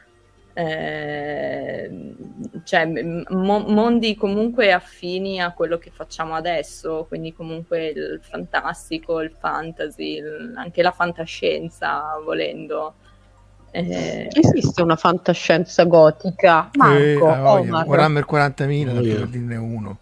Eh, 0.52 2.14
cioè 2.64 2.86
mo- 3.28 3.64
mondi 3.68 4.16
comunque 4.16 4.72
affini 4.72 5.40
a 5.40 5.52
quello 5.52 5.78
che 5.78 5.92
facciamo 5.94 6.34
adesso, 6.34 7.04
quindi 7.06 7.32
comunque 7.32 7.86
il 7.90 8.20
fantastico, 8.20 9.20
il 9.20 9.30
fantasy, 9.38 10.16
il, 10.16 10.54
anche 10.56 10.82
la 10.82 10.90
fantascienza 10.90 12.20
volendo. 12.24 12.94
Eh, 13.70 14.28
Esiste 14.32 14.82
una 14.82 14.96
fantascienza 14.96 15.84
gotica? 15.84 16.68
Marco, 16.74 16.98
eh, 16.98 17.20
oh, 17.20 17.60
Warhammer 17.60 18.26
40.000, 18.28 19.16
per 19.16 19.28
dirne 19.28 19.56
uno. 19.56 19.98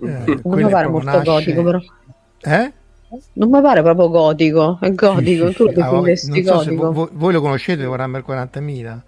Eh, 0.00 0.40
non 0.44 0.62
mi 0.62 0.68
pare 0.68 0.88
molto 0.88 1.06
nasce... 1.06 1.24
gotico, 1.24 1.62
però. 1.62 1.78
Eh? 2.40 2.72
Non 3.34 3.50
mi 3.50 3.60
pare 3.62 3.82
proprio 3.82 4.10
gotico, 4.10 4.78
è 4.80 4.92
gotico, 4.92 5.48
sì, 5.48 5.54
tu 5.54 5.64
lo 5.64 5.72
definiresti 5.72 6.44
so 6.44 6.54
gotico. 6.54 6.92
Voi, 6.92 7.08
voi, 7.12 7.32
lo 7.32 7.40
conoscete 7.40 7.84
Warhammer 7.84 8.24
40.000? 8.26 9.00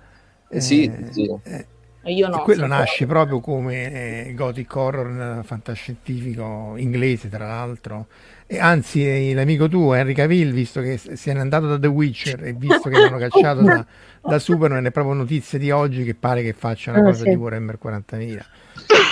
Eh, 0.49 0.61
sì, 0.61 0.91
sì. 1.11 1.30
Eh, 1.43 1.66
io 2.05 2.28
no, 2.28 2.41
quello 2.41 2.66
nasce 2.66 3.07
proprio 3.07 3.41
come 3.41 4.26
eh, 4.26 4.34
gothic 4.34 4.74
horror 4.74 5.45
fantascientifico 5.45 6.74
inglese, 6.76 7.28
tra 7.28 7.47
l'altro. 7.47 8.07
E 8.53 8.59
anzi, 8.59 9.07
eh, 9.07 9.32
l'amico 9.32 9.68
tuo, 9.68 9.94
Henry 9.94 10.12
Cavill, 10.12 10.51
visto 10.51 10.80
che 10.80 10.98
se 10.98 11.32
n'è 11.32 11.38
andato 11.38 11.68
da 11.68 11.78
The 11.78 11.86
Witcher 11.86 12.42
e 12.42 12.53
visto 12.53 12.88
che 12.88 12.98
l'hanno 12.98 13.18
cacciato 13.18 13.61
da, 13.62 13.86
da 14.20 14.38
Superman, 14.40 14.84
è 14.84 14.90
proprio 14.90 15.14
notizia 15.14 15.57
di 15.57 15.70
oggi 15.70 16.03
che 16.03 16.16
pare 16.16 16.42
che 16.42 16.53
faccia 16.53 16.90
una 16.90 16.98
ah, 16.98 17.05
cosa 17.05 17.22
sì. 17.22 17.28
di 17.28 17.36
Warhammer 17.36 17.78
40.000 17.80 18.44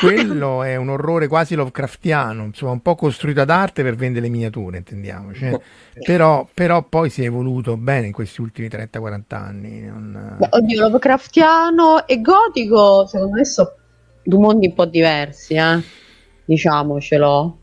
quello 0.00 0.62
è 0.62 0.76
un 0.76 0.88
orrore 0.88 1.28
quasi 1.28 1.54
Lovecraftiano, 1.54 2.44
insomma, 2.44 2.72
un 2.72 2.80
po' 2.80 2.94
costruito 2.94 3.40
ad 3.40 3.50
arte 3.50 3.82
per 3.82 3.94
vendere 3.94 4.26
le 4.26 4.30
miniature, 4.30 4.78
intendiamoci. 4.78 5.44
Eh. 5.46 5.60
Però, 6.04 6.48
però, 6.52 6.82
poi 6.82 7.10
si 7.10 7.22
è 7.22 7.26
evoluto 7.26 7.76
bene 7.76 8.06
in 8.06 8.12
questi 8.12 8.40
ultimi 8.40 8.68
30-40 8.68 9.22
anni. 9.28 9.80
Non... 9.82 10.36
Beh, 10.38 10.48
oddio, 10.50 10.80
Lovecraftiano 10.80 12.06
e 12.06 12.20
gotico, 12.20 13.06
secondo 13.06 13.36
me, 13.36 13.44
sono 13.44 13.72
due 14.22 14.38
mondi 14.38 14.66
un 14.66 14.74
po' 14.74 14.86
diversi, 14.86 15.54
eh? 15.54 15.82
diciamocelo. 16.44 17.58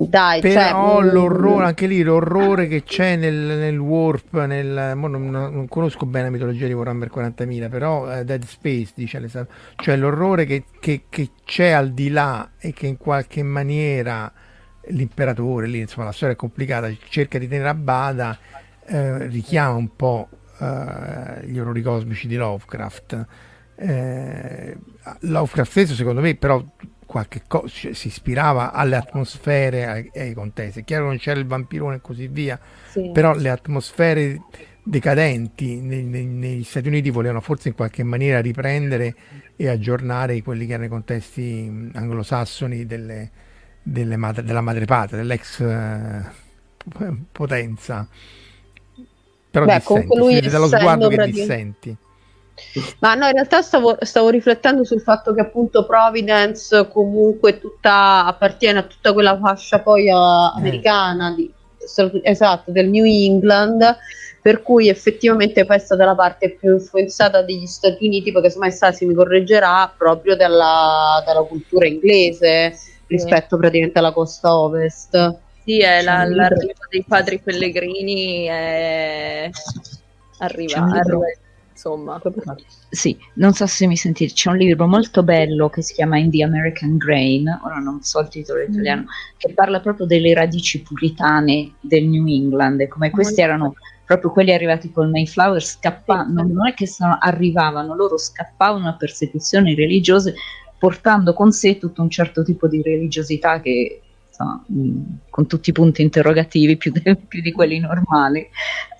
Dai, 0.00 0.40
però 0.40 1.00
cioè, 1.00 1.10
l'orrore, 1.10 1.64
anche 1.64 1.88
lì 1.88 2.02
l'orrore 2.02 2.68
che 2.68 2.84
c'è 2.84 3.16
nel, 3.16 3.34
nel 3.34 3.78
warp, 3.78 4.44
nel, 4.44 4.92
non, 4.94 5.28
non, 5.28 5.66
conosco 5.68 6.06
bene 6.06 6.26
la 6.26 6.30
mitologia 6.30 6.68
di 6.68 6.72
Warhammer 6.72 7.10
40.000, 7.12 7.68
però 7.68 8.12
eh, 8.12 8.24
Dead 8.24 8.44
Space 8.44 8.92
dice, 8.94 9.46
cioè 9.76 9.96
l'orrore 9.96 10.44
che, 10.44 10.64
che, 10.78 11.02
che, 11.08 11.30
c'è 11.44 11.70
al 11.70 11.90
di 11.90 12.10
là 12.10 12.50
e 12.58 12.72
che 12.72 12.86
in 12.86 12.96
qualche 12.96 13.42
maniera 13.42 14.32
l'imperatore, 14.90 15.66
lì 15.66 15.80
insomma 15.80 16.06
la 16.06 16.12
storia 16.12 16.34
è 16.34 16.38
complicata, 16.38 16.88
cerca 17.08 17.38
di 17.38 17.48
tenere 17.48 17.68
a 17.68 17.74
bada, 17.74 18.38
eh, 18.86 19.26
richiama 19.26 19.74
un 19.74 19.96
po' 19.96 20.28
eh, 20.60 21.44
gli 21.46 21.58
orrori 21.58 21.82
cosmici 21.82 22.28
di 22.28 22.36
Lovecraft. 22.36 23.26
Eh, 23.80 24.76
Lovecraft 25.20 25.70
stesso 25.70 25.94
secondo 25.94 26.20
me 26.20 26.34
però 26.34 26.64
qualche 27.08 27.44
cosa, 27.46 27.68
cioè, 27.68 27.94
si 27.94 28.08
ispirava 28.08 28.72
alle 28.72 28.96
atmosfere, 28.96 29.86
ai, 29.86 30.10
ai 30.14 30.34
contesti. 30.34 30.80
È 30.80 30.84
chiaro 30.84 31.06
non 31.06 31.16
c'era 31.16 31.40
il 31.40 31.46
vampirone 31.46 31.96
e 31.96 32.00
così 32.02 32.28
via, 32.28 32.60
sì. 32.90 33.10
però 33.14 33.34
le 33.34 33.48
atmosfere 33.48 34.42
decadenti 34.82 35.80
nei, 35.80 36.04
nei, 36.04 36.26
negli 36.26 36.64
Stati 36.64 36.88
Uniti 36.88 37.08
volevano 37.08 37.40
forse 37.40 37.68
in 37.68 37.74
qualche 37.74 38.02
maniera 38.02 38.40
riprendere 38.40 39.14
e 39.56 39.68
aggiornare 39.68 40.42
quelli 40.42 40.66
che 40.66 40.72
erano 40.72 40.86
i 40.86 40.90
contesti 40.90 41.90
anglosassoni 41.94 42.84
delle, 42.84 43.30
delle 43.82 44.16
madre, 44.16 44.42
della 44.42 44.60
madrepatria, 44.60 45.16
dell'ex 45.16 45.60
eh, 45.60 46.22
potenza. 47.32 48.06
Però 49.50 49.64
Beh, 49.64 49.78
dissenti, 49.78 50.48
dallo 50.48 50.66
sguardo 50.66 51.08
che 51.08 51.14
praticamente... 51.14 51.30
dissenti 51.30 51.96
Ma 53.00 53.14
no, 53.14 53.26
in 53.26 53.32
realtà 53.32 53.62
stavo, 53.62 53.96
stavo, 54.00 54.28
riflettendo 54.30 54.84
sul 54.84 55.00
fatto 55.00 55.32
che 55.34 55.40
appunto 55.40 55.86
Providence 55.86 56.88
comunque 56.88 57.58
tutta, 57.58 58.24
appartiene 58.26 58.80
a 58.80 58.82
tutta 58.82 59.12
quella 59.12 59.38
fascia 59.38 59.80
poi 59.80 60.08
uh, 60.08 60.14
americana, 60.56 61.34
di, 61.34 61.52
esatto, 62.22 62.70
del 62.70 62.88
New 62.88 63.04
England, 63.04 63.96
per 64.40 64.62
cui 64.62 64.88
effettivamente 64.88 65.64
poi 65.64 65.76
è 65.76 65.80
stata 65.80 66.04
la 66.04 66.14
parte 66.14 66.50
più 66.50 66.72
influenzata 66.72 67.42
degli 67.42 67.66
Stati 67.66 68.06
Uniti, 68.06 68.32
perché 68.32 68.50
se 68.50 68.58
mai 68.58 68.70
Stasi 68.70 69.04
mi 69.04 69.14
correggerà, 69.14 69.92
proprio 69.96 70.36
dalla, 70.36 71.22
dalla 71.24 71.42
cultura 71.42 71.86
inglese 71.86 72.76
rispetto 73.06 73.54
sì. 73.54 73.60
praticamente 73.60 73.98
alla 73.98 74.12
costa 74.12 74.56
ovest. 74.56 75.36
Sì, 75.64 75.80
è 75.80 76.02
la, 76.02 76.24
l'arrivo 76.26 76.72
dei 76.88 77.04
padri 77.06 77.40
pellegrini 77.40 78.44
è... 78.44 79.50
arriva, 80.38 80.80
arriva 80.80 81.26
insomma. 81.78 82.20
Sì, 82.90 83.16
non 83.34 83.52
so 83.52 83.66
se 83.66 83.86
mi 83.86 83.96
sentite, 83.96 84.32
c'è 84.32 84.50
un 84.50 84.56
libro 84.56 84.88
molto 84.88 85.22
bello 85.22 85.68
che 85.68 85.82
si 85.82 85.94
chiama 85.94 86.18
In 86.18 86.30
the 86.30 86.42
American 86.42 86.96
Grain, 86.96 87.46
ora 87.62 87.76
non 87.76 88.02
so 88.02 88.20
il 88.20 88.28
titolo 88.28 88.60
mm. 88.60 88.72
italiano, 88.72 89.04
che 89.36 89.52
parla 89.52 89.80
proprio 89.80 90.06
delle 90.06 90.34
radici 90.34 90.82
puritane 90.82 91.74
del 91.80 92.04
New 92.06 92.26
England 92.26 92.80
e 92.80 92.88
come 92.88 93.10
questi 93.10 93.40
erano 93.40 93.74
proprio 94.04 94.30
quelli 94.30 94.52
arrivati 94.52 94.90
col 94.90 95.10
Mayflower 95.10 95.62
scappando, 95.62 96.42
non 96.42 96.66
è 96.66 96.74
che 96.74 96.88
sono, 96.88 97.16
arrivavano, 97.20 97.94
loro 97.94 98.16
scappavano 98.16 98.88
a 98.88 98.96
persecuzioni 98.96 99.74
religiose 99.74 100.34
portando 100.78 101.34
con 101.34 101.52
sé 101.52 101.76
tutto 101.78 102.02
un 102.02 102.10
certo 102.10 102.42
tipo 102.42 102.68
di 102.68 102.80
religiosità 102.82 103.60
che 103.60 104.00
insomma, 104.38 104.62
mh, 104.66 105.18
con 105.30 105.46
tutti 105.46 105.70
i 105.70 105.72
punti 105.72 106.02
interrogativi 106.02 106.76
più, 106.76 106.92
de- 106.92 107.16
più 107.16 107.42
di 107.42 107.52
quelli 107.52 107.80
normali, 107.80 108.48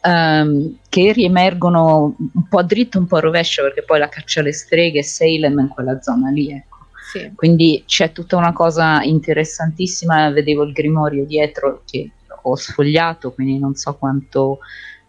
um, 0.03 0.77
che 0.89 1.13
riemergono 1.13 2.17
un 2.19 2.49
po' 2.49 2.59
a 2.59 2.65
dritto, 2.65 2.99
un 2.99 3.07
po' 3.07 3.17
a 3.17 3.21
rovescio, 3.21 3.63
perché 3.63 3.83
poi 3.85 4.01
la 4.01 4.09
caccia 4.09 4.41
alle 4.41 4.53
streghe 4.53 4.99
e 4.99 5.05
Salem 5.05 5.59
in 5.61 5.69
quella 5.69 6.01
zona 6.03 6.31
lì, 6.31 6.51
ecco. 6.51 6.77
Sì. 7.13 7.31
Quindi 7.35 7.85
c'è 7.87 8.13
tutta 8.13 8.37
una 8.37 8.53
cosa 8.53 9.03
interessantissima, 9.03 10.31
vedevo 10.31 10.65
il 10.65 10.73
grimorio 10.73 11.25
dietro 11.25 11.83
che 11.87 12.11
ho 12.43 12.55
sfogliato, 12.55 13.33
quindi 13.33 13.59
non 13.59 13.75
so 13.75 13.95
quanto 13.95 14.59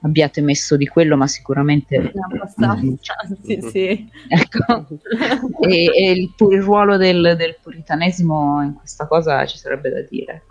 abbiate 0.01 0.41
messo 0.41 0.77
di 0.77 0.87
quello, 0.87 1.17
ma 1.17 1.27
sicuramente 1.27 2.11
abbastanza, 2.29 3.15
sì, 3.43 3.59
sì. 3.61 4.09
Ecco. 4.27 4.87
e, 5.61 5.85
e 5.85 6.11
il, 6.11 6.33
il, 6.37 6.61
ruolo 6.61 6.97
del, 6.97 7.35
del, 7.37 7.57
puritanesimo 7.61 8.63
in 8.63 8.73
questa 8.75 9.07
cosa 9.07 9.45
ci 9.45 9.57
sarebbe 9.57 9.89
da 9.89 10.01
dire. 10.01 10.43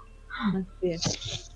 Sì. 0.81 1.47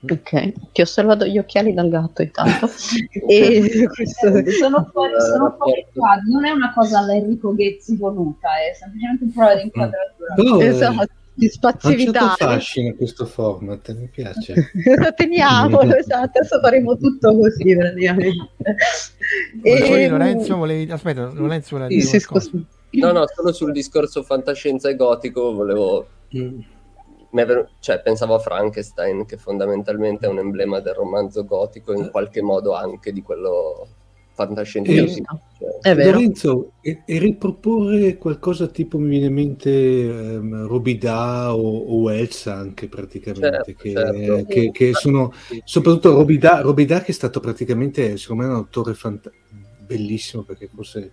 Ok, 0.00 0.70
ti 0.72 0.80
ho 0.80 0.84
salvato 0.84 1.26
gli 1.26 1.38
occhiali 1.38 1.74
dal 1.74 1.88
gatto 1.88 2.22
intanto. 2.22 2.70
e 3.26 3.88
questo... 3.92 4.50
sono 4.52 4.88
fuori, 4.92 5.12
sono 5.20 5.56
fuori 5.56 5.86
qua. 5.92 6.20
Non 6.24 6.44
è 6.44 6.50
una 6.50 6.72
cosa 6.72 7.00
all'Enrico 7.00 7.52
Ghezzi 7.52 7.96
voluta, 7.96 8.48
è 8.58 8.74
semplicemente 8.74 9.24
un 9.24 9.32
prova 9.32 9.56
di 9.56 9.62
inquadratura. 9.62 10.34
Oh, 10.36 10.62
esatto 10.62 11.06
di 11.38 11.48
spazialità. 11.48 12.20
Ha 12.20 12.24
un 12.24 12.36
fascino 12.36 12.94
questo 12.96 13.24
format, 13.24 13.94
mi 13.94 14.08
piace. 14.08 14.72
Lo 14.98 15.14
teniamo, 15.14 15.80
esatto, 15.94 16.38
adesso 16.38 16.58
faremo 16.60 16.96
tutto 16.96 17.36
così 17.36 17.76
praticamente. 17.76 18.50
e 19.62 19.84
poi 19.86 20.08
Lorenzo 20.08 20.56
volevi... 20.56 20.90
Aspetta, 20.90 21.30
Lorenzo 21.32 21.68
voleva 21.76 21.88
dire 21.88 22.02
sì, 22.02 22.18
sì, 22.18 22.66
No, 22.90 23.12
no, 23.12 23.24
solo 23.32 23.52
sul 23.52 23.70
discorso 23.70 24.22
fantascienza 24.24 24.88
e 24.88 24.96
gotico 24.96 25.52
volevo... 25.54 26.06
Mm. 26.36 26.60
Cioè, 27.78 28.00
pensavo 28.00 28.34
a 28.34 28.38
Frankenstein, 28.38 29.26
che 29.26 29.36
fondamentalmente 29.36 30.26
è 30.26 30.30
un 30.30 30.38
emblema 30.38 30.80
del 30.80 30.94
romanzo 30.94 31.44
gotico, 31.44 31.92
in 31.92 32.10
qualche 32.10 32.42
modo 32.42 32.74
anche 32.74 33.12
di 33.12 33.22
quello 33.22 33.86
fantascientifico. 34.38 35.40
Cioè. 35.58 35.94
Lorenzo, 35.94 36.72
e, 36.80 37.02
e, 37.04 37.18
riproporre 37.18 38.16
qualcosa 38.16 38.68
tipo 38.68 38.98
mi 38.98 39.08
viene 39.08 39.26
in 39.26 39.34
mente 39.34 39.70
um, 39.70 40.66
Robida 40.66 41.54
o, 41.54 41.78
o 41.78 41.96
Wells 41.96 42.46
anche 42.46 42.88
praticamente, 42.88 43.64
certo, 43.64 43.72
che, 43.76 43.92
certo. 43.92 44.44
Che, 44.46 44.70
che, 44.70 44.92
sono 44.92 45.32
soprattutto 45.64 46.12
Robida, 46.12 46.60
Robida 46.60 47.00
che 47.00 47.10
è 47.10 47.14
stato 47.14 47.40
praticamente 47.40 48.16
secondo 48.16 48.44
me 48.44 48.48
un 48.48 48.54
autore 48.54 48.94
fant- 48.94 49.30
bellissimo 49.84 50.44
perché 50.44 50.68
forse 50.72 51.12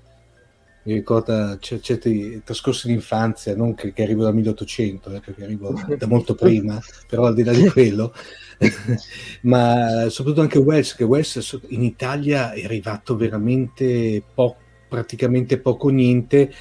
mi 0.84 0.94
ricorda 0.94 1.58
c- 1.60 1.80
certi 1.80 2.42
trascorsi 2.44 2.88
d'infanzia, 2.88 3.56
non 3.56 3.74
che, 3.74 3.92
che 3.92 4.04
arrivo 4.04 4.22
dal 4.22 4.36
1800, 4.36 5.10
eh, 5.10 5.20
perché 5.20 5.44
arrivo 5.44 5.74
da 5.98 6.06
molto 6.06 6.36
prima, 6.36 6.80
però 7.08 7.26
al 7.26 7.34
di 7.34 7.44
là 7.44 7.54
di 7.54 7.66
quello, 7.70 8.14
ma 9.42 10.08
soprattutto 10.10 10.42
anche 10.42 10.60
Wells, 10.60 10.96
che 10.96 11.04
Wells 11.04 11.60
in 11.70 11.84
Italia 11.84 12.52
è 12.52 12.64
arrivato 12.64 13.16
veramente 13.16 14.24
po- 14.34 14.56
praticamente 14.88 15.60
poco 15.60 15.90
niente, 15.90 16.54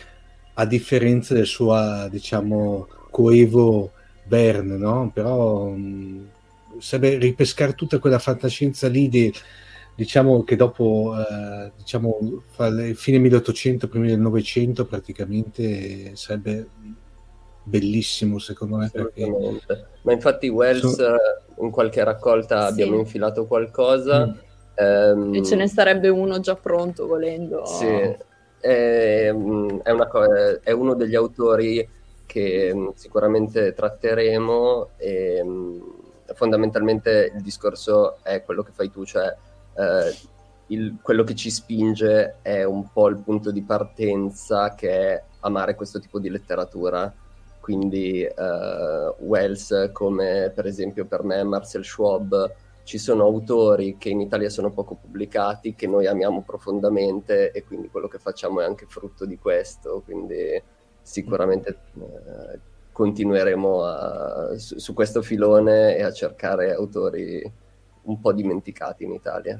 a 0.54 0.66
differenza 0.66 1.34
del 1.34 1.46
suo, 1.46 2.08
diciamo, 2.10 2.86
coevo 3.10 3.92
Bern, 4.24 4.68
no? 4.76 5.10
Però 5.12 5.74
sarebbe 6.78 7.18
ripescare 7.18 7.74
tutta 7.74 7.98
quella 7.98 8.18
fantascienza 8.18 8.88
lì 8.88 9.08
di, 9.08 9.32
diciamo 9.94 10.42
che 10.42 10.56
dopo 10.56 11.14
eh, 11.16 11.72
diciamo, 11.76 12.42
fine 12.94 13.18
1800, 13.18 13.88
primi 13.88 14.08
del 14.08 14.20
Novecento 14.20 14.86
praticamente 14.86 16.16
sarebbe 16.16 16.66
bellissimo 17.64 18.38
secondo 18.38 18.76
me. 18.76 18.90
Perché... 18.90 19.26
Ma 20.02 20.12
infatti 20.12 20.48
Wells 20.48 20.94
so... 20.94 21.16
in 21.60 21.70
qualche 21.70 22.04
raccolta 22.04 22.66
sì. 22.66 22.72
abbiamo 22.72 22.98
infilato 22.98 23.46
qualcosa. 23.46 24.26
Mm. 24.26 24.32
Ehm... 24.74 25.34
E 25.34 25.42
ce 25.42 25.56
ne 25.56 25.66
sarebbe 25.66 26.08
uno 26.08 26.40
già 26.40 26.54
pronto 26.54 27.06
volendo. 27.06 27.64
Sì, 27.64 27.86
è, 27.86 28.18
è, 28.60 29.32
co- 30.08 30.60
è 30.62 30.70
uno 30.70 30.94
degli 30.94 31.14
autori 31.14 31.88
che 32.26 32.72
mm, 32.74 32.88
sicuramente 32.94 33.74
tratteremo 33.74 34.88
e 34.96 35.42
mm, 35.44 35.80
fondamentalmente 36.34 37.32
il 37.34 37.42
discorso 37.42 38.18
è 38.22 38.42
quello 38.42 38.62
che 38.62 38.72
fai 38.72 38.90
tu, 38.90 39.04
cioè 39.04 39.34
eh, 39.76 40.14
il, 40.68 40.96
quello 41.02 41.24
che 41.24 41.34
ci 41.34 41.50
spinge 41.50 42.36
è 42.42 42.64
un 42.64 42.90
po' 42.92 43.08
il 43.08 43.18
punto 43.18 43.50
di 43.50 43.62
partenza 43.62 44.74
che 44.74 44.90
è 44.90 45.22
amare 45.40 45.74
questo 45.74 46.00
tipo 46.00 46.18
di 46.18 46.30
letteratura. 46.30 47.12
Quindi 47.64 48.20
eh, 48.20 49.14
Wells, 49.20 49.88
come 49.94 50.52
per 50.54 50.66
esempio 50.66 51.06
per 51.06 51.22
me 51.22 51.42
Marcel 51.44 51.82
Schwab, 51.82 52.52
ci 52.82 52.98
sono 52.98 53.24
autori 53.24 53.96
che 53.96 54.10
in 54.10 54.20
Italia 54.20 54.50
sono 54.50 54.70
poco 54.70 54.96
pubblicati, 54.96 55.74
che 55.74 55.86
noi 55.86 56.06
amiamo 56.06 56.42
profondamente 56.42 57.52
e 57.52 57.64
quindi 57.64 57.88
quello 57.88 58.06
che 58.06 58.18
facciamo 58.18 58.60
è 58.60 58.66
anche 58.66 58.84
frutto 58.86 59.24
di 59.24 59.38
questo. 59.38 60.02
Quindi 60.04 60.62
sicuramente 61.00 61.78
eh, 61.94 62.60
continueremo 62.92 63.82
a, 63.82 64.58
su, 64.58 64.78
su 64.78 64.92
questo 64.92 65.22
filone 65.22 65.96
e 65.96 66.02
a 66.02 66.12
cercare 66.12 66.74
autori 66.74 67.50
un 68.02 68.20
po' 68.20 68.34
dimenticati 68.34 69.04
in 69.04 69.12
Italia. 69.12 69.58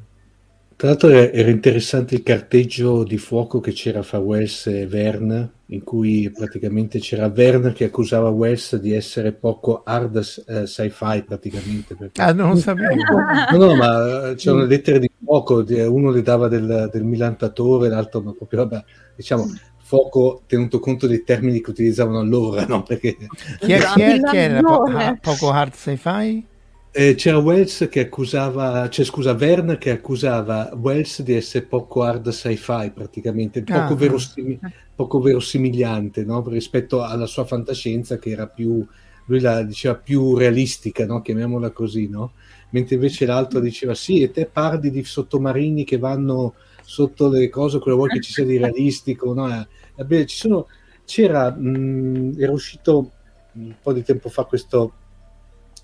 Tra 0.77 0.89
l'altro 0.89 1.09
era 1.09 1.51
interessante 1.51 2.17
il 2.17 2.23
carteggio 2.25 3.05
di 3.05 3.17
fuoco 3.17 3.61
che 3.61 3.73
c'era 3.73 4.03
fra 4.03 4.19
Wells 4.19 4.67
e 4.67 4.87
Verne, 4.89 5.51
in 5.67 5.85
cui 5.85 6.31
praticamente 6.35 6.99
c'era 6.99 7.29
Verne 7.29 7.73
che 7.73 7.85
accusava 7.85 8.29
Wells 8.29 8.77
di 8.77 8.93
essere 8.93 9.33
poco 9.33 9.83
hard 9.85 10.17
uh, 10.17 10.65
sci-fi 10.65 11.23
praticamente. 11.23 11.95
Perché... 11.95 12.21
Ah, 12.21 12.33
non 12.33 12.51
lo 12.51 12.57
sapevo. 12.57 12.93
No, 13.53 13.67
no, 13.67 13.77
ma 13.77 14.31
eh, 14.31 14.35
c'erano 14.35 14.65
lettere 14.65 14.99
di 14.99 15.11
fuoco, 15.23 15.65
uno 15.69 16.11
le 16.11 16.23
dava 16.23 16.49
del, 16.49 16.89
del 16.93 17.05
millantatore, 17.05 17.89
l'altro 17.89 18.21
ma 18.23 18.33
proprio, 18.33 18.67
vabbè, 18.67 18.85
diciamo, 19.15 19.47
fuoco 19.79 20.43
tenuto 20.47 20.81
conto 20.81 21.07
dei 21.07 21.23
termini 21.23 21.61
che 21.61 21.71
utilizzavano 21.71 22.19
allora, 22.19 22.67
no? 22.67 22.83
Perché... 22.83 23.17
Chi, 23.61 23.73
è, 23.73 23.79
chi, 23.79 24.01
è, 24.01 24.21
chi 24.21 24.37
era 24.37 24.61
po- 24.61 24.91
poco 25.21 25.51
hard 25.51 25.73
sci-fi? 25.75 26.53
Eh, 26.97 27.17
c'era 27.17 27.39
Wells 27.39 27.89
che 27.91 27.99
accusava, 27.99 28.89
cioè 28.89 29.05
scusa, 29.05 29.35
Verne 29.35 29.79
che 29.79 29.91
accusava 29.91 30.71
Wells 30.81 31.23
di 31.23 31.35
essere 31.35 31.65
poco 31.65 32.05
hard 32.05 32.29
sci-fi 32.29 32.93
praticamente, 32.95 33.65
poco, 33.65 33.95
ah. 33.95 33.97
verosim- 33.97 34.61
poco 34.95 35.21
verosimigliante 35.21 36.25
no? 36.25 36.49
rispetto 36.49 37.03
alla 37.03 37.27
sua 37.27 37.45
fantascienza 37.45 38.17
che 38.19 38.31
era 38.31 38.47
più, 38.47 38.87
lui 39.25 39.41
la 39.41 39.65
diceva 39.65 39.97
più 39.97 40.37
realistica, 40.37 41.05
no? 41.05 41.21
chiamiamola 41.21 41.71
così, 41.71 42.09
no? 42.09 42.35
mentre 42.71 42.95
invece 42.95 43.27
l'altro 43.27 43.59
diceva 43.59 43.97
sì, 43.97 44.23
e 44.23 44.31
te 44.31 44.47
parli 44.47 44.93
di 44.93 45.03
sottomarini 45.03 45.83
che 45.83 45.99
vanno 45.99 46.55
sotto 46.85 47.29
le 47.29 47.49
cose, 47.49 47.81
quello 47.81 47.97
vuoi 47.97 48.11
che 48.11 48.21
ci 48.21 48.31
sia 48.31 48.45
di 48.45 48.57
realistico, 48.57 49.35
no? 49.35 49.49
Eh, 49.53 50.27
ci 50.27 50.37
sono, 50.37 50.69
c'era, 51.05 51.51
mh, 51.51 52.37
era 52.39 52.53
uscito 52.53 53.11
un 53.55 53.75
po' 53.83 53.93
di 53.93 54.05
tempo 54.05 54.29
fa 54.29 54.45
questo 54.45 54.93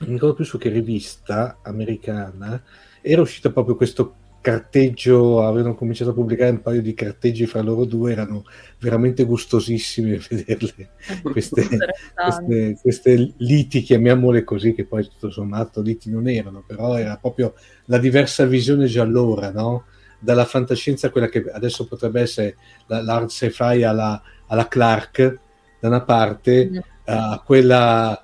mi 0.01 0.12
ricordo 0.12 0.34
più 0.34 0.44
su 0.44 0.59
che 0.59 0.68
rivista 0.68 1.59
americana, 1.62 2.62
era 3.01 3.20
uscito 3.20 3.53
proprio 3.53 3.76
questo 3.76 4.14
carteggio, 4.40 5.44
avevano 5.44 5.74
cominciato 5.74 6.11
a 6.11 6.14
pubblicare 6.14 6.51
un 6.51 6.62
paio 6.62 6.80
di 6.80 6.94
carteggi 6.94 7.46
fra 7.46 7.61
loro 7.61 7.84
due, 7.84 8.12
erano 8.12 8.44
veramente 8.78 9.24
gustosissimi 9.24 10.16
vederle, 10.28 10.90
queste, 11.22 11.68
queste, 12.14 12.78
queste, 12.80 13.34
liti, 13.36 13.82
chiamiamole 13.82 14.42
così, 14.44 14.72
che 14.72 14.86
poi 14.86 15.05
tutto 15.05 15.30
sommato 15.30 15.82
liti 15.82 16.11
non 16.11 16.26
erano, 16.26 16.64
però 16.66 16.96
era 16.96 17.16
proprio 17.16 17.55
la 17.86 17.98
diversa 17.98 18.46
visione 18.46 18.86
già 18.86 19.03
allora, 19.03 19.51
no? 19.51 19.84
dalla 20.20 20.44
fantascienza, 20.44 21.11
quella 21.11 21.28
che 21.28 21.44
adesso 21.51 21.86
potrebbe 21.86 22.20
essere 22.20 22.57
la, 22.86 23.03
l'art 23.03 23.30
sci-fi 23.30 23.82
alla, 23.82 24.22
alla 24.46 24.68
Clark, 24.68 25.38
da 25.80 25.88
una 25.88 26.03
parte, 26.03 26.70
mm. 26.70 26.78
a 27.07 27.42
quella, 27.44 28.22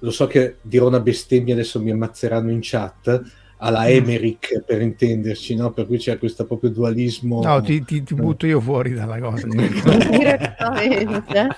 lo 0.00 0.10
so 0.10 0.26
che 0.26 0.56
dirò 0.62 0.88
una 0.88 1.00
bestemmia, 1.00 1.54
adesso 1.54 1.80
mi 1.80 1.90
ammazzeranno 1.90 2.50
in 2.50 2.60
chat, 2.60 3.22
alla 3.62 3.82
mm. 3.82 3.88
Emmerich 3.88 4.62
per 4.64 4.80
intenderci, 4.80 5.54
no? 5.54 5.70
per 5.72 5.86
cui 5.86 5.98
c'è 5.98 6.18
questo 6.18 6.46
proprio 6.46 6.70
dualismo. 6.70 7.42
No, 7.42 7.60
ti, 7.60 7.84
ti, 7.84 8.02
ti 8.02 8.14
butto 8.14 8.46
io 8.46 8.60
fuori 8.60 8.92
dalla 8.92 9.18
cosa. 9.18 9.46
Direttamente. 10.10 11.48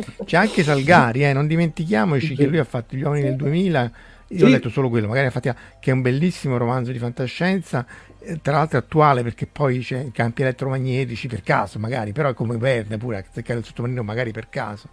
C'è 0.24 0.36
anche 0.36 0.62
Salgari, 0.62 1.24
eh? 1.24 1.32
non 1.32 1.46
dimentichiamoci 1.46 2.34
che 2.34 2.46
lui 2.46 2.58
ha 2.58 2.64
fatto 2.64 2.96
Gli 2.96 3.02
uomini 3.02 3.24
del 3.24 3.36
2000. 3.36 3.92
Io 4.28 4.38
sì. 4.38 4.44
ho 4.44 4.48
letto 4.48 4.68
solo 4.68 4.88
quello, 4.88 5.08
magari 5.08 5.26
infatti, 5.26 5.50
che 5.80 5.90
è 5.90 5.92
un 5.92 6.02
bellissimo 6.02 6.56
romanzo 6.56 6.92
di 6.92 6.98
fantascienza, 6.98 7.84
eh, 8.20 8.40
tra 8.40 8.52
l'altro 8.52 8.78
attuale 8.78 9.24
perché 9.24 9.46
poi 9.46 9.80
c'è 9.80 10.04
i 10.04 10.12
campi 10.12 10.42
elettromagnetici 10.42 11.26
per 11.26 11.42
caso, 11.42 11.80
magari, 11.80 12.12
però 12.12 12.28
è 12.28 12.34
come 12.34 12.56
Verne 12.56 12.96
pure, 12.96 13.16
a 13.18 13.24
cercare 13.32 13.58
il 13.58 13.64
sottomarino 13.64 14.04
magari 14.04 14.30
per 14.30 14.48
caso 14.48 14.88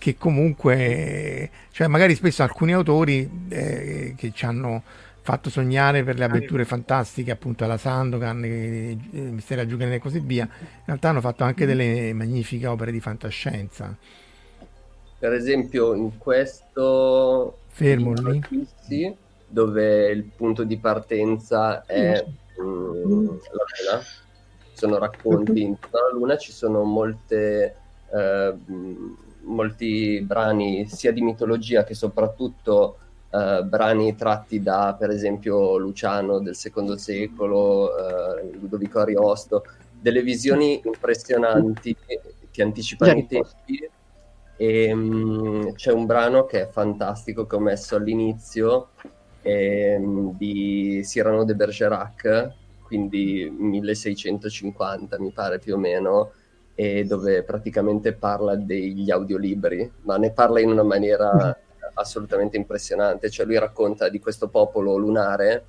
che 0.00 0.16
comunque, 0.16 1.50
cioè 1.72 1.88
magari 1.88 2.14
spesso 2.14 2.42
alcuni 2.42 2.72
autori 2.72 3.46
eh, 3.50 4.14
che 4.16 4.32
ci 4.32 4.46
hanno 4.46 4.82
fatto 5.20 5.50
sognare 5.50 6.02
per 6.02 6.16
le 6.16 6.24
avventure 6.24 6.64
fantastiche 6.64 7.30
appunto 7.30 7.64
alla 7.64 7.76
Sandokan, 7.76 8.42
eh, 8.42 8.96
Misteri 9.10 9.60
a 9.60 9.66
Giugane 9.66 9.96
e 9.96 9.98
così 9.98 10.20
via, 10.20 10.44
in 10.44 10.82
realtà 10.86 11.10
hanno 11.10 11.20
fatto 11.20 11.44
anche 11.44 11.66
delle 11.66 12.14
magnifiche 12.14 12.66
opere 12.66 12.90
di 12.92 13.00
fantascienza. 13.00 13.94
Per 15.18 15.32
esempio 15.34 15.92
in 15.92 16.16
questo 16.16 17.58
Fermo 17.68 18.14
lì. 18.14 19.14
dove 19.46 20.10
il 20.10 20.22
punto 20.34 20.64
di 20.64 20.78
partenza 20.78 21.84
è 21.84 22.24
mm, 22.58 22.94
la 22.94 23.02
Luna, 23.04 23.38
sono 24.72 24.96
racconti 24.96 25.60
intorno 25.60 25.98
alla 25.98 26.14
Luna, 26.14 26.36
ci 26.38 26.52
sono 26.52 26.84
molte, 26.84 27.76
eh, 28.10 28.54
molti 29.42 30.20
brani 30.22 30.86
sia 30.88 31.12
di 31.12 31.22
mitologia 31.22 31.84
che 31.84 31.94
soprattutto 31.94 32.96
Uh, 33.30 33.62
brani 33.62 34.16
tratti 34.16 34.60
da 34.60 34.96
per 34.98 35.10
esempio 35.10 35.76
Luciano 35.76 36.40
del 36.40 36.56
secondo 36.56 36.96
secolo, 36.96 37.84
uh, 37.84 38.58
Ludovico 38.58 38.98
Ariosto, 38.98 39.62
delle 40.00 40.20
visioni 40.22 40.80
impressionanti 40.84 41.96
che 42.50 42.62
anticipano 42.62 43.12
i 43.12 43.26
tempi. 43.26 43.88
E, 44.56 44.92
um, 44.92 45.72
c'è 45.72 45.92
un 45.92 46.06
brano 46.06 46.44
che 46.44 46.62
è 46.62 46.68
fantastico 46.68 47.46
che 47.46 47.56
ho 47.56 47.60
messo 47.60 47.96
all'inizio 47.96 48.88
um, 49.42 50.36
di 50.36 51.00
Cyrano 51.04 51.44
de 51.44 51.54
Bergerac, 51.54 52.52
quindi 52.82 53.48
1650 53.48 55.18
mi 55.18 55.30
pare 55.30 55.58
più 55.58 55.74
o 55.74 55.78
meno, 55.78 56.32
dove 57.06 57.42
praticamente 57.42 58.12
parla 58.14 58.56
degli 58.56 59.10
audiolibri, 59.10 59.90
ma 60.02 60.16
ne 60.16 60.32
parla 60.32 60.60
in 60.60 60.70
una 60.70 60.82
maniera 60.82 61.56
assolutamente 61.94 62.56
impressionante, 62.56 63.30
cioè 63.30 63.46
lui 63.46 63.58
racconta 63.58 64.08
di 64.08 64.18
questo 64.18 64.48
popolo 64.48 64.96
lunare 64.96 65.64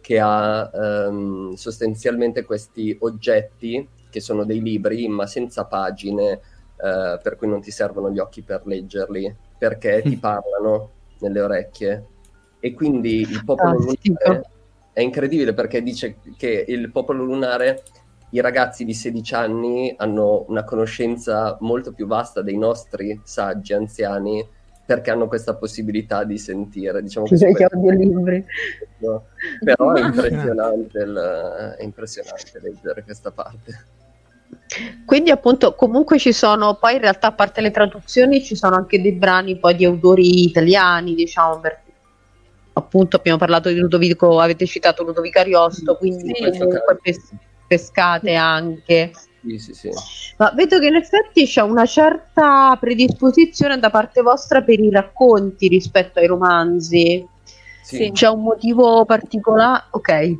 che 0.00 0.18
ha 0.20 0.70
um, 0.72 1.54
sostanzialmente 1.54 2.44
questi 2.44 2.96
oggetti 3.00 3.88
che 4.10 4.20
sono 4.20 4.44
dei 4.44 4.60
libri 4.60 5.08
ma 5.08 5.26
senza 5.26 5.64
pagine, 5.64 6.40
uh, 6.76 7.20
per 7.22 7.36
cui 7.36 7.48
non 7.48 7.60
ti 7.60 7.70
servono 7.70 8.10
gli 8.10 8.18
occhi 8.18 8.42
per 8.42 8.62
leggerli, 8.64 9.34
perché 9.58 10.02
ti 10.04 10.16
parlano 10.16 10.90
nelle 11.20 11.40
orecchie. 11.40 12.06
E 12.60 12.72
quindi 12.74 13.20
il 13.20 13.42
popolo 13.44 13.78
lunare 13.78 14.42
è 14.92 15.00
incredibile 15.00 15.52
perché 15.52 15.82
dice 15.82 16.16
che 16.36 16.64
il 16.66 16.90
popolo 16.90 17.24
lunare 17.24 17.82
i 18.34 18.40
ragazzi 18.40 18.84
di 18.84 18.94
16 18.94 19.34
anni 19.34 19.94
hanno 19.96 20.44
una 20.48 20.64
conoscenza 20.64 21.56
molto 21.60 21.92
più 21.92 22.06
vasta 22.06 22.42
dei 22.42 22.58
nostri 22.58 23.20
saggi 23.22 23.72
anziani 23.72 24.44
perché 24.84 25.12
hanno 25.12 25.28
questa 25.28 25.54
possibilità 25.54 26.24
di 26.24 26.36
sentire. 26.36 27.00
Diciamo 27.00 27.26
che 27.26 27.36
gli 27.36 27.62
audiolibri. 27.62 28.44
No? 29.04 29.26
Però 29.62 29.92
è 29.92 30.02
impressionante, 30.02 30.98
il, 30.98 31.74
è 31.78 31.82
impressionante 31.82 32.58
leggere 32.58 33.04
questa 33.04 33.30
parte. 33.30 33.84
Quindi 35.04 35.30
appunto 35.30 35.74
comunque 35.74 36.18
ci 36.18 36.32
sono 36.32 36.76
poi 36.76 36.94
in 36.94 37.00
realtà 37.00 37.28
a 37.28 37.32
parte 37.32 37.60
le 37.60 37.70
traduzioni 37.70 38.42
ci 38.42 38.56
sono 38.56 38.76
anche 38.76 39.02
dei 39.02 39.12
brani 39.12 39.58
poi 39.58 39.74
di 39.74 39.84
autori 39.84 40.44
italiani 40.44 41.14
diciamo 41.14 41.60
per, 41.60 41.82
appunto 42.72 43.16
abbiamo 43.16 43.36
parlato 43.36 43.68
di 43.68 43.76
Ludovico 43.76 44.40
avete 44.40 44.64
citato 44.64 45.02
Ludovico 45.02 45.40
Ariosto 45.40 45.96
quindi 45.96 46.32
sì, 46.34 46.58
comunque 46.58 46.98
pes- 47.02 47.32
pescate 47.66 48.34
anche 48.34 49.12
sì, 49.46 49.58
sì, 49.58 49.74
sì. 49.74 49.90
Ma 50.38 50.50
vedo 50.52 50.78
che 50.78 50.86
in 50.86 50.94
effetti 50.94 51.44
c'è 51.46 51.60
una 51.60 51.84
certa 51.84 52.76
predisposizione 52.80 53.78
da 53.78 53.90
parte 53.90 54.22
vostra 54.22 54.62
per 54.62 54.80
i 54.80 54.90
racconti 54.90 55.68
rispetto 55.68 56.18
ai 56.18 56.26
romanzi. 56.26 57.26
Sì. 57.82 58.10
C'è 58.12 58.28
un 58.28 58.42
motivo 58.42 59.04
particolare? 59.04 59.84
Ok. 59.90 60.36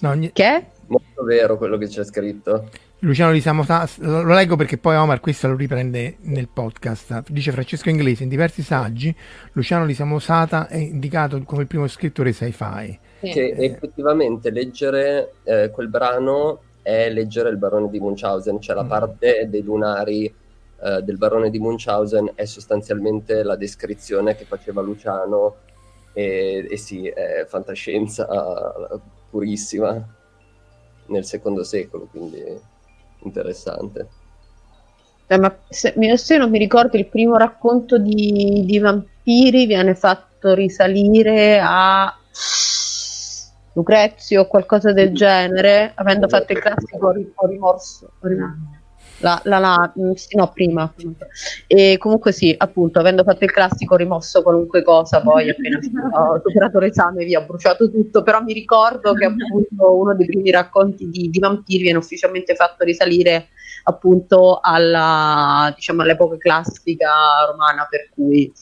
No, 0.00 0.10
ogni... 0.10 0.30
Che? 0.32 0.66
Molto 0.86 1.24
vero 1.24 1.58
quello 1.58 1.76
che 1.76 1.88
c'è 1.88 2.04
scritto. 2.04 2.70
Luciano 3.00 3.32
Di 3.32 3.40
Samosata, 3.40 3.90
lo 3.98 4.32
leggo 4.32 4.56
perché 4.56 4.78
poi 4.78 4.96
Omar 4.96 5.20
questo 5.20 5.48
lo 5.48 5.56
riprende 5.56 6.16
nel 6.22 6.48
podcast. 6.48 7.24
Dice 7.28 7.52
Francesco 7.52 7.90
Inglese, 7.90 8.22
in 8.22 8.28
diversi 8.28 8.62
saggi 8.62 9.14
Luciano 9.52 9.86
Di 9.86 9.94
Samosata 9.94 10.68
è 10.68 10.76
indicato 10.76 11.40
come 11.42 11.62
il 11.62 11.68
primo 11.68 11.86
scrittore 11.88 12.32
sci-fi. 12.32 12.98
Che 13.20 13.54
effettivamente 13.56 14.50
leggere 14.50 15.32
eh, 15.42 15.70
quel 15.70 15.88
brano 15.88 16.60
è 16.82 17.10
leggere 17.10 17.50
il 17.50 17.56
barone 17.56 17.90
di 17.90 17.98
Munchausen, 17.98 18.60
cioè 18.60 18.76
la 18.76 18.84
mm. 18.84 18.88
parte 18.88 19.46
dei 19.50 19.62
lunari 19.62 20.24
eh, 20.24 21.02
del 21.02 21.18
barone 21.18 21.50
di 21.50 21.58
Munchausen 21.58 22.32
è 22.34 22.44
sostanzialmente 22.44 23.42
la 23.42 23.56
descrizione 23.56 24.36
che 24.36 24.44
faceva 24.44 24.80
Luciano 24.80 25.56
e, 26.12 26.66
e 26.70 26.76
sì, 26.76 27.06
è 27.08 27.44
fantascienza 27.46 28.26
purissima 29.30 30.16
nel 31.06 31.24
secondo 31.24 31.64
secolo, 31.64 32.06
quindi 32.10 32.42
interessante. 33.22 34.08
Eh, 35.26 35.38
ma 35.38 35.54
se, 35.68 35.94
se, 36.16 36.36
non 36.38 36.48
mi 36.48 36.58
ricordo 36.58 36.96
il 36.96 37.06
primo 37.06 37.36
racconto 37.36 37.98
di, 37.98 38.62
di 38.64 38.78
vampiri 38.78 39.66
viene 39.66 39.94
fatto 39.94 40.54
risalire 40.54 41.60
a 41.62 42.16
Lucrezio 43.72 44.42
o 44.42 44.46
qualcosa 44.46 44.92
del 44.92 45.12
genere, 45.14 45.92
avendo 45.94 46.28
fatto 46.28 46.52
il 46.52 46.58
classico 46.58 47.12
rimorso. 47.46 48.12
La, 49.20 49.40
la, 49.44 49.58
la, 49.58 49.92
mm, 49.98 50.12
no, 50.36 50.52
prima. 50.52 50.92
E 51.66 51.96
comunque 51.98 52.30
sì, 52.30 52.54
appunto, 52.56 53.00
avendo 53.00 53.24
fatto 53.24 53.44
il 53.44 53.50
classico 53.50 53.96
rimosso 53.96 54.42
qualunque 54.42 54.82
cosa, 54.82 55.20
poi 55.20 55.50
appena 55.50 55.78
ho 56.12 56.40
superato 56.44 56.78
l'esame 56.78 57.24
vi 57.24 57.34
ho 57.34 57.44
bruciato 57.44 57.90
tutto, 57.90 58.22
però 58.22 58.40
mi 58.42 58.52
ricordo 58.52 59.14
che 59.14 59.24
appunto 59.24 59.96
uno 59.96 60.14
dei 60.14 60.26
primi 60.26 60.50
racconti 60.50 61.08
di, 61.08 61.30
di 61.30 61.38
vampiri 61.38 61.82
viene 61.82 61.98
ufficialmente 61.98 62.54
fatto 62.54 62.84
risalire 62.84 63.48
appunto 63.84 64.60
alla, 64.62 65.72
diciamo, 65.74 66.02
all'epoca 66.02 66.36
classica 66.36 67.10
romana, 67.50 67.86
per 67.90 68.10
cui 68.14 68.52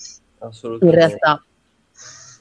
in 0.80 0.90
realtà 0.90 1.44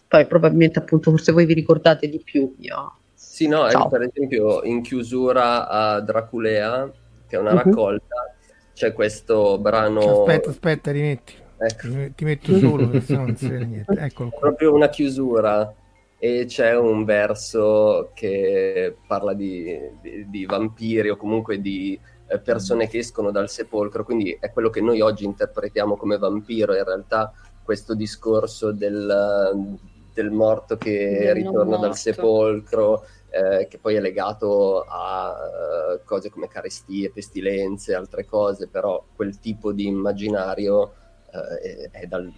poi 0.08 0.26
probabilmente 0.28 0.80
appunto 0.80 1.12
forse 1.12 1.32
voi 1.32 1.46
vi 1.46 1.54
ricordate 1.54 2.08
di 2.08 2.22
più. 2.24 2.54
Io... 2.60 3.00
Sì, 3.14 3.48
no, 3.48 3.68
ecco, 3.68 3.90
per 3.90 4.02
esempio 4.04 4.64
in 4.64 4.82
chiusura 4.82 5.68
a 5.68 6.00
Draculea, 6.00 6.92
che 7.28 7.36
è 7.36 7.40
una 7.40 7.52
uh-huh. 7.52 7.58
raccolta, 7.58 8.36
c'è 8.74 8.94
questo 8.94 9.58
brano... 9.58 10.22
Aspetta, 10.22 10.50
aspetta, 10.50 10.92
rimetti. 10.92 11.34
Ecco. 11.58 11.88
Ti 12.16 12.24
metto 12.24 12.58
solo, 12.58 12.88
perché 12.90 13.16
non 13.16 13.36
si 13.36 13.48
vede 13.48 13.66
niente. 13.66 13.94
Eccolo 13.94 14.30
qua. 14.30 14.40
Proprio 14.40 14.74
una 14.74 14.90
chiusura 14.90 15.74
e 16.18 16.46
c'è 16.48 16.78
un 16.78 17.04
verso 17.04 18.12
che 18.14 18.96
parla 19.06 19.34
di, 19.34 19.78
di, 20.02 20.30
di 20.30 20.46
vampiri 20.46 21.10
o 21.10 21.18
comunque 21.18 21.60
di 21.60 22.00
eh, 22.28 22.40
persone 22.40 22.88
che 22.88 23.00
escono 23.00 23.32
dal 23.32 23.50
sepolcro, 23.50 24.04
quindi 24.04 24.36
è 24.40 24.52
quello 24.52 24.70
che 24.70 24.82
noi 24.82 25.02
oggi 25.02 25.26
interpretiamo 25.26 25.96
come 25.96 26.18
vampiro, 26.18 26.76
in 26.76 26.84
realtà 26.84 27.32
questo 27.64 27.96
discorso 27.96 28.72
del, 28.72 29.78
del 30.16 30.32
morto 30.32 30.78
che 30.78 31.18
del 31.20 31.34
ritorna 31.34 31.78
dal 31.78 31.96
sepolcro, 31.96 33.06
eh, 33.30 33.68
che 33.68 33.78
poi 33.78 33.96
è 33.96 34.00
legato 34.00 34.86
a 34.88 35.36
uh, 35.36 36.00
cose 36.06 36.30
come 36.30 36.48
carestie, 36.48 37.12
pestilenze, 37.12 37.94
altre 37.94 38.26
cose, 38.26 38.68
però 38.68 39.04
quel 39.14 39.40
tipo 39.40 39.74
di 39.74 39.86
immaginario 39.86 40.94
uh, 41.32 41.56
è, 41.62 41.90
è 41.92 42.06
dal, 42.06 42.32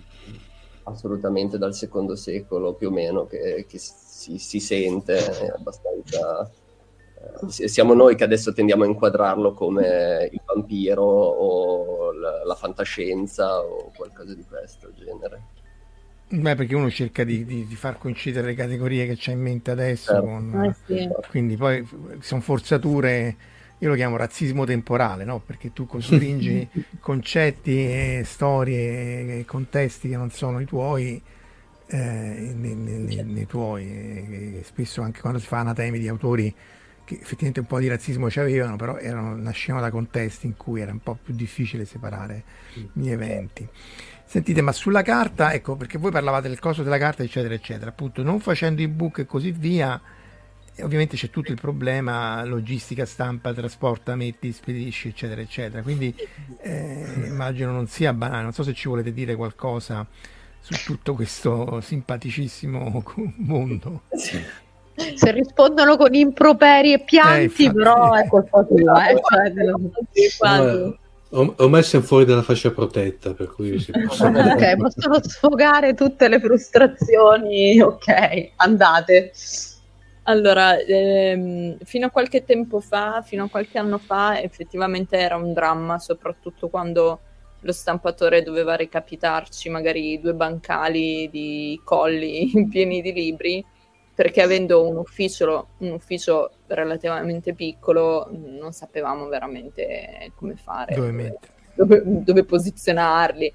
assolutamente 0.83 1.59
dal 1.59 1.75
secondo 1.75 2.15
secolo 2.15 2.73
più 2.73 2.87
o 2.87 2.91
meno 2.91 3.27
che, 3.27 3.65
che 3.69 3.77
si, 3.77 4.39
si, 4.39 4.59
sente, 4.59 5.19
abbastanza... 5.55 6.49
Uh, 7.41 7.47
siamo 7.47 7.93
noi 7.93 8.15
che 8.15 8.23
adesso 8.23 8.51
tendiamo 8.51 8.83
a 8.83 8.87
inquadrarlo 8.87 9.53
come 9.53 10.29
il 10.31 10.41
vampiro 10.43 11.03
o 11.03 12.11
la, 12.11 12.43
la 12.43 12.55
fantascienza 12.55 13.59
o 13.59 13.91
qualcosa 13.95 14.33
di 14.33 14.43
questo 14.43 14.91
genere. 14.93 15.56
Beh, 16.29 16.55
perché 16.55 16.75
uno 16.75 16.89
cerca 16.89 17.23
di, 17.23 17.45
di, 17.45 17.65
di, 17.65 17.75
far 17.75 17.97
coincidere 17.97 18.47
le 18.47 18.53
categorie 18.53 19.07
che 19.07 19.15
c'ha 19.17 19.31
in 19.31 19.39
mente 19.39 19.71
adesso, 19.71 20.11
certo. 20.11 20.25
con, 20.25 20.63
eh 20.63 20.75
sì. 20.85 21.09
quindi 21.29 21.55
poi 21.55 21.87
sono 22.19 22.41
forzature, 22.41 23.35
io 23.77 23.87
lo 23.87 23.95
chiamo 23.95 24.17
razzismo 24.17 24.65
temporale, 24.65 25.23
no? 25.23 25.39
perché 25.39 25.71
tu 25.71 25.85
costringi 25.85 26.67
concetti 26.99 27.77
e 27.77 28.23
storie 28.25 29.39
e 29.39 29.45
contesti 29.45 30.09
che 30.09 30.17
non 30.17 30.29
sono 30.29 30.59
i 30.59 30.65
tuoi, 30.65 31.21
eh, 31.87 31.97
nei, 31.97 32.75
nei, 32.75 33.23
nei, 33.23 33.45
tuoi, 33.45 33.85
e, 33.85 34.57
e 34.59 34.63
spesso 34.65 35.01
anche 35.01 35.21
quando 35.21 35.39
si 35.39 35.47
fa 35.47 35.59
anatemi 35.59 35.97
di 35.97 36.09
autori 36.09 36.53
che 37.05 37.13
effettivamente 37.13 37.61
un 37.61 37.67
po' 37.67 37.79
di 37.79 37.87
razzismo 37.87 38.29
ci 38.29 38.41
avevano, 38.41 38.75
però 38.75 38.97
erano, 38.97 39.33
nascevano 39.37 39.81
da 39.81 39.91
contesti 39.91 40.45
in 40.45 40.57
cui 40.57 40.81
era 40.81 40.91
un 40.91 40.99
po' 40.99 41.17
più 41.23 41.33
difficile 41.33 41.85
separare 41.85 42.43
gli 42.91 43.09
eventi. 43.09 43.65
Sentite, 44.29 44.59
ma 44.61 44.73
sulla 44.73 45.03
carta, 45.03 45.53
ecco, 45.53 45.77
perché 45.77 45.97
voi 45.97 46.11
parlavate 46.11 46.49
del 46.49 46.59
costo 46.59 46.83
della 46.83 46.97
carta, 46.97 47.23
eccetera, 47.23 47.53
eccetera, 47.53 47.91
appunto, 47.91 48.23
non 48.23 48.41
facendo 48.41 48.81
ebook 48.81 49.19
e 49.19 49.25
così 49.25 49.51
via, 49.51 49.99
ovviamente 50.81 51.15
c'è 51.15 51.29
tutto 51.29 51.53
il 51.53 51.57
problema 51.59 52.43
logistica, 52.43 53.05
stampa, 53.05 53.53
trasporta, 53.53 54.17
metti, 54.17 54.51
spedisci, 54.51 55.07
eccetera, 55.07 55.39
eccetera. 55.39 55.81
Quindi 55.81 56.13
eh, 56.61 57.05
immagino 57.25 57.71
non 57.71 57.87
sia 57.87 58.11
banale, 58.11 58.43
non 58.43 58.51
so 58.51 58.63
se 58.63 58.73
ci 58.73 58.89
volete 58.89 59.13
dire 59.13 59.33
qualcosa 59.35 60.05
su 60.59 60.73
tutto 60.83 61.13
questo 61.13 61.79
simpaticissimo 61.79 63.03
mondo. 63.37 64.01
Se 64.13 65.31
rispondono 65.31 65.95
con 65.95 66.13
improperi 66.13 66.91
e 66.91 66.99
pianti, 66.99 67.63
eh, 67.65 67.71
però 67.71 68.13
è 68.13 68.27
colpa 68.27 68.61
tua. 68.63 69.07
Eh, 69.07 69.15
cioè, 70.37 70.97
ho, 71.29 71.53
ho 71.57 71.67
messo 71.69 72.01
fuori 72.01 72.25
dalla 72.25 72.41
fascia 72.41 72.71
protetta, 72.71 73.33
per 73.33 73.47
cui 73.47 73.79
si 73.79 73.91
possono... 74.05 74.39
ok, 74.39 74.75
possono 74.77 75.21
sfogare 75.21 75.93
tutte 75.93 76.27
le 76.27 76.39
frustrazioni. 76.39 77.79
Ok, 77.81 78.51
andate. 78.57 79.31
Allora, 80.23 80.77
ehm, 80.77 81.77
fino 81.83 82.07
a 82.07 82.09
qualche 82.09 82.43
tempo 82.43 82.79
fa, 82.79 83.21
fino 83.25 83.45
a 83.45 83.49
qualche 83.49 83.77
anno 83.77 83.97
fa, 83.97 84.41
effettivamente 84.41 85.17
era 85.17 85.35
un 85.37 85.53
dramma, 85.53 85.99
soprattutto 85.99 86.67
quando 86.67 87.19
lo 87.61 87.71
stampatore 87.71 88.43
doveva 88.43 88.75
recapitarci 88.75 89.69
magari 89.69 90.19
due 90.19 90.33
bancali 90.33 91.29
di 91.29 91.79
colli 91.83 92.51
pieni 92.69 93.01
di 93.01 93.13
libri 93.13 93.65
perché 94.17 94.41
avendo 94.41 94.87
un 94.87 94.97
ufficio, 94.97 95.67
un 95.77 95.91
ufficio 95.91 96.49
relativamente 96.67 97.53
piccolo 97.53 98.29
non 98.31 98.71
sapevamo 98.71 99.27
veramente 99.27 100.31
come 100.35 100.55
fare, 100.55 100.95
dove, 100.95 101.39
dove, 101.73 102.01
dove 102.05 102.43
posizionarli. 102.43 103.53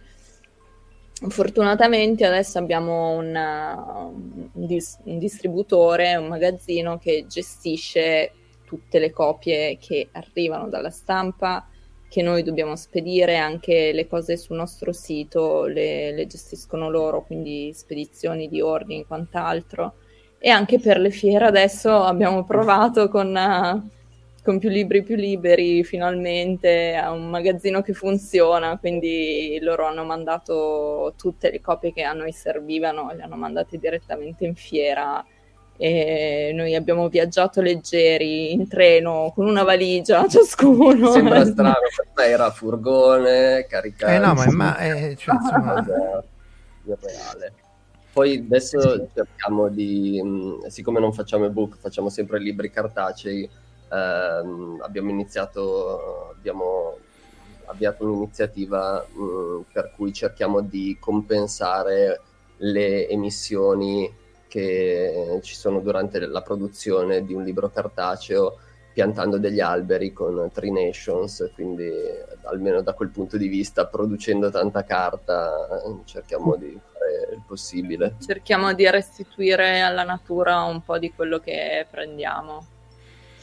Fortunatamente 1.28 2.26
adesso 2.26 2.58
abbiamo 2.58 3.10
un, 3.10 3.34
un, 3.34 4.66
dis- 4.66 4.98
un, 5.04 5.18
distributore, 5.18 6.16
un 6.16 6.26
magazzino 6.26 6.98
che 6.98 7.26
gestisce 7.28 8.32
tutte 8.64 8.98
le 8.98 9.10
copie 9.12 9.78
che 9.78 10.08
arrivano 10.12 10.68
dalla 10.68 10.90
stampa, 10.90 11.68
che 12.08 12.22
noi 12.22 12.42
dobbiamo 12.42 12.74
spedire, 12.74 13.36
anche 13.36 13.92
le 13.92 14.08
cose 14.08 14.36
sul 14.36 14.56
nostro 14.56 14.92
sito 14.92 15.66
le, 15.66 16.12
le 16.12 16.26
gestiscono 16.26 16.90
loro, 16.90 17.24
quindi 17.24 17.72
spedizioni 17.72 18.48
di 18.48 18.60
ordini 18.60 19.00
e 19.00 19.06
quant'altro 19.06 19.94
e 20.44 20.50
anche 20.50 20.80
per 20.80 20.98
le 20.98 21.10
fiere 21.10 21.44
adesso 21.44 22.02
abbiamo 22.02 22.42
provato 22.42 23.08
con, 23.08 23.28
uh, 23.28 23.88
con 24.42 24.58
più 24.58 24.70
libri 24.70 25.04
più 25.04 25.14
liberi 25.14 25.84
finalmente 25.84 26.96
a 26.96 27.12
un 27.12 27.30
magazzino 27.30 27.80
che 27.80 27.92
funziona, 27.92 28.76
quindi 28.76 29.56
loro 29.62 29.86
hanno 29.86 30.02
mandato 30.02 31.14
tutte 31.16 31.48
le 31.48 31.60
copie 31.60 31.92
che 31.92 32.02
a 32.02 32.12
noi 32.12 32.32
servivano, 32.32 33.12
le 33.14 33.22
hanno 33.22 33.36
mandate 33.36 33.78
direttamente 33.78 34.44
in 34.44 34.56
fiera 34.56 35.24
e 35.76 36.50
noi 36.52 36.74
abbiamo 36.74 37.08
viaggiato 37.08 37.60
leggeri 37.60 38.50
in 38.50 38.66
treno 38.66 39.30
con 39.36 39.46
una 39.46 39.62
valigia 39.62 40.26
ciascuno. 40.26 41.12
Sembra 41.12 41.44
strano, 41.46 41.74
per 41.94 42.08
me 42.16 42.24
era 42.24 42.50
furgone, 42.50 43.64
caricato. 43.68 44.12
Eh 44.12 44.18
no, 44.18 44.34
ma, 44.34 44.46
ma 44.50 44.78
eh, 44.78 45.14
cioè, 45.14 45.36
insomma... 45.38 45.84
irreale. 46.84 47.52
Poi 48.12 48.36
adesso 48.36 49.08
cerchiamo 49.14 49.68
di, 49.68 50.22
siccome 50.68 51.00
non 51.00 51.14
facciamo 51.14 51.46
ebook, 51.46 51.78
facciamo 51.78 52.10
sempre 52.10 52.38
libri 52.38 52.70
cartacei, 52.70 53.48
ehm, 53.90 54.80
abbiamo 54.82 55.08
iniziato, 55.08 56.28
abbiamo 56.36 56.98
avviato 57.64 58.04
un'iniziativa 58.04 59.06
mh, 59.10 59.64
per 59.72 59.92
cui 59.96 60.12
cerchiamo 60.12 60.60
di 60.60 60.98
compensare 61.00 62.20
le 62.58 63.08
emissioni 63.08 64.12
che 64.46 65.38
ci 65.42 65.54
sono 65.54 65.80
durante 65.80 66.20
la 66.26 66.42
produzione 66.42 67.24
di 67.24 67.32
un 67.32 67.42
libro 67.42 67.70
cartaceo 67.70 68.58
piantando 68.92 69.38
degli 69.38 69.60
alberi 69.60 70.12
con 70.12 70.50
Tree 70.52 70.70
Nations, 70.70 71.50
quindi 71.54 71.90
almeno 72.42 72.82
da 72.82 72.92
quel 72.92 73.08
punto 73.08 73.38
di 73.38 73.48
vista, 73.48 73.86
producendo 73.86 74.50
tanta 74.50 74.84
carta, 74.84 75.50
cerchiamo 76.04 76.56
di 76.56 76.78
il 77.32 77.42
possibile. 77.46 78.16
Cerchiamo 78.24 78.72
di 78.74 78.88
restituire 78.90 79.80
alla 79.80 80.04
natura 80.04 80.62
un 80.62 80.82
po' 80.82 80.98
di 80.98 81.12
quello 81.12 81.38
che 81.38 81.86
prendiamo. 81.90 82.66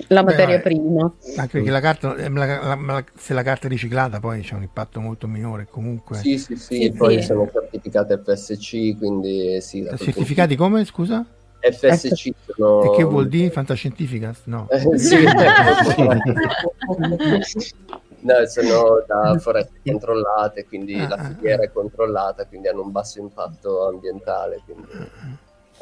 La 0.07 0.23
materia 0.23 0.57
Beh, 0.57 0.61
prima. 0.61 1.11
Anche 1.35 1.57
perché 1.57 1.69
la 1.69 1.81
carta, 1.81 2.15
eh, 2.15 2.29
la, 2.29 2.75
la, 2.75 3.03
se 3.15 3.33
la 3.33 3.43
carta 3.43 3.67
è 3.67 3.69
riciclata 3.69 4.19
poi 4.19 4.41
c'è 4.41 4.55
un 4.55 4.63
impatto 4.63 5.01
molto 5.01 5.27
minore 5.27 5.67
comunque. 5.69 6.17
Sì, 6.17 6.37
sì, 6.37 6.55
sì, 6.55 6.75
sì 6.75 6.91
poi 6.91 7.19
sì. 7.19 7.23
sono 7.23 7.49
certificate 7.51 8.21
FSC, 8.23 8.97
quindi 8.97 9.59
sì. 9.61 9.85
Certificati 9.97 10.55
punto... 10.55 10.71
come, 10.71 10.85
scusa? 10.85 11.25
FSC 11.59 12.29
sono... 12.55 12.93
E 12.93 12.95
che 12.95 13.03
vuol 13.03 13.27
dire 13.27 13.51
fantascientifica? 13.51 14.33
No. 14.45 14.67
Eh, 14.69 14.97
sì. 14.97 15.17
no, 18.21 18.45
sono 18.47 19.03
da 19.07 19.37
foreste 19.39 19.79
controllate, 19.83 20.65
quindi 20.65 20.95
ah, 20.95 21.07
la 21.07 21.15
ah, 21.15 21.23
filiera 21.23 21.61
ah. 21.61 21.65
è 21.65 21.71
controllata, 21.71 22.45
quindi 22.45 22.67
hanno 22.67 22.81
un 22.81 22.91
basso 22.91 23.19
impatto 23.19 23.87
ambientale. 23.87 24.61
Quindi... 24.65 24.87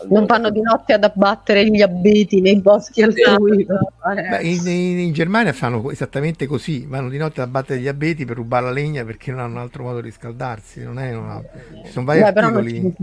Non 0.09 0.25
vanno 0.25 0.51
di 0.51 0.61
notte 0.61 0.93
ad 0.93 1.03
abbattere 1.03 1.65
gli 1.65 1.81
abeti 1.81 2.39
nei 2.39 2.61
boschi 2.61 3.01
altrui. 3.01 3.65
Beh, 3.65 4.41
in, 4.45 4.67
in, 4.67 4.99
in, 4.99 5.11
Germania 5.11 5.53
fanno 5.53 5.89
esattamente 5.89 6.45
così, 6.45 6.85
vanno 6.85 7.09
di 7.09 7.17
notte 7.17 7.41
ad 7.41 7.47
abbattere 7.47 7.79
gli 7.79 7.87
abeti 7.87 8.23
per 8.23 8.35
rubare 8.35 8.65
la 8.65 8.71
legna 8.71 9.03
perché 9.03 9.31
non 9.31 9.39
hanno 9.39 9.55
un 9.55 9.61
altro 9.61 9.83
modo 9.83 9.95
di 9.95 10.07
riscaldarsi. 10.07 10.83
Non 10.83 10.99
è 10.99 11.15
una... 11.15 11.41
Ci 11.83 11.91
sono 11.91 12.05
vari 12.05 12.19
Beh, 12.19 12.25
articoli 12.27 12.95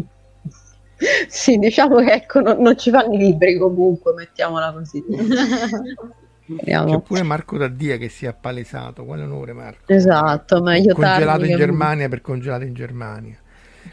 sì, 1.28 1.56
diciamo 1.58 1.96
che 1.96 2.12
ecco, 2.12 2.40
non, 2.40 2.60
non, 2.60 2.78
ci 2.78 2.90
fanno 2.90 3.14
i 3.14 3.18
libri 3.18 3.58
comunque, 3.58 4.14
mettiamola 4.14 4.72
così. 4.72 5.02
C'è 6.46 7.00
pure 7.00 7.22
Marco 7.22 7.56
Daddia 7.56 7.96
che 7.96 8.08
si 8.08 8.26
è 8.26 8.28
appalesato, 8.28 9.04
quale 9.04 9.22
onore 9.22 9.52
Marco. 9.52 9.92
Esatto, 9.92 10.62
meglio 10.62 10.94
congelato 10.94 11.44
in 11.44 11.56
Germania 11.56 12.08
per 12.08 12.20
congelato 12.20 12.64
in 12.64 12.74
Germania. 12.74 13.36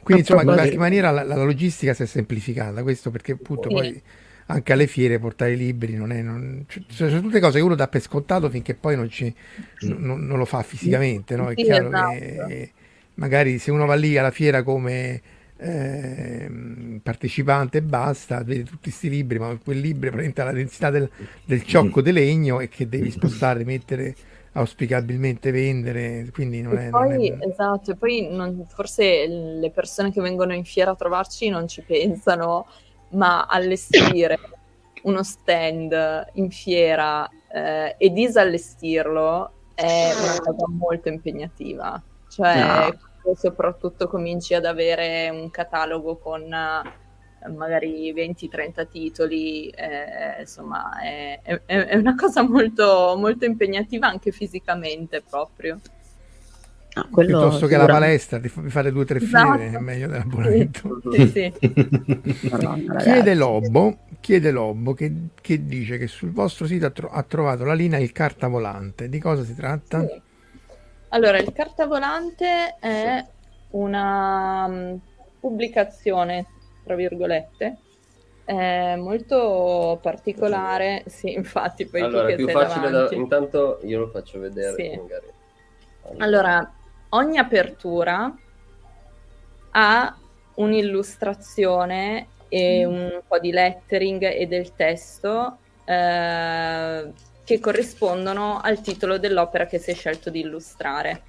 Quindi 0.04 0.24
insomma 0.24 0.42
in 0.42 0.58
qualche 0.58 0.78
maniera 0.78 1.12
la, 1.12 1.24
la, 1.24 1.36
logistica 1.44 1.94
si 1.94 2.04
è 2.04 2.06
semplificata, 2.06 2.82
questo 2.82 3.12
perché 3.12 3.34
appunto 3.34 3.70
sì. 3.70 3.76
poi 3.76 4.02
anche 4.48 4.74
alle 4.74 4.88
fiere 4.88 5.20
portare 5.20 5.54
i 5.54 5.58
libri 5.58 5.96
non 5.96 6.12
è... 6.12 6.22
Non, 6.22 6.66
cioè, 6.68 6.84
sono 7.10 7.22
tutte 7.22 7.40
cose 7.40 7.60
che 7.60 7.64
uno 7.64 7.76
dà 7.76 7.88
per 7.88 8.02
scontato 8.02 8.50
finché 8.50 8.74
poi 8.74 8.96
non, 8.96 9.10
ci, 9.10 9.34
non, 9.82 10.26
non 10.26 10.38
lo 10.38 10.46
fa 10.46 10.62
fisicamente, 10.64 11.36
no? 11.36 11.50
È 11.50 11.56
chiaro 11.56 11.88
esatto. 11.88 12.48
che 12.48 12.72
magari 13.16 13.60
se 13.60 13.72
uno 13.72 13.86
va 13.86 13.96
lì 13.96 14.18
alla 14.18 14.32
fiera 14.32 14.64
come 14.64 15.22
eh, 15.64 17.00
partecipante 17.04 17.78
e 17.78 17.82
basta, 17.84 18.42
vedi 18.44 18.64
tutti 18.64 18.90
questi 18.90 19.10
libri, 19.10 19.38
ma 19.38 19.56
quel 19.64 19.80
libro 19.80 20.10
presenta 20.10 20.44
la 20.44 20.54
densità 20.54 20.90
del, 20.90 21.08
del 21.46 21.64
ciocco 21.64 22.02
di 22.02 22.12
legno 22.12 22.60
e 22.60 22.68
che 22.68 22.90
devi 22.90 23.12
spostare, 23.12 23.64
mettere 23.64 24.16
auspicabilmente 24.54 25.52
vendere, 25.52 26.30
quindi 26.34 26.62
non 26.62 26.78
e 26.78 26.88
è... 26.88 26.90
Poi, 26.90 27.30
non 27.30 27.42
è... 27.42 27.48
Esatto, 27.48 27.92
e 27.92 27.96
poi 27.96 28.28
non, 28.32 28.66
forse 28.68 29.28
le 29.28 29.70
persone 29.70 30.12
che 30.12 30.20
vengono 30.20 30.54
in 30.56 30.66
fiera 30.66 30.92
a 30.92 30.96
trovarci 30.96 31.48
non 31.50 31.68
ci 31.68 31.84
pensano, 31.84 32.66
ma 33.10 33.46
allestire 33.46 34.40
uno 35.04 35.22
stand 35.22 36.30
in 36.34 36.50
fiera 36.50 37.30
eh, 37.54 37.96
e 38.00 38.10
disallestirlo 38.10 39.52
è 39.76 40.12
una 40.20 40.40
cosa 40.40 40.66
molto 40.70 41.08
impegnativa. 41.08 42.02
Cioè, 42.28 42.90
no 42.90 43.10
soprattutto 43.36 44.08
cominci 44.08 44.54
ad 44.54 44.66
avere 44.66 45.30
un 45.30 45.50
catalogo 45.50 46.18
con 46.18 46.42
eh, 46.44 47.50
magari 47.50 48.14
20-30 48.14 48.88
titoli, 48.88 49.70
eh, 49.70 50.42
insomma 50.42 51.00
è, 51.02 51.40
è, 51.42 51.62
è, 51.66 51.96
una 51.96 52.16
cosa 52.16 52.44
molto, 52.44 53.16
molto 53.18 53.46
impegnativa 53.46 54.08
anche 54.08 54.32
fisicamente 54.32 55.24
proprio. 55.28 55.80
Ah, 56.94 57.08
Piuttosto 57.10 57.68
che 57.68 57.78
la 57.78 57.86
palestra, 57.86 58.38
di 58.38 58.50
fare 58.50 58.92
due 58.92 59.04
o 59.04 59.06
tre 59.06 59.20
esatto. 59.20 59.58
fiere 59.58 59.78
è 59.78 59.80
meglio 59.80 60.08
dell'abbonamento. 60.08 61.00
Sì, 61.10 61.28
sì. 61.28 61.54
chiede 63.00 63.34
Lobo, 63.34 64.00
chiede 64.20 64.52
Lobo 64.52 64.94
che, 64.94 65.14
che, 65.40 65.66
dice 65.66 65.98
che 65.98 66.08
sul 66.08 66.32
vostro 66.32 66.66
sito 66.66 66.88
ha, 66.88 66.90
tro- 66.90 67.10
ha, 67.10 67.24
trovato 67.24 67.64
la 67.64 67.74
linea 67.74 67.98
Il 67.98 68.12
Carta 68.12 68.50
Volante. 68.50 69.08
Di 69.08 69.20
cosa 69.20 69.46
si 69.46 69.56
tratta? 69.56 70.06
Sì. 70.06 70.22
Allora, 71.14 71.38
il 71.38 71.52
cartavolante 71.52 72.76
è 72.80 73.26
una, 73.72 75.00
pubblicazione, 75.42 76.46
tra 76.86 76.96
virgolette, 76.96 77.78
è 78.46 78.96
molto 78.96 80.00
particolare. 80.02 81.04
Sì, 81.08 81.34
infatti, 81.34 81.88
poi 81.88 82.02
allora, 82.02 82.22
tu 82.22 82.28
che 82.28 82.34
è 82.34 82.36
più 82.38 82.50
facile 82.50 82.86
da... 82.86 82.92
davanti. 82.92 83.16
Intanto 83.16 83.80
io 83.84 84.00
lo 84.00 84.08
faccio 84.08 84.40
vedere. 84.40 84.76
Sì. 84.76 84.96
Magari. 84.96 85.28
Allora, 86.18 86.74
ogni 87.10 87.38
apertura 87.38 88.34
ha 89.72 90.18
un'illustrazione 90.56 92.28
e 92.48 92.86
un 92.86 93.22
po' 93.28 93.40
di 93.40 93.52
lettering 93.52 94.24
e 94.24 94.46
del 94.46 94.74
testo 94.76 95.58
eh, 95.86 97.14
che 97.52 97.60
corrispondono 97.60 98.62
al 98.62 98.80
titolo 98.80 99.18
dell'opera 99.18 99.66
che 99.66 99.78
si 99.78 99.92
è 99.92 99.94
scelto 99.94 100.30
di 100.30 100.40
illustrare. 100.40 101.24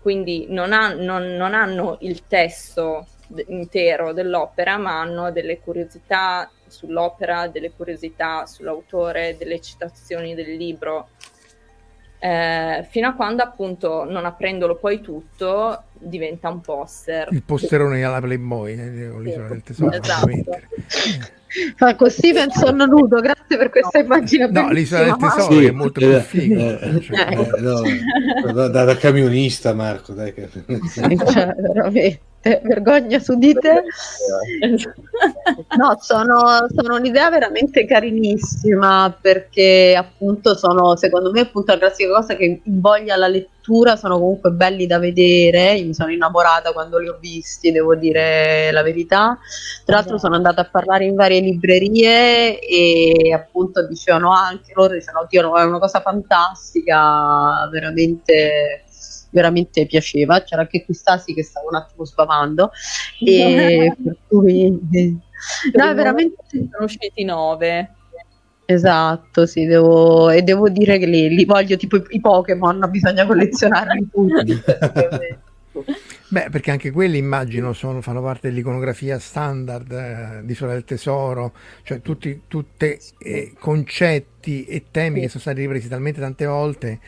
Quindi 0.00 0.46
non, 0.48 0.72
ha- 0.72 0.94
non- 0.94 1.34
non 1.34 1.52
hanno 1.52 1.98
il 2.00 2.26
testo 2.26 3.06
intero 3.48 4.14
dell'opera, 4.14 4.78
ma 4.78 5.00
hanno 5.00 5.30
delle 5.32 5.60
curiosità 5.60 6.50
sull'opera, 6.66 7.48
delle 7.48 7.72
curiosità 7.72 8.46
sull'autore, 8.46 9.36
delle 9.36 9.60
citazioni 9.60 10.34
del 10.34 10.56
libro. 10.56 11.08
Eh, 12.18 12.86
fino 12.88 13.08
a 13.08 13.12
quando 13.12 13.42
appunto 13.42 14.04
non 14.04 14.24
aprendolo 14.24 14.76
poi 14.76 15.02
tutto 15.02 15.82
diventa 15.92 16.48
un 16.48 16.62
poster. 16.62 17.28
Il 17.32 17.42
posterone 17.42 18.02
alla 18.02 18.20
Playboy, 18.20 18.78
eh, 18.78 19.20
l'isola 19.20 19.48
del 19.48 19.62
tesoro. 19.62 19.92
Esatto. 19.92 20.30
Marco 21.78 22.08
Steven 22.08 22.50
sonno 22.50 22.86
nudo, 22.86 23.20
grazie 23.20 23.56
per 23.56 23.70
questa 23.70 23.98
immagine. 23.98 24.48
No, 24.50 24.70
l'isola 24.70 25.04
del 25.04 25.16
tesoro 25.16 25.60
è 25.60 25.70
molto 25.70 26.00
più 26.00 26.08
eh, 26.14 26.20
figo. 26.20 26.54
eh, 26.80 27.00
Cioè, 27.00 27.28
eh, 27.30 27.60
no, 27.60 28.52
da, 28.52 28.68
da- 28.68 28.84
da 28.84 28.96
camionista 28.96 29.72
Marco, 29.74 30.12
dai 30.12 30.32
che... 30.34 30.48
Sì, 30.50 31.18
cioè, 31.32 31.54
veramente, 31.56 32.20
vergogna 32.62 33.18
su 33.18 33.36
di 33.36 33.52
te. 33.54 33.82
No, 35.76 35.96
sono, 36.00 36.66
sono 36.74 36.96
un'idea 36.96 37.30
veramente 37.30 37.84
carinissima 37.84 39.16
perché 39.20 39.94
appunto 39.96 40.56
sono, 40.56 40.96
secondo 40.96 41.30
me, 41.30 41.40
appunto 41.40 41.72
la 41.72 41.78
classica 41.78 42.12
cosa 42.12 42.36
che 42.36 42.60
invoglia 42.62 43.16
la 43.16 43.28
lettura, 43.28 43.96
sono 43.96 44.18
comunque 44.18 44.50
belli 44.50 44.86
da 44.86 44.98
vedere, 44.98 45.74
io 45.74 45.86
mi 45.86 45.94
sono 45.94 46.12
innamorata 46.12 46.72
quando 46.72 46.98
li 46.98 47.08
ho 47.08 47.18
visti, 47.20 47.72
devo 47.72 47.94
dire 47.96 48.70
la 48.70 48.82
verità. 48.82 49.38
Tra 49.84 49.96
l'altro 49.96 50.18
sono 50.18 50.36
andata 50.36 50.60
a 50.60 50.68
parlare 50.70 51.04
in 51.04 51.14
varie 51.14 51.40
librerie 51.40 52.60
e 52.60 53.32
appunto 53.32 53.86
dicevano 53.86 54.32
anche 54.32 54.72
loro, 54.74 54.94
dicevano, 54.94 55.24
oddio, 55.24 55.56
è 55.56 55.64
una 55.64 55.78
cosa 55.78 56.00
fantastica, 56.00 57.68
veramente 57.70 58.84
veramente 59.30 59.86
piaceva. 59.86 60.42
C'era 60.42 60.62
anche 60.62 60.84
qui 60.84 60.94
Stasi 60.94 61.34
che 61.34 61.42
stavo 61.42 61.68
un 61.68 61.76
attimo 61.76 62.04
sbavando 62.04 62.70
e 63.20 63.94
per 64.02 64.16
cui 64.26 64.70
no, 64.70 65.88
è 65.88 65.94
veramente 65.94 66.44
Sono 66.48 66.84
usciti 66.84 67.24
nove. 67.24 67.94
esatto. 68.64 69.46
Sì, 69.46 69.66
devo, 69.66 70.30
e 70.30 70.42
devo 70.42 70.68
dire 70.68 70.98
che 70.98 71.06
li, 71.06 71.28
li 71.28 71.44
voglio 71.44 71.76
tipo 71.76 71.96
i, 71.96 72.04
i 72.10 72.20
Pokémon, 72.20 72.86
bisogna 72.90 73.26
collezionarli 73.26 74.08
tutti. 74.10 74.62
Beh, 76.28 76.48
perché 76.50 76.70
anche 76.70 76.90
quelli 76.90 77.18
immagino 77.18 77.72
sono, 77.72 78.00
fanno 78.00 78.22
parte 78.22 78.48
dell'iconografia 78.48 79.18
standard 79.18 79.92
eh, 79.92 80.40
di 80.44 80.52
Isola 80.52 80.72
del 80.72 80.84
Tesoro, 80.84 81.52
cioè 81.82 82.00
tutti 82.00 82.42
tutte, 82.48 82.98
eh, 83.18 83.52
concetti 83.58 84.64
e 84.64 84.86
temi 84.90 85.20
che 85.20 85.28
sono 85.28 85.40
stati 85.40 85.60
ripresi 85.60 85.88
talmente 85.88 86.20
tante 86.20 86.46
volte 86.46 86.98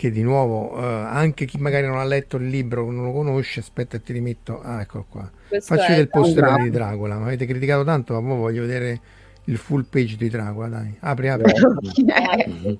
che 0.00 0.10
di 0.10 0.22
nuovo 0.22 0.78
eh, 0.78 0.82
anche 0.82 1.44
chi 1.44 1.58
magari 1.58 1.86
non 1.86 1.98
ha 1.98 2.04
letto 2.04 2.38
il 2.38 2.48
libro, 2.48 2.90
non 2.90 3.04
lo 3.04 3.12
conosce, 3.12 3.60
aspetta 3.60 3.98
e 3.98 4.02
ti 4.02 4.14
rimetto, 4.14 4.62
ah 4.62 4.80
eccolo 4.80 5.04
qua. 5.06 5.30
Questo 5.46 5.74
Faccio 5.74 5.88
vedere 5.88 6.00
il 6.04 6.08
poster 6.08 6.44
Esatto. 6.44 6.62
di 6.62 6.70
Dracula, 6.70 7.16
mi 7.16 7.22
avete 7.24 7.44
criticato 7.44 7.84
tanto, 7.84 8.18
ma 8.18 8.30
ora 8.32 8.40
voglio 8.40 8.62
vedere 8.62 9.00
il 9.44 9.58
full 9.58 9.84
page 9.90 10.16
di 10.16 10.30
Dracula, 10.30 10.68
dai. 10.68 10.96
Apri, 11.00 11.28
apri. 11.28 11.52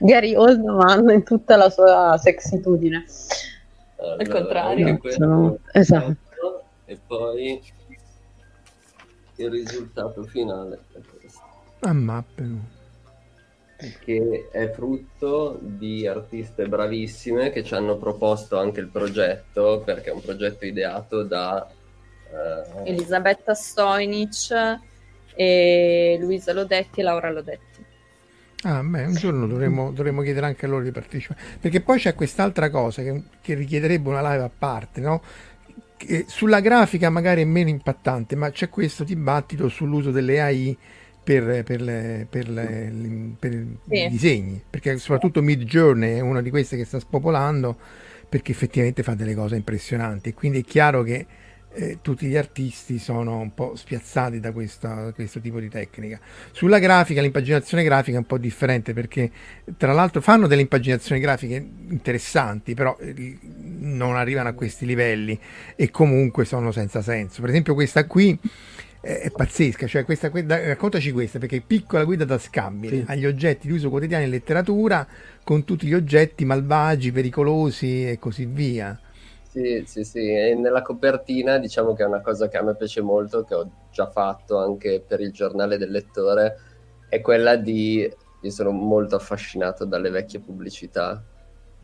Gary 0.00 0.34
Oldman 0.36 1.10
in 1.10 1.24
tutta 1.24 1.56
la 1.56 1.68
sua 1.70 2.16
sexitudine. 2.22 3.04
Allora, 3.98 4.28
contrario. 4.28 4.86
anche 4.86 5.00
questo 5.00 5.24
Sono- 5.24 5.58
esatto. 5.72 6.16
E 6.84 6.98
poi 7.04 7.60
il 9.36 9.50
risultato 9.50 10.22
finale 10.22 10.78
è 10.92 11.00
questo, 11.18 11.40
A 11.80 11.92
mappe. 11.92 12.78
Che 14.04 14.48
è 14.50 14.70
frutto 14.70 15.58
di 15.60 16.06
artiste 16.06 16.66
bravissime 16.66 17.50
che 17.50 17.64
ci 17.64 17.74
hanno 17.74 17.96
proposto 17.96 18.58
anche 18.58 18.80
il 18.80 18.88
progetto, 18.88 19.82
perché 19.84 20.10
è 20.10 20.12
un 20.12 20.20
progetto 20.20 20.64
ideato 20.64 21.22
da... 21.22 21.68
eh, 22.30 22.90
Elisabetta 22.90 23.54
Stoinic 23.54 24.78
e 25.34 26.18
Luisa 26.20 26.52
Lodetti 26.52 27.00
e 27.00 27.02
Laura 27.02 27.30
Lodetti. 27.30 27.84
Ah, 28.62 28.82
beh, 28.82 29.06
un 29.06 29.14
giorno 29.14 29.46
dovremmo, 29.46 29.90
dovremmo 29.90 30.20
chiedere 30.20 30.44
anche 30.44 30.66
a 30.66 30.68
loro 30.68 30.84
di 30.84 30.90
partecipare. 30.90 31.40
Perché 31.58 31.80
poi 31.80 31.98
c'è 31.98 32.14
quest'altra 32.14 32.68
cosa 32.68 33.02
che, 33.02 33.22
che 33.40 33.54
richiederebbe 33.54 34.08
una 34.10 34.20
live 34.32 34.44
a 34.44 34.50
parte, 34.56 35.00
no? 35.00 35.22
Che 35.96 36.26
sulla 36.28 36.60
grafica 36.60 37.08
magari 37.08 37.40
è 37.40 37.46
meno 37.46 37.70
impattante, 37.70 38.36
ma 38.36 38.50
c'è 38.50 38.68
questo 38.68 39.02
dibattito 39.02 39.68
sull'uso 39.68 40.10
delle 40.10 40.40
AI 40.40 40.76
per, 41.38 41.62
per 41.62 41.80
le- 41.80 42.26
per 42.28 42.48
le- 42.48 42.92
per 43.38 43.52
Sì. 43.88 44.04
i 44.04 44.08
disegni. 44.10 44.60
Perché 44.68 44.98
soprattutto 44.98 45.42
Mid 45.42 45.62
Journey 45.62 46.16
è 46.16 46.20
una 46.20 46.42
di 46.42 46.50
queste 46.50 46.76
che 46.76 46.84
sta 46.84 46.98
spopolando 46.98 47.76
perché 48.28 48.50
effettivamente 48.52 49.02
fa 49.02 49.14
delle 49.14 49.34
cose 49.34 49.56
impressionanti. 49.56 50.32
Quindi 50.34 50.60
è 50.60 50.64
chiaro 50.64 51.02
che 51.02 51.26
eh, 51.72 51.98
tutti 52.02 52.26
gli 52.26 52.34
artisti 52.36 52.98
sono 52.98 53.38
un 53.38 53.54
po' 53.54 53.76
spiazzati 53.76 54.40
da 54.40 54.50
questa- 54.50 55.12
questo 55.14 55.38
tipo 55.38 55.60
di 55.60 55.68
tecnica. 55.68 56.18
Sulla 56.50 56.80
grafica, 56.80 57.20
l'impaginazione 57.22 57.84
grafica 57.84 58.16
è 58.16 58.20
un 58.20 58.26
po' 58.26 58.38
differente 58.38 58.92
perché 58.92 59.30
tra 59.76 59.92
l'altro 59.92 60.20
fanno 60.20 60.48
delle 60.48 60.62
impaginazioni 60.62 61.20
grafiche 61.20 61.64
interessanti, 61.90 62.74
però 62.74 62.96
eh, 63.00 63.38
non 63.78 64.16
arrivano 64.16 64.48
a 64.48 64.52
questi 64.52 64.84
livelli 64.84 65.38
e 65.76 65.90
comunque 65.92 66.44
sono 66.44 66.72
senza 66.72 67.02
senso. 67.02 67.40
Per 67.40 67.50
esempio 67.50 67.74
questa 67.74 68.04
qui 68.04 68.36
è, 69.00 69.20
è 69.20 69.30
pazzesca, 69.32 69.86
cioè 69.86 70.04
questa, 70.04 70.30
que- 70.30 70.44
da- 70.46 70.66
raccontaci 70.66 71.12
questa 71.12 71.38
perché 71.38 71.56
è 71.58 71.60
piccola 71.62 72.04
guida 72.04 72.24
da 72.24 72.38
scambio 72.38 72.90
Sì. 72.90 73.02
agli 73.06 73.26
oggetti 73.26 73.66
di 73.66 73.72
uso 73.74 73.90
quotidiano 73.90 74.24
in 74.24 74.30
letteratura 74.30 75.06
con 75.42 75.64
tutti 75.64 75.86
gli 75.86 75.94
oggetti 75.94 76.44
malvagi, 76.44 77.12
pericolosi 77.12 78.08
e 78.08 78.18
così 78.18 78.46
via. 78.46 78.98
Sì, 79.42 79.82
sì, 79.84 80.04
sì, 80.04 80.18
e 80.32 80.54
nella 80.54 80.80
copertina 80.82 81.58
diciamo 81.58 81.92
che 81.94 82.04
è 82.04 82.06
una 82.06 82.20
cosa 82.20 82.46
che 82.48 82.56
a 82.56 82.62
me 82.62 82.76
piace 82.76 83.00
molto, 83.00 83.42
che 83.42 83.54
ho 83.54 83.72
già 83.90 84.08
fatto 84.08 84.58
anche 84.58 85.02
per 85.04 85.20
il 85.20 85.32
giornale 85.32 85.76
del 85.76 85.90
lettore, 85.90 86.56
è 87.08 87.20
quella 87.20 87.56
di... 87.56 88.08
Io 88.42 88.50
sono 88.50 88.70
molto 88.70 89.16
affascinato 89.16 89.84
dalle 89.84 90.08
vecchie 90.10 90.40
pubblicità 90.40 91.22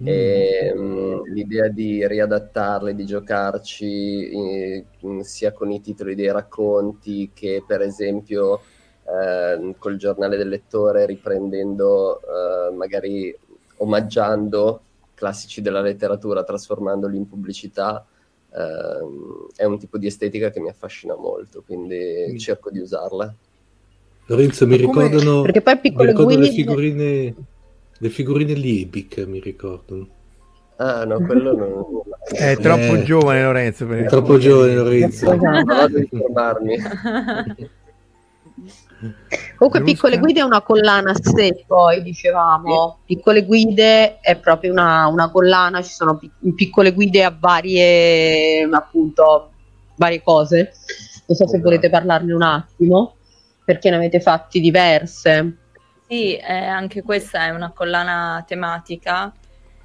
e 0.04 0.72
mm, 0.76 1.22
l'idea 1.32 1.68
di 1.68 2.06
riadattarle, 2.06 2.94
di 2.94 3.06
giocarci 3.06 4.28
eh, 4.28 4.84
mm, 5.04 5.20
sia 5.20 5.52
con 5.52 5.70
i 5.70 5.80
titoli 5.80 6.14
dei 6.14 6.30
racconti 6.30 7.30
che 7.32 7.62
per 7.66 7.80
esempio 7.80 8.60
eh, 9.04 9.74
col 9.78 9.96
giornale 9.96 10.36
del 10.36 10.48
lettore 10.48 11.06
riprendendo 11.06 12.20
eh, 12.20 12.74
magari 12.74 13.36
omaggiando 13.78 14.80
classici 15.14 15.62
della 15.62 15.80
letteratura, 15.80 16.44
trasformandoli 16.44 17.16
in 17.16 17.26
pubblicità, 17.26 18.04
ehm, 18.54 19.46
è 19.56 19.64
un 19.64 19.78
tipo 19.78 19.96
di 19.98 20.06
estetica 20.06 20.50
che 20.50 20.60
mi 20.60 20.68
affascina 20.68 21.14
molto, 21.16 21.62
quindi 21.64 22.26
Mm. 22.30 22.36
cerco 22.36 22.70
di 22.70 22.80
usarla. 22.80 23.34
Lorenzo, 24.26 24.66
mi 24.66 24.78
come- 24.82 25.08
ricordano, 25.08 25.42
Perché 25.42 25.62
poi 25.62 25.74
mi 25.74 25.80
ricordano 25.82 26.18
le 26.28 26.36
guide 26.36 26.50
figurine, 26.52 27.34
le 27.98 28.08
figurine 28.10 28.52
Liebig, 28.54 29.24
mi 29.26 29.40
ricordano. 29.40 30.08
Ah, 30.76 31.04
no, 31.04 31.20
quello 31.24 31.56
non... 31.56 31.84
È 32.36 32.56
troppo 32.56 32.94
Eh, 32.96 33.02
giovane 33.04 33.42
Lorenzo 33.42 33.86
per 33.86 33.98
È 34.04 34.06
troppo 34.08 34.36
giovane 34.38 34.74
Lorenzo. 34.74 35.36
Vado 35.36 35.96
a 35.96 35.98
informarmi. 35.98 36.76
Comunque. 39.56 39.82
Piccole 39.82 40.18
Guide 40.18 40.40
è 40.40 40.42
una 40.42 40.62
collana 40.62 41.10
a 41.10 41.14
sé, 41.20 41.64
poi 41.66 42.02
dicevamo. 42.02 43.00
Piccole 43.04 43.44
Guide 43.44 44.18
è 44.20 44.36
proprio 44.38 44.72
una, 44.72 45.06
una 45.06 45.30
collana, 45.30 45.82
ci 45.82 45.92
sono 45.92 46.16
pic- 46.16 46.54
piccole 46.54 46.92
guide 46.92 47.22
a 47.24 47.34
varie, 47.38 48.62
appunto, 48.70 49.50
varie 49.96 50.22
cose. 50.22 50.72
Non 51.26 51.36
so 51.36 51.44
se 51.44 51.44
Esatto. 51.44 51.62
volete 51.62 51.90
parlarne 51.90 52.32
un 52.32 52.42
attimo, 52.42 53.16
perché 53.64 53.90
ne 53.90 53.96
avete 53.96 54.20
fatti 54.20 54.60
diverse. 54.60 55.56
Sì, 56.08 56.36
eh, 56.36 56.52
anche 56.52 57.02
questa 57.02 57.46
è 57.46 57.50
una 57.50 57.72
collana 57.72 58.44
tematica, 58.46 59.32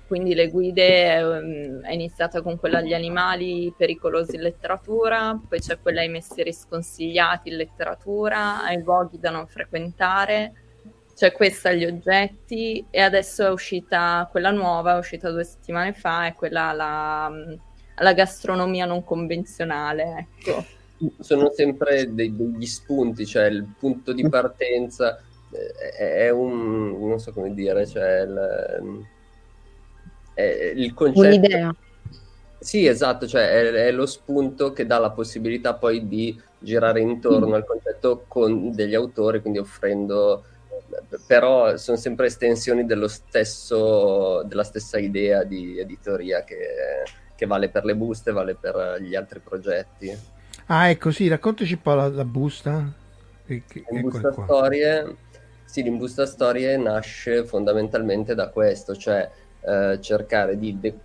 quindi 0.06 0.36
le 0.36 0.50
guide 0.50 1.16
ehm, 1.16 1.82
è 1.82 1.94
iniziata 1.94 2.44
con 2.44 2.60
quella 2.60 2.78
agli 2.78 2.94
animali 2.94 3.74
pericolosi 3.76 4.36
in 4.36 4.42
letteratura, 4.42 5.40
poi 5.48 5.60
c'è 5.60 5.80
quella 5.80 6.02
ai 6.02 6.10
mestieri 6.10 6.54
sconsigliati 6.54 7.50
in 7.50 7.56
letteratura, 7.56 8.62
ai 8.64 8.84
luoghi 8.84 9.18
da 9.20 9.32
non 9.32 9.48
frequentare, 9.48 10.54
c'è 11.16 11.32
questa 11.32 11.70
agli 11.70 11.86
oggetti 11.86 12.86
e 12.92 13.02
adesso 13.02 13.46
è 13.46 13.50
uscita 13.50 14.28
quella 14.30 14.52
nuova, 14.52 14.96
è 14.96 14.98
uscita 15.00 15.32
due 15.32 15.44
settimane 15.44 15.94
fa, 15.94 16.28
è 16.28 16.36
quella 16.36 16.70
alla, 16.70 17.32
alla 17.96 18.14
gastronomia 18.14 18.86
non 18.86 19.04
convenzionale, 19.04 20.28
ecco. 20.38 20.66
Sono 21.20 21.52
sempre 21.52 22.14
dei, 22.14 22.36
degli 22.36 22.66
spunti, 22.68 23.26
cioè 23.26 23.46
il 23.46 23.66
punto 23.80 24.14
di 24.14 24.28
partenza 24.30 25.18
eh, 25.18 25.31
è 25.98 26.30
un, 26.30 27.08
non 27.08 27.20
so 27.20 27.32
come 27.32 27.54
dire, 27.54 27.86
cioè 27.86 28.22
il, 28.22 29.06
è 30.34 30.72
il 30.76 30.94
concetto... 30.94 31.28
Un'idea. 31.28 31.76
Sì, 32.60 32.86
esatto, 32.86 33.28
cioè 33.28 33.50
è, 33.50 33.72
è, 33.72 33.92
lo 33.92 34.06
spunto 34.06 34.72
che 34.72 34.86
dà 34.86 35.00
la 35.00 35.10
possibilità 35.10 35.74
poi 35.74 36.08
di 36.08 36.40
girare 36.60 37.02
intorno 37.02 37.48
mm. 37.48 37.54
al 37.54 37.66
concetto 37.66 38.26
con 38.28 38.72
degli 38.72 38.94
autori, 38.94 39.42
quindi 39.42 39.58
offrendo 39.58 40.44
però 41.26 41.78
sono 41.78 41.98
sempre 41.98 42.28
estensioni 42.28 42.86
dello 42.86 43.08
stesso, 43.08 44.44
della 44.44 44.64
stessa 44.64 44.98
idea 44.98 45.44
di 45.44 45.80
editoria 45.80 46.44
che, 46.44 46.58
che, 47.36 47.46
vale 47.46 47.70
per 47.70 47.86
le 47.86 47.96
buste, 47.96 48.32
vale 48.32 48.56
per 48.56 48.98
gli 49.02 49.16
altri 49.16 49.40
progetti. 49.40 50.16
Ah, 50.68 50.90
ecco, 50.90 51.12
sì, 51.12 51.28
raccontaci 51.28 51.74
un 51.74 51.82
po' 51.82 51.94
la, 51.94 52.08
la 52.10 52.26
busta. 52.26 52.92
Che, 53.46 53.64
che, 53.68 53.84
busta 54.02 54.32
storie, 54.32 55.16
sì, 55.72 55.84
l'imbusta 55.84 56.26
storie 56.26 56.76
nasce 56.76 57.46
fondamentalmente 57.46 58.36
da 58.36 58.50
questo, 58.50 58.94
cioè 58.94 59.32
eh, 59.62 60.02
cercare 60.02 60.58
di 60.58 60.78
de- 60.78 61.00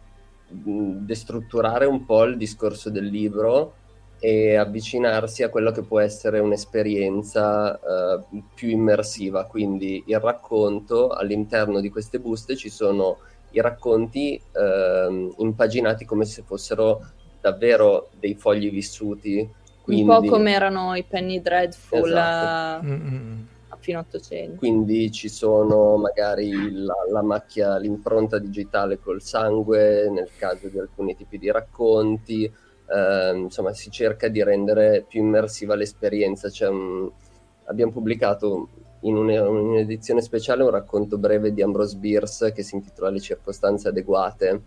destrutturare 0.49 1.85
un 1.85 2.05
po' 2.05 2.25
il 2.25 2.37
discorso 2.37 2.91
del 2.91 3.05
libro 3.05 3.75
e 4.19 4.57
avvicinarsi 4.57 5.45
a 5.45 5.51
quello 5.51 5.71
che 5.71 5.83
può 5.83 6.01
essere 6.01 6.41
un'esperienza 6.41 7.79
uh, 7.79 8.43
più 8.57 8.69
immersiva. 8.71 9.45
Quindi 9.45 10.03
il 10.05 10.19
racconto, 10.19 11.11
all'interno 11.11 11.81
di 11.81 11.89
queste 11.89 12.19
buste 12.19 12.57
ci 12.57 12.69
sono 12.69 13.19
i 13.51 13.61
racconti 13.61 14.41
uh, 14.53 15.33
impaginati 15.39 16.05
come 16.05 16.25
se 16.25 16.43
fossero 16.43 17.07
davvero 17.41 18.09
dei 18.19 18.35
fogli 18.35 18.69
vissuti. 18.69 19.49
Quindi... 19.81 20.03
Un 20.03 20.09
po' 20.09 20.29
come 20.29 20.53
erano 20.53 20.97
i 20.97 21.05
Penny 21.05 21.41
Dreadful 21.41 22.09
esatto. 22.09 22.87
a, 22.87 23.55
a 23.87 23.87
fine 23.87 23.99
800. 23.99 24.57
Quindi 24.57 25.11
ci 25.13 25.29
sono 25.29 25.97
magari 25.97 26.73
la, 26.73 26.95
la 27.11 27.23
macchia, 27.23 27.77
l'impronta 27.79 28.39
digitale 28.39 28.99
col 28.99 29.23
sangue, 29.23 30.11
nel 30.11 30.31
caso 30.37 30.69
di 30.69 30.79
alcuni 30.79 31.15
tipi 31.15 31.39
di 31.39 31.51
racconti, 31.51 32.45
eh, 32.45 33.33
insomma 33.35 33.73
si 33.73 33.91
cerca 33.91 34.29
di 34.29 34.43
rendere 34.43 35.05
più 35.07 35.21
immersiva 35.23 35.75
l'esperienza. 35.75 36.49
Un... 36.69 37.11
abbiamo 37.65 37.93
pubblicato 37.93 38.69
in 39.01 39.17
un'edizione 39.17 40.21
speciale 40.21 40.63
un 40.63 40.71
racconto 40.71 41.19
breve 41.19 41.53
di 41.53 41.63
Ambrose 41.63 41.97
Bierce 41.97 42.53
che 42.53 42.63
si 42.63 42.75
intitola 42.75 43.11
Le 43.11 43.21
circostanze 43.21 43.89
adeguate. 43.89 44.63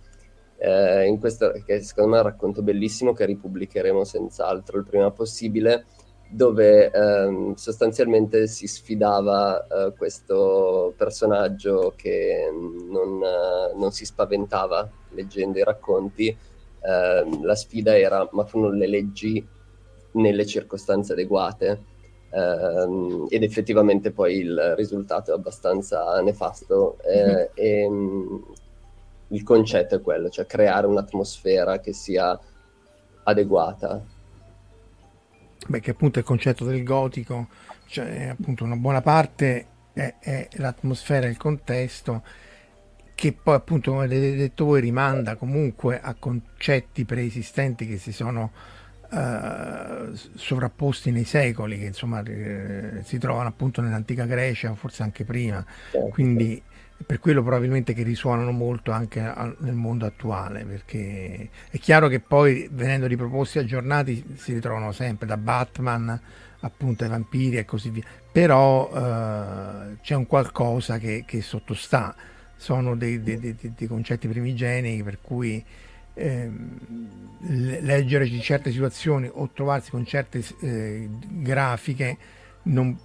Eh, 0.62 1.18
questo, 1.20 1.54
che 1.66 1.82
secondo 1.82 2.12
me 2.12 2.18
è 2.18 2.22
un 2.22 2.28
racconto 2.28 2.62
bellissimo 2.62 3.14
che 3.14 3.26
ripubblicheremo 3.26 4.04
senz'altro 4.04 4.78
il 4.78 4.86
prima 4.86 5.10
possibile, 5.12 5.86
dove 6.30 6.91
ehm, 6.91 7.56
sostanzialmente 7.56 8.47
si 8.47 8.68
sfidava 8.68 9.65
eh, 9.65 9.93
questo 9.97 10.93
personaggio 10.95 11.93
che 11.95 12.49
non, 12.53 13.22
eh, 13.23 13.73
non 13.76 13.91
si 13.91 14.06
spaventava 14.06 14.89
leggendo 15.10 15.57
i 15.57 15.64
racconti 15.64 16.27
eh, 16.27 17.39
la 17.41 17.56
sfida 17.56 17.97
era 17.97 18.27
ma 18.31 18.43
tu 18.43 18.60
non 18.60 18.76
le 18.76 18.88
leggi 18.88 19.45
nelle 20.11 20.45
circostanze 20.45 21.14
adeguate 21.14 21.84
eh, 22.30 23.26
ed 23.30 23.43
effettivamente 23.43 24.11
poi 24.11 24.38
il 24.38 24.76
risultato 24.76 25.31
è 25.31 25.34
abbastanza 25.34 26.22
nefasto 26.22 26.97
eh, 27.03 27.23
mm-hmm. 27.23 27.45
e 27.56 27.89
mh, 27.89 28.43
il 29.30 29.43
concetto 29.43 29.95
è 29.95 30.01
quello, 30.01 30.30
cioè 30.30 30.45
creare 30.45 30.88
un'atmosfera 30.88 31.80
che 31.80 31.93
sia 31.93 32.38
adeguata. 33.23 34.01
Beh, 35.68 35.80
che 35.80 35.91
appunto 35.91 36.19
il 36.19 36.26
concetto 36.26 36.65
del 36.65 36.84
gotico, 36.84 37.48
cioè 37.88 38.30
appunto 38.30 38.64
una 38.64 38.76
buona 38.76 39.02
parte 39.02 39.65
è, 39.94 40.15
è 40.19 40.48
l'atmosfera, 40.53 41.27
il 41.27 41.38
contesto 41.38 42.23
che 43.19 43.34
poi 43.34 43.56
appunto 43.56 43.91
come 43.91 44.06
avete 44.06 44.34
detto 44.34 44.64
voi 44.64 44.80
rimanda 44.80 45.36
comunque 45.36 45.99
a 45.99 46.15
concetti 46.18 47.03
preesistenti 47.03 47.86
che 47.86 47.98
si 47.98 48.14
sono 48.14 48.53
uh, 49.10 50.14
sovrapposti 50.36 51.11
nei 51.11 51.26
secoli, 51.26 51.77
che 51.80 51.86
insomma 51.88 52.23
eh, 52.23 53.02
si 53.03 53.18
trovano 53.18 53.49
appunto 53.49 53.81
nell'antica 53.81 54.23
Grecia, 54.23 54.73
forse 54.73 55.03
anche 55.03 55.26
prima, 55.26 55.65
certo. 55.91 56.10
Per 57.06 57.20
quello 57.20 57.42
probabilmente 57.42 57.94
che 57.94 58.04
risuonano 58.04 58.52
molto 58.52 58.92
anche 58.92 59.22
a, 59.22 59.54
nel 59.60 59.74
mondo 59.74 60.06
attuale, 60.06 60.66
perché 60.66 61.50
è 61.70 61.78
chiaro 61.80 62.08
che 62.08 62.20
poi 62.20 62.68
venendo 62.72 63.08
riproposti 63.08 63.60
aggiornati 63.60 64.36
si 64.36 64.54
ritrovano 64.54 64.92
sempre 64.92 65.26
da 65.26 65.38
Batman 65.38 66.20
appunto 66.62 67.04
ai 67.04 67.10
vampiri 67.10 67.58
e 67.58 67.66
così 67.66 67.90
via, 67.90 68.04
però 68.32 68.90
uh, 68.90 69.98
c'è 70.02 70.16
un 70.16 70.28
qualcosa 70.28 70.98
che, 70.98 71.24
che 71.26 71.42
sottostà. 71.42 72.16
Sono 72.56 72.98
dei, 72.98 73.24
dei, 73.24 73.40
dei, 73.40 73.56
dei 73.58 73.88
concetti 73.88 74.28
primigeni 74.28 75.02
per 75.02 75.20
cui 75.22 75.64
eh, 76.14 76.52
leggere 77.40 78.28
certe 78.42 78.72
situazioni 78.72 79.30
o 79.32 79.50
trovarsi 79.54 79.92
con 79.92 80.06
certe 80.06 80.44
eh, 80.60 81.08
grafiche 81.30 82.18
non, 82.64 82.98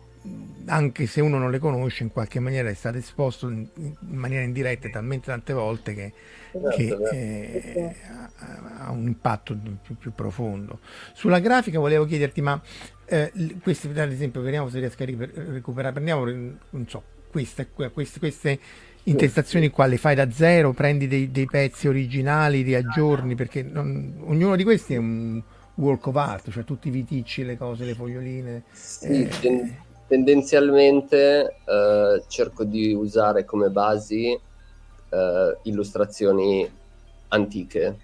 anche 0.66 1.06
se 1.06 1.20
uno 1.20 1.38
non 1.38 1.51
le 1.51 1.59
conosce 1.59 2.02
in 2.02 2.10
qualche 2.10 2.40
maniera 2.40 2.68
è 2.68 2.74
stato 2.74 2.96
esposto 2.96 3.48
in, 3.48 3.66
in 3.76 3.94
maniera 4.01 4.42
indiretta 4.44 4.88
talmente 4.88 5.26
tante 5.26 5.52
volte 5.52 5.94
che, 5.94 6.12
esatto, 6.52 6.76
che 6.76 6.84
esatto. 6.86 7.10
Eh, 7.12 7.96
ha, 8.09 8.84
ha, 8.86 8.90
un 8.90 9.06
impatto 9.06 9.56
più, 9.82 9.96
più, 9.96 10.12
profondo 10.14 10.78
sulla 11.12 11.40
grafica 11.40 11.78
volevo 11.78 12.06
chiederti 12.06 12.40
ma 12.40 12.60
eh, 13.05 13.30
queste 13.62 13.88
ad 13.88 14.10
esempio 14.10 14.40
vediamo 14.40 14.70
se 14.70 14.78
riesco 14.78 15.02
a 15.02 15.06
recuperare 15.52 15.92
prendiamo 15.92 16.24
non 16.24 16.88
so 16.88 17.02
queste, 17.34 17.68
queste, 17.92 18.18
queste 18.20 18.59
intestazioni 19.05 19.68
qua 19.70 19.86
le 19.86 19.96
fai 19.96 20.14
da 20.14 20.30
zero, 20.30 20.72
prendi 20.72 21.09
dei, 21.09 21.30
dei 21.30 21.46
pezzi 21.46 21.88
originali, 21.88 22.62
li 22.62 22.74
aggiorni, 22.74 23.34
perché 23.34 23.62
non, 23.62 24.22
ognuno 24.24 24.55
di 24.56 24.62
questi 24.62 24.94
è 24.94 24.98
un 24.98 25.42
work 25.74 26.06
of 26.06 26.16
art, 26.16 26.51
cioè 26.51 26.64
tutti 26.64 26.88
i 26.88 26.90
viticci, 26.90 27.44
le 27.44 27.56
cose, 27.56 27.84
le 27.84 27.94
foglioline. 27.94 28.62
Sì, 28.70 29.28
eh. 29.42 29.76
Ten- 30.06 30.24
tendenzialmente 30.24 31.56
eh, 31.64 32.22
cerco 32.26 32.64
di 32.64 32.93
usare 32.93 33.44
come 33.44 33.70
basi 33.70 34.31
eh, 34.31 35.59
illustrazioni 35.62 36.68
antiche, 37.28 37.98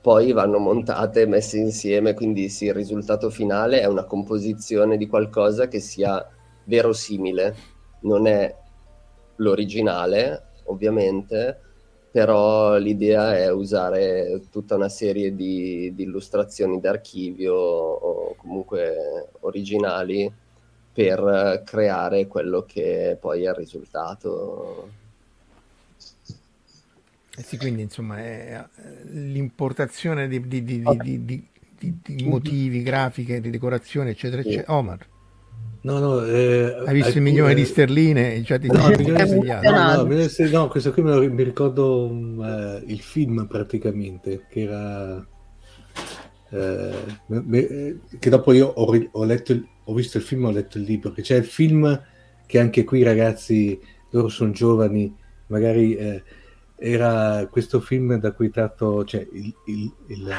poi 0.00 0.32
vanno 0.32 0.58
montate, 0.58 1.26
messe 1.26 1.58
insieme, 1.58 2.14
quindi 2.14 2.48
sì, 2.48 2.66
il 2.66 2.74
risultato 2.74 3.28
finale 3.28 3.80
è 3.80 3.86
una 3.86 4.04
composizione 4.04 4.96
di 4.96 5.06
qualcosa 5.06 5.68
che 5.68 5.80
sia 5.80 6.26
verosimile, 6.64 7.54
non 8.02 8.26
è 8.26 8.54
l'originale, 9.36 10.52
ovviamente, 10.64 11.60
però 12.10 12.76
l'idea 12.78 13.36
è 13.36 13.52
usare 13.52 14.42
tutta 14.50 14.74
una 14.74 14.88
serie 14.88 15.34
di, 15.34 15.92
di 15.94 16.02
illustrazioni 16.04 16.80
d'archivio 16.80 17.54
o 17.54 18.34
comunque 18.36 19.28
originali 19.40 20.32
per 21.00 21.62
creare 21.64 22.26
quello 22.26 22.66
che 22.66 23.16
poi 23.18 23.44
è 23.44 23.48
il 23.48 23.54
risultato. 23.54 24.90
Eh 27.34 27.42
sì, 27.42 27.56
quindi 27.56 27.80
insomma 27.80 28.18
è 28.18 28.62
l'importazione 29.12 30.28
di, 30.28 30.46
di, 30.46 30.62
di, 30.62 31.46
di 31.78 32.24
motivi, 32.24 32.82
grafiche, 32.82 33.40
di 33.40 33.48
decorazione, 33.48 34.10
eccetera, 34.10 34.42
eccetera. 34.42 34.76
Omar. 34.76 35.06
No, 35.82 35.98
no, 35.98 36.22
eh, 36.26 36.82
Hai 36.84 36.92
visto 36.92 37.16
il 37.16 37.22
milione 37.22 37.54
di 37.54 37.64
sterline? 37.64 38.44
Cioè, 38.44 38.58
ti 38.58 38.66
no, 38.66 38.74
no, 38.74 40.04
no, 40.04 40.48
no, 40.50 40.68
questo 40.68 40.92
qui 40.92 41.02
lo, 41.02 41.32
mi 41.32 41.42
ricordo 41.42 42.04
uh, 42.04 42.82
il 42.84 43.00
film 43.00 43.46
praticamente, 43.46 44.44
che 44.50 44.60
era... 44.60 45.26
Uh, 46.50 47.98
che 48.18 48.28
dopo 48.28 48.52
io 48.52 48.66
ho, 48.66 49.08
ho, 49.12 49.24
letto 49.24 49.52
il, 49.52 49.64
ho 49.90 49.94
visto 49.94 50.18
il 50.18 50.22
film 50.22 50.44
ho 50.44 50.50
letto 50.50 50.78
il 50.78 50.84
libro, 50.84 51.10
che 51.10 51.22
c'è 51.22 51.36
il 51.36 51.44
film 51.44 52.00
che 52.46 52.58
anche 52.60 52.84
qui 52.84 53.02
ragazzi, 53.02 53.78
loro 54.10 54.28
sono 54.28 54.52
giovani, 54.52 55.12
magari 55.46 55.94
eh, 55.94 56.22
era 56.76 57.46
questo 57.50 57.80
film 57.80 58.16
da 58.18 58.32
cui 58.32 58.50
tratto, 58.50 59.04
cioè 59.04 59.26
il, 59.32 59.54
il, 59.66 59.92
il, 60.06 60.34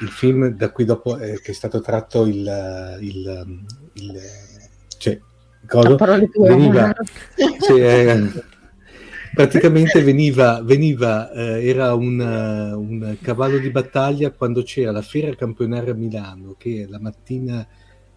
il 0.00 0.08
film 0.08 0.48
da 0.48 0.70
cui 0.70 0.84
dopo 0.84 1.18
eh, 1.18 1.40
che 1.40 1.52
è 1.52 1.54
stato 1.54 1.80
tratto 1.80 2.26
il, 2.26 2.98
il 3.00 3.48
cioè, 4.98 5.20
cosa? 5.66 5.96
Veniva, 6.36 6.92
cioè, 7.60 8.22
praticamente 9.34 10.02
veniva, 10.02 10.62
veniva 10.62 11.30
eh, 11.30 11.68
era 11.68 11.94
un, 11.94 12.18
un, 12.18 13.16
cavallo 13.20 13.58
di 13.58 13.70
battaglia 13.70 14.30
quando 14.30 14.62
c'era 14.62 14.90
la 14.90 15.02
fiera 15.02 15.34
campionaria 15.34 15.92
a 15.92 15.96
Milano, 15.96 16.54
che 16.58 16.86
la 16.88 16.98
mattina, 17.00 17.66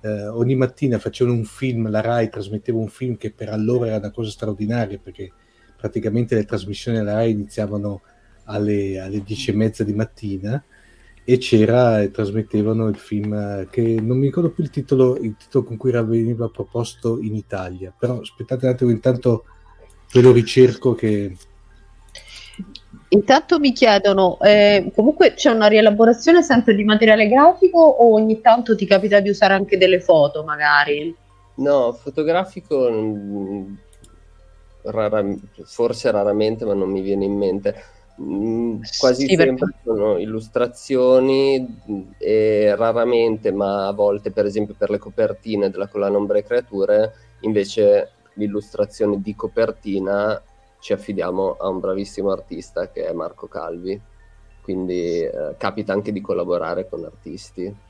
eh, 0.02 0.28
ogni 0.28 0.56
mattina 0.56 0.98
facevano 1.00 1.36
un 1.36 1.46
film, 1.46 1.90
la 1.90 2.02
RAI 2.02 2.30
trasmetteva 2.30 2.78
un 2.78 2.88
film 2.88 3.18
che 3.18 3.32
per 3.32 3.50
allora 3.50 3.88
era 3.88 3.98
una 3.98 4.12
cosa 4.12 4.30
straordinaria, 4.30 4.98
perché 4.98 5.32
praticamente 5.78 6.36
le 6.36 6.46
trasmissioni 6.46 6.98
della 6.98 7.14
RAI 7.14 7.32
iniziavano 7.32 8.02
alle, 8.46 9.00
alle 9.00 9.22
dieci 9.24 9.52
e 9.52 9.56
mezza 9.56 9.84
di 9.84 9.94
mattina, 9.94 10.64
e 11.24 11.38
c'era 11.38 12.02
e 12.02 12.10
trasmettevano 12.10 12.88
il 12.88 12.96
film 12.96 13.34
eh, 13.34 13.68
che 13.70 14.00
non 14.02 14.18
mi 14.18 14.26
ricordo 14.26 14.50
più 14.50 14.64
il 14.64 14.72
titolo, 14.72 15.16
il 15.18 15.36
titolo 15.38 15.64
con 15.64 15.78
cui 15.78 15.92
veniva 15.92 16.50
proposto 16.50 17.20
in 17.22 17.36
Italia, 17.36 17.94
però 17.98 18.20
aspettate 18.20 18.66
un 18.66 18.72
attimo, 18.72 18.90
intanto 18.90 19.46
ve 20.12 20.22
lo 20.22 20.32
ricerco 20.32 20.96
che... 20.96 21.36
Intanto 23.10 23.60
mi 23.60 23.72
chiedono, 23.72 24.40
eh, 24.42 24.92
comunque 24.96 25.34
c'è 25.34 25.52
una 25.52 25.68
rielaborazione 25.68 26.44
sempre 26.44 26.76
di 26.76 26.84
materiale 26.84 27.28
grafico 27.28 27.80
o 27.80 28.14
ogni 28.14 28.40
tanto 28.42 28.76
ti 28.76 28.86
capita 28.86 29.20
di 29.20 29.30
usare 29.30 29.54
anche 29.54 29.78
delle 29.78 30.00
foto 30.00 30.44
magari? 30.44 31.16
No, 31.56 31.92
fotografico 31.94 32.90
mm, 32.90 33.74
rara, 34.84 35.26
forse 35.66 36.12
raramente, 36.12 36.66
ma 36.66 36.74
non 36.74 36.90
mi 36.90 37.02
viene 37.02 37.26
in 37.26 37.36
mente 37.36 37.98
Mm, 38.22 38.82
quasi 38.98 39.28
sì, 39.28 39.36
sempre 39.36 39.54
perché... 39.54 39.80
sono 39.84 40.18
illustrazioni 40.18 41.80
mm, 41.90 42.02
e 42.18 42.76
raramente, 42.76 43.52
ma 43.52 43.88
a 43.88 43.94
volte 43.94 44.32
per 44.32 44.46
esempio 44.46 44.76
per 44.78 44.90
le 44.90 44.98
copertine 44.98 45.70
della 45.70 45.88
collana 45.88 46.18
Ombre 46.18 46.44
Creature, 46.44 47.14
invece 47.42 48.12
l'illustrazione 48.34 49.22
di 49.22 49.36
copertina 49.36 50.42
ci 50.80 50.94
affidiamo 50.94 51.58
a 51.60 51.68
un 51.68 51.80
bravissimo 51.80 52.32
artista 52.32 52.90
che 52.90 53.06
è 53.06 53.14
Marco 53.14 53.48
Calvi, 53.48 54.00
quindi 54.62 55.22
eh, 55.22 55.56
capita 55.58 55.94
anche 55.94 56.12
di 56.12 56.22
collaborare 56.22 56.88
con 56.88 57.04
artisti. 57.04 57.88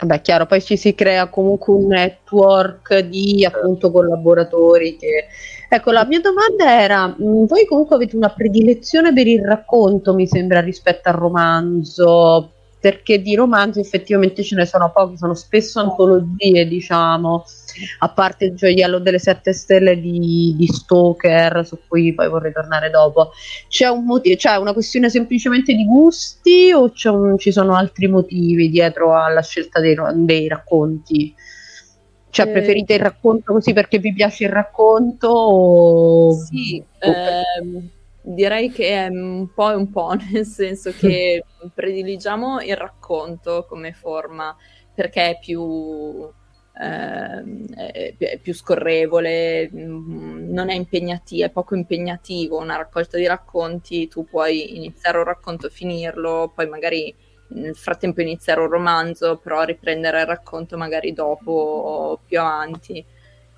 Vabbè, 0.00 0.20
chiaro, 0.20 0.46
poi 0.46 0.62
ci 0.62 0.76
si 0.76 0.94
crea 0.94 1.28
comunque 1.28 1.74
un 1.74 1.86
network 1.88 2.98
di 3.00 3.44
appunto 3.44 3.90
collaboratori 3.90 4.96
che... 4.96 5.26
Ecco, 5.68 5.90
la 5.90 6.06
mia 6.06 6.20
domanda 6.20 6.80
era, 6.80 7.08
mm, 7.08 7.44
voi 7.46 7.66
comunque 7.66 7.96
avete 7.96 8.16
una 8.16 8.30
predilezione 8.30 9.12
per 9.12 9.26
il 9.26 9.44
racconto, 9.44 10.14
mi 10.14 10.26
sembra, 10.26 10.60
rispetto 10.60 11.08
al 11.08 11.16
romanzo, 11.16 12.52
perché 12.80 13.20
di 13.20 13.34
romanzi 13.34 13.80
effettivamente 13.80 14.42
ce 14.44 14.54
ne 14.54 14.64
sono 14.64 14.90
pochi, 14.92 15.16
sono 15.16 15.34
spesso 15.34 15.80
antologie, 15.80 16.66
diciamo, 16.66 17.44
a 18.00 18.08
parte 18.08 18.46
il 18.46 18.54
gioiello 18.54 18.98
delle 19.00 19.18
sette 19.18 19.52
stelle 19.52 20.00
di, 20.00 20.54
di 20.56 20.66
Stoker, 20.66 21.66
su 21.66 21.78
cui 21.88 22.14
poi 22.14 22.28
vorrei 22.28 22.52
tornare 22.52 22.90
dopo. 22.90 23.32
C'è, 23.68 23.88
un 23.88 24.04
motivo, 24.04 24.36
c'è 24.36 24.56
una 24.56 24.72
questione 24.72 25.10
semplicemente 25.10 25.74
di 25.74 25.84
gusti 25.84 26.72
o 26.72 26.92
un, 27.04 27.38
ci 27.38 27.50
sono 27.50 27.74
altri 27.74 28.06
motivi 28.06 28.70
dietro 28.70 29.16
alla 29.16 29.42
scelta 29.42 29.80
dei, 29.80 29.96
dei 30.14 30.46
racconti? 30.46 31.34
Cioè, 32.30 32.46
eh, 32.46 32.50
preferite 32.50 32.94
il 32.94 33.00
racconto 33.00 33.54
così 33.54 33.72
perché 33.72 33.98
vi 33.98 34.12
piace 34.12 34.44
il 34.44 34.50
racconto? 34.50 35.28
O... 35.28 36.32
Sì, 36.32 36.82
ehm, 37.00 37.90
direi 38.34 38.70
che 38.70 38.90
è 38.90 39.06
un 39.08 39.48
po' 39.54 39.70
e 39.70 39.74
un 39.74 39.90
po', 39.90 40.14
nel 40.32 40.44
senso 40.44 40.92
che 40.92 41.44
prediligiamo 41.74 42.60
il 42.60 42.76
racconto 42.76 43.66
come 43.68 43.92
forma 43.92 44.56
perché 44.94 45.30
è 45.30 45.38
più, 45.38 46.28
eh, 46.80 48.14
è 48.18 48.38
più 48.38 48.52
scorrevole, 48.52 49.70
mm, 49.72 50.52
non 50.52 50.70
è 50.70 50.74
impegnativo, 50.74 51.44
è 51.46 51.50
poco 51.50 51.76
impegnativo. 51.76 52.58
Una 52.58 52.76
raccolta 52.76 53.16
di 53.16 53.26
racconti, 53.26 54.08
tu 54.08 54.24
puoi 54.24 54.76
iniziare 54.76 55.18
un 55.18 55.24
racconto, 55.24 55.68
finirlo, 55.68 56.50
poi 56.52 56.68
magari 56.68 57.14
nel 57.50 57.76
frattempo 57.76 58.20
iniziare 58.20 58.60
un 58.60 58.68
romanzo, 58.68 59.36
però 59.36 59.62
riprendere 59.62 60.20
il 60.20 60.26
racconto 60.26 60.76
magari 60.76 61.12
dopo 61.12 61.52
o 61.52 62.20
più 62.26 62.40
avanti. 62.40 63.04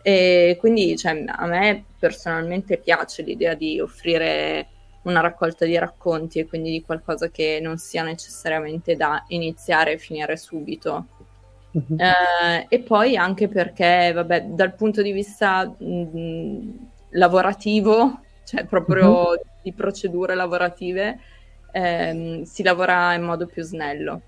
E 0.02 0.56
quindi 0.59 0.97
cioè, 0.97 1.24
a 1.27 1.47
me 1.47 1.85
personalmente 1.98 2.78
piace 2.78 3.22
l'idea 3.22 3.55
di 3.55 3.81
offrire 3.81 4.68
una 5.02 5.20
raccolta 5.20 5.64
di 5.64 5.78
racconti 5.78 6.39
e 6.39 6.47
quindi 6.47 6.70
di 6.70 6.82
qualcosa 6.82 7.28
che 7.28 7.59
non 7.62 7.78
sia 7.78 8.02
necessariamente 8.02 8.97
da 8.97 9.24
iniziare 9.28 9.93
e 9.93 9.98
finire 9.98 10.36
subito. 10.36 11.06
Uh-huh. 11.72 11.97
Eh, 11.97 12.66
e 12.68 12.81
poi 12.81 13.16
anche 13.16 13.48
perché, 13.48 14.12
vabbè, 14.12 14.47
dal 14.47 14.74
punto 14.74 15.02
di 15.02 15.12
vista 15.12 15.64
mh, 15.64 16.89
lavorativo, 17.10 18.20
cioè 18.44 18.64
proprio 18.64 19.28
uh-huh. 19.28 19.43
di 19.62 19.72
procedure 19.72 20.35
lavorative, 20.35 21.18
ehm, 21.72 22.43
si 22.43 22.62
lavora 22.62 23.14
in 23.14 23.22
modo 23.22 23.47
più 23.47 23.62
snello 23.62 24.22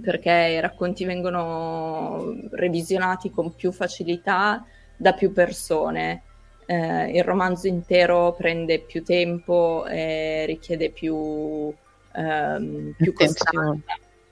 perché 0.00 0.54
i 0.56 0.60
racconti 0.60 1.04
vengono 1.04 2.34
revisionati 2.50 3.30
con 3.30 3.54
più 3.54 3.72
facilità 3.72 4.64
da 4.96 5.12
più 5.12 5.32
persone. 5.32 6.22
Eh, 6.66 7.16
il 7.16 7.24
romanzo 7.24 7.66
intero 7.66 8.32
prende 8.32 8.80
più 8.80 9.02
tempo 9.04 9.84
e 9.86 10.44
richiede 10.46 10.90
più, 10.90 11.72
ehm, 12.14 12.94
più 12.96 13.12
attenzione. 13.12 13.80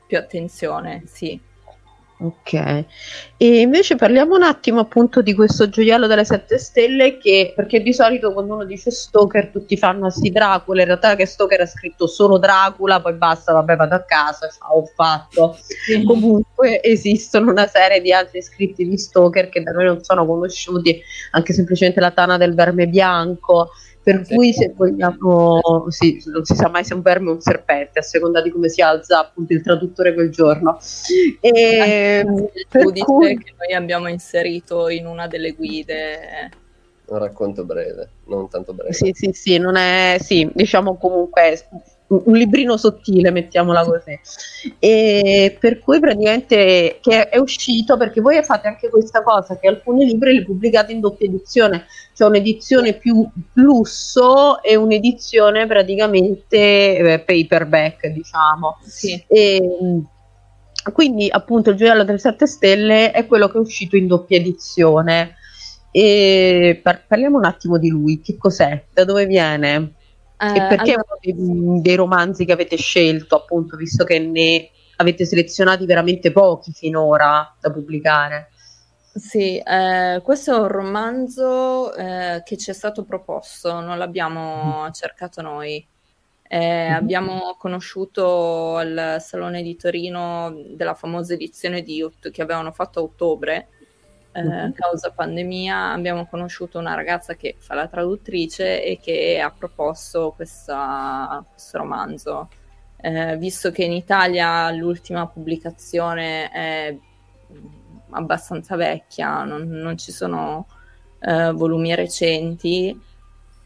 più 0.07 0.19
attenzione, 0.19 1.03
sì. 1.07 1.41
Ok, 2.25 2.85
e 3.37 3.59
invece 3.59 3.97
parliamo 3.97 4.37
un 4.37 4.45
attimo 4.45 4.79
appunto 4.79 5.23
di 5.23 5.35
questo 5.35 5.69
gioiello 5.69 6.07
delle 6.07 6.25
sette 6.25 6.57
stelle 6.57 7.19
che, 7.19 7.53
perché 7.57 7.83
di 7.83 7.93
solito 7.93 8.33
quando 8.33 8.55
uno 8.55 8.65
dice 8.65 8.93
Stoker 8.93 9.49
tutti 9.49 9.77
fanno 9.77 10.09
sì 10.09 10.31
Dracula, 10.31 10.83
in 10.83 10.87
realtà 10.87 11.17
che 11.17 11.27
Stoker 11.27 11.63
ha 11.63 11.67
scritto 11.67 12.07
solo 12.07 12.39
Dracula, 12.39 13.01
poi 13.01 13.15
basta, 13.15 13.53
vabbè 13.55 13.75
vado 13.75 13.97
a 13.97 14.03
casa, 14.05 14.49
ciao, 14.49 14.77
ho 14.77 14.85
fatto. 14.85 15.59
Sì. 15.59 16.05
Comunque 16.05 16.81
esistono 16.81 17.51
una 17.51 17.67
serie 17.67 18.01
di 18.01 18.13
altri 18.13 18.41
scritti 18.41 18.89
di 18.89 18.97
Stoker 18.97 19.49
che 19.49 19.61
da 19.61 19.73
noi 19.73 19.87
non 19.87 20.05
sono 20.05 20.25
conosciuti, 20.25 21.03
anche 21.33 21.53
semplicemente 21.53 21.99
la 21.99 22.13
Tana 22.13 22.37
del 22.37 22.55
Verme 22.55 22.87
Bianco, 22.87 23.71
per 24.03 24.27
sì. 24.27 24.35
cui 24.35 24.53
se 24.53 24.73
vogliamo, 24.77 25.61
sì, 25.89 26.21
non 26.27 26.45
si 26.45 26.55
sa 26.55 26.69
mai 26.69 26.85
se 26.85 26.95
un 26.95 27.03
verme 27.03 27.31
o 27.31 27.35
un 27.35 27.41
serpente, 27.41 28.01
a 28.01 28.03
seconda 28.03 28.43
di 28.43 28.51
come 28.51 28.69
si 28.69 28.81
alza 28.83 29.21
appunto 29.21 29.53
il 29.53 29.63
traduttore 29.63 30.13
quel 30.13 30.31
giorno. 30.31 30.79
E, 31.41 32.25
il 32.27 32.67
giudice 32.69 33.05
cui... 33.05 33.39
che 33.39 33.55
noi 33.57 33.75
abbiamo 33.75 34.09
inserito 34.09 34.89
in 34.89 35.07
una 35.07 35.29
delle 35.29 35.53
guide. 35.53 36.51
Un 37.05 37.19
racconto 37.19 37.65
breve, 37.65 38.09
non 38.27 38.49
tanto 38.49 38.73
breve. 38.73 38.93
Sì, 38.93 39.13
sì, 39.15 39.31
sì, 39.33 39.59
non 39.59 39.77
è, 39.77 40.17
sì, 40.19 40.51
diciamo 40.53 40.97
comunque 40.97 41.61
un 42.25 42.35
librino 42.35 42.77
sottile, 42.77 43.31
mettiamola 43.31 43.85
così. 43.85 44.19
E 44.79 45.57
per 45.59 45.79
cui 45.79 46.01
praticamente 46.01 46.99
che 47.01 47.29
è 47.29 47.39
uscito 47.39 47.97
perché 47.97 48.21
voi 48.21 48.43
fate 48.43 48.69
anche 48.69 48.89
questa 48.89 49.23
cosa 49.23 49.59
che 49.59 49.69
alcuni 49.69 50.05
libri 50.05 50.35
li 50.35 50.45
pubblicate 50.45 50.93
in 50.93 51.01
doppia 51.01 51.27
edizione, 51.27 51.87
cioè 52.15 52.29
un'edizione 52.29 52.95
più 52.95 53.27
lusso 53.55 54.63
e 54.63 54.77
un'edizione 54.77 55.67
praticamente 55.67 56.97
eh, 56.97 57.19
paperback, 57.21 58.07
diciamo. 58.09 58.79
Sì. 58.83 59.23
E, 59.27 59.61
quindi 60.93 61.29
appunto 61.31 61.71
il 61.71 61.77
gioiello 61.77 62.03
delle 62.03 62.19
sette 62.19 62.47
stelle 62.47 63.13
è 63.13 63.27
quello 63.27 63.49
che 63.49 63.59
è 63.59 63.61
uscito 63.61 63.97
in 63.97 64.07
doppia 64.07 64.37
edizione. 64.37 65.37
E 65.95 66.81
par- 66.83 67.05
parliamo 67.07 67.37
un 67.37 67.45
attimo 67.45 67.79
di 67.79 67.89
lui, 67.89 68.21
che 68.21 68.37
cos'è, 68.39 68.85
da 68.93 69.05
dove 69.05 69.27
viene? 69.27 69.93
E 70.43 70.57
eh, 70.57 70.67
perché 70.67 70.93
allora... 70.93 71.07
uno 71.09 71.19
dei, 71.21 71.83
dei, 71.83 71.95
romanzi 71.95 72.45
che 72.45 72.53
avete 72.53 72.77
scelto, 72.77 73.37
appunto, 73.37 73.77
visto 73.77 74.03
che 74.03 74.19
ne 74.19 74.71
avete 74.97 75.25
selezionati 75.25 75.87
veramente 75.87 76.33
pochi 76.33 76.73
finora 76.73 77.55
da 77.61 77.71
pubblicare? 77.71 78.51
Sì, 79.15 79.59
eh, 79.59 80.21
questo 80.25 80.57
è 80.57 80.59
un 80.59 80.69
romanzo 80.69 81.95
eh, 81.95 82.43
che 82.45 82.57
ci 82.57 82.71
è 82.71 82.73
stato 82.73 83.05
proposto, 83.05 83.81
non 83.81 83.99
l'abbiamo 83.99 84.87
mm. 84.87 84.93
cercato 84.93 85.43
noi. 85.43 85.87
Eh, 86.49 86.91
mm. 86.91 86.95
Abbiamo 86.95 87.55
conosciuto 87.57 88.77
al 88.77 89.19
Salone 89.21 89.63
di 89.63 89.77
Torino 89.77 90.53
della 90.75 90.95
famosa 90.95 91.35
edizione 91.35 91.83
di 91.83 92.03
Ut 92.03 92.31
che 92.31 92.43
avevano 92.43 92.73
fatto 92.73 92.99
a 92.99 93.03
ottobre 93.03 93.69
eh, 94.33 94.73
causa 94.75 95.11
pandemia, 95.11 95.93
abbiamo 95.93 96.27
conosciuto 96.27 96.79
una 96.79 96.95
ragazza 96.95 97.35
che 97.35 97.57
fa 97.59 97.75
la 97.75 97.87
traduttrice 97.87 98.83
e 98.83 98.99
che 99.01 99.41
ha 99.41 99.51
proposto 99.51 100.33
questa, 100.35 101.45
questo 101.51 101.79
romanzo. 101.79 102.49
Eh, 102.97 103.37
visto 103.37 103.71
che 103.71 103.85
in 103.85 103.93
Italia 103.93 104.71
l'ultima 104.71 105.27
pubblicazione 105.27 106.51
è 106.51 106.97
abbastanza 108.11 108.77
vecchia, 108.77 109.45
non, 109.45 109.69
non 109.69 109.99
ci 109.99 110.13
sono 110.13 110.67
eh, 111.21 111.51
volumi 111.53 111.95
recenti, 111.95 112.99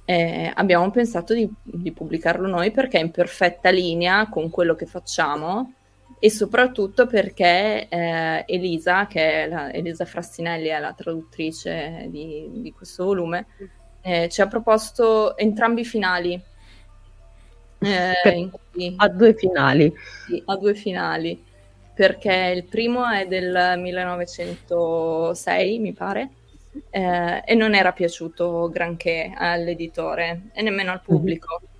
eh, 0.04 0.52
abbiamo 0.54 0.90
pensato 0.90 1.34
di, 1.34 1.50
di, 1.62 1.92
pubblicarlo 1.92 2.46
noi 2.46 2.70
perché 2.70 2.98
è 2.98 3.02
in 3.02 3.10
perfetta 3.10 3.70
linea 3.70 4.28
con 4.28 4.50
quello 4.50 4.76
che 4.76 4.86
facciamo 4.86 5.72
e 6.18 6.30
soprattutto 6.30 7.06
perché 7.06 7.88
eh, 7.88 8.44
Elisa, 8.46 9.06
che 9.06 9.44
è 9.44 9.48
la, 9.48 9.70
Elisa 9.72 10.06
Frastinelli 10.06 10.68
è 10.68 10.78
la 10.78 10.94
traduttrice 10.94 12.06
di, 12.08 12.48
di 12.52 12.72
questo 12.72 13.04
volume, 13.04 13.46
eh, 14.00 14.30
ci 14.30 14.40
ha 14.40 14.46
proposto 14.46 15.36
entrambi 15.36 15.82
i 15.82 15.84
finali. 15.84 16.40
Eh, 17.78 18.48
cui, 18.72 18.94
a 18.96 19.08
due 19.08 19.34
finali. 19.34 19.92
Sì, 20.26 20.42
a 20.46 20.56
due 20.56 20.74
finali, 20.74 21.44
perché 21.92 22.50
il 22.54 22.64
primo 22.64 23.06
è 23.10 23.26
del 23.26 23.78
1906, 23.78 25.78
mi 25.78 25.92
pare, 25.92 26.30
eh, 26.88 27.42
e 27.44 27.54
non 27.54 27.74
era 27.74 27.92
piaciuto 27.92 28.70
granché 28.72 29.34
all'editore 29.36 30.44
e 30.54 30.62
nemmeno 30.62 30.92
al 30.92 31.02
mhm. 31.04 31.04
pubblico. 31.04 31.60
Mm-hmm 31.62 31.74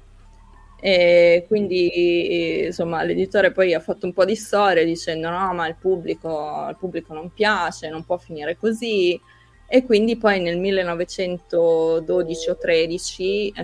E 0.86 1.44
quindi 1.48 2.66
insomma 2.66 3.02
l'editore 3.02 3.50
poi 3.50 3.74
ha 3.74 3.80
fatto 3.80 4.06
un 4.06 4.12
po' 4.12 4.24
di 4.24 4.36
storia 4.36 4.84
dicendo 4.84 5.28
no 5.30 5.52
ma 5.52 5.66
il 5.66 5.74
pubblico, 5.74 6.38
al 6.38 6.76
pubblico 6.76 7.12
non 7.12 7.32
piace, 7.32 7.88
non 7.88 8.04
può 8.04 8.18
finire 8.18 8.56
così. 8.56 9.20
E 9.66 9.84
quindi 9.84 10.16
poi 10.16 10.40
nel 10.40 10.58
1912 10.58 12.50
o 12.50 12.56
13 12.56 13.48
eh, 13.48 13.54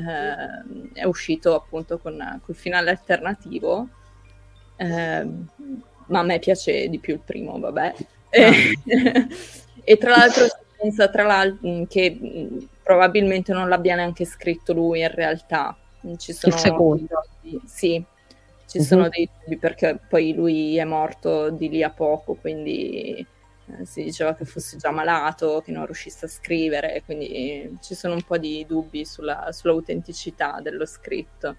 è 0.95 1.05
uscito 1.05 1.55
appunto 1.55 1.99
con 1.99 2.41
il 2.45 2.55
finale 2.57 2.91
alternativo. 2.91 3.89
Eh, 4.75 5.25
ma 6.07 6.19
a 6.19 6.23
me 6.25 6.41
piace 6.41 6.89
di 6.89 6.99
più 6.99 7.15
il 7.15 7.21
primo 7.25 7.57
vabbè. 7.57 7.95
E, 8.31 8.45
ah. 8.45 8.51
e 9.85 9.97
tra 9.97 10.11
l'altro 10.11 10.47
si 10.47 10.57
pensa 10.77 11.07
tra 11.09 11.23
l'altro 11.23 11.87
che 11.89 12.19
probabilmente 12.83 13.53
non 13.53 13.69
l'abbia 13.69 13.95
neanche 13.95 14.25
scritto 14.25 14.73
lui 14.73 15.03
in 15.03 15.15
realtà 15.15 15.77
ci 16.17 16.33
sono 16.33 16.55
il 16.55 16.61
secondo 16.61 17.07
dei, 17.41 17.61
sì 17.65 18.05
ci 18.67 18.79
uh-huh. 18.79 18.85
sono 18.85 19.09
dei 19.09 19.29
dubbi 19.41 19.57
perché 19.57 19.99
poi 20.09 20.35
lui 20.35 20.77
è 20.77 20.85
morto 20.85 21.51
di 21.51 21.69
lì 21.69 21.83
a 21.83 21.91
poco 21.91 22.35
quindi 22.35 23.27
eh, 23.79 23.87
si 23.87 24.03
diceva 24.03 24.35
che 24.35 24.45
fosse 24.45 24.77
già 24.77 24.91
malato, 24.91 25.63
che 25.65 25.71
non 25.71 25.87
riuscisse 25.87 26.25
a 26.25 26.29
scrivere, 26.29 27.03
quindi 27.05 27.79
ci 27.81 27.95
sono 27.95 28.15
un 28.15 28.23
po' 28.23 28.37
di 28.37 28.65
dubbi 28.67 29.05
sulla, 29.05 29.49
sull'autenticità 29.53 30.59
dello 30.61 30.85
scritto. 30.85 31.57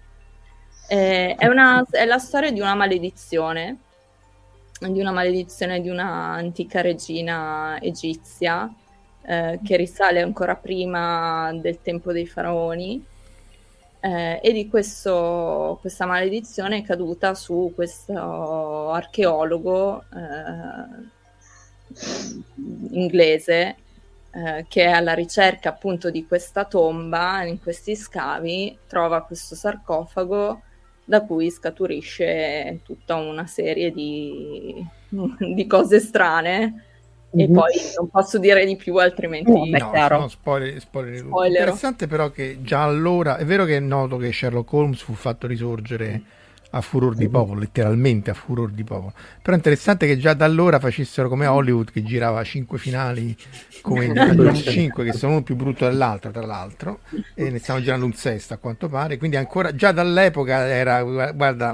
Eh, 0.86 1.34
è, 1.36 1.46
una, 1.46 1.84
è, 1.90 2.04
la 2.04 2.18
storia 2.18 2.52
di 2.52 2.60
una 2.60 2.74
maledizione, 2.74 3.78
di 4.80 5.00
una 5.00 5.12
maledizione 5.12 5.80
di 5.80 5.88
una 5.88 6.32
antica 6.34 6.82
regina 6.82 7.78
egizia 7.80 8.70
eh, 9.22 9.58
che 9.64 9.76
risale 9.76 10.20
ancora 10.20 10.56
prima 10.56 11.52
del 11.54 11.80
tempo 11.80 12.12
dei 12.12 12.26
faraoni. 12.26 13.02
Eh, 14.04 14.38
e 14.42 14.52
di 14.52 14.68
questo, 14.68 15.78
questa 15.80 16.04
maledizione 16.04 16.76
è 16.76 16.82
caduta 16.82 17.34
su 17.34 17.72
questo 17.74 18.90
archeologo 18.90 20.04
eh, 20.12 21.08
inglese 22.90 23.76
eh, 24.30 24.66
che 24.68 24.84
è 24.84 24.90
alla 24.90 25.14
ricerca 25.14 25.70
appunto 25.70 26.10
di 26.10 26.26
questa 26.26 26.66
tomba 26.66 27.44
in 27.44 27.58
questi 27.62 27.96
scavi, 27.96 28.76
trova 28.86 29.22
questo 29.22 29.54
sarcofago 29.54 30.60
da 31.02 31.22
cui 31.22 31.48
scaturisce 31.50 32.80
tutta 32.84 33.14
una 33.14 33.46
serie 33.46 33.90
di, 33.90 34.86
di 35.54 35.66
cose 35.66 35.98
strane. 35.98 36.84
E 37.36 37.44
mm-hmm. 37.44 37.52
poi 37.52 37.72
non 37.96 38.08
posso 38.08 38.38
dire 38.38 38.64
di 38.64 38.76
più, 38.76 38.96
altrimenti 38.96 39.50
no, 39.50 39.90
no, 39.92 40.18
no 40.18 40.28
spoiler, 40.28 40.80
spoiler. 40.80 41.18
spoiler. 41.18 41.60
Interessante 41.60 42.06
però 42.06 42.30
che 42.30 42.58
già 42.62 42.84
allora 42.84 43.36
è 43.36 43.44
vero 43.44 43.64
che 43.64 43.76
è 43.76 43.80
noto 43.80 44.16
che 44.16 44.32
Sherlock 44.32 44.72
Holmes 44.72 45.00
fu 45.00 45.14
fatto 45.14 45.46
risorgere 45.48 46.22
a 46.70 46.80
furor 46.80 47.14
di 47.14 47.28
popolo, 47.28 47.60
letteralmente 47.60 48.30
a 48.30 48.34
furor 48.34 48.70
di 48.70 48.82
popolo. 48.84 49.12
Però 49.40 49.52
è 49.52 49.56
interessante 49.56 50.06
che 50.06 50.18
già 50.18 50.34
da 50.34 50.44
allora 50.44 50.78
facessero 50.78 51.28
come 51.28 51.46
Hollywood 51.46 51.90
che 51.90 52.02
girava 52.02 52.42
cinque 52.42 52.78
finali 52.78 53.36
come 53.80 54.08
gli 54.08 54.12
5 54.62 55.04
che 55.04 55.12
sono 55.12 55.32
uno 55.32 55.42
più 55.42 55.54
brutto 55.54 55.86
dell'altro, 55.86 56.30
tra 56.30 56.44
l'altro, 56.44 57.00
e 57.34 57.50
ne 57.50 57.58
stiamo 57.58 57.80
girando 57.80 58.04
un 58.04 58.12
sesto 58.14 58.54
a 58.54 58.56
quanto 58.56 58.88
pare, 58.88 59.18
quindi 59.18 59.36
ancora 59.36 59.74
già 59.74 59.92
dall'epoca 59.92 60.66
era 60.66 61.02
guarda 61.02 61.70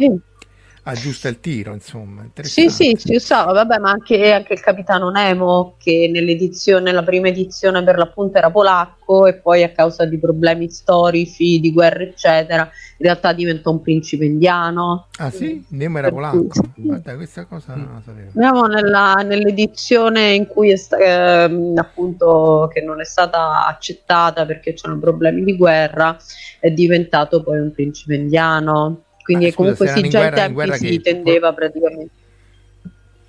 aggiusta 0.84 1.28
il 1.28 1.40
tiro, 1.40 1.74
insomma. 1.74 2.26
Sì, 2.40 2.68
sì, 2.70 2.96
si 2.98 3.14
usava, 3.14 3.52
vabbè, 3.52 3.78
ma 3.78 3.90
anche, 3.90 4.32
anche, 4.32 4.54
il 4.54 4.60
Capitano 4.60 5.10
Nemo, 5.10 5.74
che 5.78 6.08
nell'edizione, 6.10 6.92
la 6.92 7.02
prima 7.02 7.28
edizione 7.28 7.82
per 7.84 7.98
l'appunto 7.98 8.38
era 8.38 8.50
polacco 8.50 9.26
e 9.26 9.34
poi 9.34 9.62
a 9.62 9.70
causa 9.70 10.04
di 10.06 10.18
problemi 10.18 10.70
storici, 10.70 11.60
di 11.60 11.72
guerre, 11.72 12.10
eccetera, 12.10 12.62
in 12.62 13.06
realtà 13.06 13.32
diventò 13.32 13.70
un 13.70 13.82
principe 13.82 14.24
indiano. 14.24 15.08
Ah 15.18 15.30
sì? 15.30 15.62
Nemo 15.68 15.98
era 15.98 16.10
polacco? 16.10 16.48
Guarda, 16.76 17.14
questa 17.16 17.44
cosa 17.44 17.74
non 17.74 17.90
la 17.94 18.02
sapevo. 18.04 18.30
Nemo 18.34 18.66
nella, 18.66 19.14
nell'edizione 19.24 20.32
in 20.32 20.46
cui 20.46 20.70
è 20.70 20.76
sta, 20.76 20.96
eh, 20.96 21.72
appunto 21.76 22.70
che 22.72 22.80
non 22.80 23.00
è 23.00 23.04
stata 23.04 23.66
accettata 23.66 24.46
perché 24.46 24.72
c'erano 24.72 25.00
problemi 25.00 25.44
di 25.44 25.56
guerra, 25.56 26.16
è 26.58 26.70
diventato 26.70 27.42
poi 27.42 27.58
un 27.58 27.72
principe 27.72 28.14
indiano 28.14 29.04
quindi 29.30 29.46
ah, 29.46 29.54
comunque 29.54 29.86
sì, 29.86 30.08
già 30.08 30.26
ai 30.26 30.32
tempi 30.32 30.72
si 30.76 31.00
tendeva 31.00 31.52
praticamente. 31.52 32.10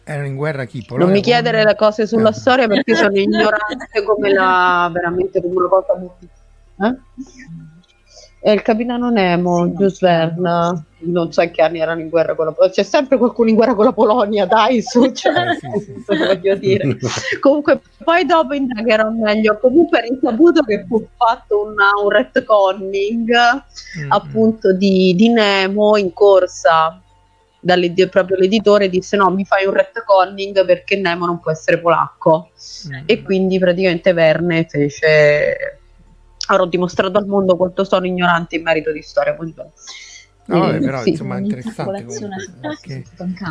Erano 0.04 0.26
in 0.26 0.36
guerra 0.36 0.66
chi? 0.66 0.84
Polonia, 0.84 1.06
non 1.06 1.16
mi 1.16 1.22
chiedere 1.22 1.64
le 1.64 1.76
cose 1.76 2.08
sulla 2.08 2.30
eh. 2.30 2.34
storia 2.34 2.68
perché 2.68 2.96
sono 2.96 3.16
ignorante 3.16 4.04
come 4.04 4.34
la 4.34 4.90
veramente 4.92 5.40
come 5.42 5.54
una 5.56 5.68
cosa. 5.68 5.94
Eh? 6.80 6.98
E 8.44 8.54
il 8.54 8.64
capitano 8.64 9.12
Nemo, 9.12 9.68
Jules 9.68 10.00
Verne, 10.00 10.86
non 11.02 11.32
so 11.32 11.44
in 11.44 11.52
che 11.52 11.62
anni 11.62 11.80
erano 11.80 12.02
in 12.02 12.10
guerra 12.10 12.34
con 12.34 12.46
la 12.46 12.52
Polonia. 12.52 12.74
C'è 12.74 12.82
sempre 12.82 13.20
qualcuno 13.20 13.50
in 13.50 13.56
guerra 13.56 13.76
con 13.76 13.86
la 13.86 13.94
Polonia, 13.94 14.48
dai, 14.48 14.82
su, 14.82 15.12
cioè, 15.12 15.50
eh, 15.50 15.80
sì. 15.80 15.94
voglio 16.08 16.56
dire. 16.56 16.98
Comunque, 17.40 17.82
poi 18.04 18.26
dopo 18.26 18.54
indagherò 18.54 19.12
meglio. 19.12 19.60
Comunque, 19.60 20.00
è 20.00 20.10
risaputo 20.10 20.64
che 20.64 20.86
fu 20.88 21.08
fatto 21.16 21.68
una, 21.68 21.92
un 22.04 22.10
retconning 22.10 23.30
mm-hmm. 23.30 24.12
appunto 24.12 24.74
di, 24.74 25.14
di, 25.16 25.30
Nemo 25.30 25.98
in 25.98 26.12
corsa. 26.12 27.00
proprio 28.10 28.38
l'editore 28.38 28.90
disse: 28.90 29.18
No, 29.18 29.30
mi 29.30 29.46
fai 29.46 29.68
un 29.68 29.74
retconning 29.74 30.66
perché 30.66 30.96
Nemo 30.96 31.28
non 31.28 31.40
può 31.40 31.52
essere 31.52 31.80
polacco. 31.80 32.50
Mm-hmm. 32.90 33.04
E 33.06 33.22
quindi 33.22 33.60
praticamente 33.60 34.14
Verne 34.14 34.66
fece 34.68 35.81
avrò 36.52 36.66
dimostrato 36.66 37.18
al 37.18 37.26
mondo 37.26 37.56
quanto 37.56 37.84
sono 37.84 38.06
ignorante 38.06 38.58
in 38.58 38.64
merito 38.64 38.92
di 38.92 39.02
storia. 39.02 39.36
No, 40.46 40.60
vabbè, 40.60 40.80
però 40.80 41.02
sì, 41.02 41.10
insomma 41.10 41.38
è 41.38 41.40
interessante 41.40 42.04
perché, 42.60 43.04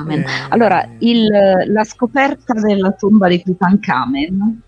eh, 0.09 0.25
allora 0.49 0.87
il, 0.99 1.29
la 1.67 1.85
scoperta 1.85 2.53
della 2.55 2.93
tomba 2.93 3.29
di 3.29 3.43
Tutankhamen 3.43 4.63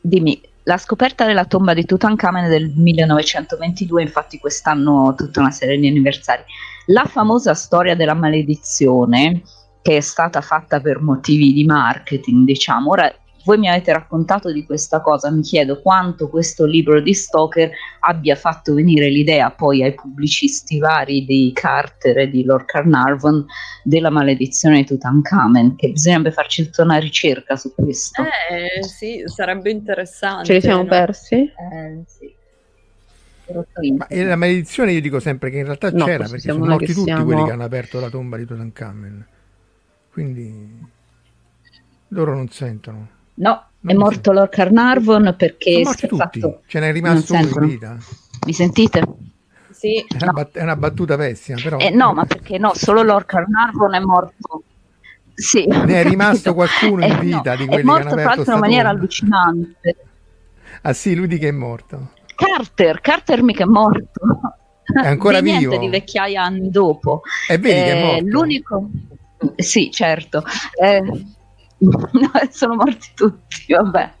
dimmi 0.00 0.40
la 0.62 0.78
scoperta 0.78 1.26
della 1.26 1.44
tomba 1.44 1.74
di 1.74 1.84
Tutankhamen 1.84 2.48
del 2.48 2.72
1922 2.74 4.02
infatti 4.02 4.38
quest'anno 4.38 5.14
tutta 5.16 5.40
una 5.40 5.50
serie 5.50 5.78
di 5.78 5.88
anniversari. 5.88 6.42
La 6.86 7.04
famosa 7.04 7.54
storia 7.54 7.96
della 7.96 8.14
maledizione 8.14 9.42
che 9.82 9.96
è 9.96 10.00
stata 10.00 10.40
fatta 10.40 10.80
per 10.80 11.00
motivi 11.00 11.52
di 11.52 11.64
marketing 11.64 12.44
diciamo 12.44 12.90
ora 12.90 13.12
voi 13.44 13.58
mi 13.58 13.68
avete 13.68 13.92
raccontato 13.92 14.52
di 14.52 14.64
questa 14.64 15.00
cosa, 15.00 15.30
mi 15.30 15.42
chiedo 15.42 15.80
quanto 15.80 16.28
questo 16.28 16.64
libro 16.64 17.00
di 17.00 17.14
Stoker 17.14 17.70
abbia 18.00 18.36
fatto 18.36 18.74
venire 18.74 19.08
l'idea 19.08 19.50
poi 19.50 19.82
ai 19.82 19.94
pubblicisti 19.94 20.78
vari 20.78 21.24
di 21.24 21.50
Carter 21.54 22.18
e 22.18 22.30
di 22.30 22.44
Lord 22.44 22.66
Carnarvon 22.66 23.44
della 23.82 24.10
maledizione 24.10 24.78
di 24.78 24.86
Tutankhamen, 24.86 25.76
che 25.76 25.90
bisognerebbe 25.90 26.32
farci 26.32 26.64
tutta 26.64 26.82
una 26.82 26.98
ricerca 26.98 27.56
su 27.56 27.74
questo. 27.74 28.22
Eh 28.22 28.82
sì, 28.82 29.22
sarebbe 29.26 29.70
interessante. 29.70 30.44
Ce 30.44 30.52
li 30.54 30.60
siamo 30.60 30.82
no? 30.82 30.88
persi? 30.88 31.34
Eh 31.34 32.02
sì. 32.06 32.38
Ma 33.96 34.06
la 34.08 34.36
maledizione 34.36 34.92
io 34.92 35.00
dico 35.00 35.18
sempre 35.18 35.50
che 35.50 35.58
in 35.58 35.64
realtà 35.64 35.90
no, 35.90 36.04
c'era 36.04 36.24
perché 36.24 36.52
sono 36.52 36.66
morti 36.66 36.86
tutti 36.86 37.02
siamo... 37.02 37.24
quelli 37.24 37.44
che 37.44 37.50
hanno 37.50 37.64
aperto 37.64 37.98
la 37.98 38.08
tomba 38.08 38.36
di 38.36 38.46
Tutankhamen. 38.46 39.26
Quindi 40.12 40.86
loro 42.08 42.34
non 42.34 42.48
sentono. 42.48 43.18
No, 43.40 43.64
non 43.80 43.94
è 43.94 43.98
morto 43.98 44.32
Lord 44.32 44.50
Carnarvon 44.50 45.34
perché 45.36 45.82
si 45.84 46.06
è 46.06 46.08
fatto... 46.08 46.60
Ce 46.66 46.78
n'è 46.78 46.92
rimasto 46.92 47.32
uno 47.32 47.42
in 47.42 47.66
vita. 47.66 47.96
Mi 48.46 48.52
sentite? 48.52 49.02
Sì. 49.70 50.04
È 50.06 50.16
una, 50.16 50.26
no. 50.26 50.32
bat- 50.32 50.56
è 50.56 50.62
una 50.62 50.76
battuta 50.76 51.16
pessima, 51.16 51.58
però. 51.62 51.78
Eh, 51.78 51.88
no, 51.88 52.12
ma 52.12 52.26
perché 52.26 52.58
no, 52.58 52.72
solo 52.74 53.02
Lord 53.02 53.24
Carnarvon 53.24 53.94
è 53.94 54.00
morto. 54.00 54.62
Sì, 55.34 55.66
ne 55.66 56.00
è 56.00 56.04
rimasto 56.06 56.52
qualcuno 56.52 57.06
in 57.06 57.18
vita 57.18 57.54
eh, 57.54 57.56
no, 57.56 57.62
di 57.62 57.66
quelli 57.66 57.82
è 57.82 57.84
morto 57.84 58.08
che 58.08 58.12
hanno 58.12 58.22
aperto 58.22 58.42
in 58.42 58.48
una 58.48 58.58
maniera 58.58 58.88
allucinante. 58.90 59.96
Ah 60.82 60.92
sì, 60.92 61.14
lui 61.14 61.26
di 61.26 61.38
che 61.38 61.48
è 61.48 61.52
morto? 61.52 62.10
Carter, 62.34 63.00
Carter 63.00 63.42
mica 63.42 63.64
è 63.64 63.66
morto. 63.66 64.20
È 64.82 65.06
ancora 65.06 65.40
di 65.40 65.56
vivo? 65.56 65.78
di 65.78 65.88
vecchiaia 65.88 66.42
anni 66.42 66.68
dopo. 66.68 67.22
E 67.48 67.56
vedi 67.56 67.78
eh, 67.78 67.82
che 67.82 67.92
è 67.92 67.96
eh, 67.96 68.04
morto? 68.04 68.24
L'unico... 68.26 68.90
Sì, 69.56 69.90
certo. 69.90 70.44
Eh, 70.78 71.02
no, 72.12 72.30
sono 72.50 72.74
morti 72.74 73.08
tutti, 73.14 73.72
vabbè. 73.72 74.12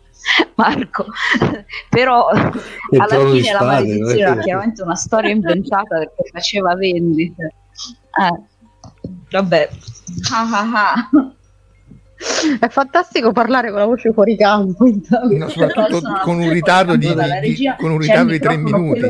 Marco, 0.54 1.06
però 1.88 2.28
e 2.30 2.98
alla 2.98 3.30
fine 3.30 3.52
la 3.52 3.64
maledizione 3.64 4.20
era 4.20 4.36
chiaramente 4.36 4.82
una 4.82 4.94
storia 4.94 5.30
inventata 5.30 5.96
perché 5.98 6.28
faceva 6.30 6.74
vendite. 6.74 7.54
Eh, 8.20 8.40
vabbè, 9.30 9.68
ah, 10.30 10.48
ah, 10.50 10.92
ah. 11.12 11.32
È 12.60 12.68
fantastico 12.68 13.32
parlare 13.32 13.70
con 13.70 13.78
la 13.78 13.86
voce 13.86 14.12
fuori 14.12 14.36
campo, 14.36 14.84
no, 14.84 15.48
soprattutto 15.48 16.20
con 16.22 16.38
un 16.38 16.50
ritardo 16.50 16.94
di, 16.96 17.08
di, 17.40 17.74
con 17.78 17.92
un 17.92 17.98
ritardo 17.98 18.30
di 18.32 18.38
tre 18.38 18.58
minuti. 18.58 19.00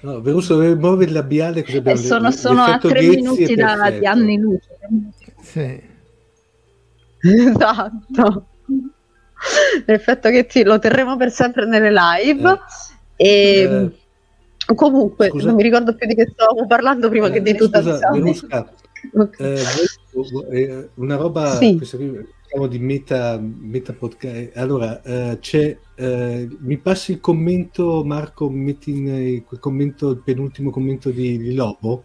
no, 0.00 0.20
Veruso 0.20 0.58
deve 0.58 0.74
muovere 0.74 1.04
il 1.04 1.12
labiale 1.12 1.62
così 1.62 1.76
abbiamo 1.76 2.00
sono, 2.00 2.32
sono 2.32 2.62
a 2.62 2.76
tre 2.78 3.02
minuti 3.02 3.54
da, 3.54 3.88
di 3.90 4.04
anni 4.04 4.36
luce. 4.36 4.66
Sì. 5.52 5.90
Esatto. 7.24 8.46
L'effetto 9.86 10.28
che 10.30 10.46
ti, 10.46 10.64
lo 10.64 10.78
terremo 10.78 11.16
per 11.16 11.30
sempre 11.30 11.66
nelle 11.66 11.92
live. 11.92 12.58
Eh. 13.16 13.24
E, 13.26 13.62
eh. 13.62 13.90
Comunque, 14.74 15.28
Scusa. 15.28 15.46
non 15.46 15.56
mi 15.56 15.62
ricordo 15.62 15.94
più 15.94 16.06
di 16.06 16.14
che 16.14 16.28
stavamo 16.32 16.66
parlando 16.66 17.08
prima 17.08 17.28
che 17.30 17.42
di 17.42 17.54
tutta 17.54 17.82
Scusa. 17.82 18.10
Verusca, 18.10 18.72
Ok. 19.14 19.40
eh, 19.40 19.62
eh, 20.52 20.88
una 20.94 21.16
roba 21.16 21.54
Sì. 21.56 21.76
qui, 21.76 22.26
diciamo 22.44 22.66
di 22.68 22.78
meta, 22.78 23.38
meta 23.40 23.92
podcast. 23.92 24.56
Allora, 24.56 25.02
eh, 25.02 25.38
c'è, 25.40 25.76
eh, 25.96 26.48
mi 26.60 26.78
passi 26.78 27.12
il 27.12 27.20
commento, 27.20 28.02
Marco, 28.04 28.48
metti 28.48 28.90
in, 28.90 29.08
eh, 29.08 29.42
quel 29.44 29.60
commento, 29.60 30.10
il 30.10 30.22
penultimo 30.24 30.70
commento 30.70 31.10
di, 31.10 31.36
di 31.38 31.54
Lobo. 31.54 32.04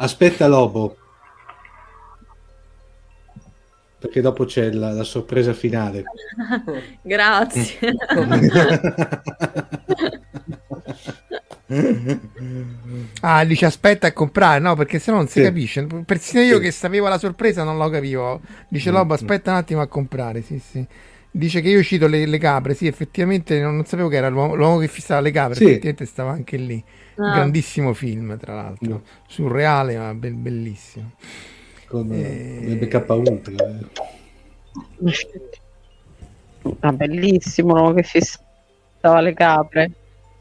Aspetta, 0.00 0.46
Lobo. 0.46 0.96
Perché 3.98 4.20
dopo 4.20 4.44
c'è 4.44 4.70
la, 4.70 4.92
la 4.92 5.02
sorpresa 5.02 5.52
finale. 5.52 6.04
Grazie. 7.02 7.78
Ah, 13.20 13.44
dice 13.44 13.66
aspetta 13.66 14.06
a 14.06 14.12
comprare, 14.12 14.60
no, 14.60 14.74
perché 14.76 14.98
sennò 14.98 15.18
non 15.18 15.26
si 15.26 15.40
Sì. 15.40 15.42
capisce. 15.42 15.86
Persino 16.04 16.42
io 16.42 16.56
Sì. 16.56 16.62
che 16.62 16.70
sapevo 16.70 17.08
la 17.08 17.18
sorpresa 17.18 17.64
non 17.64 17.76
lo 17.76 17.88
capivo. 17.90 18.40
Dice 18.68 18.90
Lobo, 18.90 19.14
aspetta 19.14 19.50
un 19.50 19.56
attimo 19.58 19.80
a 19.80 19.86
comprare, 19.88 20.42
sì, 20.42 20.58
sì. 20.58 20.86
Dice 21.30 21.60
che 21.60 21.68
io 21.68 21.82
cito 21.82 22.06
le, 22.06 22.24
le 22.26 22.38
capre, 22.38 22.74
sì, 22.74 22.86
effettivamente 22.86 23.60
non, 23.60 23.74
non 23.76 23.84
sapevo 23.84 24.08
che 24.08 24.16
era 24.16 24.28
l'uomo, 24.28 24.54
l'uomo 24.54 24.78
che 24.78 24.88
fissava 24.88 25.20
le 25.20 25.30
capre, 25.30 25.54
Sì. 25.56 25.64
effettivamente 25.64 26.06
stava 26.06 26.30
anche 26.30 26.56
lì. 26.56 26.82
Ah. 27.20 27.32
Grandissimo 27.34 27.94
film, 27.94 28.38
tra 28.38 28.54
l'altro, 28.54 28.94
Mm. 28.94 29.08
surreale, 29.26 29.96
ma 29.98 30.14
be- 30.14 30.30
bellissimo. 30.30 31.12
Con 31.88 32.12
Eh, 32.12 32.70
eh, 32.72 32.76
BK 32.76 33.04
Ultra. 33.08 33.54
eh. 33.66 33.86
Ah, 36.80 36.92
bellissimo 36.92 37.74
l'uomo 37.74 37.94
che 37.94 38.02
fissava 38.02 39.20
le 39.20 39.32
capre. 39.34 39.90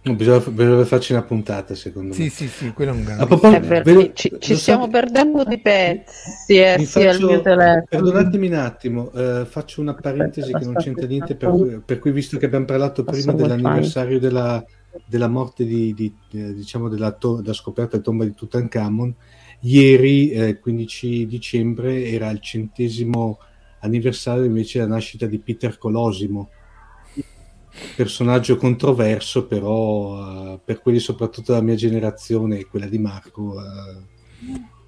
No, 0.03 0.13
bisogna, 0.15 0.39
bisogna 0.49 0.85
farci 0.85 1.11
una 1.13 1.23
puntata, 1.23 1.75
secondo 1.75 2.13
Sì, 2.13 2.23
me. 2.23 2.29
sì, 2.29 2.47
sì, 2.47 2.71
quello 2.73 2.91
è 2.91 2.93
un 2.93 3.03
grande. 3.03 3.25
proposito, 3.25 3.55
È 3.57 3.59
vero, 3.67 3.83
ve 3.83 4.11
ci, 4.13 4.33
ci- 4.39 4.55
stiamo 4.55 4.83
so- 4.85 4.89
perdendo 4.89 5.43
dei 5.43 5.59
pezzi, 5.59 6.57
eh, 6.59 6.75
Mi 6.77 6.85
sì, 6.85 7.03
al 7.03 7.13
faccio- 7.15 7.25
mio 7.27 7.41
telefono. 7.41 7.83
Perdonatemi 7.89 8.47
un 8.47 8.53
attimo, 8.53 9.11
eh, 9.11 9.45
faccio 9.45 9.81
una 9.81 9.93
parentesi 9.95 10.39
Aspetta, 10.53 10.59
che 10.59 10.65
non 10.65 10.75
aspetta, 10.77 10.95
c'entra 10.95 11.07
niente, 11.07 11.35
per 11.35 11.81
per 11.85 11.99
cui 11.99 12.11
visto 12.11 12.37
che 12.37 12.45
abbiamo 12.45 12.65
parlato 12.65 13.03
prima 13.03 13.33
dell'anniversario 13.33 14.19
della, 14.19 14.63
della 15.05 15.27
morte 15.27 15.65
di, 15.65 15.93
di- 15.93 16.15
eh, 16.31 16.53
diciamo 16.53 16.89
della, 16.89 17.11
to- 17.11 17.41
della 17.41 17.53
scoperta 17.53 17.91
della 17.91 18.03
tomba 18.03 18.25
di 18.25 18.33
Tutankhamon, 18.33 19.13
ieri, 19.61 20.29
eh, 20.31 20.59
15 20.59 21.25
dicembre, 21.27 22.05
era 22.05 22.29
il 22.29 22.39
centesimo 22.41 23.39
anniversario 23.79 24.43
invece 24.45 24.79
della 24.79 24.93
nascita 24.93 25.25
di 25.25 25.39
Peter 25.39 25.77
Colosimo, 25.77 26.49
personaggio 27.95 28.57
controverso, 28.57 29.45
però 29.45 30.53
eh, 30.53 30.59
per 30.63 30.81
quelli 30.81 30.99
soprattutto 30.99 31.51
della 31.51 31.63
mia 31.63 31.75
generazione 31.75 32.59
e 32.59 32.65
quella 32.65 32.87
di 32.87 32.97
Marco. 32.97 33.55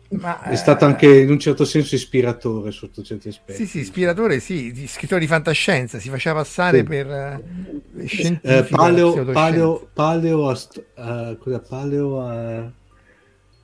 Eh, 0.09 0.17
Ma, 0.17 0.41
è 0.41 0.55
stato 0.55 0.85
eh, 0.85 0.87
anche 0.87 1.19
in 1.21 1.29
un 1.29 1.39
certo 1.39 1.65
senso 1.65 1.95
ispiratore 1.95 2.71
sotto 2.71 3.01
certi 3.03 3.27
aspetti. 3.29 3.65
Sì, 3.65 3.67
sì, 3.67 3.79
ispiratore, 3.79 4.39
sì, 4.39 4.71
di- 4.71 4.87
scrittore 4.87 5.19
di 5.21 5.27
fantascienza, 5.27 5.99
si 5.99 6.09
faceva 6.09 6.35
passare 6.41 6.79
Sì. 6.79 6.83
per 6.83 7.07
eh, 7.09 8.07
Eh, 8.41 8.63
scientifico. 8.63 8.69
paleo, 8.69 9.05
pseudoscienza. 9.05 9.31
paleo, 9.31 9.89
paleo, 9.93 10.49
ast- 10.49 10.85
eh, 10.95 11.37
cosa, 11.39 11.59
paleo 11.61 12.31
eh, 12.31 12.73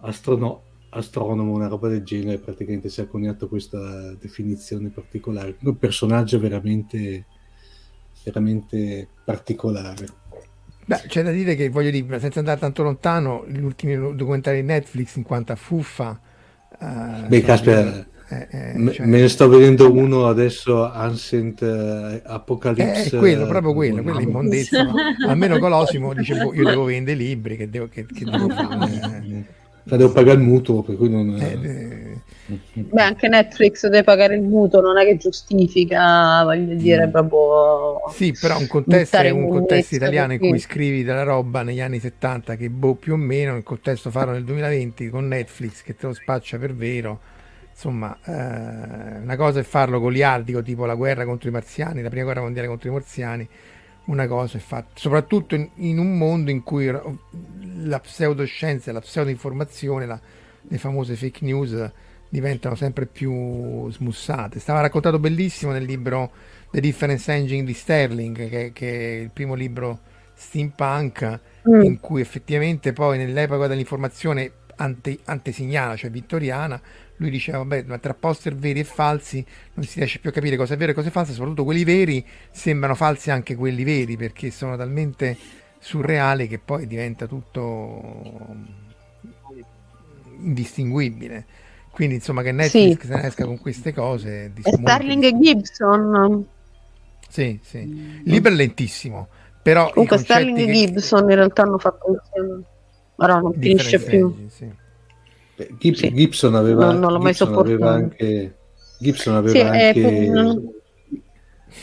astrono- 0.02 0.64
astronomo, 0.90 1.54
una 1.54 1.68
roba 1.68 1.88
del 1.90 2.04
genere, 2.04 2.40
praticamente 2.40 2.90
si 2.90 3.02
è 3.02 3.08
coniato 3.08 3.48
questa 3.48 4.14
definizione 4.16 4.90
particolare. 4.90 5.58
Un 5.62 5.78
personaggio 5.78 6.40
veramente, 6.40 7.26
veramente 8.24 9.08
particolare. 9.24 10.06
Beh, 10.88 11.04
c'è 11.08 11.24
da 11.24 11.32
dire 11.32 11.56
che 11.56 11.70
voglio 11.70 11.90
dire, 11.90 12.20
senza 12.20 12.40
andare 12.40 12.60
tanto 12.60 12.84
lontano, 12.84 13.46
gli 13.48 13.60
ultimi 13.60 13.96
documentari 14.16 14.62
di 14.62 14.68
Netflix 14.68 15.16
in 15.16 15.24
quanto 15.24 15.52
a 15.52 15.56
fuffa. 15.56 16.20
Eh, 16.80 17.28
Beh, 17.28 17.36
sono 17.36 17.46
caspita, 17.46 18.06
eh, 18.28 18.48
eh, 18.50 18.74
me, 18.76 18.92
cioè- 18.92 19.06
me 19.06 19.22
ne 19.22 19.28
sto 19.28 19.48
vedendo 19.48 19.92
uno 19.92 20.28
adesso, 20.28 20.92
Ancient 20.92 21.62
eh, 21.62 22.22
Apocalypse. 22.26 23.04
Eh, 23.04 23.18
è 23.18 23.18
quello, 23.18 23.46
eh, 23.46 23.48
proprio 23.48 23.74
quello, 23.74 24.02
mia. 24.02 24.20
immondezza. 24.20 24.84
no? 24.84 24.94
Almeno 25.28 25.60
Colosimo 25.60 26.14
dice, 26.14 26.36
boh, 26.36 26.54
io 26.54 26.64
devo 26.64 26.86
vendere 26.86 27.18
libri, 27.18 27.56
che 27.56 27.70
devo, 27.70 27.88
che, 27.88 28.06
che 28.06 28.26
devo 28.26 28.50
fare? 28.50 29.46
Ma 29.88 29.98
devo 29.98 30.12
pagare 30.12 30.40
il 30.40 30.44
mutuo, 30.44 30.82
per 30.82 30.96
cui 30.96 31.10
non... 31.10 31.38
Eh, 31.40 31.60
eh, 31.62 32.05
Beh, 32.74 33.02
anche 33.02 33.28
Netflix 33.28 33.84
deve 33.84 34.04
pagare 34.04 34.36
il 34.36 34.42
mutuo, 34.44 34.80
non 34.82 34.98
è 34.98 35.06
che 35.06 35.18
giustifica, 35.18 36.44
voglio 36.44 36.76
dire, 36.76 37.08
Mm. 37.08 37.12
proprio... 37.12 38.02
Sì, 38.12 38.36
però 38.40 38.58
un 38.60 38.68
contesto 38.68 39.18
è 39.18 39.30
un 39.32 39.48
contesto 39.50 39.96
italiano 39.96 40.34
in 40.34 40.40
cui 40.40 40.60
scrivi 40.60 41.04
della 41.04 41.24
roba 41.24 41.64
negli 41.64 41.82
anni 41.82 42.00
70 42.00 42.56
che 42.56 42.70
boh 42.70 42.96
più 42.96 43.14
o 43.14 43.18
meno, 43.18 43.56
il 43.56 43.64
contesto 43.64 44.12
farlo 44.12 44.34
nel 44.34 44.44
2020 44.44 45.10
con 45.10 45.28
Netflix 45.28 45.82
che 45.82 45.96
te 45.96 46.06
lo 46.08 46.14
spaccia 46.14 46.58
per 46.60 46.76
vero. 46.76 47.20
Insomma, 47.72 48.18
eh, 48.24 49.18
una 49.22 49.36
cosa 49.36 49.60
è 49.60 49.64
farlo 49.64 50.00
goliardico, 50.00 50.62
tipo 50.62 50.86
la 50.86 50.96
guerra 50.96 51.26
contro 51.26 51.50
i 51.50 51.52
marziani, 51.52 52.02
la 52.02 52.10
prima 52.10 52.24
guerra 52.26 52.42
mondiale 52.42 52.68
contro 52.68 52.90
i 52.90 52.92
marziani, 52.94 53.48
una 54.06 54.28
cosa 54.28 54.58
è 54.58 54.62
fatta, 54.62 54.90
soprattutto 54.94 55.56
in, 55.56 55.68
in 55.76 55.98
un 55.98 56.16
mondo 56.18 56.52
in 56.52 56.62
cui 56.64 56.90
la 56.90 58.00
pseudoscienza 58.00 58.92
la 58.92 59.02
pseudoinformazione, 59.02 60.06
la- 60.06 60.20
le 60.68 60.78
famose 60.78 61.16
fake 61.16 61.44
news 61.44 61.92
diventano 62.36 62.76
sempre 62.76 63.06
più 63.06 63.90
smussate. 63.92 64.60
Stava 64.60 64.82
raccontato 64.82 65.20
bellissimo 65.20 65.72
nel 65.72 65.84
libro 65.84 66.32
The 66.72 66.82
Difference 66.82 67.32
Engine 67.32 67.64
di 67.64 67.74
Sterling, 67.74 68.50
che, 68.50 68.72
che 68.74 68.90
è 68.90 69.22
il 69.22 69.32
primo 69.32 69.54
libro 69.56 70.00
steampunk, 70.34 71.40
Mm. 71.68 71.82
in 71.82 72.00
cui 72.00 72.22
effettivamente 72.22 72.94
poi 72.94 73.18
nell'epoca 73.18 73.66
dell'informazione 73.66 74.52
ante- 74.76 75.18
antesignana, 75.26 75.96
cioè 75.96 76.12
vittoriana, 76.12 76.80
lui 77.18 77.32
diceva, 77.32 77.58
vabbè, 77.60 77.86
ma 77.88 77.98
tra 77.98 78.14
poster 78.14 78.54
veri 78.56 78.82
e 78.82 78.84
falsi 78.84 79.44
non 79.74 79.84
si 79.86 79.98
riesce 79.98 80.20
più 80.20 80.30
a 80.30 80.34
capire 80.34 80.58
cosa 80.58 80.76
è 80.76 80.78
vero 80.78 80.92
e 80.92 80.94
cosa 80.94 81.08
è 81.08 81.12
falso, 81.12 81.32
soprattutto 81.32 81.64
quelli 81.64 81.84
veri 81.84 82.24
sembrano 82.52 82.94
falsi 82.94 83.32
anche 83.32 83.56
quelli 83.56 83.84
veri, 83.84 84.16
perché 84.16 84.52
sono 84.52 84.78
talmente 84.78 85.36
surreali 85.80 86.48
che 86.48 86.60
poi 86.60 86.86
diventa 86.86 87.26
tutto 87.26 88.54
indistinguibile. 90.40 91.46
Quindi, 91.96 92.16
insomma, 92.16 92.42
che 92.44 92.52
Netflix 92.52 93.02
Sì. 93.02 93.08
se 93.08 93.16
ne 93.16 93.26
esca 93.26 93.46
con 93.46 93.58
queste 93.60 93.94
cose. 93.94 94.52
di 94.54 94.62
Starling 94.64 95.24
e 95.24 95.40
Gibson. 95.40 96.46
Sì, 97.30 97.60
sì. 97.64 98.22
È 98.26 98.50
lentissimo, 98.50 99.30
però 99.64 99.90
Comunque 99.92 100.18
Starling 100.18 100.58
e 100.58 100.66
che- 100.66 100.72
Gibson 100.74 101.22
in 101.30 101.36
realtà 101.36 101.62
hanno 101.64 101.78
fatto 101.78 102.06
insieme. 102.12 102.64
Ora 103.16 103.40
non 103.40 103.54
finisce 103.54 104.00
più. 104.00 104.36
sì. 104.50 104.70
Beh, 105.56 105.70
Gib- 105.80 105.96
Sì. 105.96 106.14
Gibson 106.14 106.54
aveva, 106.56 106.86
Non- 106.92 107.00
non 107.00 107.14
l'ho 107.14 107.20
mai 107.20 107.32
Gibson 107.32 107.54
aveva 107.58 107.64
sopportato. 107.70 108.04
anche 108.04 108.56
Gibson 109.00 109.36
aveva 109.36 109.52
Sì, 109.54 109.60
anche 109.62 110.02
proprio- 110.02 110.74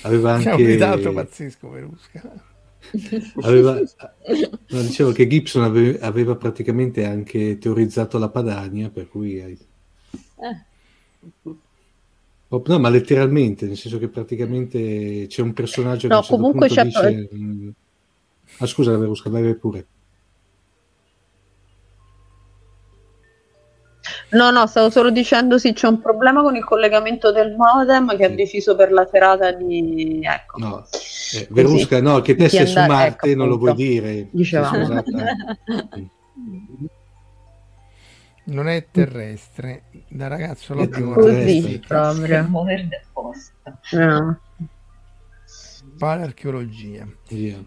aveva 0.02 0.36
C'è 0.38 0.44
un 0.44 0.50
anche 0.52 0.66
ritardo 0.66 1.12
pazzesco, 1.14 1.70
Verusca. 1.70 2.32
aveva, 3.42 3.74
no, 3.78 4.80
dicevo 4.82 5.12
che 5.12 5.26
Gibson 5.26 5.62
ave- 5.64 5.98
aveva 6.00 6.36
praticamente 6.36 7.04
anche 7.06 7.56
teorizzato 7.58 8.18
la 8.18 8.28
Padania 8.28 8.90
per 8.90 9.08
cui 9.08 9.40
hai- 9.40 9.58
Eh, 10.42 10.56
no 12.48 12.78
ma 12.78 12.88
letteralmente 12.88 13.66
nel 13.66 13.76
senso 13.76 13.98
che 13.98 14.08
praticamente 14.08 15.26
c'è 15.28 15.40
un 15.40 15.52
personaggio 15.52 16.08
che 16.08 16.14
No, 16.14 16.14
a 16.14 16.18
un 16.18 16.24
certo 16.24 16.36
comunque 16.36 16.66
punto 16.66 16.74
c'è- 16.74 17.14
dice 17.14 17.28
mm, 17.34 17.68
ah 18.58 18.66
scusa 18.66 18.96
Verusca 18.96 19.30
vai 19.30 19.42
vai 19.42 19.54
pure 19.54 19.86
No, 24.30 24.50
no, 24.50 24.66
stavo 24.66 24.90
solo 24.90 25.10
dicendo 25.10 25.58
sì, 25.58 25.74
c'è 25.74 25.86
un 25.86 26.00
problema 26.00 26.42
con 26.42 26.56
il 26.56 26.64
collegamento 26.64 27.30
del 27.30 27.54
modem 27.54 28.16
che 28.16 28.24
ha 28.24 28.28
deciso 28.30 28.74
per 28.74 28.90
la 28.90 29.06
serata 29.10 29.52
di... 29.52 30.20
Ecco. 30.22 30.58
no 30.58 30.86
eh, 31.34 31.46
Verusca 31.50 32.00
no 32.00 32.20
che 32.20 32.34
te 32.34 32.48
sei 32.48 32.66
su 32.66 32.78
Marte 32.80 33.30
ecco, 33.30 33.38
non 33.38 33.48
lo 33.48 33.58
vuoi 33.58 33.74
dire 33.74 34.28
Dicevamo. 34.30 34.84
Sposata. 34.84 35.04
Non 38.44 38.68
è 38.68 38.86
terrestre. 38.90 39.84
Da 40.08 40.26
ragazzo 40.26 40.74
l'ho 40.74 40.82
È 40.82 40.86
visto. 40.88 41.12
Così 41.12 41.34
Terrestre. 41.34 41.78
proprio. 41.86 42.48
muovere 42.48 42.88
da 42.88 43.00
posta. 43.12 43.78
No. 43.92 44.40
Palearcheologia. 45.98 47.06
Via. 47.28 47.62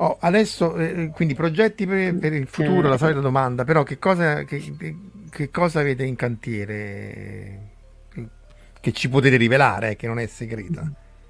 Oh, 0.00 0.16
adesso, 0.20 0.76
eh, 0.76 1.10
quindi 1.12 1.34
progetti 1.34 1.86
per, 1.86 2.16
per 2.18 2.32
il 2.32 2.46
futuro, 2.46 2.86
Eh. 2.86 2.90
la 2.90 2.96
solita 2.98 3.20
domanda, 3.20 3.64
però 3.64 3.82
che 3.82 3.98
cosa, 3.98 4.44
che, 4.44 4.74
che 5.28 5.50
cosa 5.50 5.80
avete 5.80 6.04
in 6.04 6.14
cantiere 6.14 7.60
che, 8.08 8.28
che 8.80 8.92
ci 8.92 9.08
potete 9.08 9.36
rivelare, 9.36 9.90
eh, 9.90 9.96
che 9.96 10.06
non 10.06 10.18
è 10.20 10.26
segreta? 10.26 10.88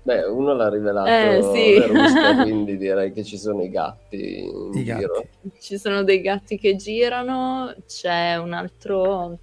Beh, 0.09 0.25
uno 0.25 0.55
l'ha 0.55 0.71
rivelato 0.71 1.09
Eh, 1.11 1.43
sì. 1.53 1.79
Verusca, 1.79 2.37
quindi 2.43 2.79
direi 2.79 3.13
che 3.13 3.23
ci 3.25 3.37
sono 3.37 3.63
i 3.63 3.69
gatti 3.69 4.39
in 4.47 4.71
I 4.73 4.85
giro. 4.85 5.13
gatti. 5.43 5.51
ci 5.61 5.77
sono 5.77 6.03
dei 6.03 6.23
gatti 6.23 6.57
che 6.59 6.77
girano, 6.77 7.75
c'è 7.87 8.37
un 8.37 8.55
altro, 8.55 9.39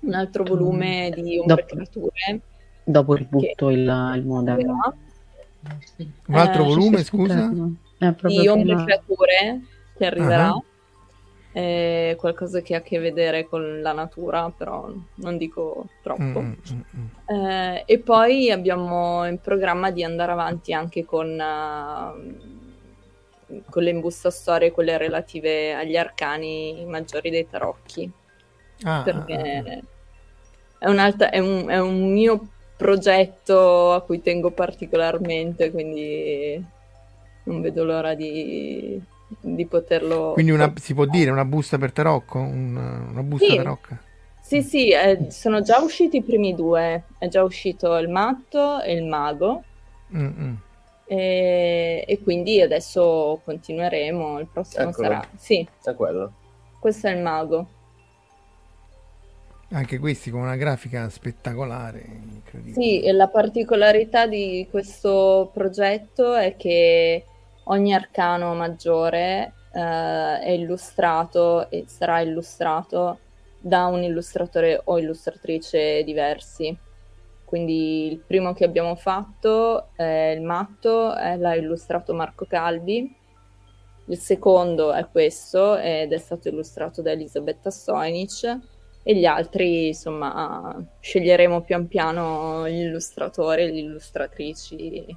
un 0.00 0.14
altro 0.14 0.44
volume 0.44 1.10
di 1.12 1.38
ombre 1.38 1.56
Dopo- 1.56 1.74
creature 1.74 2.40
Dopo 2.84 3.14
ributto 3.14 3.70
il, 3.70 4.12
il 4.14 4.22
modem. 4.24 4.54
uscirà. 4.58 4.94
Un 6.28 6.34
altro 6.36 6.62
Eh, 6.62 6.66
volume, 6.66 7.02
scusa? 7.02 7.50
Di 7.50 8.46
Ombre 8.46 8.74
Creature 8.84 9.60
che 9.98 10.06
arriverà. 10.06 10.50
Ah. 10.50 10.62
È 11.56 12.16
qualcosa 12.18 12.60
che 12.60 12.74
ha 12.74 12.78
a 12.78 12.82
che 12.82 12.98
vedere 12.98 13.48
con 13.48 13.80
la 13.80 13.92
natura, 13.92 14.52
però 14.54 14.92
non 15.14 15.38
dico 15.38 15.86
troppo. 16.02 16.22
Mm, 16.22 16.52
mm, 16.70 16.80
mm. 16.98 17.06
Eh, 17.34 17.82
e 17.86 17.98
poi 17.98 18.50
abbiamo 18.50 19.26
in 19.26 19.40
programma 19.40 19.90
di 19.90 20.04
andare 20.04 20.32
avanti 20.32 20.74
anche 20.74 21.06
con, 21.06 21.40
eh, 21.40 22.12
con 23.70 23.82
le 23.82 23.90
imbusta 23.90 24.30
storie, 24.30 24.70
quelle 24.70 24.98
relative 24.98 25.72
agli 25.72 25.96
arcani 25.96 26.84
maggiori 26.86 27.30
dei 27.30 27.48
tarocchi, 27.48 28.12
Ah, 28.82 29.00
perché 29.02 29.62
ah, 29.66 29.72
ah. 29.72 29.80
È, 30.78 30.88
un'altra- 30.90 31.30
è 31.30 31.38
un, 31.38 31.70
è 31.70 31.80
un 31.80 32.12
mio 32.12 32.48
progetto 32.76 33.94
a 33.94 34.02
cui 34.02 34.20
tengo 34.20 34.50
particolarmente, 34.50 35.70
quindi 35.70 36.62
non 37.44 37.62
vedo 37.62 37.82
l'ora 37.82 38.12
di, 38.12 39.02
di 39.40 39.66
poterlo... 39.66 40.32
Quindi 40.32 40.52
una, 40.52 40.72
si 40.80 40.94
può 40.94 41.04
dire 41.06 41.30
una 41.30 41.44
busta 41.44 41.78
per 41.78 41.92
tarocco? 41.92 42.38
Un- 42.38 43.08
una 43.10 43.22
busta 43.22 43.46
Sì. 43.46 43.56
tarocca? 43.56 44.00
Sì, 44.40 44.62
sì, 44.62 44.90
eh, 44.90 45.26
sono 45.30 45.60
già 45.62 45.80
usciti 45.80 46.18
i 46.18 46.22
primi 46.22 46.54
due, 46.54 47.04
è 47.18 47.26
già 47.28 47.42
uscito 47.42 47.96
il 47.96 48.08
matto 48.08 48.80
e 48.80 48.92
il 48.92 49.04
mago. 49.04 49.62
Mm, 50.16 50.26
mm. 50.26 50.54
E, 51.08 52.04
e 52.06 52.22
quindi 52.22 52.60
adesso 52.60 53.40
continueremo. 53.44 54.38
Il 54.38 54.46
prossimo 54.46 54.90
Eccolo. 54.90 55.08
sarà. 55.08 55.28
Sì, 55.36 55.66
È 55.82 55.94
quello. 55.94 56.32
questo 56.78 57.08
è 57.08 57.10
il 57.12 57.22
mago. 57.22 57.66
Anche 59.70 59.98
questi 59.98 60.30
con 60.30 60.42
una 60.42 60.54
grafica 60.54 61.08
spettacolare, 61.08 62.04
incredibile. 62.06 62.80
Sì, 62.80 63.02
e 63.02 63.10
la 63.12 63.26
particolarità 63.26 64.28
di 64.28 64.68
questo 64.70 65.50
progetto 65.52 66.34
è 66.36 66.54
che 66.56 67.24
ogni 67.68 67.94
arcano 67.94 68.54
maggiore 68.54 69.52
eh, 69.72 70.40
è 70.40 70.50
illustrato 70.50 71.70
e 71.70 71.84
sarà 71.86 72.20
illustrato 72.20 73.18
da 73.58 73.86
un 73.86 74.02
illustratore 74.02 74.80
o 74.84 74.98
illustratrice 74.98 76.02
diversi. 76.04 76.76
Quindi 77.44 78.10
il 78.10 78.18
primo 78.18 78.52
che 78.54 78.64
abbiamo 78.64 78.96
fatto 78.96 79.88
è 79.94 80.34
il 80.36 80.42
matto, 80.42 81.16
eh, 81.16 81.36
l'ha 81.36 81.54
illustrato 81.54 82.12
Marco 82.12 82.44
Calvi. 82.46 83.14
Il 84.08 84.18
secondo 84.18 84.92
è 84.92 85.06
questo 85.10 85.76
ed 85.76 86.12
è 86.12 86.18
stato 86.18 86.48
illustrato 86.48 87.02
da 87.02 87.10
Elisabetta 87.10 87.70
Soinic 87.70 88.58
e 89.02 89.16
gli 89.16 89.24
altri, 89.24 89.88
insomma, 89.88 90.76
sceglieremo 91.00 91.62
pian 91.62 91.86
piano 91.86 92.68
gli 92.68 92.80
illustratori 92.80 93.62
e 93.62 93.66
le 93.66 93.78
illustratrici 93.78 95.16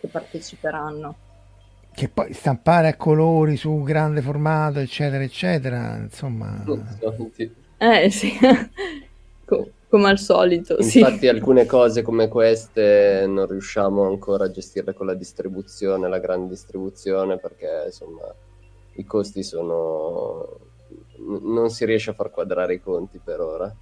che 0.00 0.08
parteciperanno. 0.08 1.27
Che 1.98 2.08
poi 2.08 2.32
stampare 2.32 2.86
a 2.86 2.96
colori 2.96 3.56
su 3.56 3.72
un 3.72 3.82
grande 3.82 4.22
formato, 4.22 4.78
eccetera, 4.78 5.24
eccetera, 5.24 5.96
insomma... 5.96 6.64
Sì. 7.32 7.50
Eh 7.76 8.08
sì, 8.08 8.30
Co- 9.44 9.68
come 9.88 10.08
al 10.08 10.18
solito, 10.20 10.80
sì. 10.80 11.00
Infatti 11.00 11.26
alcune 11.26 11.66
cose 11.66 12.02
come 12.02 12.28
queste 12.28 13.24
non 13.26 13.48
riusciamo 13.48 14.06
ancora 14.06 14.44
a 14.44 14.50
gestirle 14.52 14.94
con 14.94 15.06
la 15.06 15.14
distribuzione, 15.14 16.08
la 16.08 16.20
grande 16.20 16.50
distribuzione, 16.50 17.36
perché 17.36 17.82
insomma 17.86 18.32
i 18.94 19.04
costi 19.04 19.42
sono... 19.42 20.46
n- 21.18 21.52
non 21.52 21.68
si 21.68 21.84
riesce 21.84 22.10
a 22.10 22.14
far 22.14 22.30
quadrare 22.30 22.74
i 22.74 22.80
conti 22.80 23.18
per 23.18 23.40
ora. 23.40 23.74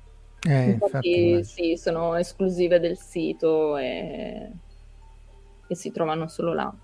Eh, 0.49 0.71
infatti, 0.71 1.11
Infatti, 1.21 1.45
sì, 1.45 1.77
sono 1.77 2.15
esclusive 2.15 2.81
del 2.81 2.97
sito 2.97 3.77
e, 3.77 4.53
e 5.69 5.75
si 5.75 5.93
trovano 5.93 6.29
solo 6.29 6.55
là. 6.55 6.75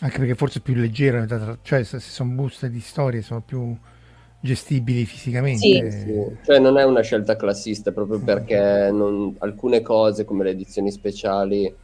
Anche 0.00 0.18
perché 0.18 0.34
forse 0.36 0.60
è 0.60 0.62
più 0.62 0.74
leggero, 0.74 1.26
cioè 1.62 1.82
se 1.82 1.98
sono 1.98 2.30
buste 2.34 2.70
di 2.70 2.80
storie 2.80 3.20
sono 3.20 3.42
più 3.42 3.76
gestibili 4.40 5.04
fisicamente. 5.04 5.90
Sì, 5.90 6.36
Cioè 6.44 6.58
non 6.60 6.78
è 6.78 6.84
una 6.84 7.00
scelta 7.02 7.34
classista 7.36 7.90
proprio 7.92 8.20
perché 8.20 8.90
non- 8.92 9.34
alcune 9.38 9.82
cose 9.82 10.24
come 10.24 10.44
le 10.44 10.50
edizioni 10.50 10.92
speciali 10.92 11.74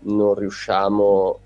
non 0.00 0.34
riusciamo 0.34 1.40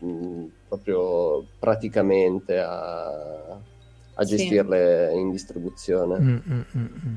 eh, 0.00 0.04
mh, 0.04 0.46
proprio 0.68 1.46
praticamente 1.58 2.58
a, 2.58 3.52
a 3.52 4.24
Sì. 4.24 4.36
gestirle 4.36 5.12
in 5.14 5.30
distribuzione. 5.30 6.18
Mm, 6.18 6.36
mm, 6.46 6.62
mm, 6.76 6.86
mm. 7.06 7.16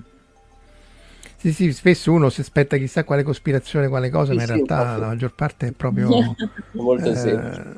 Sì, 1.44 1.52
sì, 1.52 1.74
spesso 1.74 2.14
uno 2.14 2.30
si 2.30 2.40
aspetta 2.40 2.78
chissà 2.78 3.04
quale 3.04 3.22
cospirazione, 3.24 3.90
quale 3.90 4.10
cosa, 4.10 4.34
Sì, 4.34 4.34
ma 4.34 4.42
in 4.42 4.48
sì, 4.48 4.48
realtà 4.48 4.96
la 4.98 5.08
maggior 5.08 5.34
parte 5.36 5.68
è 5.68 5.72
proprio 5.74 6.38
eh, 6.94 7.76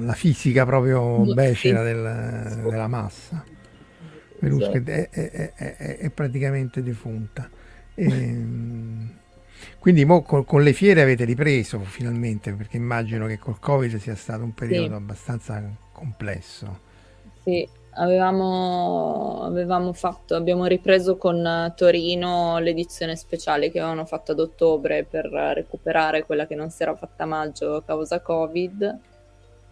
la 0.00 0.12
fisica 0.14 0.64
proprio 0.64 1.24
becera 1.26 1.82
del- 1.84 2.66
della 2.66 2.88
massa. 2.88 3.44
Verusca 4.38 4.78
Esatto. 4.78 4.84
è, 4.84 5.08
è- 5.10 5.52
è- 5.54 5.96
è- 5.98 6.10
praticamente 6.10 6.82
defunta. 6.82 7.48
Ehm, 7.94 9.08
quindi 9.78 10.04
mo 10.04 10.22
col- 10.22 10.44
con 10.44 10.62
le 10.62 10.72
fiere 10.72 11.02
avete 11.02 11.24
ripreso 11.24 11.78
finalmente, 11.84 12.52
perché 12.54 12.76
immagino 12.76 13.26
che 13.26 13.38
col 13.38 13.58
Covid 13.60 13.96
sia 13.98 14.16
stato 14.16 14.42
un 14.42 14.52
periodo 14.54 14.96
abbastanza 14.96 15.62
complesso. 15.92 16.80
Sì, 17.44 17.70
avevamo, 17.96 19.42
avevamo 19.42 19.92
fatto, 19.92 20.34
abbiamo 20.34 20.66
ripreso 20.66 21.16
con 21.16 21.44
eh, 21.44 21.72
Torino 21.76 22.58
l'edizione 22.58 23.16
speciale 23.16 23.70
che 23.70 23.78
avevano 23.78 24.04
fatto 24.04 24.32
ad 24.32 24.40
ottobre 24.40 25.04
per 25.04 25.26
recuperare 25.26 26.24
quella 26.24 26.46
che 26.46 26.54
non 26.54 26.70
si 26.70 26.82
era 26.82 26.94
fatta 26.94 27.24
a 27.24 27.26
maggio 27.26 27.76
a 27.76 27.82
causa 27.82 28.20
Covid. 28.20 28.98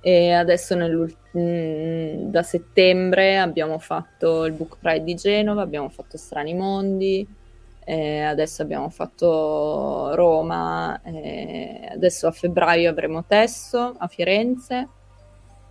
E 0.00 0.32
adesso 0.32 0.76
mm, 0.76 2.30
da 2.30 2.42
settembre 2.42 3.38
abbiamo 3.38 3.78
fatto 3.78 4.44
il 4.44 4.52
Book 4.52 4.76
Pride 4.78 5.04
di 5.04 5.14
Genova, 5.14 5.62
abbiamo 5.62 5.88
fatto 5.88 6.18
Strani 6.18 6.52
Mondi, 6.54 7.26
e 7.86 8.20
adesso 8.20 8.62
abbiamo 8.62 8.90
fatto 8.90 10.14
Roma, 10.14 11.00
e 11.02 11.88
adesso 11.90 12.26
a 12.26 12.32
febbraio 12.32 12.90
avremo 12.90 13.24
Tesso 13.24 13.94
a 13.96 14.06
Firenze 14.06 14.88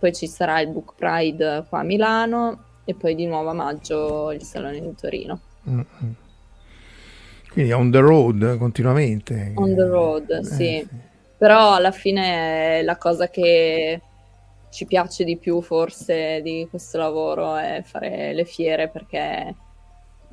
poi 0.04 0.12
ci 0.12 0.26
sarà 0.26 0.60
il 0.60 0.68
Book 0.68 0.92
Pride 0.96 1.64
qua 1.66 1.78
a 1.78 1.82
Milano 1.82 2.64
e 2.84 2.94
poi 2.94 3.14
di 3.14 3.24
nuovo 3.24 3.48
a 3.48 3.54
maggio 3.54 4.32
il 4.32 4.42
Salone 4.42 4.78
di 4.78 4.94
Torino. 4.94 5.40
Mm, 5.66 5.80
mm. 5.80 6.10
Quindi 7.50 7.72
on 7.72 7.90
the 7.90 8.00
road 8.00 8.58
continuamente. 8.58 9.52
On 9.54 9.74
the 9.74 9.86
road, 9.86 10.28
Eh, 10.28 10.44
sì. 10.44 10.86
Però 11.38 11.72
alla 11.72 11.90
fine 11.90 12.82
la 12.82 12.98
cosa 12.98 13.30
che 13.30 13.98
ci 14.68 14.84
piace 14.84 15.24
di 15.24 15.38
più 15.38 15.62
forse 15.62 16.42
di 16.42 16.66
questo 16.68 16.98
lavoro 16.98 17.56
è 17.56 17.80
fare 17.82 18.34
le 18.34 18.44
fiere 18.44 18.90
perché 18.90 19.54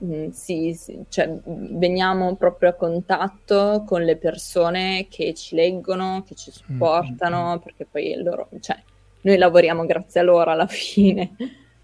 mm, 0.03 0.31
sì, 0.31 0.73
sì, 0.73 1.02
cioè, 1.07 1.34
veniamo 1.45 2.35
proprio 2.35 2.72
a 2.72 2.73
contatto 2.73 3.85
con 3.88 4.03
le 4.03 4.18
persone 4.18 5.07
che 5.10 5.34
ci 5.34 5.56
leggono, 5.56 6.26
che 6.27 6.35
ci 6.35 6.52
supportano, 6.52 7.61
perché 7.64 7.85
poi 7.85 8.22
loro, 8.22 8.49
cioè, 8.60 8.77
noi 9.22 9.38
lavoriamo 9.38 9.85
grazie 9.85 10.19
a 10.19 10.23
loro 10.23 10.52
alla 10.52 10.68
fine. 10.68 11.35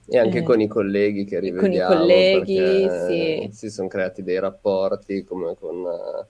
E 0.09 0.17
anche 0.17 0.37
Eh, 0.37 0.43
con 0.43 0.61
i 0.61 0.67
colleghi 0.67 1.25
che 1.25 1.37
con 1.37 1.45
i 1.45 1.51
rivediamo, 1.51 1.95
colleghi, 1.95 2.55
perché 2.55 3.49
sì. 3.49 3.49
si 3.51 3.69
sono 3.69 3.89
creati 3.89 4.23
dei 4.23 4.39
rapporti 4.39 5.25
come 5.25 5.55
con, 5.59 5.83
eh, 5.85 6.25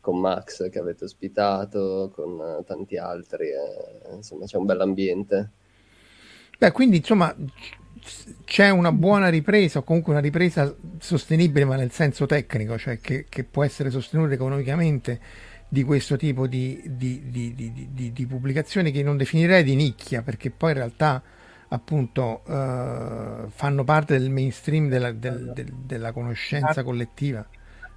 con 0.00 0.20
Max 0.20 0.68
che 0.68 0.78
avete 0.78 1.04
ospitato, 1.04 2.12
con 2.14 2.38
eh, 2.38 2.64
tanti 2.64 2.98
altri, 2.98 3.46
eh, 3.46 4.14
insomma 4.14 4.44
c'è 4.44 4.58
un 4.58 4.66
bell'ambiente. 4.66 5.50
Beh, 6.58 6.72
quindi 6.72 6.98
insomma 6.98 7.34
c'è 8.44 8.68
una 8.68 8.92
buona 8.92 9.30
ripresa 9.30 9.78
o 9.78 9.82
comunque 9.82 10.12
una 10.12 10.20
ripresa 10.20 10.74
sostenibile, 10.98 11.64
ma 11.64 11.76
nel 11.76 11.90
senso 11.90 12.26
tecnico, 12.26 12.76
cioè 12.76 13.00
che, 13.00 13.24
che 13.28 13.44
può 13.44 13.64
essere 13.64 13.88
sostenuta 13.88 14.34
economicamente 14.34 15.18
di 15.74 15.82
questo 15.82 16.16
tipo 16.16 16.46
di, 16.46 16.80
di- 16.86 17.28
di- 17.30 18.12
di- 18.12 18.26
pubblicazioni 18.26 18.92
che 18.92 19.02
non 19.02 19.16
definirei 19.16 19.64
di 19.64 19.74
nicchia, 19.74 20.22
perché 20.22 20.50
poi 20.52 20.70
in 20.70 20.76
realtà 20.76 21.20
appunto 21.68 22.44
eh, 22.46 23.46
fanno 23.48 23.82
parte 23.82 24.16
del 24.16 24.30
mainstream 24.30 24.88
della, 24.88 25.10
del- 25.10 25.50
del- 25.52 25.72
della 25.84 26.12
conoscenza 26.12 26.84
collettiva 26.84 27.44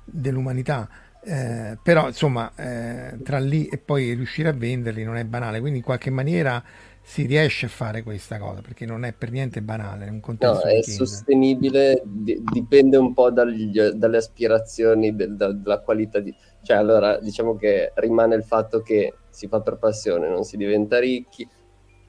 dell'umanità. 0.04 0.90
Eh, 1.24 1.78
però 1.84 2.08
insomma 2.08 2.52
eh, 2.56 3.22
tra 3.22 3.38
lì 3.38 3.68
e 3.68 3.78
poi 3.78 4.14
riuscire 4.14 4.49
a 4.49 4.54
venderli 4.54 5.04
non 5.04 5.16
è 5.18 5.24
banale. 5.26 5.60
Quindi 5.60 5.78
in 5.80 5.84
qualche 5.86 6.10
maniera 6.10 6.64
si 7.08 7.26
riesce 7.26 7.66
a 7.68 7.70
fare 7.70 8.04
questa 8.04 8.38
cosa 8.38 8.62
perché 8.62 8.86
non 8.86 9.04
è 9.06 9.14
per 9.14 9.32
niente 9.32 9.62
banale 9.62 10.10
un 10.10 10.20
No, 10.40 10.62
contesto 10.62 10.68
è 10.68 10.72
di 10.72 10.80
Kindle. 10.80 11.26
sostenibile, 11.26 12.02
di- 12.06 12.40
dipende 12.44 12.96
un 12.98 13.12
po' 13.14 13.32
dagli- 13.32 13.90
dalle 13.94 14.18
aspirazioni, 14.18 15.16
del- 15.16 15.36
da- 15.36 15.52
dalla 15.52 15.80
qualità 15.82 16.20
di... 16.20 16.34
Cioè, 16.62 16.78
allora, 16.78 17.18
diciamo 17.20 17.56
che 17.56 17.92
rimane 17.96 18.36
il 18.36 18.44
fatto 18.44 18.82
che 18.84 19.22
si 19.30 19.48
fa 19.48 19.62
per 19.62 19.78
passione, 19.78 20.30
non 20.30 20.44
si 20.44 20.56
diventa 20.58 21.00
ricchi. 21.00 21.48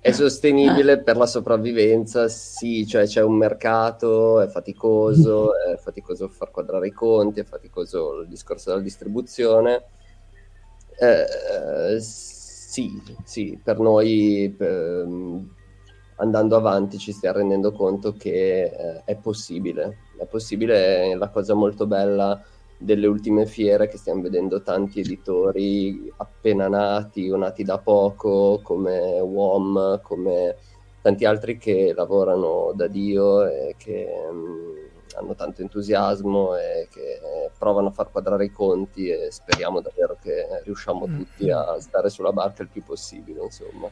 È 0.01 0.12
sostenibile 0.12 1.03
per 1.03 1.16
la 1.16 1.27
sopravvivenza, 1.27 2.29
sì, 2.29 2.87
cioè 2.87 3.07
c'è 3.07 3.23
un 3.23 3.37
mercato, 3.37 4.41
è 4.41 4.49
faticoso, 4.49 5.51
è 5.73 5.77
faticoso 5.79 6.29
far 6.29 6.51
quadrare 6.51 6.89
i 6.89 6.93
conti, 6.93 7.41
è 7.41 7.45
faticoso 7.45 8.20
il 8.20 8.29
discorso 8.29 8.70
della 8.70 8.83
distribuzione. 8.83 9.85
Eh, 11.01 11.25
sì, 12.69 13.01
sì, 13.24 13.59
per 13.65 13.78
noi 13.78 14.55
per, 14.55 15.09
andando 16.16 16.55
avanti 16.55 16.99
ci 16.99 17.12
stiamo 17.12 17.39
rendendo 17.39 17.73
conto 17.73 18.12
che 18.12 18.65
eh, 18.65 19.03
è 19.07 19.16
possibile. 19.16 20.01
È 20.19 20.27
possibile, 20.27 21.15
la 21.16 21.31
cosa 21.31 21.55
molto 21.55 21.86
bella 21.86 22.39
delle 22.77 23.07
ultime 23.07 23.47
fiere 23.47 23.89
che 23.89 23.97
stiamo 23.97 24.20
vedendo 24.20 24.61
tanti 24.61 25.01
editori 25.01 26.12
appena 26.19 26.69
nati 26.69 27.31
o 27.31 27.39
nati 27.39 27.65
da 27.65 27.78
poco 27.78 28.61
come 28.62 29.19
WOM, 29.19 30.03
come 30.03 30.57
tanti 31.01 31.24
altri 31.24 31.57
che 31.57 31.95
lavorano 31.97 32.73
da 32.74 32.86
Dio 32.86 33.47
e 33.47 33.77
che 33.78 34.09
um, 34.31 34.88
hanno 35.19 35.35
tanto 35.35 35.62
entusiasmo 35.62 36.57
e 36.57 36.89
che 36.90 37.20
provano 37.59 37.89
a 37.89 37.90
far 37.90 38.11
quadrare 38.11 38.45
i 38.47 38.53
conti 38.53 39.09
e 39.09 39.31
speriamo 39.31 39.81
davvero 39.81 40.16
che 40.20 40.62
riusciamo 40.65 41.07
mm. 41.07 41.16
tutti 41.16 41.51
a 41.51 41.77
stare 41.81 42.09
sulla 42.09 42.32
barca 42.32 42.62
il 42.62 42.69
più 42.69 42.82
possibile, 42.82 43.43
insomma. 43.43 43.89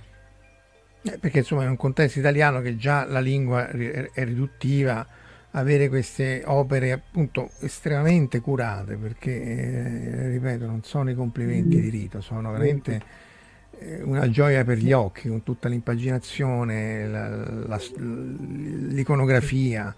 Eh, 1.03 1.19
perché 1.19 1.39
insomma 1.39 1.63
in 1.65 1.71
un 1.71 1.77
contesto 1.77 2.19
italiano 2.19 2.61
che 2.61 2.77
già 2.77 3.05
la 3.05 3.21
lingua 3.21 3.69
è 3.69 4.25
riduttiva, 4.25 5.07
avere 5.53 5.89
queste 5.89 6.43
opere 6.45 6.93
appunto 6.93 7.51
estremamente 7.61 8.41
curate, 8.41 8.97
perché 8.97 9.31
eh, 9.31 10.29
ripeto, 10.29 10.67
non 10.67 10.83
sono 10.83 11.11
i 11.11 11.15
complimenti 11.15 11.81
di 11.81 11.89
rito, 11.89 12.21
sono 12.21 12.51
veramente 12.51 13.01
eh, 13.79 14.03
una 14.03 14.29
gioia 14.29 14.65
per 14.65 14.79
gli 14.79 14.93
occhi, 14.93 15.29
con 15.29 15.43
tutta 15.43 15.69
l'impaginazione, 15.69 17.09
la, 17.09 17.29
la, 17.29 17.81
l'iconografia 17.97 19.95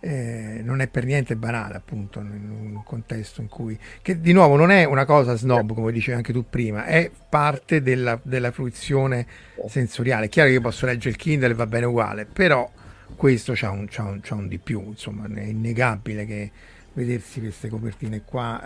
eh, 0.00 0.60
non 0.64 0.80
è 0.80 0.88
per 0.88 1.04
niente 1.04 1.36
banale 1.36 1.76
appunto 1.76 2.20
in 2.20 2.50
un 2.50 2.82
contesto 2.84 3.42
in 3.42 3.48
cui 3.48 3.78
che 4.00 4.18
di 4.18 4.32
nuovo 4.32 4.56
non 4.56 4.70
è 4.70 4.84
una 4.84 5.04
cosa 5.04 5.34
snob 5.34 5.74
come 5.74 5.92
dicevi 5.92 6.16
anche 6.16 6.32
tu 6.32 6.46
prima 6.48 6.86
è 6.86 7.10
parte 7.28 7.82
della, 7.82 8.18
della 8.22 8.50
fruizione 8.50 9.26
sensoriale. 9.68 10.26
È 10.26 10.28
chiaro 10.30 10.48
che 10.48 10.54
io 10.54 10.60
posso 10.62 10.86
leggere 10.86 11.10
il 11.10 11.16
Kindle 11.16 11.50
e 11.50 11.54
va 11.54 11.66
bene 11.66 11.84
uguale 11.84 12.24
però 12.24 12.70
questo 13.14 13.52
c'ha 13.54 13.70
un, 13.70 13.86
c'ha 13.88 14.04
un, 14.04 14.20
c'ha 14.22 14.34
un 14.34 14.48
di 14.48 14.58
più 14.58 14.82
insomma 14.86 15.26
è 15.34 15.42
innegabile 15.42 16.24
che 16.24 16.50
vedersi 16.94 17.40
queste 17.40 17.68
copertine 17.68 18.22
qua 18.24 18.64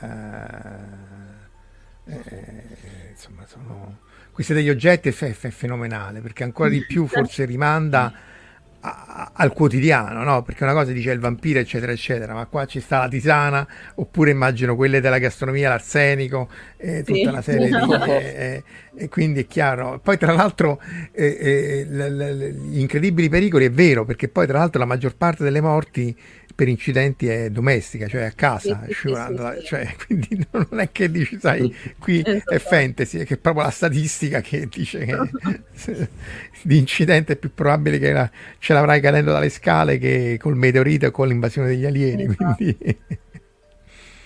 eh, 2.06 2.12
eh, 2.12 3.10
insomma 3.10 3.44
sono 3.46 3.98
questi 4.30 4.52
degli 4.52 4.70
oggetti 4.70 5.08
è, 5.08 5.14
è, 5.16 5.36
è 5.36 5.50
fenomenale 5.50 6.20
perché 6.20 6.44
ancora 6.44 6.68
di 6.68 6.84
più 6.86 7.06
forse 7.06 7.44
rimanda 7.44 8.12
al 8.86 9.52
quotidiano, 9.54 10.22
no? 10.22 10.42
Perché 10.42 10.64
una 10.64 10.74
cosa 10.74 10.92
dice 10.92 11.10
il 11.10 11.18
vampiro, 11.18 11.58
eccetera, 11.58 11.90
eccetera, 11.92 12.34
ma 12.34 12.44
qua 12.44 12.66
ci 12.66 12.80
sta 12.80 12.98
la 12.98 13.08
tisana, 13.08 13.66
oppure 13.94 14.30
immagino 14.30 14.76
quelle 14.76 15.00
della 15.00 15.18
gastronomia, 15.18 15.70
l'arsenico, 15.70 16.48
eh, 16.76 17.02
tutta 17.02 17.18
sì. 17.18 17.26
una 17.26 17.42
serie 17.42 17.68
di... 17.68 17.72
Eh, 18.04 18.16
eh, 18.16 18.64
e 18.96 19.08
quindi 19.08 19.40
è 19.40 19.46
chiaro. 19.46 19.98
Poi 20.02 20.18
tra 20.18 20.32
l'altro 20.32 20.80
eh, 21.12 21.36
eh, 21.40 21.86
gli 21.86 22.78
incredibili 22.78 23.28
pericoli 23.28 23.64
è 23.64 23.70
vero, 23.70 24.04
perché 24.04 24.28
poi 24.28 24.46
tra 24.46 24.58
l'altro 24.58 24.78
la 24.78 24.86
maggior 24.86 25.16
parte 25.16 25.42
delle 25.42 25.60
morti 25.60 26.16
per 26.54 26.68
incidenti 26.68 27.26
è 27.26 27.50
domestica, 27.50 28.06
cioè 28.06 28.22
a 28.22 28.30
casa, 28.30 28.84
sì, 28.86 28.92
scivolando, 28.92 29.54
sì, 29.58 29.66
cioè, 29.66 29.94
quindi 30.06 30.46
non 30.50 30.78
è 30.78 30.92
che 30.92 31.10
dici, 31.10 31.38
sai, 31.40 31.74
qui 31.98 32.22
esatto. 32.24 32.50
è 32.50 32.58
fantasy, 32.58 33.18
è 33.18 33.24
che 33.24 33.34
è 33.34 33.38
proprio 33.38 33.64
la 33.64 33.70
statistica 33.70 34.40
che 34.40 34.68
dice 34.70 35.04
che 35.04 35.16
di 36.62 36.78
incidente 36.78 37.32
è 37.32 37.36
più 37.36 37.52
probabile 37.52 37.98
che 37.98 38.12
la, 38.12 38.30
ce 38.74 38.80
l'avrai 38.80 39.00
cadendo 39.00 39.32
dalle 39.32 39.48
scale 39.48 39.98
che 39.98 40.36
col 40.40 40.56
meteorite 40.56 41.06
o 41.06 41.10
con 41.12 41.28
l'invasione 41.28 41.68
degli 41.68 41.86
alieni, 41.86 42.24
esatto. 42.24 42.54
quindi 42.56 42.76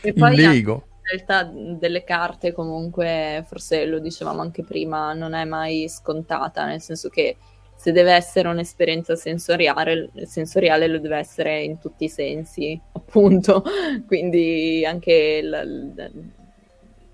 e 0.01 0.13
poi 0.15 0.37
Lego. 0.37 0.87
La 1.03 1.17
realtà 1.17 1.51
delle 1.79 2.05
carte 2.05 2.53
comunque, 2.53 3.45
forse 3.47 3.85
lo 3.87 3.99
dicevamo 3.99 4.41
anche 4.41 4.65
prima, 4.65 5.13
non 5.13 5.35
è 5.35 5.45
mai 5.45 5.89
scontata, 5.89 6.67
nel 6.67 6.81
senso 6.81 7.09
che 7.09 7.37
se 7.75 7.93
deve 7.93 8.13
essere 8.13 8.49
un'esperienza 8.49 9.15
sensoriale, 9.15 10.11
sensoriale 10.25 10.89
lo 10.89 10.99
deve 10.99 11.19
essere 11.19 11.63
in 11.63 11.79
tutti 11.79 12.05
i 12.05 12.09
sensi, 12.09 12.79
appunto. 12.93 13.63
Quindi 14.07 14.85
anche 14.85 15.43
l- 15.43 15.95
l- 15.95 16.33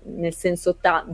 nel 0.07 0.33
senso 0.33 0.75
ta- 0.75 1.05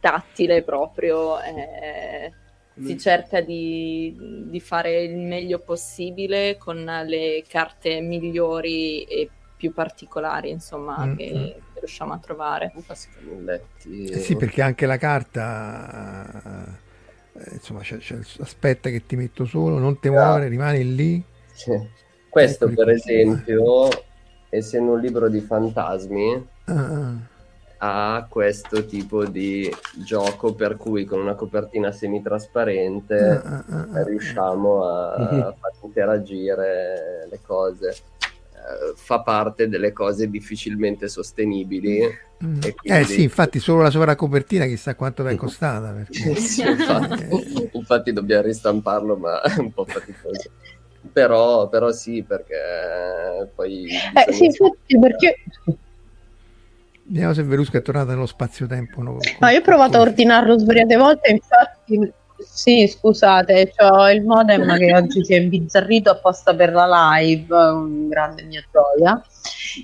tattile 0.00 0.62
proprio 0.62 1.40
eh, 1.40 2.32
si 2.80 2.94
mm. 2.94 2.96
cerca 2.96 3.40
di, 3.40 4.44
di, 4.46 4.60
fare 4.60 5.02
il 5.02 5.16
meglio 5.16 5.58
possibile 5.58 6.56
con 6.56 6.84
le 7.06 7.44
carte 7.48 8.00
migliori 8.00 9.02
e 9.04 9.30
più 9.56 9.72
particolari, 9.72 10.50
insomma, 10.50 11.04
mm-hmm. 11.04 11.16
che, 11.16 11.24
che, 11.72 11.80
riusciamo 11.80 12.12
a 12.12 12.18
trovare. 12.18 12.72
Eh 12.76 14.18
sì, 14.18 14.36
perché 14.36 14.62
anche 14.62 14.86
la 14.86 14.96
carta 14.96 16.78
eh, 17.38 17.54
insomma 17.54 17.80
c'è, 17.80 17.98
c'è, 17.98 18.18
aspetta 18.40 18.90
che 18.90 19.06
ti 19.06 19.16
metto 19.16 19.44
solo, 19.44 19.78
non 19.78 19.98
ti 20.00 20.08
muovere, 20.08 20.44
no. 20.44 20.50
rimani 20.50 20.94
lì. 20.94 21.22
Sì. 21.52 22.06
Questo 22.28 22.64
Eccoli 22.64 22.76
per 22.76 22.84
qua. 22.84 22.94
esempio, 22.94 23.88
essendo 24.48 24.92
un 24.92 25.00
libro 25.00 25.28
di 25.28 25.40
fantasmi, 25.40 26.46
uh-uh. 26.66 27.18
Ha 27.78 28.26
questo 28.28 28.84
tipo 28.86 29.24
di 29.24 29.72
gioco 30.04 30.54
per 30.54 30.76
cui 30.76 31.04
con 31.04 31.20
una 31.20 31.34
copertina 31.34 31.92
semitrasparente 31.92 33.42
uh-uh. 33.44 34.04
riusciamo 34.04 34.84
a, 34.84 35.12
a 35.12 35.54
far 35.58 35.72
interagire 35.82 37.26
le 37.30 37.40
cose 37.46 37.96
fa 38.94 39.20
parte 39.20 39.68
delle 39.68 39.92
cose 39.92 40.28
difficilmente 40.28 41.08
sostenibili. 41.08 42.00
Mm. 42.44 42.60
Quindi... 42.60 42.74
Eh 42.82 43.04
sì, 43.04 43.22
infatti 43.22 43.58
solo 43.58 43.82
la 43.82 43.90
sovracopertina 43.90 44.66
chissà 44.66 44.94
quanto 44.94 45.26
è 45.26 45.34
costata. 45.34 45.92
Perché... 45.92 46.36
sì, 46.36 46.62
infatti. 46.62 47.70
infatti 47.72 48.12
dobbiamo 48.12 48.42
ristamparlo, 48.42 49.16
ma 49.16 49.40
è 49.40 49.56
un 49.58 49.72
po' 49.72 49.84
faticoso. 49.84 50.50
Però, 51.12 51.68
però 51.68 51.90
sì, 51.92 52.22
perché 52.22 53.50
poi... 53.54 53.88
Eh, 53.88 54.32
sì, 54.32 54.46
infatti 54.46 54.98
perché... 54.98 55.36
Vediamo 57.10 57.32
se 57.32 57.42
Verusca 57.42 57.78
è 57.78 57.82
tornata 57.82 58.12
nello 58.12 58.26
spazio-tempo. 58.26 59.02
No, 59.02 59.16
no 59.40 59.48
io 59.48 59.58
ho 59.58 59.62
provato 59.62 59.96
a 59.96 60.00
ordinarlo 60.00 60.58
svariate 60.58 60.96
volte, 60.96 61.30
infatti 61.30 62.12
sì, 62.38 62.86
scusate, 62.86 63.72
ho 63.78 64.10
il 64.10 64.22
modem 64.22 64.76
che 64.76 64.94
oggi 64.94 65.24
si 65.24 65.34
è 65.34 65.38
imbizzarrito 65.38 66.10
apposta 66.10 66.54
per 66.54 66.72
la 66.72 66.86
live, 67.16 67.54
un 67.54 68.08
grande 68.08 68.42
mia 68.44 68.62
gioia. 68.70 69.20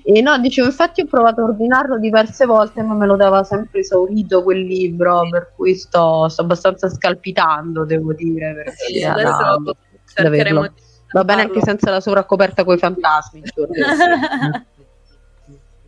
E 0.05 0.21
no, 0.21 0.39
dicevo, 0.39 0.69
infatti 0.69 1.01
ho 1.01 1.07
provato 1.07 1.41
a 1.41 1.45
ordinarlo 1.45 1.99
diverse 1.99 2.45
volte, 2.45 2.83
ma 2.83 2.95
me 2.95 3.07
lo 3.07 3.17
dava 3.17 3.43
sempre 3.43 3.81
esaurito 3.81 4.43
quel 4.43 4.61
libro, 4.61 5.27
per 5.31 5.53
cui 5.57 5.75
sto, 5.75 6.29
sto 6.29 6.43
abbastanza 6.43 6.91
scalpitando, 6.91 7.85
devo 7.85 8.13
dire. 8.13 8.55
Perché 8.55 8.99
sì, 8.99 9.03
adesso 9.03 9.77
cercheremo 10.15 10.63
di 10.63 10.83
Va 11.15 11.23
bene 11.23 11.43
anche 11.43 11.61
senza 11.63 11.91
la 11.91 12.01
sovraccoperta 12.01 12.65
con 12.65 12.75
i 12.75 12.79
fantasmi. 12.79 13.43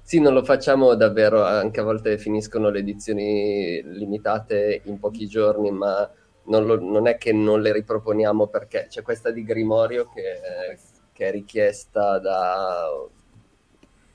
Sì, 0.07 0.21
non 0.21 0.35
lo 0.35 0.45
facciamo 0.45 0.95
davvero, 0.95 1.43
anche 1.43 1.81
a 1.81 1.83
volte 1.83 2.17
finiscono 2.17 2.71
le 2.71 2.79
edizioni 2.79 3.83
limitate 3.83 4.83
in 4.85 5.01
pochi 5.01 5.27
giorni, 5.27 5.73
ma 5.73 6.09
non, 6.45 6.65
lo, 6.65 6.81
non, 6.81 7.09
è 7.09 7.19
che 7.19 7.33
non 7.33 7.61
le 7.61 7.73
riproponiamo 7.73 8.47
perché 8.47 8.87
c'è 8.89 9.03
questa 9.03 9.33
di 9.33 9.43
Grimorio 9.43 10.09
che, 10.15 10.79
che 11.13 11.27
è 11.27 11.33
richiesta 11.33 12.21
da, 12.21 12.87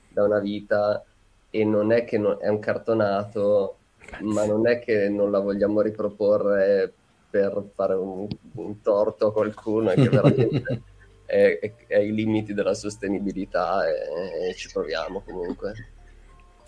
da, 0.08 0.24
una 0.24 0.38
vita 0.38 1.04
e 1.50 1.62
non 1.62 1.92
è 1.92 2.04
che 2.04 2.16
non, 2.16 2.38
è 2.40 2.48
un 2.48 2.58
cartonato, 2.58 3.76
ma 4.20 4.46
non 4.46 4.66
è 4.66 4.78
che 4.78 5.10
non 5.10 5.30
la 5.30 5.40
vogliamo 5.40 5.82
riproporre 5.82 6.90
per 7.28 7.62
fare 7.74 7.92
un, 7.92 8.26
un 8.54 8.80
torto 8.80 9.26
a 9.26 9.32
qualcuno, 9.32 9.90
è 9.90 9.94
che 9.96 10.08
veramente 10.08 10.82
è, 11.32 11.74
è, 11.86 11.94
ai 11.94 12.12
limiti 12.12 12.52
della 12.52 12.74
sostenibilità 12.74 13.88
e, 13.88 14.50
e 14.50 14.54
ci 14.54 14.68
proviamo 14.70 15.22
comunque. 15.22 15.72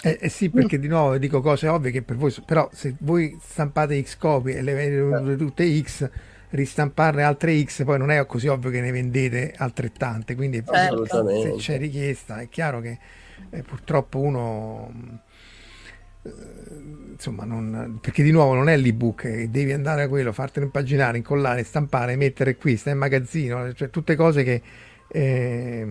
Eh, 0.03 0.19
eh, 0.20 0.28
sì, 0.28 0.49
perché 0.49 0.78
di 0.78 0.89
nuovo 0.89 1.16
dico 1.19 1.41
cose 1.41 1.69
ovvie 1.69 1.91
che 1.91 2.03
per 2.03 2.16
voi, 2.16 2.35
però 2.45 2.69
se 2.73 2.95
voi 3.01 3.39
stampate 3.43 4.03
X 4.03 4.16
copie 4.16 4.57
e 4.57 4.62
le 4.62 4.74
vendete 4.74 5.36
tutte 5.36 5.82
X, 5.82 6.09
ristamparne 6.51 7.23
altre 7.23 7.62
X, 7.62 7.85
poi 7.85 7.99
non 7.99 8.11
è 8.11 8.24
così 8.27 8.49
ovvio 8.49 8.70
che 8.70 8.81
ne 8.81 8.91
vendete 8.91 9.55
altrettante, 9.57 10.35
quindi 10.35 10.62
se 10.65 11.55
c'è 11.57 11.78
richiesta 11.78 12.41
è 12.41 12.49
chiaro 12.49 12.81
che 12.81 12.99
eh, 13.51 13.62
purtroppo 13.62 14.19
uno... 14.19 15.23
Insomma, 17.15 17.45
non, 17.45 17.99
perché 18.01 18.24
di 18.24 18.32
nuovo 18.32 18.55
non 18.55 18.69
è 18.69 18.77
l'ebook, 18.77 19.24
eh, 19.24 19.49
devi 19.49 19.73
andare 19.73 20.03
a 20.03 20.09
quello, 20.09 20.32
fartelo 20.32 20.66
impaginare, 20.66 21.16
incollare, 21.16 21.62
stampare, 21.62 22.16
mettere 22.16 22.57
qui, 22.57 22.77
sta 22.77 22.91
in 22.91 22.99
magazzino, 22.99 23.73
cioè 23.73 23.89
tutte 23.89 24.16
cose 24.16 24.43
che 24.43 24.62
eh, 25.09 25.86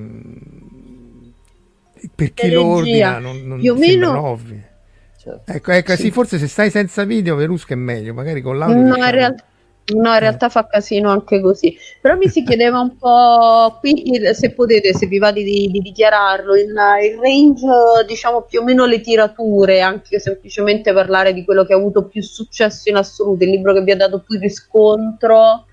per 2.13 2.33
chi 2.33 2.51
lo 2.51 2.65
ordina 2.65 3.19
non, 3.19 3.41
non 3.45 3.59
più 3.59 3.71
o 3.71 3.77
meno 3.77 4.21
ovvie. 4.27 4.71
Certo. 5.17 5.51
Ecco, 5.51 5.71
ecco 5.71 5.95
sì. 5.95 6.01
sì. 6.03 6.11
forse 6.11 6.37
se 6.37 6.47
stai 6.47 6.69
senza 6.69 7.05
video 7.05 7.35
Verusca 7.35 7.73
è 7.73 7.77
meglio, 7.77 8.13
magari 8.13 8.41
con 8.41 8.57
l'audio. 8.57 8.81
No, 8.81 8.95
in, 8.97 9.11
real- 9.11 9.43
No, 9.85 10.13
in 10.13 10.19
realtà 10.19 10.47
fa 10.47 10.65
casino 10.65 11.09
anche 11.09 11.41
così. 11.41 11.77
Però 11.99 12.15
mi 12.15 12.29
si 12.29 12.43
chiedeva 12.45 12.79
un 12.79 12.95
po' 12.97 13.77
qui 13.79 14.03
se 14.33 14.53
potete, 14.53 14.93
se 14.93 15.07
vi 15.07 15.17
va 15.17 15.31
di, 15.31 15.43
di 15.43 15.79
dichiararlo, 15.79 16.55
il, 16.55 16.69
il 16.69 17.19
range, 17.19 18.05
diciamo 18.07 18.43
più 18.43 18.61
o 18.61 18.63
meno 18.63 18.85
le 18.85 19.01
tirature, 19.01 19.81
anche 19.81 20.19
semplicemente 20.19 20.93
parlare 20.93 21.33
di 21.33 21.43
quello 21.43 21.65
che 21.65 21.73
ha 21.73 21.77
avuto 21.77 22.05
più 22.07 22.21
successo 22.21 22.89
in 22.89 22.95
assoluto, 22.95 23.43
il 23.43 23.49
libro 23.49 23.73
che 23.73 23.81
vi 23.81 23.91
ha 23.91 23.97
dato 23.97 24.21
più 24.21 24.39
riscontro 24.39 25.65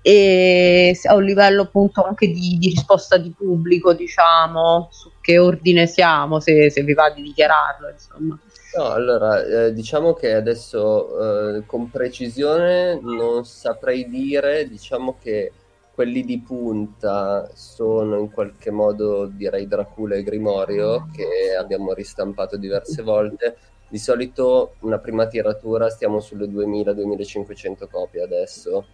e 0.00 0.96
a 1.04 1.14
un 1.14 1.24
livello 1.24 1.62
appunto 1.62 2.02
anche 2.04 2.28
di, 2.28 2.56
di 2.58 2.68
risposta 2.68 3.16
di 3.16 3.34
pubblico, 3.36 3.92
diciamo, 3.92 4.88
su 4.90 5.10
che 5.20 5.38
ordine 5.38 5.86
siamo, 5.86 6.40
se, 6.40 6.70
se 6.70 6.82
vi 6.82 6.94
va 6.94 7.10
di 7.10 7.22
dichiararlo, 7.22 7.90
insomma. 7.90 8.38
No, 8.76 8.84
allora, 8.90 9.42
eh, 9.44 9.72
diciamo 9.72 10.12
che 10.12 10.34
adesso 10.34 11.56
eh, 11.56 11.64
con 11.66 11.90
precisione 11.90 13.00
non 13.00 13.44
saprei 13.46 14.08
dire, 14.08 14.68
diciamo 14.68 15.16
che 15.18 15.52
quelli 15.94 16.22
di 16.22 16.38
punta 16.40 17.50
sono 17.54 18.18
in 18.18 18.30
qualche 18.30 18.70
modo, 18.70 19.26
direi, 19.26 19.66
Dracula 19.66 20.16
e 20.16 20.22
Grimorio, 20.22 21.08
che 21.12 21.56
abbiamo 21.58 21.92
ristampato 21.94 22.56
diverse 22.56 23.02
volte. 23.02 23.56
Di 23.88 23.98
solito 23.98 24.74
una 24.80 24.98
prima 24.98 25.26
tiratura 25.26 25.88
stiamo 25.88 26.20
sulle 26.20 26.46
2000-2500 26.46 27.88
copie 27.90 28.22
adesso. 28.22 28.84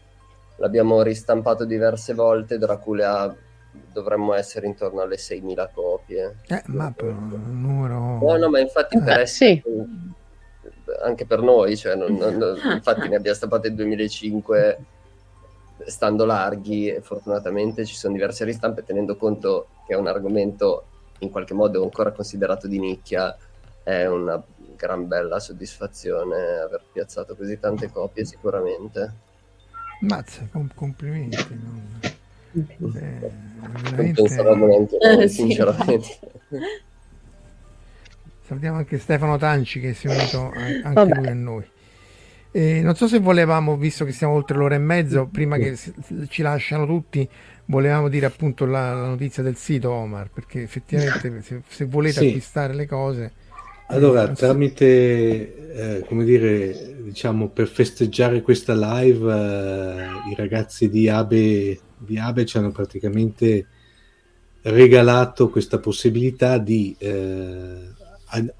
L'abbiamo 0.58 1.02
ristampato 1.02 1.64
diverse 1.64 2.14
volte, 2.14 2.58
Dracula 2.58 3.36
dovremmo 3.92 4.34
essere 4.34 4.66
intorno 4.66 5.00
alle 5.02 5.16
6000 5.18 5.68
copie. 5.72 6.36
Eh, 6.48 6.62
ma 6.66 6.90
per 6.92 7.08
un 7.10 7.60
numero... 7.60 8.18
No, 8.20 8.36
no, 8.36 8.48
ma 8.50 8.58
infatti 8.60 8.98
per 8.98 9.18
Eh, 9.18 9.22
essere 9.22 9.62
anche 11.02 11.26
per 11.26 11.40
noi, 11.40 11.76
cioè, 11.76 11.94
non- 11.94 12.14
non- 12.14 12.36
non- 12.36 12.56
infatti 12.74 13.08
ne 13.08 13.16
abbiamo 13.16 13.36
stampate 13.36 13.68
il 13.68 13.74
2005 13.74 14.78
stando 15.86 16.24
larghi 16.24 16.88
e 16.88 17.00
fortunatamente 17.00 17.84
ci 17.84 17.94
sono 17.96 18.14
diverse 18.14 18.44
ristampe 18.44 18.84
tenendo 18.84 19.16
conto 19.16 19.68
che 19.86 19.94
è 19.94 19.96
un 19.96 20.06
argomento 20.06 20.84
in 21.18 21.30
qualche 21.30 21.52
modo 21.52 21.82
ancora 21.82 22.12
considerato 22.12 22.66
di 22.68 22.78
nicchia 22.78 23.36
è 23.82 24.06
una 24.06 24.42
gran 24.76 25.06
bella 25.08 25.38
soddisfazione 25.40 26.58
aver 26.58 26.82
piazzato 26.92 27.34
così 27.34 27.58
tante 27.58 27.90
copie 27.90 28.24
sicuramente 28.24 29.12
Mazza, 30.00 30.46
com- 30.50 30.70
complimenti. 30.74 31.36
non- 31.50 32.00
eh, 32.54 33.32
non 33.72 33.82
veramente- 33.82 34.22
pensavamo 34.22 34.66
neanche 34.66 34.96
Eh, 34.98 35.14
noi, 35.16 35.28
sì. 35.28 35.34
sinceramente 35.36 36.06
Salutiamo 38.46 38.76
anche 38.76 38.98
Stefano 38.98 39.38
Tanci 39.38 39.80
che 39.80 39.94
si 39.94 40.06
è 40.06 40.10
unito 40.10 40.50
anche 40.52 40.90
Vabbè. 40.92 41.14
lui 41.14 41.26
a 41.28 41.34
noi. 41.34 41.64
Eh, 42.50 42.82
non 42.82 42.94
so 42.94 43.08
se 43.08 43.18
volevamo, 43.18 43.76
visto 43.76 44.04
che 44.04 44.12
siamo 44.12 44.34
oltre 44.34 44.56
l'ora 44.56 44.74
e 44.74 44.78
mezzo, 44.78 45.26
prima 45.26 45.56
che 45.56 45.76
ci 46.28 46.42
lasciano 46.42 46.86
tutti, 46.86 47.28
volevamo 47.66 48.08
dire 48.08 48.26
appunto 48.26 48.64
la, 48.66 48.92
la 48.92 49.06
notizia 49.08 49.42
del 49.42 49.56
sito 49.56 49.90
Omar, 49.90 50.30
perché 50.30 50.62
effettivamente 50.62 51.40
se, 51.42 51.62
se 51.66 51.84
volete 51.86 52.20
Sì. 52.20 52.26
acquistare 52.28 52.74
le 52.74 52.86
cose... 52.86 53.24
eh, 53.24 53.32
Allora, 53.88 54.26
so- 54.26 54.46
tramite, 54.46 55.96
eh, 55.98 56.04
come 56.06 56.24
dire, 56.24 56.96
diciamo, 57.02 57.48
per 57.48 57.66
festeggiare 57.66 58.42
questa 58.42 58.74
live, 58.74 59.32
eh, 59.32 60.30
i 60.30 60.34
ragazzi 60.36 60.88
di 60.88 61.08
Abe, 61.08 61.80
di 62.04 62.18
Abe 62.18 62.46
ci 62.46 62.58
hanno 62.58 62.70
praticamente 62.70 63.66
regalato 64.62 65.50
questa 65.50 65.78
possibilità 65.78 66.58
di, 66.58 66.94
eh, 66.98 67.92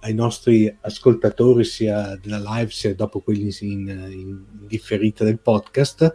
ai, 0.01 0.15
nostri 0.15 0.75
ascoltatori, 0.81 1.65
sia 1.65 2.19
della 2.21 2.43
live 2.43 2.71
sia 2.71 2.95
dopo 2.95 3.21
quelli 3.21 3.55
in, 3.61 3.89
in 3.89 4.45
differita 4.67 5.25
del 5.25 5.39
podcast, 5.39 6.15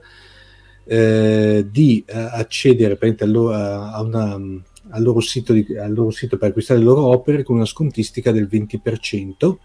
eh, 0.85 1.68
di 1.69 2.03
eh, 2.06 2.18
accedere 2.18 2.97
al 3.23 3.31
loro- 3.31 3.53
a, 3.53 4.01
una, 4.01 4.34
al, 4.34 5.03
loro 5.03 5.22
di- 5.53 5.77
al 5.77 5.93
loro 5.93 6.11
sito 6.11 6.38
per 6.38 6.49
acquistare 6.49 6.80
le 6.80 6.85
loro 6.85 7.06
opere 7.06 7.43
con 7.43 7.56
una 7.56 7.65
scontistica 7.65 8.31
del 8.31 8.47
20%, 8.49 9.57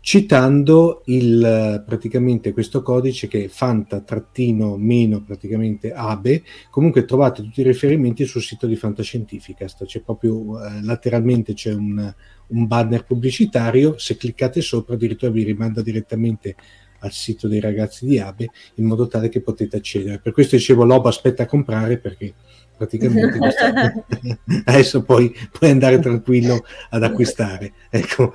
citando 0.00 1.02
il, 1.06 1.82
praticamente 1.86 2.52
questo 2.52 2.82
codice 2.82 3.28
che 3.28 3.44
è 3.44 3.48
fanta 3.48 4.00
trattino 4.00 4.76
meno 4.78 5.22
praticamente 5.22 5.92
abe 5.92 6.42
comunque 6.70 7.04
trovate 7.04 7.42
tutti 7.42 7.60
i 7.60 7.64
riferimenti 7.64 8.24
sul 8.24 8.42
sito 8.42 8.66
di 8.66 8.76
Fantascientificast. 8.76 9.84
C'è 9.84 10.00
proprio 10.00 10.62
eh, 10.62 10.82
lateralmente 10.82 11.52
c'è 11.52 11.72
un, 11.74 12.14
un 12.46 12.66
banner 12.66 13.04
pubblicitario. 13.04 13.98
Se 13.98 14.16
cliccate 14.16 14.60
sopra 14.60 14.94
addirittura 14.94 15.30
vi 15.30 15.42
rimanda 15.42 15.82
direttamente 15.82 16.56
al 17.00 17.12
sito 17.12 17.48
dei 17.48 17.60
ragazzi 17.60 18.06
di 18.06 18.18
Abe 18.18 18.50
in 18.74 18.84
modo 18.84 19.06
tale 19.06 19.28
che 19.28 19.40
potete 19.40 19.76
accedere. 19.76 20.18
Per 20.18 20.32
questo 20.32 20.56
dicevo 20.56 20.84
Lobo 20.84 21.08
aspetta 21.08 21.44
a 21.44 21.46
comprare 21.46 21.98
perché 21.98 22.34
praticamente 22.76 23.38
adesso 24.64 25.02
poi 25.02 25.34
puoi 25.50 25.70
andare 25.70 25.98
tranquillo 25.98 26.64
ad 26.88 27.02
acquistare 27.02 27.74
ecco 27.90 28.32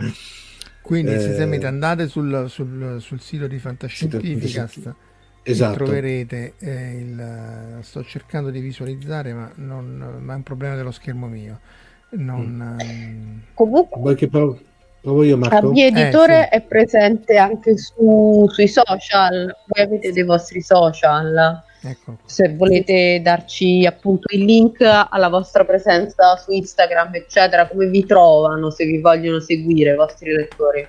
Quindi 0.86 1.20
se 1.20 1.32
Eh, 1.32 1.36
semete 1.36 1.66
andate 1.66 2.07
sul, 2.07 2.45
sul- 2.48 2.98
sul 3.02 3.20
sito 3.20 3.48
di 3.48 3.57
Fantascientificast. 3.57 4.94
E 5.48 5.52
esatto. 5.52 5.84
troverete 5.84 6.53
eh, 6.60 6.98
il... 6.99 7.78
sto 7.82 8.03
cercando 8.03 8.49
di 8.49 8.60
visualizzare 8.60 9.34
ma, 9.34 9.52
non, 9.56 10.20
ma 10.22 10.34
è 10.34 10.36
un 10.36 10.44
problema 10.44 10.76
dello 10.76 10.91
schermo 10.91 11.28
mio. 11.28 11.60
Non, 12.12 12.78
ehm, 12.80 13.41
Comunque 13.53 13.99
vuoi 13.99 14.16
che 14.16 14.28
provo, 14.28 14.60
provo 15.02 15.24
io 15.24 15.38
Marco? 15.38 15.70
Abbi 15.70 15.84
Editore 15.84 16.49
Eh, 16.49 16.49
è 16.49 16.62
presente 16.62 17.38
anche 17.38 17.78
su- 17.78 18.48
sui 18.49 18.68
social, 18.68 19.56
voi 19.68 19.84
avete 19.86 20.12
dei 20.12 20.24
vostri 20.24 20.62
social, 20.62 21.64
ecco. 21.90 22.18
se 22.26 22.53
volete 22.56 23.20
darci 23.24 23.86
appunto 23.86 24.34
il 24.36 24.44
link 24.45 24.82
alla 24.82 25.30
vostra 25.30 25.64
presenza 25.66 26.36
su 26.38 26.52
Instagram, 26.52 27.16
eccetera, 27.16 27.68
come 27.68 27.88
vi 27.88 28.06
trovano 28.06 28.70
se 28.72 28.86
vi 28.86 28.99
vogliono 28.99 29.40
seguire 29.40 29.91
i 29.94 29.95
vostri 29.95 30.32
lettori. 30.32 30.88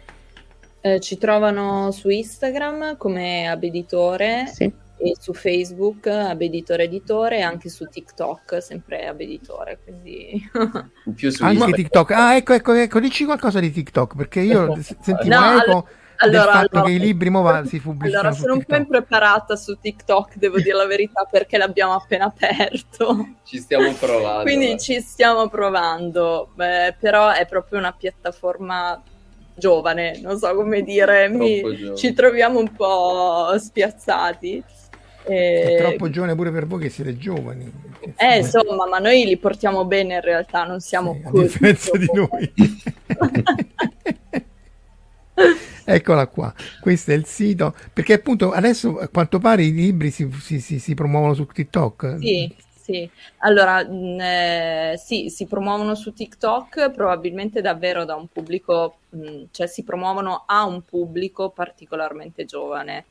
Eh, 0.81 1.01
ci 1.01 1.19
trovano 1.19 1.91
su 1.91 2.09
Instagram 2.09 2.97
come 2.97 3.49
Abeditore 3.49 4.47
Sì. 4.53 4.65
e 4.99 5.15
su 5.19 5.33
Facebook 5.35 6.07
Abeditore 6.07 6.85
Editore 6.85 7.39
e 7.39 7.43
anche 7.43 7.69
su 7.69 7.87
TikTok 7.87 8.63
sempre 8.63 9.07
Abeditore, 9.07 9.79
quindi 9.83 10.49
in 11.07 11.15
più 11.15 11.31
su 11.31 11.43
Anche 11.45 11.73
TikTok. 11.73 12.11
Ah, 12.13 12.37
ecco, 12.37 12.53
ecco, 12.53 12.73
ecco, 12.73 13.01
dici 13.01 13.25
qualcosa 13.25 13.59
di 13.59 13.73
TikTok, 13.73 14.15
perché 14.17 14.41
io 14.41 14.77
s- 14.81 14.95
sentivo 15.01 15.35
No, 15.35 15.45
eco 15.45 15.61
allora- 15.71 15.85
del 16.25 16.35
fatto 16.41 16.57
allora- 16.77 16.83
che 16.83 16.91
i 16.93 16.99
libri 16.99 17.31
mo 17.31 17.43
va- 17.43 17.65
si 17.65 17.79
pubblicano 17.81 18.21
Allora, 18.29 18.35
sono 18.35 18.55
un 18.55 18.65
po' 18.65 18.77
impreparata 18.77 19.57
su 19.57 19.79
TikTok, 19.79 20.37
devo 20.37 20.59
dire 20.59 20.75
la 20.77 20.87
verità, 20.87 21.27
perché 21.31 21.59
l'abbiamo 21.59 21.93
appena 21.95 22.25
aperto. 22.27 23.29
ci 23.45 23.59
stiamo 23.59 23.93
provando 23.93 24.43
Quindi 24.43 24.73
eh. 24.73 24.79
ci 24.79 25.01
stiamo 25.01 25.49
provando, 25.49 26.51
Beh, 26.55 26.95
però 26.99 27.31
è 27.31 27.47
proprio 27.47 27.79
una 27.79 27.93
piattaforma 27.93 29.01
giovane, 29.55 30.19
non 30.23 30.39
so 30.39 30.55
come 30.55 30.83
dire, 30.83 31.29
mi- 31.29 31.95
ci 31.97 32.13
troviamo 32.13 32.59
un 32.59 32.73
po' 32.73 33.55
spiazzati. 33.59 34.63
È 35.23 35.33
Eh, 35.33 35.77
troppo 35.79 36.09
giovane 36.09 36.37
pure 36.37 36.53
per 36.53 36.67
voi 36.67 36.83
che 36.83 36.89
siete 36.89 37.17
giovani. 37.19 37.73
eh, 38.17 38.37
insomma, 38.37 38.87
ma 38.87 38.99
noi 38.99 39.25
li 39.25 39.37
portiamo 39.39 39.85
bene 39.85 40.15
in 40.15 40.21
realtà, 40.21 40.63
non 40.65 40.79
siamo 40.79 41.15
sì, 41.21 41.27
a 41.27 41.31
così 41.31 41.43
differenza 41.43 41.97
di 41.99 42.11
noi. 42.13 42.53
Eccola 45.89 46.27
qua, 46.27 46.53
questo 46.81 47.13
è 47.13 47.15
il 47.15 47.27
sito, 47.27 47.75
perché 47.93 48.15
appunto 48.15 48.51
adesso 48.53 48.99
a 48.99 49.09
quanto 49.09 49.39
pare 49.39 49.65
i 49.65 49.73
libri 49.73 50.11
si, 50.11 50.29
si- 50.41 50.61
si- 50.61 50.79
si 50.79 50.95
promuovono 50.95 51.35
su 51.35 51.47
TikTok. 51.47 52.17
Sì, 52.19 52.55
sì. 52.75 53.11
Allora, 53.39 53.85
mh, 53.87 54.21
eh, 54.21 54.95
sì, 54.97 55.29
si 55.31 55.47
promuovono 55.47 55.95
su 55.95 56.13
TikTok 56.13 56.91
probabilmente 56.91 57.61
davvero 57.61 58.05
da 58.05 58.15
un 58.17 58.29
pubblico, 58.29 59.01
mh, 59.11 59.45
cioè 59.51 59.67
si 59.67 59.85
promuovono 59.85 60.45
a 60.47 60.65
un 60.67 60.83
pubblico 60.83 61.51
particolarmente 61.51 62.45
giovane. 62.45 63.07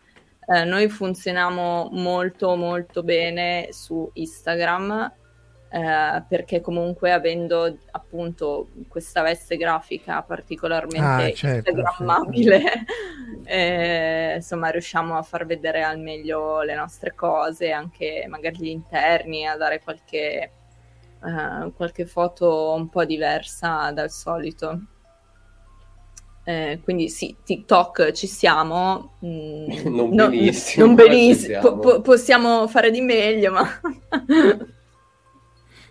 Eh, 0.48 0.64
noi 0.66 0.90
funzioniamo 0.90 1.90
molto 1.92 2.56
molto 2.56 3.02
bene 3.04 3.70
su 3.72 4.10
Instagram 4.14 5.12
eh, 5.76 6.24
perché 6.30 6.62
comunque 6.62 7.12
avendo 7.12 7.80
appunto 7.92 8.70
questa 8.88 9.22
veste 9.22 9.58
grafica 9.58 10.22
particolarmente 10.22 11.02
Ah, 11.04 11.34
certo, 11.34 11.70
instagrammabile, 11.70 12.64
eh, 13.44 14.34
insomma 14.38 14.70
riusciamo 14.70 15.18
a 15.18 15.22
far 15.22 15.46
vedere 15.46 15.84
al 15.84 16.00
meglio 16.00 16.62
le 16.62 16.76
nostre 16.76 17.14
cose, 17.14 17.72
anche 17.72 18.26
magari 18.30 18.56
gli 18.58 18.68
interni, 18.68 19.46
a 19.46 19.58
dare 19.58 19.82
qualche, 19.84 20.52
eh, 21.26 21.72
qualche 21.76 22.06
foto 22.06 22.72
un 22.72 22.88
po' 22.88 23.04
diversa 23.04 23.92
dal 23.92 24.12
solito. 24.12 24.80
Eh, 26.46 26.80
quindi 26.86 27.10
sì, 27.10 27.36
TikTok 27.44 28.14
ci 28.14 28.28
siamo. 28.28 29.16
mm, 29.26 29.66
Non 29.92 30.10
no- 30.12 30.30
benissimo, 30.30 30.86
non 30.86 30.96
benissimo, 30.96 31.80
po- 31.80 32.00
possiamo 32.00 32.66
fare 32.70 32.92
di 32.92 33.02
meglio, 33.02 33.52
ma 33.52 33.68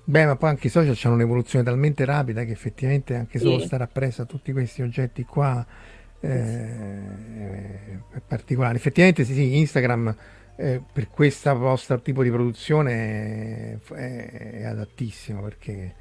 Beh, 0.07 0.27
ma 0.27 0.37
poi 0.37 0.51
anche 0.51 0.67
i 0.67 0.71
social 0.71 0.97
hanno 1.05 1.15
un'evoluzione 1.15 1.65
talmente 1.65 2.05
rapida 2.05 2.45
che 2.45 2.53
effettivamente 2.53 3.15
anche 3.15 3.39
solo 3.39 3.59
Sì. 3.59 3.67
stare 3.67 3.85
appresso 3.85 4.23
a 4.23 4.25
tutti 4.27 4.53
questi 4.53 4.83
oggetti 4.83 5.25
qua 5.25 5.65
eh, 6.21 6.29
è 8.13 8.21
particolare. 8.27 8.77
Effettivamente 8.77 9.25
sì, 9.25 9.33
sì, 9.35 9.57
Instagram 9.59 10.15
eh, 10.57 10.81
per 10.93 11.09
questo 11.11 11.57
vostro 11.57 12.01
tipo 12.01 12.23
di 12.23 12.31
produzione 12.31 13.79
è, 13.95 14.61
è 14.61 14.65
adattissimo 14.65 15.41
perché 15.43 15.95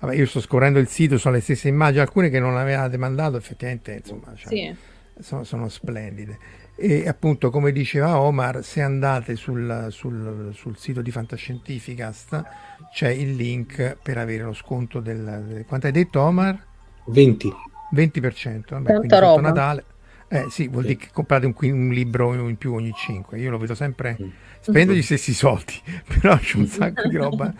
vabbè, 0.00 0.14
io 0.14 0.26
sto 0.26 0.40
scorrendo 0.40 0.78
il 0.78 0.88
sito, 0.88 1.16
sono 1.18 1.34
le 1.34 1.40
stesse 1.40 1.68
immagini, 1.68 2.00
alcune 2.00 2.28
che 2.30 2.38
non 2.40 2.56
avevate 2.56 2.96
mandato 2.96 3.36
effettivamente 3.36 3.92
insomma, 3.94 4.32
cioè, 4.34 4.48
Sì. 4.48 4.76
sono, 5.20 5.44
sono 5.44 5.68
splendide. 5.68 6.38
E 6.78 7.08
appunto, 7.08 7.48
come 7.48 7.72
diceva 7.72 8.20
Omar, 8.20 8.62
se 8.62 8.82
andate 8.82 9.34
sul, 9.34 9.86
sul- 9.88 10.50
sul 10.52 10.76
sito 10.76 11.00
di 11.00 11.10
Fantascientificast 11.10 12.44
c'è 12.92 13.08
il 13.10 13.34
link 13.34 13.96
per 14.02 14.18
avere 14.18 14.44
lo 14.44 14.52
sconto 14.54 15.00
del... 15.00 15.44
del- 15.46 15.64
quanto 15.66 15.86
hai 15.86 15.92
detto 15.92 16.20
Omar? 16.20 16.64
20. 17.06 17.52
20%, 17.94 18.60
vabbè, 18.70 18.92
Tanta 18.92 19.18
roba. 19.18 19.40
Natale. 19.40 19.84
Eh 20.28 20.46
sì, 20.50 20.66
vuol 20.66 20.82
Sì. 20.82 20.88
dire 20.88 21.00
che 21.00 21.08
comprate 21.12 21.46
un, 21.46 21.54
un 21.58 21.88
libro 21.90 22.34
in 22.48 22.56
più 22.56 22.74
ogni 22.74 22.92
5. 22.92 23.38
Io 23.38 23.50
lo 23.50 23.58
vedo 23.58 23.74
sempre 23.76 24.16
Mm. 24.20 24.28
spendo 24.60 24.92
gli 24.92 25.02
stessi 25.02 25.32
soldi, 25.32 25.74
però 26.20 26.36
c'è 26.36 26.56
un 26.56 26.66
sacco 26.68 27.06
di 27.08 27.16
roba 27.16 27.52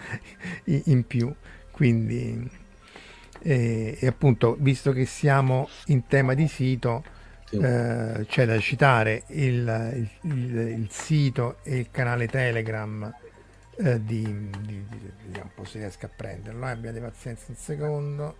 in, 0.65 0.82
in 0.86 1.07
più. 1.07 1.32
Quindi, 1.70 2.51
e, 3.40 3.97
e 4.01 4.07
appunto, 4.07 4.57
visto 4.59 4.90
che 4.93 5.05
siamo 5.05 5.69
in 5.86 6.07
tema 6.09 6.35
di 6.35 6.48
sito, 6.48 7.05
Sì. 7.44 7.59
eh, 7.59 8.27
c'è 8.28 8.47
da 8.47 8.59
citare 8.59 9.23
il, 9.28 10.09
il- 10.23 10.32
il- 10.32 10.57
il 10.81 10.86
sito 10.90 11.59
e 11.62 11.77
il 11.78 11.89
canale 11.93 12.27
Telegram 12.27 13.12
eh, 13.78 14.03
di, 14.03 14.23
di- 14.23 14.86
di- 14.89 15.12
vediamo 15.24 15.47
un 15.48 15.55
po' 15.55 15.65
se 15.65 15.78
riesco 15.78 16.07
a 16.07 16.11
prenderlo. 16.15 16.66
eh, 16.66 16.70
abbiate 16.70 17.01
pazienza 17.01 17.44
un 17.48 17.57
secondo. 17.57 18.36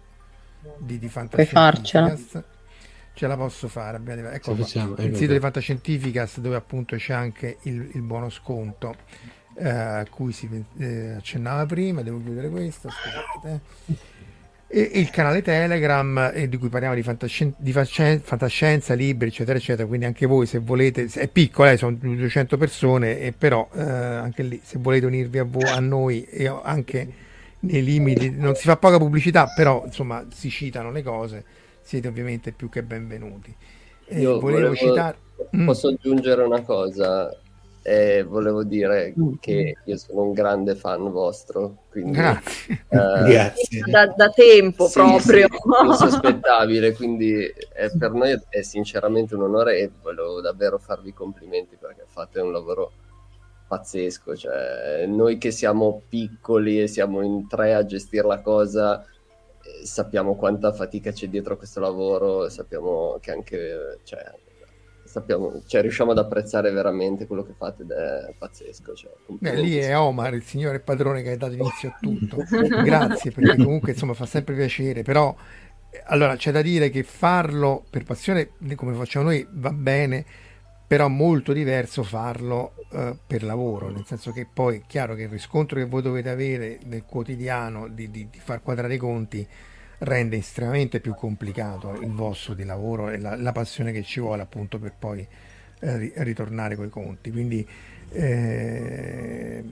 Di, 0.79 0.99
di. 0.99 1.09
Fantascientificast. 1.09 2.45
Ce 3.15 3.27
la 3.27 3.37
posso 3.37 3.69
fare. 3.69 3.97
abbiate- 3.97 4.31
ecco 4.31 4.55
qua. 4.55 4.67
facciamo, 4.67 4.97
il 4.99 4.99
ecco 5.07 5.17
sito 5.17 5.33
di 5.33 5.41
Fantascientificast 5.41 6.41
dove 6.41 6.57
appunto 6.57 6.97
c'è 6.97 7.15
anche 7.15 7.59
il, 7.63 7.91
il 7.95 8.03
buono 8.03 8.29
sconto 8.31 8.97
eh, 9.57 9.69
a 9.69 10.07
cui 10.11 10.33
si 10.33 10.49
eh, 10.79 11.13
accennava 11.13 11.67
prima. 11.67 12.03
Devo 12.03 12.21
chiudere 12.23 12.49
questo. 12.51 12.91
Scusate. 12.91 13.61
E, 14.69 14.81
il 14.95 15.11
canale 15.11 15.43
Telegram 15.43 16.33
eh, 16.35 16.49
di 16.49 16.57
cui 16.57 16.69
parliamo 16.69 16.95
di, 16.95 17.03
fantascien- 17.03 17.55
di 17.57 17.71
fasce- 17.73 18.19
fantascienza, 18.19 18.95
libri, 18.95 19.29
eccetera, 19.29 19.57
eccetera. 19.59 19.87
Quindi 19.87 20.07
anche 20.07 20.27
voi, 20.27 20.47
se 20.47 20.59
volete, 20.59 21.07
è 21.15 21.29
piccolo, 21.29 21.69
eh, 21.71 21.77
sono 21.77 21.97
200 21.99 22.57
persone, 22.57 23.21
e 23.21 23.33
però 23.33 23.69
eh, 23.75 23.81
anche 23.81 24.43
lì, 24.43 24.61
se 24.63 24.79
volete 24.79 25.07
unirvi 25.07 25.39
a, 25.39 25.45
vo- 25.45 25.67
a 25.69 25.79
noi 25.81 26.25
e 26.25 26.47
anche 26.49 27.09
nei 27.61 27.83
limiti, 27.83 28.31
non 28.31 28.55
si 28.55 28.65
fa 28.65 28.77
poca 28.77 28.99
pubblicità, 28.99 29.47
però 29.55 29.83
insomma 29.87 30.27
si 30.33 30.51
citano 30.51 30.91
le 30.91 31.03
cose, 31.03 31.45
siete 31.83 32.09
ovviamente 32.09 32.53
più 32.53 32.69
che 32.69 32.83
benvenuti. 32.83 33.55
Volevo 34.09 34.41
volevo- 34.41 34.75
citare. 34.75 35.17
Mm. 35.57 35.67
Posso 35.67 35.89
aggiungere 35.89 36.43
una 36.43 36.63
cosa? 36.63 37.31
Eh, 37.89 38.25
volevo 38.25 38.65
dire 38.65 39.15
che 39.39 39.77
io 39.85 39.97
sono 39.97 40.23
un 40.23 40.33
grande 40.33 40.75
fan 40.75 41.09
vostro, 41.13 41.85
quindi 41.89 42.19
Grazie. 42.19 42.85
eh, 42.89 43.23
Grazie. 43.31 43.81
Da, 43.89 44.07
da 44.09 44.29
tempo 44.31 44.89
sì, 44.89 44.93
proprio. 44.95 45.47
sì, 45.49 45.87
insospettabile, 45.87 46.93
quindi 46.95 47.45
è- 47.73 47.93
per 47.97 48.11
noi 48.11 48.37
è 48.49 48.63
sinceramente 48.63 49.37
un 49.37 49.43
onore 49.43 49.79
e 49.79 49.91
volevo 50.03 50.41
davvero 50.41 50.79
farvi 50.79 51.13
complimenti 51.13 51.77
perché 51.77 52.03
fate 52.09 52.41
un 52.41 52.51
lavoro 52.51 52.91
pazzesco, 53.69 54.35
cioè 54.35 55.07
noi 55.07 55.39
che 55.39 55.53
siamo 55.53 56.03
piccoli 56.09 56.81
e 56.83 56.89
siamo 56.89 57.23
in 57.23 57.47
tre 57.47 57.75
a 57.75 57.85
gestire 57.85 58.27
la 58.27 58.41
cosa 58.41 59.01
eh, 59.03 59.87
sappiamo 59.87 60.35
quanta 60.37 60.73
fatica 60.73 61.13
c'è 61.13 61.29
dietro 61.29 61.57
questo 61.57 61.81
lavoro, 61.81 62.49
sappiamo 62.49 63.19
che 63.21 63.31
anche 63.33 63.99
cioè, 64.05 64.25
sappiamo, 65.17 65.63
cioè, 65.67 65.81
riusciamo 65.81 66.11
ad 66.11 66.19
apprezzare 66.19 66.71
veramente 66.71 67.27
quello 67.27 67.43
che 67.43 67.55
fate 67.57 67.83
ed 67.83 67.91
è 67.91 68.35
pazzesco. 68.37 68.95
Cioè, 68.95 69.11
Beh, 69.27 69.57
lì 69.57 69.77
è 69.77 69.99
Omar, 69.99 70.35
il 70.35 70.43
signore 70.43 70.81
padrone 70.81 71.23
che 71.23 71.33
ha 71.33 71.37
dato 71.39 71.55
inizio 71.55 71.89
a 71.89 71.97
tutto. 71.99 72.45
Grazie, 72.85 73.31
perché 73.31 73.57
comunque 73.57 73.93
insomma 73.93 74.13
fa 74.13 74.27
sempre 74.27 74.55
piacere, 74.55 75.03
però 75.03 75.35
eh, 75.91 76.03
allora 76.07 76.37
c'è 76.37 76.53
da 76.53 76.61
dire 76.61 76.91
che 76.91 77.03
farlo 77.03 77.85
per 77.89 78.05
passione, 78.05 78.51
come 78.75 78.93
facciamo 78.93 79.27
noi, 79.27 79.47
va 79.53 79.73
bene, 79.73 80.25
però 80.87 81.09
molto 81.09 81.55
diverso 81.55 82.03
farlo 82.03 82.75
eh, 82.93 83.17
per 83.27 83.43
lavoro, 83.43 83.89
nel 83.89 84.05
senso 84.05 84.33
che 84.33 84.47
poi 84.53 84.77
è 84.77 84.83
chiaro 84.87 85.15
che 85.15 85.23
il 85.23 85.31
riscontro 85.31 85.79
che 85.79 85.87
voi 85.87 86.03
dovete 86.03 86.29
avere 86.29 86.79
nel 86.85 87.05
quotidiano 87.05 87.89
di, 87.89 88.11
di- 88.11 88.29
di 88.31 88.39
far 88.39 88.61
quadrare 88.61 88.95
i 88.95 88.99
conti 88.99 89.49
rende 89.99 90.37
estremamente 90.37 91.01
più 91.01 91.15
complicato 91.15 91.95
il 91.95 92.13
vostro 92.13 92.55
di 92.55 92.65
lavoro 92.65 93.09
e 93.11 93.19
la, 93.19 93.37
la 93.37 93.53
passione 93.53 93.93
che 93.93 94.03
ci 94.03 94.21
vuole 94.21 94.43
appunto 94.43 94.79
per 94.79 94.95
poi 94.99 95.27
eh, 95.81 95.97
ri- 95.99 96.13
ritornare 96.17 96.77
coi 96.77 96.89
conti. 96.89 97.31
Quindi 97.31 97.67
eh, 98.11 99.65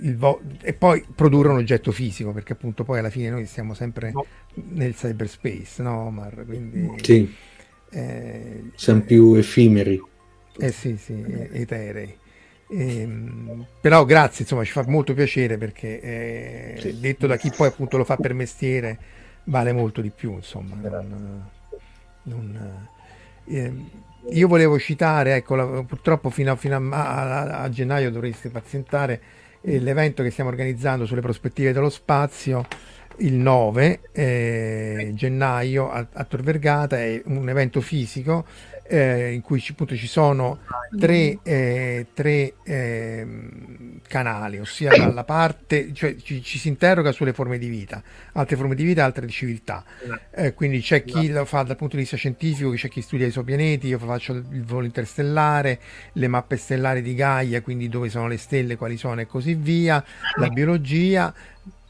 il 0.00 0.16
vo- 0.16 0.40
e 0.62 0.72
poi 0.72 1.04
produrre 1.14 1.48
un 1.50 1.56
oggetto 1.58 1.92
fisico 1.92 2.32
perché 2.32 2.52
appunto 2.54 2.84
poi 2.84 2.98
alla 2.98 3.10
fine 3.10 3.30
noi 3.30 3.46
siamo 3.46 3.74
sempre 3.74 4.18
nel 4.54 4.94
cyberspace, 4.94 5.82
no 5.82 6.06
Omar? 6.06 6.44
Quindi 6.44 6.90
Sì, 7.02 7.28
eh, 7.90 8.62
siamo 8.74 9.02
più 9.02 9.34
effimeri. 9.34 10.00
eh 10.60 10.72
sì, 10.72 10.96
sì, 10.96 11.12
eterei. 11.52 12.16
Ehm, 12.70 13.64
però 13.80 14.04
grazie, 14.04 14.42
insomma, 14.42 14.64
ci 14.64 14.72
fa 14.72 14.84
molto 14.86 15.14
piacere 15.14 15.56
perché 15.56 16.00
eh, 16.00 16.76
Sì. 16.80 17.00
detto 17.00 17.26
da 17.26 17.36
chi 17.36 17.50
poi 17.50 17.68
appunto 17.68 17.96
lo 17.96 18.04
fa 18.04 18.16
per 18.16 18.34
mestiere 18.34 18.98
vale 19.44 19.72
molto 19.72 20.00
di 20.00 20.10
più, 20.10 20.34
insomma. 20.34 20.76
non- 20.76 21.48
non, 22.24 22.86
ehm, 23.46 23.90
io 24.32 24.48
volevo 24.48 24.78
citare, 24.78 25.36
ecco, 25.36 25.54
la- 25.54 25.82
purtroppo 25.84 26.28
fino, 26.28 26.52
a, 26.52 26.56
fino 26.56 26.76
a, 26.76 26.96
a- 27.42 27.62
a 27.62 27.68
gennaio 27.70 28.10
dovreste 28.10 28.50
pazientare 28.50 29.20
eh, 29.62 29.78
l'evento 29.80 30.22
che 30.22 30.30
stiamo 30.30 30.50
organizzando 30.50 31.06
sulle 31.06 31.22
prospettive 31.22 31.72
dello 31.72 31.88
spazio 31.88 32.66
il 33.20 33.32
9 33.34 34.00
eh, 34.12 35.10
gennaio 35.14 35.90
a, 35.90 36.06
a 36.12 36.24
Tor 36.24 36.42
Vergata, 36.42 36.98
è 37.00 37.20
un 37.24 37.48
evento 37.48 37.80
fisico 37.80 38.44
eh, 38.88 39.32
in 39.32 39.42
cui 39.42 39.60
ci, 39.60 39.72
appunto 39.72 39.94
ci 39.94 40.06
sono 40.06 40.60
tre, 40.98 41.38
eh, 41.42 42.06
tre 42.14 42.54
ehm, 42.64 44.00
canali, 44.08 44.58
ossia 44.58 44.96
dalla 44.96 45.24
parte, 45.24 45.92
cioè 45.92 46.16
ci, 46.16 46.42
ci 46.42 46.58
si 46.58 46.68
interroga 46.68 47.12
sulle 47.12 47.34
forme 47.34 47.58
di 47.58 47.68
vita, 47.68 48.02
altre 48.32 48.56
forme 48.56 48.74
di 48.74 48.84
vita, 48.84 49.04
altre 49.04 49.26
di 49.26 49.32
civiltà. 49.32 49.84
Eh, 50.34 50.54
quindi 50.54 50.80
c'è 50.80 51.04
chi 51.04 51.28
lo 51.28 51.44
fa 51.44 51.62
dal 51.62 51.76
punto 51.76 51.96
di 51.96 52.02
vista 52.02 52.16
scientifico, 52.16 52.70
c'è 52.70 52.88
chi 52.88 53.02
studia 53.02 53.26
i 53.26 53.28
esopianeti, 53.28 53.88
io 53.88 53.98
faccio 53.98 54.32
il 54.32 54.64
volo 54.64 54.86
interstellare, 54.86 55.78
le 56.14 56.28
mappe 56.28 56.56
stellari 56.56 57.02
di 57.02 57.14
Gaia, 57.14 57.60
quindi 57.60 57.88
dove 57.88 58.08
sono 58.08 58.26
le 58.26 58.38
stelle, 58.38 58.76
quali 58.76 58.96
sono 58.96 59.20
e 59.20 59.26
così 59.26 59.54
via, 59.54 60.02
la 60.36 60.48
biologia. 60.48 61.34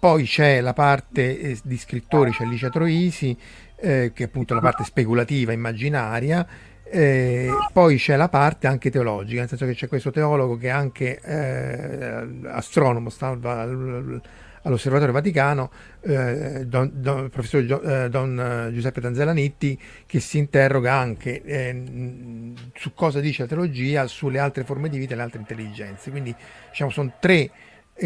Poi 0.01 0.25
c'è 0.25 0.61
la 0.61 0.75
parte 0.75 1.41
eh, 1.41 1.59
di 1.63 1.77
scrittori, 1.77 2.31
c'è 2.31 2.45
Licia 2.45 2.71
Troisi, 2.71 3.37
eh, 3.81 4.13
che 4.15 4.23
è 4.23 4.27
appunto 4.27 4.55
la 4.55 4.61
parte 4.61 4.85
speculativa, 4.85 5.53
immaginaria. 5.53 6.47
Eh, 6.91 7.51
poi 7.73 7.97
c'è 7.97 8.17
la 8.17 8.29
parte 8.29 8.67
anche 8.67 8.91
teologica, 8.91 9.41
nel 9.41 9.49
senso 9.49 9.67
che 9.67 9.75
c'è 9.75 9.89
questo 9.89 10.11
teologo 10.11 10.57
che 10.57 10.69
è 10.69 10.71
anche 10.71 11.21
eh, 11.21 12.27
astronomo, 12.49 13.11
sta 13.11 13.29
al- 13.29 14.21
all'Osservatorio 14.63 15.13
Vaticano, 15.13 15.71
eh, 16.01 16.65
don, 16.67 16.91
don- 16.95 17.29
professor 17.31 17.65
Gio- 17.65 17.83
eh, 17.83 18.09
Don 18.09 18.39
eh, 18.69 18.73
Giuseppe 18.73 19.01
Tanzellanitti, 19.01 19.79
che 20.07 20.21
si 20.21 20.39
interroga 20.39 20.95
anche 20.95 21.43
eh, 21.43 22.53
su 22.75 22.95
cosa 22.95 23.21
dice 23.21 23.43
la 23.43 23.49
teologia, 23.49 24.07
sulle 24.07 24.39
altre 24.39 24.65
forme 24.65 24.89
di 24.89 24.99
vita 24.99 25.13
e 25.13 25.17
le 25.17 25.23
altre 25.23 25.41
intelligenze. 25.41 26.11
Quindi 26.11 26.35
diciamo 26.71 26.91
sono 26.91 27.15
tre 27.21 27.51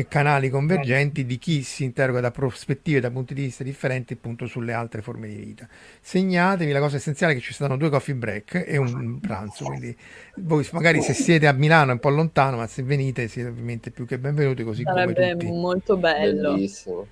canali 0.08 0.48
convergenti 0.48 1.26
di 1.26 1.36
chi 1.38 1.62
si 1.62 1.84
interroga 1.84 2.20
da 2.20 2.30
prospettive, 2.30 3.00
da 3.00 3.10
punti 3.10 3.34
di 3.34 3.42
vista 3.42 3.62
differenti 3.62 4.14
appunto 4.14 4.46
sulle 4.46 4.72
altre 4.72 5.02
forme 5.02 5.28
di 5.28 5.36
vita. 5.36 5.68
Segnatevi 6.00 6.72
la 6.72 6.80
cosa 6.80 6.96
essenziale 6.96 7.34
è 7.34 7.36
che 7.36 7.42
ci 7.42 7.52
saranno 7.52 7.76
due 7.76 7.90
coffee 7.90 8.14
break 8.14 8.64
e 8.66 8.78
un 8.78 9.20
pranzo, 9.20 9.66
quindi 9.66 9.94
voi 10.36 10.66
magari 10.72 11.02
se 11.02 11.12
siete 11.12 11.46
a 11.46 11.52
Milano 11.52 11.90
è 11.90 11.94
un 11.94 12.00
po' 12.00 12.08
lontano, 12.08 12.56
ma 12.56 12.66
se 12.66 12.82
venite 12.82 13.28
siete 13.28 13.50
ovviamente 13.50 13.90
più 13.90 14.06
che 14.06 14.18
benvenuti 14.18 14.64
così 14.64 14.82
come 14.82 15.14
Sarebbe 15.14 15.32
tutti. 15.32 15.46
molto 15.46 15.96
bello. 15.96 16.54
Bellissimo. 16.54 17.06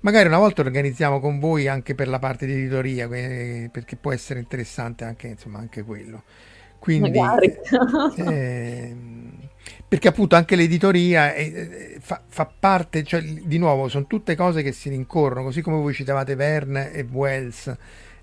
Magari 0.00 0.28
una 0.28 0.38
volta 0.38 0.62
organizziamo 0.62 1.20
con 1.20 1.38
voi 1.38 1.68
anche 1.68 1.94
per 1.94 2.08
la 2.08 2.18
parte 2.18 2.44
di 2.46 2.52
editoria, 2.52 3.06
perché 3.08 3.96
può 3.96 4.12
essere 4.12 4.40
interessante 4.40 5.04
anche, 5.04 5.28
insomma, 5.28 5.58
anche 5.58 5.82
quello. 5.82 6.24
Quindi, 6.78 7.10
Magari. 7.10 7.54
ehm, 8.16 9.35
perché 9.88 10.08
appunto 10.08 10.36
anche 10.36 10.56
l'editoria 10.56 11.34
è- 11.34 11.52
è- 11.52 11.96
fa, 12.00 12.22
fa 12.26 12.46
parte, 12.46 13.02
cioè, 13.04 13.22
di 13.22 13.58
nuovo, 13.58 13.88
sono 13.88 14.06
tutte 14.06 14.34
cose 14.34 14.62
che 14.62 14.72
si 14.72 14.88
rincorrono, 14.88 15.44
così 15.44 15.62
come 15.62 15.76
voi 15.76 15.94
citavate 15.94 16.34
Verne 16.34 16.92
e 16.92 17.06
Wells, 17.10 17.74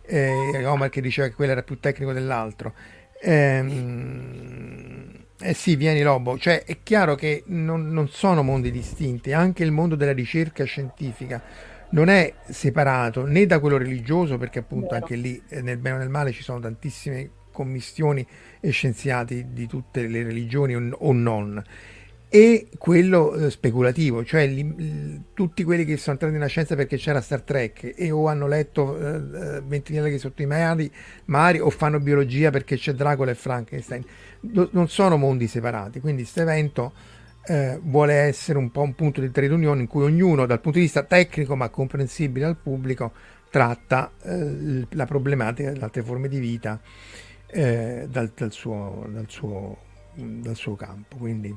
eh, 0.06 0.66
Omar 0.66 0.90
che 0.90 1.02
diceva 1.02 1.28
che 1.28 1.34
quello 1.36 1.52
era 1.54 1.64
più 1.64 1.80
tecnico 1.80 2.14
dell'altro. 2.14 2.74
Ehm, 3.22 5.12
eh 5.40 5.54
sì, 5.54 5.76
vieni 5.76 6.02
Lobo, 6.02 6.38
cioè 6.38 6.64
è 6.64 6.78
chiaro 6.84 7.16
che 7.16 7.44
non, 7.48 7.90
non 7.90 8.08
sono 8.10 8.44
mondi 8.44 8.72
distinti, 8.72 9.34
anche 9.34 9.64
il 9.64 9.72
mondo 9.72 9.96
della 9.96 10.14
ricerca 10.14 10.64
scientifica 10.64 11.42
non 11.90 12.10
è 12.10 12.34
separato 12.50 13.26
né 13.26 13.46
da 13.46 13.60
quello 13.60 13.78
religioso, 13.78 14.38
perché 14.38 14.60
appunto 14.60 14.96
anche 14.96 15.16
lì 15.16 15.42
eh, 15.50 15.62
nel 15.62 15.78
bene 15.78 15.96
o 15.96 16.00
nel 16.00 16.10
male 16.10 16.32
ci 16.32 16.42
sono 16.44 16.60
tantissime 16.60 17.30
commissioni 17.54 18.28
e 18.60 18.70
scienziati 18.72 19.54
di 19.54 19.66
tutte 19.68 20.06
le 20.08 20.24
religioni 20.24 20.76
o, 20.76 21.14
non. 21.14 21.64
E 22.28 22.68
quello 22.78 23.36
eh, 23.36 23.50
speculativo, 23.50 24.26
cioè 24.26 24.48
li, 24.48 25.22
tutti 25.34 25.64
quelli 25.64 25.86
che 25.86 25.98
sono 25.98 26.14
entrati 26.14 26.34
nella 26.34 26.48
scienza 26.48 26.76
perché 26.76 26.98
c'era 26.98 27.22
Star 27.22 27.44
Trek 27.44 27.94
e 27.96 28.12
o 28.12 28.28
hanno 28.28 28.48
letto 28.48 28.98
eh, 28.98 29.62
20 29.62 29.94
laghi 29.94 30.18
sotto 30.18 30.42
i 30.42 30.48
mari, 30.48 30.92
mari 31.26 31.60
o 31.60 31.70
fanno 31.70 32.00
biologia 32.00 32.50
perché 32.50 32.76
c'è 32.76 32.94
Dracula 32.94 33.32
e 33.32 33.36
Frankenstein, 33.36 34.04
non 34.72 34.90
sono 34.90 35.16
mondi 35.16 35.48
separati, 35.48 36.02
quindi 36.02 36.24
questo 36.24 36.42
evento 36.42 36.92
eh, 37.46 37.80
vuole 37.84 38.14
essere 38.14 38.58
un 38.58 38.72
po' 38.72 38.82
un 38.82 38.96
punto 38.96 39.20
di 39.20 39.30
trade 39.30 39.54
union 39.54 39.80
in 39.80 39.88
cui 39.88 40.04
ognuno 40.04 40.46
dal 40.46 40.62
punto 40.62 40.78
di 40.78 40.86
vista 40.86 41.04
tecnico 41.04 41.56
ma 41.56 41.70
comprensibile 41.70 42.46
al 42.46 42.56
pubblico 42.56 43.12
tratta 43.50 44.12
eh, 44.24 44.88
la 44.90 45.06
problematica 45.06 45.72
delle 45.72 45.84
altre 45.84 46.04
forme 46.04 46.28
di 46.28 46.40
vita 46.40 46.80
eh, 47.54 48.08
dal, 48.10 48.32
dal, 48.36 48.52
suo, 48.52 49.06
dal, 49.10 49.26
suo, 49.30 49.78
dal 50.14 50.56
suo 50.56 50.76
campo. 50.76 51.18
Quindi 51.18 51.56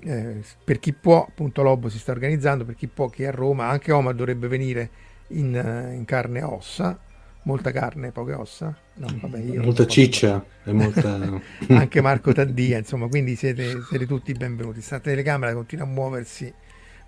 eh, 0.00 0.42
per 0.62 0.78
chi 0.78 0.92
può, 0.92 1.24
appunto 1.26 1.62
Lobo 1.62 1.88
si 1.88 1.98
sta 1.98 2.12
organizzando, 2.12 2.64
per 2.64 2.74
chi 2.74 2.86
può 2.86 3.08
che 3.08 3.24
è 3.24 3.28
a 3.28 3.30
Roma, 3.30 3.68
anche 3.68 3.90
Omar 3.90 4.14
dovrebbe 4.14 4.48
venire 4.48 4.90
in, 5.28 5.56
eh, 5.56 5.94
in 5.94 6.04
carne 6.04 6.40
e 6.40 6.42
ossa, 6.42 6.98
molta 7.42 7.72
carne, 7.72 8.12
poche 8.12 8.34
ossa. 8.34 8.76
No, 8.94 9.06
vabbè, 9.20 9.56
molta 9.56 9.86
ciccia 9.86 10.44
e 10.64 10.72
molta... 10.72 11.18
anche 11.68 12.00
Marco 12.00 12.32
Taddia, 12.32 12.78
insomma, 12.78 13.08
quindi 13.08 13.34
siete, 13.34 13.82
siete 13.88 14.06
tutti 14.06 14.32
benvenuti. 14.32 14.82
Sta 14.82 15.00
telecamera 15.00 15.54
continua 15.54 15.86
a 15.86 15.88
muoversi, 15.88 16.52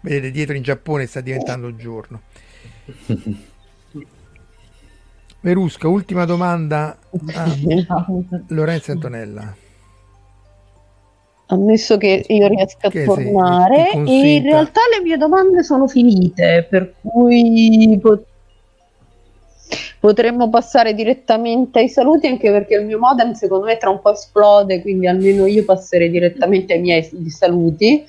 vedete 0.01 0.31
dietro 0.31 0.56
in 0.56 0.62
Giappone 0.62 1.06
sta 1.06 1.20
diventando 1.20 1.77
giorno. 1.77 2.22
Verusca, 5.41 5.89
ultima 5.89 6.27
domanda 6.27 6.99
a 7.35 7.57
Lorenzo 8.49 8.93
Antonella. 8.93 9.57
Ammesso 11.47 11.97
che 11.97 12.25
io 12.29 12.47
riesca 12.47 12.89
a 12.89 12.91
che 12.91 13.05
tornare 13.05 13.91
sì, 13.91 13.99
e 13.99 14.35
in 14.37 14.43
realtà 14.43 14.81
le 14.95 15.03
mie 15.03 15.17
domande 15.17 15.65
sono 15.65 15.89
finite 15.89 16.65
per 16.71 16.95
cui 17.03 17.99
pot- 18.01 18.27
potremmo 19.99 20.49
passare 20.49 20.95
direttamente 20.95 21.81
ai 21.81 21.89
saluti 21.89 22.29
anche 22.29 22.53
perché 22.53 22.77
il 22.77 22.87
mio 22.87 22.99
modem 23.01 23.33
secondo 23.33 23.65
me 23.65 23.79
tra 23.79 23.91
un 23.91 24.01
po' 24.01 24.12
esplode 24.12 24.81
quindi 24.81 25.09
almeno 25.09 25.47
io 25.47 25.65
passerei 25.65 26.11
direttamente 26.11 26.75
ai 26.75 26.81
miei 26.81 27.11
saluti. 27.29 28.05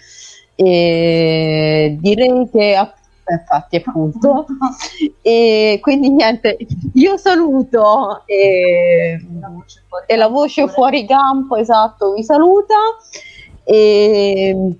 E 0.53 1.97
direi 1.99 2.49
che 2.51 2.75
infatti 3.29 3.75
appunto 3.77 4.45
e 5.21 5.79
quindi 5.81 6.09
niente 6.09 6.57
io 6.93 7.17
saluto 7.17 8.23
e 8.25 9.19
la 9.39 9.49
voce 9.49 9.81
fuori, 9.87 10.05
e 10.07 10.15
la 10.15 10.27
voce 10.27 10.67
fuori 10.67 11.05
campo 11.05 11.55
esatto 11.55 12.13
vi 12.13 12.23
saluta 12.23 12.75
e 13.63 14.75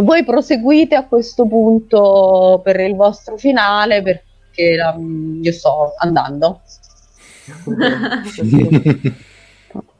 voi 0.00 0.24
proseguite 0.24 0.94
a 0.94 1.06
questo 1.06 1.46
punto 1.46 2.60
per 2.64 2.80
il 2.80 2.94
vostro 2.94 3.36
finale 3.36 4.02
perché 4.02 4.76
la, 4.76 4.96
io 4.98 5.52
sto 5.52 5.92
andando. 5.98 6.62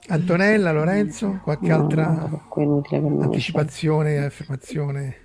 Antonella, 0.09 0.73
Lorenzo, 0.73 1.41
qualche 1.43 1.69
no, 1.69 1.77
altra 1.77 2.07
no, 2.07 3.21
anticipazione, 3.21 4.25
affermazione? 4.25 5.22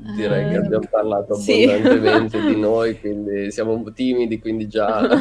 Direi 0.00 0.48
che 0.48 0.54
eh, 0.54 0.58
abbiamo 0.58 0.86
parlato 0.88 1.34
abbondantemente 1.34 2.38
sì. 2.38 2.46
di 2.46 2.60
noi, 2.60 2.98
quindi 3.00 3.50
siamo 3.50 3.82
timidi, 3.92 4.38
quindi 4.38 4.68
già 4.68 4.86
abbiamo 5.00 5.16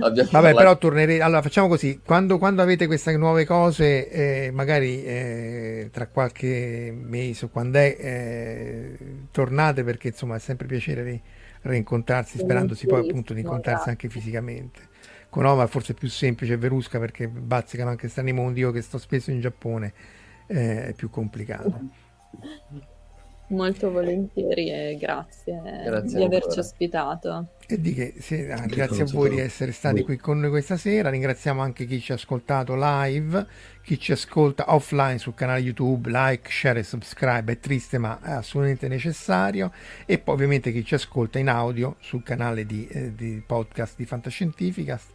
Vabbè, 0.00 0.28
parlato. 0.30 0.56
però 0.56 0.78
tornerei. 0.78 1.20
Allora, 1.20 1.42
facciamo 1.42 1.68
così: 1.68 2.00
quando, 2.02 2.38
quando 2.38 2.62
avete 2.62 2.86
queste 2.86 3.14
nuove 3.18 3.44
cose, 3.44 4.08
eh, 4.08 4.50
magari 4.50 5.04
eh, 5.04 5.90
tra 5.92 6.06
qualche 6.06 6.90
mese 6.98 7.44
o 7.44 7.48
quando 7.48 7.78
è, 7.78 7.96
eh, 7.98 8.98
tornate 9.30 9.84
perché 9.84 10.08
insomma 10.08 10.36
è 10.36 10.40
sempre 10.40 10.66
piacere 10.66 11.04
di 11.04 11.20
rincontrarsi, 11.62 12.38
sperando 12.38 12.74
si 12.74 12.86
poi 12.86 13.06
appunto 13.06 13.34
di 13.34 13.40
incontrarsi 13.40 13.90
anche 13.90 14.08
fisicamente. 14.08 14.80
Con 15.28 15.44
Omar 15.44 15.68
forse 15.68 15.92
è 15.92 15.94
più 15.94 16.08
semplice, 16.08 16.56
Verusca 16.56 16.98
perché 16.98 17.28
bazzicano 17.28 17.90
anche 17.90 18.08
strani 18.08 18.32
mondi. 18.32 18.60
Io 18.60 18.70
che 18.70 18.80
sto 18.80 18.96
spesso 18.96 19.30
in 19.30 19.40
Giappone 19.40 19.92
eh, 20.46 20.86
è 20.86 20.92
più 20.94 21.10
complicato. 21.10 21.78
Molto 23.50 23.90
volentieri 23.90 24.70
e 24.70 24.98
grazie, 25.00 25.58
grazie 25.84 26.18
di 26.18 26.24
averci 26.24 26.58
ospitato. 26.58 27.52
E 27.66 27.80
di 27.80 27.94
che, 27.94 28.14
sì, 28.18 28.42
ah, 28.42 28.66
grazie 28.66 29.04
a 29.04 29.06
voi 29.06 29.30
di 29.30 29.40
essere 29.40 29.72
stati 29.72 30.02
qui 30.02 30.18
con 30.18 30.38
noi 30.38 30.50
questa 30.50 30.76
sera. 30.76 31.08
Ringraziamo 31.08 31.62
anche 31.62 31.86
chi 31.86 31.98
ci 31.98 32.12
ha 32.12 32.16
ascoltato 32.16 32.74
live, 32.76 33.46
chi 33.82 33.98
ci 33.98 34.12
ascolta 34.12 34.74
offline 34.74 35.16
sul 35.16 35.32
canale 35.32 35.60
YouTube. 35.60 36.10
Like, 36.10 36.50
share 36.50 36.80
e 36.80 36.82
subscribe 36.82 37.52
è 37.52 37.58
triste 37.58 37.96
ma 37.96 38.20
è 38.22 38.32
assolutamente 38.32 38.86
necessario. 38.86 39.72
E 40.04 40.18
poi 40.18 40.34
ovviamente 40.34 40.70
chi 40.70 40.84
ci 40.84 40.94
ascolta 40.94 41.38
in 41.38 41.48
audio 41.48 41.96
sul 42.00 42.22
canale 42.22 42.66
di, 42.66 42.86
eh, 42.86 43.14
di 43.14 43.42
podcast 43.46 43.96
di 43.96 44.04
Fantascientificast. 44.04 45.08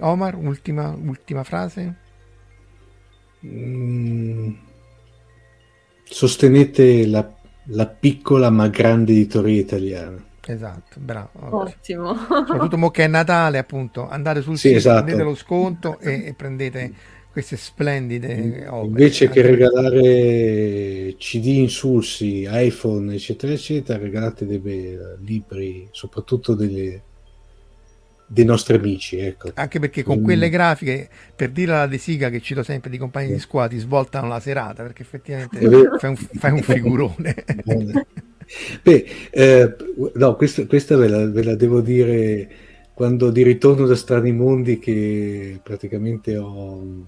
Omar, 0.00 0.34
ultima, 0.34 0.90
ultima 0.90 1.44
frase? 1.44 1.94
Mm. 3.46 4.52
Sostenete 6.04 7.06
la 7.06 7.38
la 7.64 7.86
piccola 7.86 8.50
ma 8.50 8.68
grande 8.68 9.12
editoria 9.12 9.60
italiana. 9.60 10.24
Esatto, 10.46 10.98
bravo. 10.98 11.30
Ottimo. 11.50 12.14
Soprattutto 12.16 12.76
mo 12.76 12.90
che 12.90 13.04
è 13.04 13.06
Natale, 13.06 13.58
appunto, 13.58 14.08
andate 14.08 14.40
sul 14.40 14.56
sì, 14.56 14.68
sito, 14.68 14.78
esatto. 14.78 15.04
prendete 15.04 15.28
lo 15.28 15.34
sconto 15.34 15.98
e, 16.00 16.26
e 16.26 16.34
prendete 16.34 16.92
queste 17.30 17.56
splendide 17.56 18.66
opere. 18.68 18.86
Invece 18.86 19.28
che 19.28 19.42
regalare 19.42 21.14
CD 21.16 21.46
insulsi, 21.46 22.46
iPhone, 22.50 23.14
eccetera, 23.14 23.52
eccetera, 23.52 23.98
regalate 23.98 24.46
dei 24.46 24.98
libri, 25.20 25.88
soprattutto 25.92 26.54
delle, 26.54 27.02
dei 28.32 28.44
nostri 28.44 28.76
amici. 28.76 29.18
Ecco. 29.18 29.50
Anche 29.54 29.80
perché 29.80 30.04
con 30.04 30.20
mm. 30.20 30.22
quelle 30.22 30.48
grafiche, 30.48 31.08
per 31.34 31.50
dire 31.50 31.72
alla 31.72 31.86
De 31.88 31.98
Siga 31.98 32.30
che 32.30 32.40
cito 32.40 32.62
sempre 32.62 32.88
di 32.88 32.96
compagni 32.96 33.32
di 33.32 33.40
squadra, 33.40 33.76
ti 33.76 33.82
svoltano 33.82 34.28
la 34.28 34.38
serata 34.38 34.84
perché 34.84 35.02
effettivamente 35.02 35.58
fai 35.98 36.10
un, 36.10 36.16
fai 36.16 36.52
un 36.52 36.62
figurone. 36.62 37.34
Beh, 38.82 39.06
eh, 39.30 39.76
no, 40.14 40.36
questa, 40.36 40.64
questa 40.66 40.96
ve, 40.96 41.08
la, 41.08 41.26
ve, 41.26 41.42
la, 41.42 41.54
devo 41.56 41.80
dire 41.80 42.48
quando 42.94 43.30
di 43.30 43.42
ritorno 43.42 43.86
da 43.86 43.96
Strani 43.96 44.32
Mondi 44.32 44.78
che 44.78 45.60
praticamente 45.62 46.36
ho, 46.36 47.04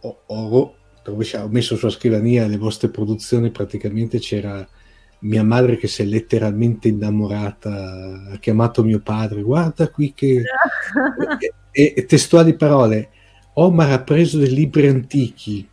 ho, 0.00 0.20
ho, 0.26 0.74
ho 1.04 1.48
messo 1.48 1.76
sulla 1.76 1.90
scrivania 1.90 2.46
le 2.46 2.56
vostre 2.56 2.88
produzioni, 2.88 3.50
praticamente 3.50 4.18
c'era 4.18 4.66
mia 5.24 5.42
madre 5.42 5.76
che 5.76 5.88
si 5.88 6.02
è 6.02 6.04
letteralmente 6.04 6.88
innamorata, 6.88 8.30
ha 8.32 8.38
chiamato 8.38 8.82
mio 8.82 9.00
padre, 9.00 9.42
guarda 9.42 9.88
qui 9.88 10.12
che... 10.14 10.42
e, 11.70 11.94
e, 11.96 12.06
testuali 12.06 12.54
parole, 12.54 13.10
Omar 13.54 13.90
ha 13.90 14.02
preso 14.02 14.38
dei 14.38 14.52
libri 14.52 14.86
antichi. 14.86 15.68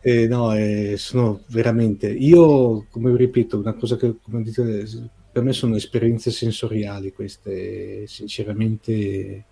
eh, 0.00 0.26
no, 0.28 0.54
eh, 0.54 0.94
sono 0.96 1.42
veramente 1.48 2.10
io 2.10 2.86
come 2.90 3.14
ripeto 3.14 3.58
una 3.58 3.74
cosa 3.74 3.96
che 3.96 4.14
dite, 4.24 4.86
per 5.30 5.42
me 5.42 5.52
sono 5.52 5.76
esperienze 5.76 6.30
sensoriali 6.30 7.12
queste 7.12 8.06
sinceramente 8.06 9.44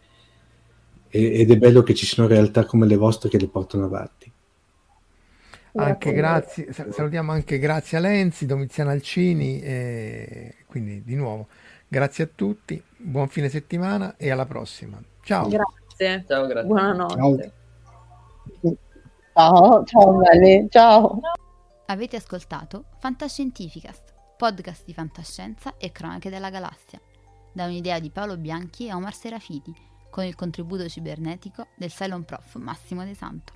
ed 1.09 1.51
è 1.51 1.57
bello 1.59 1.83
che 1.83 1.95
ci 1.95 2.07
siano 2.07 2.27
realtà 2.29 2.65
come 2.65 2.87
le 2.87 2.97
vostre 2.97 3.29
che 3.29 3.39
le 3.39 3.49
portano 3.49 3.85
avanti 3.85 4.33
anche 5.77 6.13
grazie, 6.13 6.73
salutiamo 6.73 7.33
anche 7.33 7.59
grazie 7.59 7.99
a 7.99 8.01
Lenzi, 8.01 8.47
Domiziano 8.47 8.91
Alcini, 8.91 9.61
e 9.61 10.57
quindi 10.67 11.03
di 11.05 11.15
nuovo 11.15 11.49
grazie 11.89 12.25
a 12.25 12.29
tutti, 12.35 12.83
buon 12.97 13.29
fine 13.29 13.49
settimana 13.49 14.17
e 14.17 14.31
alla 14.31 14.47
prossima. 14.47 15.01
Ciao. 15.23 15.49
Grazie. 15.49 16.25
Ciao, 16.27 16.47
grazie. 16.47 16.69
Buonanotte. 16.69 17.53
Ciao, 19.33 19.85
ciao 19.85 20.13
belli, 20.15 20.67
ciao. 20.71 21.21
Avete 21.87 22.17
ascoltato 22.17 22.87
Fantascientificast, 22.99 24.15
podcast 24.37 24.85
di 24.85 24.93
fantascienza 24.93 25.77
e 25.77 25.93
cronache 25.93 26.31
della 26.31 26.51
galassia, 26.51 27.01
da 27.53 27.65
un'idea 27.67 28.01
di 28.01 28.11
Paolo 28.11 28.37
Bianchi 28.37 28.89
e 28.89 28.93
Omar 28.93 29.15
Serafiti, 29.15 29.75
con 30.11 30.25
il 30.25 30.35
contributo 30.35 30.89
cibernetico 30.89 31.69
del 31.77 31.91
Cylon 31.91 32.25
Prof 32.25 32.57
Massimo 32.57 33.05
De 33.05 33.15
Santo. 33.15 33.56